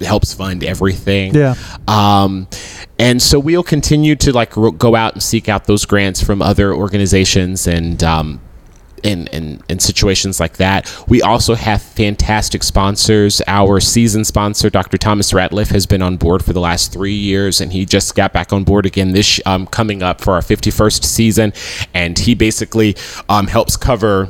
helps 0.00 0.34
fund 0.34 0.64
everything. 0.64 1.34
Yeah. 1.34 1.54
Um, 1.86 2.48
and 2.98 3.20
so 3.20 3.38
we'll 3.38 3.62
continue 3.62 4.16
to 4.16 4.32
like 4.32 4.56
ro- 4.56 4.70
go 4.70 4.94
out 4.94 5.14
and 5.14 5.22
seek 5.22 5.48
out 5.48 5.64
those 5.64 5.84
grants 5.84 6.22
from 6.22 6.42
other 6.42 6.72
organizations 6.72 7.66
and 7.66 8.02
um, 8.02 8.40
in, 9.02 9.26
in, 9.28 9.62
in 9.68 9.78
situations 9.78 10.40
like 10.40 10.56
that. 10.58 10.94
We 11.08 11.22
also 11.22 11.54
have 11.54 11.82
fantastic 11.82 12.62
sponsors. 12.62 13.40
Our 13.46 13.80
season 13.80 14.24
sponsor, 14.24 14.70
Dr. 14.70 14.98
Thomas 14.98 15.32
Ratliff, 15.32 15.70
has 15.70 15.86
been 15.86 16.02
on 16.02 16.16
board 16.16 16.44
for 16.44 16.52
the 16.52 16.60
last 16.60 16.92
three 16.92 17.14
years, 17.14 17.60
and 17.60 17.72
he 17.72 17.84
just 17.84 18.14
got 18.14 18.32
back 18.32 18.52
on 18.52 18.64
board 18.64 18.86
again 18.86 19.12
this 19.12 19.40
um, 19.46 19.66
coming 19.66 20.02
up 20.02 20.20
for 20.20 20.34
our 20.34 20.40
51st 20.40 21.04
season. 21.04 21.52
And 21.94 22.18
he 22.18 22.34
basically 22.34 22.96
um, 23.28 23.46
helps 23.46 23.76
cover 23.76 24.28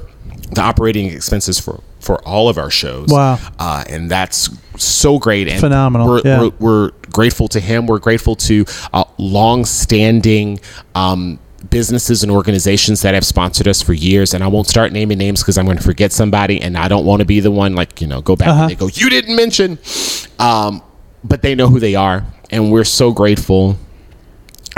the 0.53 0.61
operating 0.61 1.07
expenses 1.07 1.59
for 1.59 1.83
for 2.01 2.20
all 2.26 2.48
of 2.48 2.59
our 2.59 2.70
shows. 2.70 3.09
Wow. 3.09 3.38
Uh, 3.59 3.84
and 3.88 4.11
that's 4.11 4.48
so 4.76 5.18
great 5.18 5.46
and 5.48 5.61
Phenomenal, 5.61 6.09
We're, 6.09 6.22
yeah. 6.24 6.40
we're, 6.40 6.51
we're 6.59 6.90
grateful 7.12 7.46
to 7.48 7.61
him. 7.61 7.86
We're 7.86 7.98
grateful 7.98 8.34
to 8.36 8.64
uh, 8.92 9.05
long-standing 9.18 10.61
um, 10.94 11.38
businesses 11.68 12.22
and 12.22 12.32
organizations 12.32 13.03
that 13.03 13.12
have 13.14 13.24
sponsored 13.24 13.68
us 13.68 13.82
for 13.82 13.92
years. 13.92 14.32
And 14.32 14.42
I 14.42 14.46
won't 14.46 14.66
start 14.66 14.92
naming 14.92 15.18
names 15.18 15.42
because 15.42 15.59
I'm 15.59 15.66
going 15.66 15.76
to 15.76 15.82
forget 15.82 16.12
somebody, 16.12 16.61
and 16.61 16.76
I 16.78 16.88
don't 16.88 17.05
want 17.05 17.20
to 17.20 17.26
be 17.26 17.40
the 17.40 17.51
one 17.51 17.74
like 17.74 18.01
you 18.01 18.07
know 18.07 18.22
go 18.22 18.34
back 18.36 18.48
Uh-huh. 18.48 18.62
and 18.62 18.70
they 18.70 18.74
go, 18.76 18.88
"You 18.88 19.11
didn't 19.11 19.36
mention," 19.36 19.78
um, 20.38 20.82
but 21.22 21.42
they 21.42 21.55
know 21.55 21.68
who 21.68 21.78
they 21.80 21.94
are, 21.94 22.24
and 22.51 22.72
we're 22.72 22.84
so 22.84 23.12
grateful 23.12 23.76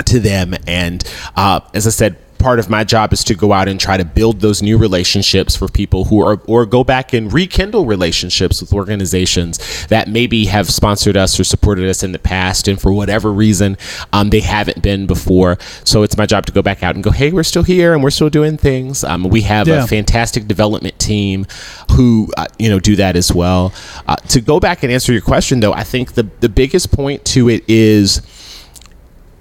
to 0.05 0.19
them. 0.19 0.53
And 0.67 1.03
uh, 1.37 1.61
as 1.73 1.87
I 1.87 1.91
said, 1.91 2.17
part 2.43 2.59
of 2.59 2.69
my 2.69 2.83
job 2.83 3.13
is 3.13 3.23
to 3.23 3.33
go 3.35 3.53
out 3.53 3.67
and 3.69 3.79
try 3.79 3.95
to 3.97 4.03
build 4.05 4.41
those 4.41 4.61
new 4.61 4.77
relationships 4.77 5.55
for 5.55 5.67
people 5.69 6.03
who 6.05 6.21
are, 6.21 6.39
or 6.45 6.65
go 6.65 6.83
back 6.83 7.13
and 7.13 7.31
rekindle 7.31 7.85
relationships 7.85 8.59
with 8.61 8.73
organizations 8.73 9.85
that 9.87 10.07
maybe 10.09 10.45
have 10.45 10.69
sponsored 10.69 11.15
us 11.15 11.39
or 11.39 11.43
supported 11.43 11.89
us 11.89 12.03
in 12.03 12.11
the 12.11 12.19
past, 12.19 12.67
and 12.67 12.79
for 12.81 12.91
whatever 12.91 13.31
reason, 13.31 13.77
um, 14.11 14.29
they 14.29 14.41
haven't 14.41 14.81
been 14.83 15.07
before. 15.07 15.57
So 15.85 16.03
it's 16.03 16.17
my 16.17 16.25
job 16.25 16.45
to 16.47 16.51
go 16.51 16.61
back 16.61 16.83
out 16.83 16.95
and 16.95 17.03
go, 17.03 17.11
hey, 17.11 17.31
we're 17.31 17.43
still 17.43 17.63
here 17.63 17.93
and 17.93 18.03
we're 18.03 18.09
still 18.11 18.29
doing 18.29 18.57
things. 18.57 19.03
Um, 19.03 19.23
we 19.23 19.41
have 19.41 19.67
Yeah. 19.67 19.83
a 19.83 19.87
fantastic 19.87 20.47
development 20.47 20.99
team 20.99 21.45
who 21.91 22.29
uh, 22.37 22.47
you 22.59 22.69
know 22.69 22.79
do 22.79 22.95
that 22.97 23.15
as 23.15 23.31
well. 23.33 23.71
Uh, 24.07 24.15
to 24.27 24.41
go 24.41 24.59
back 24.59 24.83
and 24.83 24.91
answer 24.91 25.13
your 25.13 25.21
question, 25.21 25.61
though, 25.61 25.73
I 25.73 25.83
think 25.83 26.13
the 26.13 26.27
the 26.41 26.49
biggest 26.49 26.91
point 26.91 27.23
to 27.25 27.47
it 27.49 27.63
is 27.67 28.21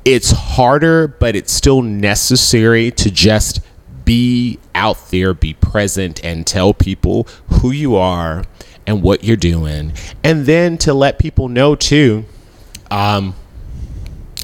it's 0.05 0.30
harder, 0.30 1.09
but 1.09 1.36
it's 1.36 1.53
still 1.53 1.82
necessary 1.82 2.90
to 2.92 3.11
just 3.11 3.61
be 4.05 4.59
out 4.74 5.11
there, 5.11 5.32
be 5.34 5.55
present, 5.55 6.24
and 6.24 6.46
tell 6.46 6.74
people 6.74 7.26
who 7.48 7.70
you 7.70 7.96
are 7.96 8.44
and 8.86 9.03
what 9.03 9.22
you're 9.22 9.36
doing. 9.36 9.92
And 10.24 10.46
then 10.46 10.76
to 10.78 10.92
let 10.92 11.18
people 11.18 11.48
know, 11.48 11.76
too, 11.76 12.24
um, 12.90 13.34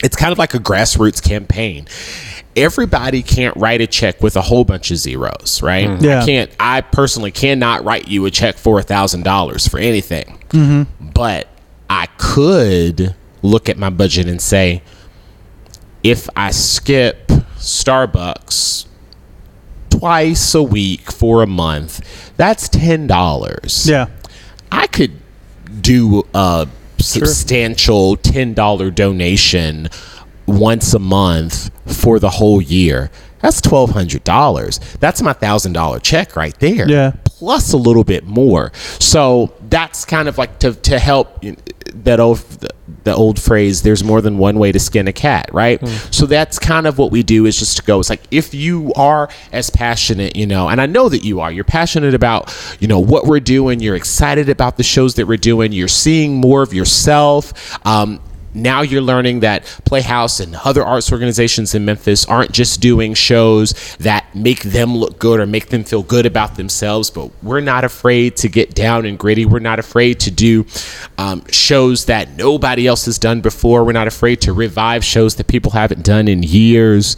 it's 0.02 0.16
kind 0.16 0.30
of 0.32 0.38
like 0.38 0.54
a 0.54 0.58
grassroots 0.58 1.22
campaign. 1.22 1.86
Everybody 2.54 3.22
can't 3.22 3.56
write 3.56 3.80
a 3.80 3.86
check 3.86 4.22
with 4.22 4.36
a 4.36 4.42
whole 4.42 4.64
bunch 4.64 4.90
of 4.90 4.96
zeros, 4.96 5.60
right? 5.62 6.00
Yeah. 6.00 6.22
I 6.22 6.26
can't. 6.26 6.50
I 6.58 6.80
personally 6.80 7.30
cannot 7.30 7.84
write 7.84 8.08
you 8.08 8.24
a 8.26 8.30
check 8.30 8.56
for 8.56 8.78
a 8.78 8.82
thousand 8.82 9.24
dollars 9.24 9.66
for 9.66 9.78
anything. 9.78 10.38
But 11.00 11.48
I 11.90 12.06
could 12.18 13.14
look 13.42 13.68
at 13.68 13.76
my 13.76 13.90
budget 13.90 14.28
and 14.28 14.40
say, 14.40 14.82
if 16.10 16.26
I 16.34 16.50
skip 16.52 17.26
Starbucks 17.58 18.86
twice 19.90 20.54
a 20.54 20.62
week 20.62 21.12
for 21.12 21.42
a 21.42 21.46
month, 21.46 22.32
that's 22.36 22.68
ten 22.68 23.06
dollars. 23.06 23.86
Yeah. 23.88 24.06
I 24.72 24.86
could 24.86 25.12
do 25.80 26.26
a 26.34 26.66
substantial 26.98 28.16
ten 28.16 28.54
dollar 28.54 28.90
donation 28.90 29.88
once 30.46 30.94
a 30.94 30.98
month 30.98 31.70
for 31.86 32.18
the 32.18 32.30
whole 32.30 32.62
year. 32.62 33.10
That's 33.40 33.60
twelve 33.60 33.90
hundred 33.90 34.24
dollars. 34.24 34.80
That's 34.98 35.20
my 35.20 35.34
thousand 35.34 35.74
dollar 35.74 36.00
check 36.00 36.36
right 36.36 36.58
there. 36.58 36.88
Yeah. 36.88 37.12
Plus 37.24 37.74
a 37.74 37.76
little 37.76 38.04
bit 38.04 38.24
more. 38.24 38.72
So 38.98 39.52
that's 39.68 40.06
kind 40.06 40.26
of 40.26 40.38
like 40.38 40.58
to 40.60 40.72
to 40.72 40.98
help 40.98 41.44
that 41.94 42.20
old 42.20 42.38
the 43.04 43.14
old 43.14 43.40
phrase. 43.40 43.82
There's 43.82 44.02
more 44.02 44.20
than 44.20 44.38
one 44.38 44.58
way 44.58 44.72
to 44.72 44.78
skin 44.78 45.08
a 45.08 45.12
cat, 45.12 45.50
right? 45.52 45.80
So 46.10 46.26
that's 46.26 46.58
kind 46.58 46.86
of 46.86 46.98
what 46.98 47.10
we 47.10 47.22
do 47.22 47.46
is 47.46 47.58
just 47.58 47.76
to 47.78 47.82
go. 47.82 48.00
It's 48.00 48.10
like 48.10 48.22
if 48.30 48.54
you 48.54 48.92
are 48.96 49.28
as 49.52 49.70
passionate, 49.70 50.36
you 50.36 50.46
know, 50.46 50.68
and 50.68 50.80
I 50.80 50.86
know 50.86 51.08
that 51.08 51.24
you 51.24 51.40
are. 51.40 51.50
You're 51.52 51.64
passionate 51.64 52.14
about 52.14 52.54
you 52.80 52.88
know 52.88 52.98
what 53.00 53.24
we're 53.26 53.40
doing. 53.40 53.80
You're 53.80 53.96
excited 53.96 54.48
about 54.48 54.76
the 54.76 54.82
shows 54.82 55.14
that 55.16 55.26
we're 55.26 55.36
doing. 55.36 55.72
You're 55.72 55.88
seeing 55.88 56.36
more 56.36 56.62
of 56.62 56.72
yourself. 56.72 57.78
Um, 57.86 58.20
now 58.62 58.82
you're 58.82 59.02
learning 59.02 59.40
that 59.40 59.64
Playhouse 59.84 60.40
and 60.40 60.54
other 60.56 60.84
arts 60.84 61.12
organizations 61.12 61.74
in 61.74 61.84
Memphis 61.84 62.24
aren't 62.26 62.52
just 62.52 62.80
doing 62.80 63.14
shows 63.14 63.96
that 63.98 64.34
make 64.34 64.62
them 64.62 64.96
look 64.96 65.18
good 65.18 65.40
or 65.40 65.46
make 65.46 65.68
them 65.68 65.84
feel 65.84 66.02
good 66.02 66.26
about 66.26 66.56
themselves, 66.56 67.10
but 67.10 67.30
we're 67.42 67.60
not 67.60 67.84
afraid 67.84 68.36
to 68.38 68.48
get 68.48 68.74
down 68.74 69.06
and 69.06 69.18
gritty. 69.18 69.44
We're 69.46 69.58
not 69.58 69.78
afraid 69.78 70.20
to 70.20 70.30
do 70.30 70.66
um, 71.16 71.44
shows 71.50 72.06
that 72.06 72.36
nobody 72.36 72.86
else 72.86 73.04
has 73.06 73.18
done 73.18 73.40
before. 73.40 73.84
We're 73.84 73.92
not 73.92 74.06
afraid 74.06 74.40
to 74.42 74.52
revive 74.52 75.04
shows 75.04 75.36
that 75.36 75.46
people 75.46 75.72
haven't 75.72 76.04
done 76.04 76.28
in 76.28 76.42
years. 76.42 77.16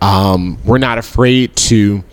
Um, 0.00 0.58
we're 0.64 0.78
not 0.78 0.98
afraid 0.98 1.56
to 1.56 2.04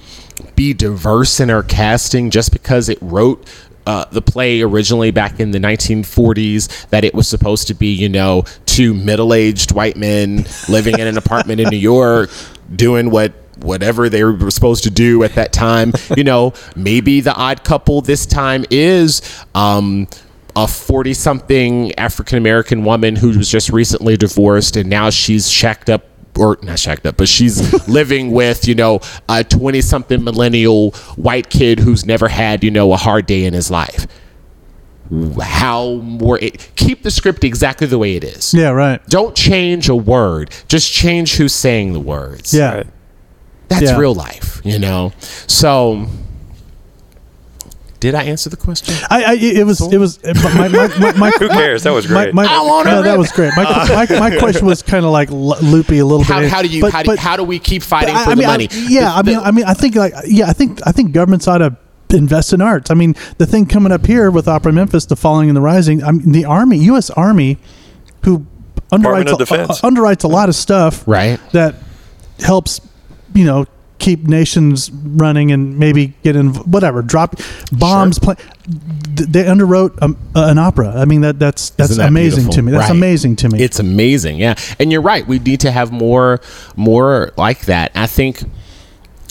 be 0.55 0.73
diverse 0.73 1.39
in 1.39 1.49
our 1.49 1.63
casting 1.63 2.29
just 2.29 2.51
because 2.51 2.89
it 2.89 2.97
wrote 3.01 3.47
uh, 3.85 4.05
the 4.11 4.21
play 4.21 4.61
originally 4.61 5.11
back 5.11 5.39
in 5.39 5.51
the 5.51 5.59
1940s 5.59 6.89
that 6.89 7.03
it 7.03 7.13
was 7.13 7.27
supposed 7.27 7.67
to 7.67 7.73
be, 7.73 7.87
you 7.87 8.09
know, 8.09 8.43
two 8.65 8.93
middle 8.93 9.33
aged 9.33 9.73
white 9.73 9.97
men 9.97 10.45
living 10.69 10.99
in 10.99 11.07
an 11.07 11.17
apartment 11.17 11.59
in 11.59 11.69
New 11.69 11.77
York 11.77 12.29
doing 12.75 13.09
what 13.09 13.33
whatever 13.57 14.09
they 14.09 14.23
were 14.23 14.51
supposed 14.51 14.83
to 14.83 14.89
do 14.89 15.23
at 15.23 15.35
that 15.35 15.53
time. 15.53 15.93
You 16.15 16.23
know, 16.23 16.53
maybe 16.75 17.21
the 17.21 17.33
odd 17.33 17.63
couple 17.63 18.01
this 18.01 18.25
time 18.25 18.65
is 18.69 19.21
um, 19.55 20.07
a 20.55 20.67
40 20.67 21.13
something 21.13 21.93
African 21.95 22.37
American 22.37 22.83
woman 22.83 23.15
who 23.15 23.37
was 23.37 23.49
just 23.49 23.69
recently 23.69 24.17
divorced 24.17 24.75
and 24.75 24.89
now 24.89 25.09
she's 25.09 25.49
shacked 25.49 25.89
up 25.89 26.05
or 26.37 26.57
not 26.61 26.79
shacked 26.79 27.05
up, 27.05 27.17
but 27.17 27.27
she's 27.29 27.87
living 27.87 28.31
with, 28.31 28.67
you 28.67 28.75
know, 28.75 28.99
a 29.29 29.43
20 29.43 29.81
something 29.81 30.23
millennial 30.23 30.91
white 31.15 31.49
kid 31.49 31.79
who's 31.79 32.05
never 32.05 32.27
had, 32.27 32.63
you 32.63 32.71
know, 32.71 32.91
a 32.93 32.97
hard 32.97 33.25
day 33.25 33.45
in 33.45 33.53
his 33.53 33.69
life. 33.69 34.07
How 35.41 35.95
more 35.95 36.39
it, 36.39 36.71
keep 36.75 37.03
the 37.03 37.11
script 37.11 37.43
exactly 37.43 37.85
the 37.85 37.99
way 37.99 38.15
it 38.15 38.23
is. 38.23 38.53
Yeah, 38.53 38.69
right. 38.69 39.05
Don't 39.07 39.35
change 39.35 39.87
a 39.89 39.95
word. 39.95 40.49
Just 40.67 40.91
change 40.91 41.35
who's 41.35 41.53
saying 41.53 41.93
the 41.93 41.99
words. 41.99 42.53
Yeah. 42.53 42.83
That's 43.67 43.83
Yeah. 43.83 43.97
real 43.97 44.15
life, 44.15 44.61
you 44.63 44.79
know? 44.79 45.11
So, 45.19 46.07
did 48.03 48.15
I 48.15 48.23
answer 48.23 48.49
the 48.49 48.57
question? 48.57 48.93
I, 49.09 49.23
I 49.23 49.33
it 49.35 49.65
was 49.65 49.79
it 49.81 49.97
was 49.97 50.21
my, 50.23 50.67
my, 50.67 50.87
my, 50.99 51.11
my, 51.13 51.31
Who 51.39 51.47
cares? 51.47 51.83
That 51.83 51.91
was 51.93 52.09
My, 52.09 52.25
great. 52.25 52.35
my, 52.35 52.45
I 52.45 52.61
wanna 52.61 52.91
no, 52.91 53.01
that 53.01 53.17
was 53.17 53.31
great. 53.31 53.53
My, 53.55 53.63
my, 53.63 54.19
my 54.29 54.37
question 54.43 54.65
was 54.65 54.81
kind 54.81 55.05
of 55.05 55.11
like 55.11 55.29
loopy 55.31 55.99
a 55.99 56.05
little 56.05 56.25
How, 56.25 56.41
bit. 56.41 56.49
how 56.51 56.61
do 56.61 56.67
you, 56.67 56.81
But- 56.81 56.91
how, 56.91 57.01
do, 57.03 57.07
but- 57.07 57.19
how 57.19 57.37
do 57.37 57.45
we 57.45 57.59
keep 57.59 57.81
fighting 57.81 58.13
I- 58.13 58.25
for 58.25 58.31
I 58.31 58.35
the 58.35 58.39
mean, 58.41 58.45
I- 58.49 58.51
money? 58.51 58.67
yeah, 58.71 59.01
The- 59.01 59.07
I 59.07 59.21
mean, 59.23 59.35
the- 59.37 59.41
I 59.43 59.51
mean, 59.51 59.65
I 59.65 59.73
think 59.73 59.95
like 59.95 60.13
yeah, 60.27 60.47
I 60.49 60.53
think 60.53 60.81
I 60.85 60.91
think 60.91 61.13
governments 61.13 61.47
ought 61.47 61.59
to 61.59 61.77
invest 62.09 62.51
in 62.51 62.59
arts. 62.61 62.91
I 62.91 62.93
mean, 62.93 63.15
the 63.37 63.45
thing 63.45 63.65
coming 63.65 63.93
up 63.93 64.05
here 64.05 64.29
with 64.29 64.49
Opera 64.49 64.73
Memphis, 64.73 65.05
the 65.05 65.15
Falling 65.15 65.49
and 65.49 65.55
the 65.55 65.61
Rising. 65.61 66.03
I 66.03 66.11
mean, 66.11 66.33
the 66.33 66.43
Army, 66.43 66.77
U.S. 66.91 67.09
Army, 67.09 67.57
who 68.25 68.45
underwrites 68.91 69.31
a, 69.31 69.61
uh, 69.63 69.67
underwrites 69.89 70.25
a 70.25 70.27
lot 70.27 70.49
of 70.49 70.55
stuff, 70.55 71.07
Right. 71.07 71.39
That 71.53 71.75
helps, 72.39 72.81
you 73.33 73.45
know. 73.45 73.65
Keep 74.03 74.23
nations 74.27 74.91
running 74.91 75.51
and 75.51 75.79
maybe 75.79 76.13
get 76.23 76.35
in 76.35 76.53
whatever 76.69 77.01
drop 77.01 77.35
bombs. 77.71 78.19
Play, 78.19 78.35
th- 79.15 79.29
they 79.29 79.43
underwrote 79.45 79.97
um, 80.01 80.17
an 80.35 80.57
opera. 80.57 80.89
I 80.89 81.05
mean 81.05 81.21
that 81.21 81.39
that's 81.39 81.69
that's 81.71 81.95
that 81.95 82.09
amazing 82.09 82.43
beautiful? 82.43 82.53
to 82.55 82.61
me. 82.63 82.71
That's 82.73 82.89
Right. 82.89 82.97
amazing 82.97 83.35
to 83.37 83.49
me. 83.49 83.61
It's 83.63 83.79
amazing, 83.79 84.37
yeah. 84.37 84.55
And 84.79 84.91
you're 84.91 85.01
right. 85.01 85.25
We 85.25 85.39
need 85.39 85.61
to 85.61 85.71
have 85.71 85.91
more, 85.93 86.41
more 86.75 87.31
like 87.37 87.61
that. 87.67 87.91
I 87.95 88.07
think 88.07 88.43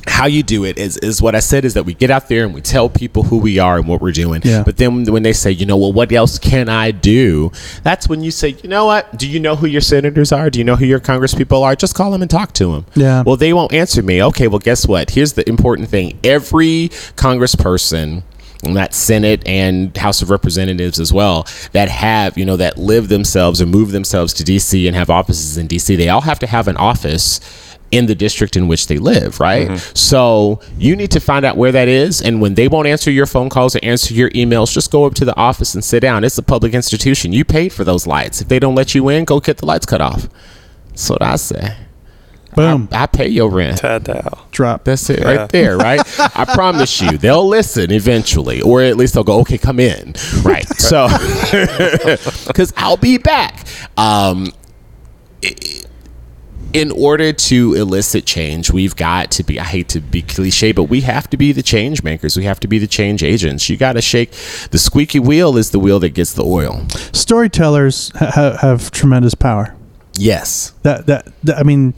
how 0.06 0.26
you 0.26 0.42
do 0.42 0.64
it 0.64 0.78
is 0.78 0.96
is 0.98 1.22
what 1.22 1.34
I 1.34 1.40
said 1.40 1.64
is 1.64 1.74
that 1.74 1.84
we 1.84 1.94
get 1.94 2.10
out 2.10 2.28
there 2.28 2.44
and 2.44 2.54
we 2.54 2.60
tell 2.60 2.88
people 2.88 3.22
who 3.22 3.38
we 3.38 3.58
are 3.58 3.78
and 3.78 3.86
what 3.86 4.00
we're 4.00 4.12
doing. 4.12 4.42
Yeah. 4.44 4.62
But 4.64 4.76
then 4.76 5.04
when 5.04 5.22
they 5.22 5.32
say, 5.32 5.50
you 5.50 5.66
know, 5.66 5.76
well, 5.76 5.92
what 5.92 6.10
else 6.12 6.38
can 6.38 6.68
I 6.68 6.90
do? 6.90 7.52
That's 7.82 8.08
when 8.08 8.22
you 8.22 8.30
say, 8.30 8.56
you 8.62 8.68
know 8.68 8.86
what? 8.86 9.16
Do 9.16 9.28
you 9.28 9.38
know 9.38 9.56
who 9.56 9.66
your 9.66 9.80
senators 9.80 10.32
are? 10.32 10.50
Do 10.50 10.58
you 10.58 10.64
know 10.64 10.76
who 10.76 10.86
your 10.86 11.00
congresspeople 11.00 11.62
are? 11.62 11.76
Just 11.76 11.94
call 11.94 12.10
them 12.10 12.22
and 12.22 12.30
talk 12.30 12.52
to 12.54 12.72
them. 12.72 12.86
Yeah. 12.94 13.22
Well, 13.24 13.36
they 13.36 13.52
won't 13.52 13.72
answer 13.72 14.02
me. 14.02 14.22
Okay. 14.22 14.48
Well, 14.48 14.58
guess 14.58 14.86
what? 14.86 15.10
Here's 15.10 15.34
the 15.34 15.48
important 15.48 15.88
thing. 15.88 16.18
Every 16.24 16.88
congressperson 17.16 18.22
and 18.62 18.76
that 18.76 18.94
Senate 18.94 19.46
and 19.46 19.96
House 19.96 20.22
of 20.22 20.30
Representatives 20.30 21.00
as 21.00 21.12
well 21.12 21.46
that 21.72 21.88
have, 21.88 22.38
you 22.38 22.44
know, 22.44 22.56
that 22.56 22.78
live 22.78 23.08
themselves 23.08 23.60
or 23.60 23.66
move 23.66 23.90
themselves 23.90 24.32
to 24.34 24.44
DC 24.44 24.86
and 24.86 24.94
have 24.94 25.10
offices 25.10 25.58
in 25.58 25.68
DC, 25.68 25.96
they 25.96 26.08
all 26.08 26.20
have 26.20 26.38
to 26.38 26.46
have 26.46 26.68
an 26.68 26.76
office 26.76 27.40
in 27.92 28.06
the 28.06 28.14
district 28.16 28.56
in 28.56 28.66
which 28.66 28.88
they 28.88 28.98
live, 28.98 29.38
right? 29.38 29.78
So 29.94 30.60
you 30.78 30.96
need 30.96 31.10
to 31.12 31.20
find 31.20 31.44
out 31.44 31.56
where 31.56 31.70
that 31.70 31.86
is. 31.86 32.20
And 32.22 32.40
when 32.40 32.54
they 32.54 32.66
won't 32.66 32.88
answer 32.88 33.10
your 33.10 33.26
phone 33.26 33.48
calls 33.50 33.76
or 33.76 33.80
answer 33.84 34.14
your 34.14 34.30
emails, 34.30 34.72
just 34.72 34.90
go 34.90 35.04
up 35.04 35.14
to 35.14 35.24
the 35.24 35.36
office 35.36 35.74
and 35.74 35.84
sit 35.84 36.00
down. 36.00 36.24
It's 36.24 36.38
a 36.38 36.42
public 36.42 36.72
institution. 36.74 37.32
You 37.32 37.44
paid 37.44 37.72
for 37.72 37.84
those 37.84 38.06
lights. 38.06 38.40
If 38.40 38.48
they 38.48 38.58
don't 38.58 38.74
let 38.74 38.94
you 38.94 39.08
in, 39.10 39.24
go 39.26 39.38
get 39.40 39.58
the 39.58 39.66
lights 39.66 39.86
cut 39.86 40.00
off. 40.00 40.26
That's 40.88 41.08
what 41.10 41.22
I 41.22 41.36
say. 41.36 41.76
Boom. 42.56 42.88
I, 42.92 43.04
I 43.04 43.06
pay 43.06 43.28
your 43.28 43.50
rent. 43.50 43.80
Tadao. 43.80 44.50
Drop. 44.50 44.84
That's 44.84 45.08
it 45.08 45.20
Yeah. 45.20 45.24
right 45.34 45.48
there, 45.50 45.76
right? 45.78 46.00
I 46.36 46.44
promise 46.46 47.00
you, 47.00 47.16
they'll 47.18 47.46
listen 47.48 47.90
eventually, 47.92 48.60
or 48.60 48.82
at 48.82 48.96
least 48.96 49.14
they'll 49.14 49.24
go, 49.24 49.40
okay, 49.40 49.56
come 49.58 49.80
in, 49.80 50.14
right? 50.42 50.66
So, 50.78 51.08
because 52.46 52.72
I'll 52.76 52.96
be 52.98 53.18
back. 53.18 53.66
Um, 53.96 54.48
i- 55.44 55.54
in 56.72 56.90
order 56.90 57.32
to 57.32 57.74
elicit 57.74 58.24
change, 58.26 58.70
we've 58.70 58.96
got 58.96 59.30
to 59.32 59.42
be, 59.42 59.60
I 59.60 59.64
hate 59.64 59.88
to 59.90 60.00
be 60.00 60.22
cliche, 60.22 60.72
but 60.72 60.84
we 60.84 61.02
have 61.02 61.28
to 61.30 61.36
be 61.36 61.52
the 61.52 61.62
change 61.62 62.02
makers. 62.02 62.36
We 62.36 62.44
have 62.44 62.60
to 62.60 62.68
be 62.68 62.78
the 62.78 62.86
change 62.86 63.22
agents. 63.22 63.68
You 63.68 63.76
got 63.76 63.92
to 63.94 64.02
shake 64.02 64.30
the 64.70 64.78
squeaky 64.78 65.18
wheel 65.20 65.56
is 65.56 65.70
the 65.70 65.78
wheel 65.78 66.00
that 66.00 66.10
gets 66.10 66.32
the 66.32 66.44
oil. 66.44 66.86
Storytellers 67.12 68.10
ha- 68.16 68.30
ha- 68.34 68.56
have 68.60 68.90
tremendous 68.90 69.34
power. 69.34 69.74
Yes. 70.14 70.72
that 70.82 71.06
that, 71.06 71.32
that 71.44 71.58
I 71.58 71.62
mean, 71.62 71.94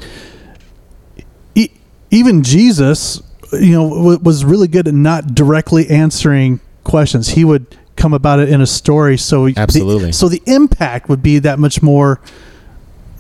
e- 1.55 1.71
even 2.11 2.43
Jesus, 2.43 3.23
you 3.53 3.73
know, 3.73 3.89
w- 3.91 4.19
was 4.19 4.45
really 4.45 4.69
good 4.69 4.89
at 4.89 4.95
not 4.95 5.35
directly 5.35 5.89
answering 5.89 6.61
questions. 6.85 7.31
He 7.31 7.45
would 7.45 7.77
come 7.97 8.13
about 8.15 8.41
it 8.41 8.49
in 8.49 8.61
a 8.61 8.67
story, 8.67 9.17
so 9.19 9.47
the- 9.47 9.55
Absolutely. 9.57 10.13
so 10.13 10.29
the 10.29 10.43
impact 10.47 11.09
would 11.09 11.23
be 11.23 11.39
that 11.41 11.59
much 11.59 11.83
more 11.83 12.21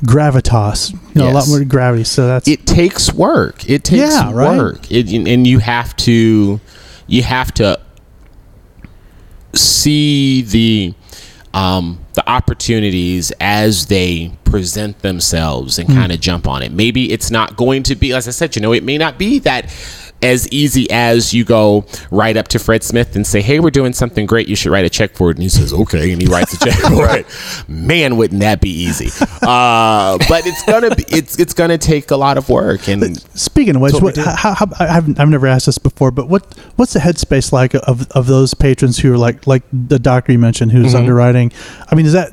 gravitas, 0.05 0.93
you 0.93 0.99
know, 1.15 1.31
a 1.31 1.33
lot 1.33 1.49
more 1.49 1.65
gravity. 1.65 2.05
So 2.05 2.27
that's 2.27 2.47
it 2.49 2.67
takes 2.67 3.13
work. 3.13 3.69
It 3.69 3.85
takes 3.85 4.13
Yeah, 4.15 4.33
right. 4.33 4.57
work. 4.57 4.91
It, 4.91 5.13
and 5.13 5.47
you 5.47 5.59
have 5.59 5.97
to, 5.97 6.61
you 7.07 7.23
have 7.23 7.53
to 7.55 7.81
see 9.55 10.43
the, 10.43 10.95
um, 11.53 12.01
the 12.15 12.29
opportunities 12.29 13.33
as 13.41 13.87
they 13.87 14.33
present 14.45 15.01
themselves 15.01 15.79
and 15.79 15.89
kind 15.89 16.13
of 16.13 16.21
jump 16.21 16.47
on 16.47 16.63
it. 16.63 16.73
Maybe 16.73 17.13
it's 17.13 17.31
not 17.31 17.57
going 17.57 17.83
to 17.85 17.95
be, 17.95 18.13
as 18.13 18.29
I 18.29 18.31
said, 18.31 18.55
you 18.57 18.63
know, 18.63 18.73
it 18.73 18.85
may 18.85 18.99
not 18.99 19.19
be 19.19 19.39
that 19.41 19.67
as 20.23 20.49
easy 20.51 20.91
as 20.91 21.35
you 21.35 21.45
go 21.45 21.85
right 22.11 22.35
up 22.37 22.49
to 22.49 22.59
Fred 22.59 22.83
Smith 22.83 23.15
and 23.15 23.27
say, 23.27 23.43
"Hey, 23.43 23.61
we're 23.61 23.71
doing 23.71 23.93
something 23.93 24.25
great. 24.25 24.49
You 24.49 24.57
should 24.57 24.73
write 24.73 24.87
a 24.87 24.89
check 24.91 25.15
for 25.15 25.31
it." 25.31 25.37
And 25.37 25.43
he 25.43 25.49
says, 25.51 25.73
"Okay," 25.73 26.12
and 26.12 26.23
he 26.23 26.27
writes 26.29 26.55
a 26.55 26.59
check 26.65 26.79
for 26.79 27.09
it. 27.19 27.27
Man, 27.69 28.17
wouldn't 28.17 28.41
that 28.41 28.61
be 28.62 28.71
easy? 28.71 29.11
Uh, 29.43 30.17
but 30.29 30.47
it's 30.47 30.62
gonna 30.65 30.95
be 30.95 31.05
it's 31.09 31.39
it's 31.39 31.53
gonna 31.53 31.77
take 31.77 32.11
a 32.11 32.17
lot 32.17 32.39
of 32.39 32.49
work 32.49 32.89
and 32.89 33.21
Speaking 33.39 33.77
of 33.77 33.83
which, 33.83 33.95
what 34.01 34.17
how, 34.17 34.55
how, 34.55 34.67
I've, 34.81 35.21
I've 35.21 35.29
never 35.29 35.47
asked 35.47 35.67
this 35.67 35.77
before, 35.79 36.11
but 36.11 36.29
what 36.29 36.47
what's 36.77 36.95
the 36.95 37.01
headspace 37.01 37.53
like 37.53 37.75
of, 37.75 38.11
of 38.12 38.27
those 38.27 38.55
patrons 38.55 38.99
who 38.99 39.12
are 39.12 39.19
like 39.19 39.47
like 39.47 39.62
the 39.73 39.99
doctor 39.99 40.33
you 40.33 40.39
mentioned 40.39 40.73
who's 40.73 40.87
Mm-hmm. 40.89 40.97
underwriting? 40.97 41.53
I 41.91 41.95
mean, 41.95 42.07
is 42.07 42.12
that 42.15 42.31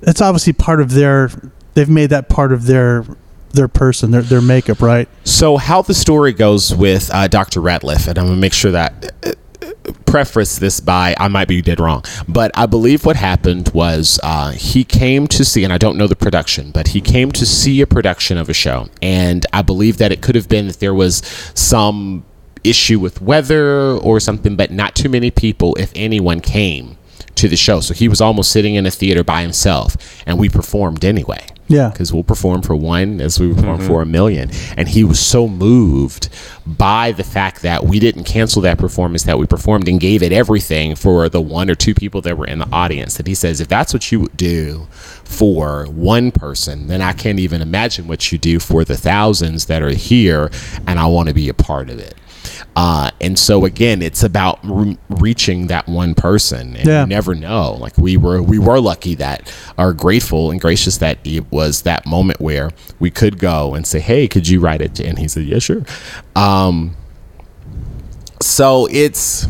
that's 0.00 0.20
obviously 0.20 0.52
part 0.52 0.80
of 0.82 0.90
their 0.92 1.30
they've 1.74 1.88
made 1.88 2.10
that 2.10 2.28
part 2.28 2.52
of 2.52 2.66
their 2.66 3.04
their 3.52 3.68
person 3.68 4.10
their 4.10 4.22
their 4.22 4.40
makeup, 4.40 4.80
right? 4.80 5.08
So, 5.24 5.56
how 5.56 5.82
the 5.82 5.94
story 5.94 6.32
goes 6.32 6.74
with 6.74 7.10
uh, 7.12 7.28
Dr. 7.28 7.60
Ratliff, 7.60 8.06
and 8.06 8.18
I'm 8.18 8.26
gonna 8.26 8.36
make 8.36 8.52
sure 8.52 8.70
that 8.70 9.12
uh, 9.24 9.92
preface 10.04 10.58
this 10.58 10.80
by 10.80 11.14
I 11.18 11.28
might 11.28 11.48
be 11.48 11.62
dead 11.62 11.80
wrong, 11.80 12.04
but 12.28 12.50
I 12.54 12.66
believe 12.66 13.04
what 13.04 13.16
happened 13.16 13.70
was 13.74 14.20
uh, 14.22 14.52
he 14.52 14.84
came 14.84 15.26
to 15.28 15.44
see, 15.44 15.64
and 15.64 15.72
I 15.72 15.78
don't 15.78 15.96
know 15.96 16.06
the 16.06 16.16
production, 16.16 16.70
but 16.70 16.88
he 16.88 17.00
came 17.00 17.32
to 17.32 17.46
see 17.46 17.80
a 17.80 17.86
production 17.86 18.38
of 18.38 18.48
a 18.48 18.54
show, 18.54 18.88
and 19.02 19.44
I 19.52 19.62
believe 19.62 19.98
that 19.98 20.12
it 20.12 20.22
could 20.22 20.34
have 20.34 20.48
been 20.48 20.68
that 20.68 20.80
there 20.80 20.94
was 20.94 21.16
some 21.54 22.24
issue 22.64 22.98
with 22.98 23.20
weather 23.20 23.92
or 23.92 24.20
something, 24.20 24.56
but 24.56 24.70
not 24.70 24.94
too 24.94 25.08
many 25.08 25.30
people, 25.30 25.74
if 25.76 25.92
anyone, 25.94 26.40
came 26.40 26.96
to 27.36 27.48
the 27.48 27.56
show. 27.56 27.80
So 27.80 27.94
he 27.94 28.08
was 28.08 28.20
almost 28.20 28.50
sitting 28.50 28.74
in 28.74 28.86
a 28.86 28.90
theater 28.90 29.22
by 29.22 29.42
himself, 29.42 29.96
and 30.26 30.38
we 30.38 30.48
performed 30.48 31.04
anyway 31.04 31.46
Yeah. 31.68 31.90
because 31.90 32.12
we'll 32.12 32.24
perform 32.24 32.62
for 32.62 32.76
one 32.76 33.20
as 33.20 33.40
we 33.40 33.52
perform 33.52 33.78
mm-hmm. 33.78 33.86
for 33.86 34.02
a 34.02 34.06
million. 34.06 34.50
And 34.76 34.88
he 34.88 35.04
was 35.04 35.18
so 35.18 35.48
moved 35.48 36.28
by 36.66 37.12
the 37.12 37.24
fact 37.24 37.62
that 37.62 37.84
we 37.84 37.98
didn't 37.98 38.24
cancel 38.24 38.62
that 38.62 38.78
performance 38.78 39.24
that 39.24 39.38
we 39.38 39.46
performed 39.46 39.88
and 39.88 40.00
gave 40.00 40.22
it 40.22 40.32
everything 40.32 40.94
for 40.94 41.28
the 41.28 41.40
one 41.40 41.70
or 41.70 41.74
two 41.74 41.94
people 41.94 42.20
that 42.22 42.36
were 42.38 42.46
in 42.46 42.58
the 42.58 42.68
audience 42.70 43.16
that 43.16 43.26
he 43.26 43.34
says, 43.34 43.60
if 43.60 43.68
that's 43.68 43.92
what 43.92 44.10
you 44.10 44.20
would 44.20 44.36
do 44.36 44.86
for 45.24 45.86
one 45.86 46.30
person, 46.30 46.86
then 46.86 47.02
I 47.02 47.12
can't 47.12 47.40
even 47.40 47.60
imagine 47.62 48.06
what 48.06 48.30
you 48.30 48.38
do 48.38 48.58
for 48.58 48.84
the 48.84 48.96
thousands 48.96 49.66
that 49.66 49.82
are 49.82 49.90
here, 49.90 50.50
and 50.86 50.98
I 50.98 51.06
want 51.06 51.28
to 51.28 51.34
be 51.34 51.48
a 51.48 51.54
part 51.54 51.90
of 51.90 51.98
it. 51.98 52.14
Uh, 52.74 53.10
and 53.20 53.38
so 53.38 53.64
again, 53.64 54.02
it's 54.02 54.22
about 54.22 54.58
re- 54.62 54.98
reaching 55.08 55.66
that 55.68 55.88
one 55.88 56.14
person, 56.14 56.76
and 56.76 56.86
Yeah. 56.86 57.00
you 57.02 57.06
never 57.08 57.34
know. 57.34 57.72
Like 57.80 57.96
we 57.98 58.16
were, 58.16 58.42
we 58.42 58.58
were 58.58 58.80
lucky 58.80 59.14
that, 59.16 59.52
are 59.78 59.92
grateful 59.92 60.50
and 60.50 60.60
gracious 60.60 60.98
that 60.98 61.18
it 61.24 61.50
was 61.50 61.82
that 61.82 62.06
moment 62.06 62.40
where 62.40 62.70
we 62.98 63.10
could 63.10 63.38
go 63.38 63.74
and 63.74 63.86
say, 63.86 64.00
"Hey, 64.00 64.28
could 64.28 64.48
you 64.48 64.60
write 64.60 64.80
it?" 64.80 65.00
And 65.00 65.18
he 65.18 65.28
said, 65.28 65.44
"Yeah, 65.44 65.58
sure." 65.58 65.82
Um, 66.34 66.96
so 68.40 68.86
it's 68.90 69.46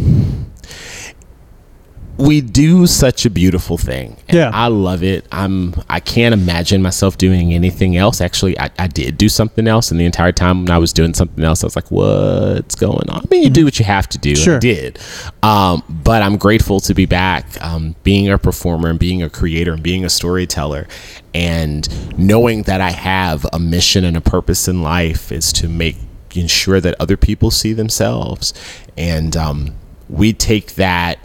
we 2.18 2.40
do 2.40 2.86
such 2.86 3.26
a 3.26 3.30
beautiful 3.30 3.76
thing. 3.76 4.16
And 4.28 4.36
Yeah. 4.38 4.50
I 4.52 4.68
love 4.68 5.02
it. 5.02 5.26
I'm 5.32 5.74
I 5.88 6.00
can't 6.00 6.32
imagine 6.32 6.80
myself 6.82 7.18
doing 7.18 7.52
anything 7.52 7.96
else. 7.96 8.20
Actually, 8.20 8.58
I, 8.58 8.70
I 8.78 8.86
did 8.86 9.18
do 9.18 9.28
something 9.28 9.66
else 9.68 9.90
and 9.90 10.00
the 10.00 10.04
entire 10.06 10.32
time 10.32 10.64
when 10.64 10.70
I 10.70 10.78
was 10.78 10.92
doing 10.92 11.12
something 11.14 11.44
else, 11.44 11.62
I 11.62 11.66
was 11.66 11.76
like, 11.76 11.90
what's 11.90 12.74
going 12.74 13.08
on? 13.10 13.18
I 13.20 13.24
mean, 13.30 13.42
you 13.42 13.50
do 13.50 13.64
what 13.64 13.78
you 13.78 13.84
have 13.84 14.08
to 14.10 14.18
do. 14.18 14.30
and 14.30 14.38
I 14.38 14.42
Sure. 14.42 14.58
did. 14.58 14.98
Um, 15.42 15.82
but 15.88 16.22
I'm 16.22 16.36
grateful 16.38 16.80
to 16.80 16.94
be 16.94 17.04
back, 17.06 17.46
um, 17.62 17.94
being 18.02 18.28
a 18.30 18.38
performer 18.38 18.88
and 18.88 18.98
being 18.98 19.22
a 19.22 19.28
creator 19.30 19.72
and 19.74 19.82
being 19.82 20.04
a 20.04 20.10
storyteller 20.10 20.86
and 21.34 21.86
knowing 22.18 22.62
that 22.62 22.80
I 22.80 22.90
have 22.92 23.44
a 23.52 23.58
mission 23.58 24.04
and 24.04 24.16
a 24.16 24.20
purpose 24.22 24.68
in 24.68 24.82
life 24.82 25.30
is 25.32 25.52
to 25.54 25.68
make 25.68 25.96
ensure 26.34 26.80
that 26.80 26.94
other 27.00 27.16
people 27.16 27.50
see 27.50 27.72
themselves. 27.72 28.52
And 28.96 29.36
um, 29.36 29.74
we 30.08 30.32
take 30.34 30.74
that 30.74 31.18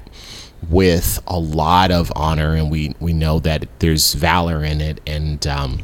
with 0.72 1.22
a 1.27 1.38
lot 1.38 1.91
of 1.91 2.11
honor 2.15 2.56
and 2.56 2.72
we 2.72 2.95
we 2.99 3.14
know 3.14 3.39
that 3.39 3.68
there's 3.80 4.14
valor 4.14 4.64
in 4.64 4.80
it 4.81 4.99
and 5.06 5.45
um 5.45 5.80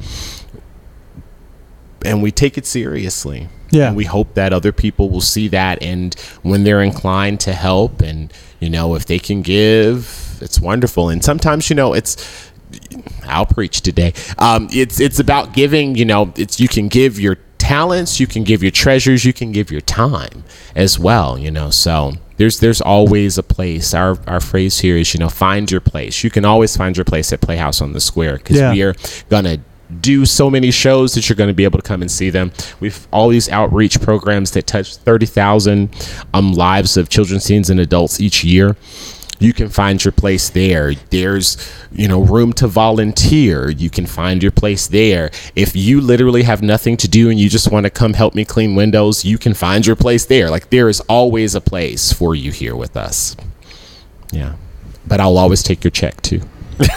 and 2.05 2.21
we 2.23 2.31
take 2.31 2.57
it 2.57 2.65
seriously 2.65 3.49
Yeah. 3.71 3.87
and 3.89 3.97
we 3.97 4.05
hope 4.05 4.33
that 4.35 4.53
other 4.53 4.71
people 4.71 5.09
will 5.09 5.21
see 5.21 5.47
that 5.49 5.81
and 5.81 6.13
when 6.41 6.63
they're 6.63 6.81
inclined 6.81 7.39
to 7.41 7.53
help 7.53 8.01
and 8.01 8.31
you 8.59 8.69
know 8.69 8.95
if 8.95 9.05
they 9.05 9.19
can 9.19 9.41
give 9.41 10.37
it's 10.41 10.59
wonderful 10.59 11.09
and 11.09 11.23
sometimes 11.23 11.69
you 11.69 11.75
know 11.75 11.93
it's 11.93 12.15
I'll 13.25 13.45
preach 13.45 13.79
today. 13.79 14.13
Um, 14.37 14.67
it's 14.73 14.99
it's 14.99 15.19
about 15.19 15.53
giving. 15.53 15.95
You 15.95 16.03
know, 16.03 16.33
it's 16.35 16.59
you 16.59 16.67
can 16.67 16.89
give 16.89 17.17
your 17.17 17.35
talents, 17.57 18.19
you 18.19 18.27
can 18.27 18.43
give 18.43 18.61
your 18.61 18.71
treasures, 18.71 19.23
you 19.23 19.31
can 19.31 19.53
give 19.53 19.71
your 19.71 19.79
time 19.79 20.43
as 20.75 20.99
well. 20.99 21.37
You 21.37 21.49
know, 21.49 21.69
so 21.69 22.13
there's 22.37 22.59
there's 22.59 22.81
always 22.81 23.37
a 23.37 23.43
place. 23.43 23.93
Our 23.93 24.17
our 24.27 24.39
phrase 24.39 24.79
here 24.79 24.97
is 24.97 25.13
you 25.13 25.19
know 25.19 25.29
find 25.29 25.69
your 25.69 25.81
place. 25.81 26.23
You 26.23 26.29
can 26.29 26.45
always 26.45 26.75
find 26.77 26.95
your 26.95 27.05
place 27.05 27.33
at 27.33 27.41
Playhouse 27.41 27.81
on 27.81 27.93
the 27.93 27.99
Square 27.99 28.37
because 28.37 28.57
Yeah. 28.57 28.71
we 28.73 28.81
are 28.83 28.95
gonna 29.29 29.57
do 30.01 30.25
so 30.25 30.49
many 30.49 30.69
shows 30.69 31.13
that 31.13 31.29
you're 31.29 31.35
going 31.37 31.47
to 31.47 31.53
be 31.53 31.63
able 31.63 31.79
to 31.79 31.87
come 31.87 32.01
and 32.01 32.11
see 32.11 32.29
them. 32.29 32.51
We've 32.81 33.07
all 33.09 33.29
these 33.29 33.47
outreach 33.47 34.01
programs 34.01 34.51
that 34.51 34.67
touch 34.67 34.97
30,000 34.97 35.89
um, 36.33 36.51
lives 36.51 36.97
of 36.97 37.07
children, 37.07 37.39
teens, 37.39 37.69
and 37.69 37.79
adults 37.79 38.19
each 38.19 38.43
year 38.43 38.75
you 39.39 39.53
can 39.53 39.69
find 39.69 40.03
your 40.03 40.11
place 40.11 40.49
there. 40.49 40.93
There's, 41.09 41.57
you 41.91 42.07
know, 42.07 42.21
room 42.21 42.53
to 42.53 42.67
volunteer. 42.67 43.69
You 43.69 43.89
can 43.89 44.05
find 44.05 44.41
your 44.41 44.51
place 44.51 44.87
there. 44.87 45.29
If 45.55 45.75
you 45.75 46.01
literally 46.01 46.43
have 46.43 46.61
nothing 46.61 46.97
to 46.97 47.07
do 47.07 47.29
and 47.29 47.39
you 47.39 47.49
just 47.49 47.71
want 47.71 47.85
to 47.85 47.89
come 47.89 48.13
help 48.13 48.35
me 48.35 48.45
clean 48.45 48.75
windows, 48.75 49.23
you 49.25 49.37
can 49.37 49.53
find 49.53 49.85
your 49.85 49.95
place 49.95 50.25
there. 50.25 50.49
Like 50.49 50.69
there 50.69 50.89
is 50.89 50.99
always 51.01 51.55
a 51.55 51.61
place 51.61 52.11
for 52.11 52.35
you 52.35 52.51
here 52.51 52.75
with 52.75 52.97
us. 52.97 53.35
Yeah. 54.31 54.55
But 55.05 55.21
I'll 55.21 55.37
always 55.37 55.63
take 55.63 55.83
your 55.83 55.91
check 55.91 56.21
too. 56.21 56.41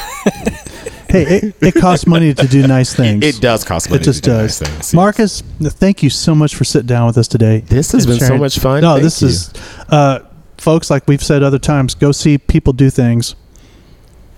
Hey, 1.10 1.24
it, 1.24 1.54
it 1.60 1.74
costs 1.74 2.06
money 2.06 2.32
to 2.32 2.46
do 2.46 2.64
nice 2.68 2.94
things. 2.94 3.24
It 3.30 3.40
does 3.40 3.64
cost 3.64 3.90
money. 3.90 4.00
It 4.00 4.04
just 4.04 4.22
to 4.22 4.30
do 4.30 4.36
does. 4.36 4.60
nice 4.60 4.70
things. 4.70 4.94
Marcus, 4.94 5.42
thank 5.60 6.04
you 6.04 6.10
so 6.10 6.36
much 6.36 6.54
for 6.54 6.62
sitting 6.62 6.86
down 6.86 7.08
with 7.08 7.18
us 7.18 7.26
today. 7.26 7.60
This 7.60 7.90
has 7.92 8.06
been 8.06 8.20
so 8.20 8.38
much 8.38 8.60
fun. 8.60 8.82
No, 8.82 8.92
Thank 8.92 9.02
this 9.02 9.22
you. 9.22 9.28
is, 9.28 9.52
uh, 9.88 10.20
folks, 10.60 10.90
like 10.90 11.08
we've 11.08 11.22
said 11.22 11.42
other 11.42 11.58
times, 11.58 11.94
go 11.94 12.12
see 12.12 12.38
people 12.38 12.72
do 12.72 12.90
things. 12.90 13.34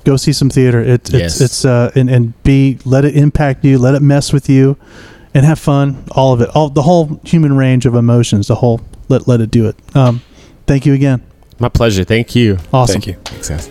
Go 0.05 0.16
see 0.16 0.32
some 0.32 0.51
theater. 0.51 0.81
It, 0.81 0.89
it's 0.89 1.12
Yes. 1.12 1.40
it's 1.40 1.65
uh 1.65 1.90
and, 1.94 2.09
and 2.11 2.43
be 2.43 2.78
let 2.85 3.05
it 3.05 3.16
impact 3.16 3.65
you, 3.65 3.78
let 3.78 3.94
it 3.94 4.03
mess 4.03 4.32
with 4.32 4.49
you, 4.49 4.77
and 5.35 5.44
have 5.47 5.59
fun. 5.59 6.05
All 6.12 6.32
of 6.32 6.40
it, 6.40 6.49
all 6.55 6.69
the 6.70 6.82
whole 6.82 7.20
human 7.24 7.57
range 7.57 7.86
of 7.86 7.94
emotions. 7.94 8.49
The 8.49 8.57
whole 8.57 8.81
let 9.09 9.28
let 9.28 9.40
it 9.40 9.51
do 9.51 9.69
it. 9.69 9.77
Um, 9.94 10.20
thank 10.66 10.86
you 10.86 10.93
again. 10.94 11.23
My 11.61 11.69
pleasure. 11.69 12.03
Thank 12.05 12.35
you. 12.35 12.59
Awesome. 12.73 13.01
Thank 13.01 13.07
you. 13.07 13.15
Thanks, 13.24 13.49
guys. 13.49 13.70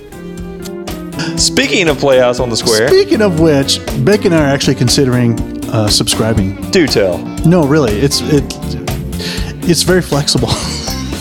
Speaking 1.44 1.88
of 1.90 1.98
Playhouse 1.99 2.40
on 2.40 2.49
the 2.49 2.56
Square, 2.56 2.88
Speaking 2.88 3.22
of 3.22 3.40
which, 3.40 3.80
Beck 4.06 4.26
and 4.26 4.34
I 4.34 4.44
are 4.49 4.53
actually 4.53 4.76
considering 4.76 5.38
uh, 5.69 5.88
subscribing. 5.90 6.56
do 6.72 6.88
tell. 6.88 7.18
No, 7.45 7.65
really, 7.68 7.94
it's 7.99 8.22
it 8.22 8.44
it's 9.69 9.84
very 9.84 10.02
flexible. 10.02 10.49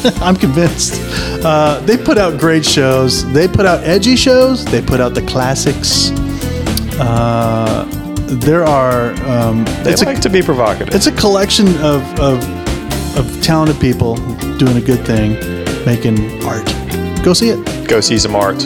I'm 0.23 0.37
convinced. 0.37 1.01
Uh, 1.45 1.81
they 1.85 1.97
put 1.97 2.19
out 2.19 2.39
great 2.41 2.65
shows. 2.65 3.31
They 3.33 3.49
put 3.49 3.67
out 3.67 3.83
edgy 3.85 4.17
shows. 4.17 4.65
They 4.65 4.83
put 4.83 5.01
out 5.01 5.15
the 5.15 5.23
classics. 5.23 6.11
Uh, 6.99 7.87
there 8.45 8.65
are. 8.65 9.11
Um, 9.29 9.65
They 9.83 9.93
it's 9.93 10.05
like 10.05 10.19
a 10.19 10.21
to 10.21 10.31
be 10.31 10.43
provocative. 10.43 10.95
it's 10.95 11.07
a 11.07 11.13
collection 11.13 11.69
of, 11.79 12.03
of 12.21 12.39
of 13.17 13.43
talented 13.43 13.81
people 13.81 14.15
doing 14.59 14.77
a 14.77 14.81
good 14.81 15.05
thing, 15.05 15.35
making 15.85 16.43
art. 16.45 16.65
Go 17.25 17.33
see 17.35 17.51
it. 17.51 17.89
Go 17.89 18.01
see 18.01 18.19
some 18.19 18.37
art. 18.37 18.63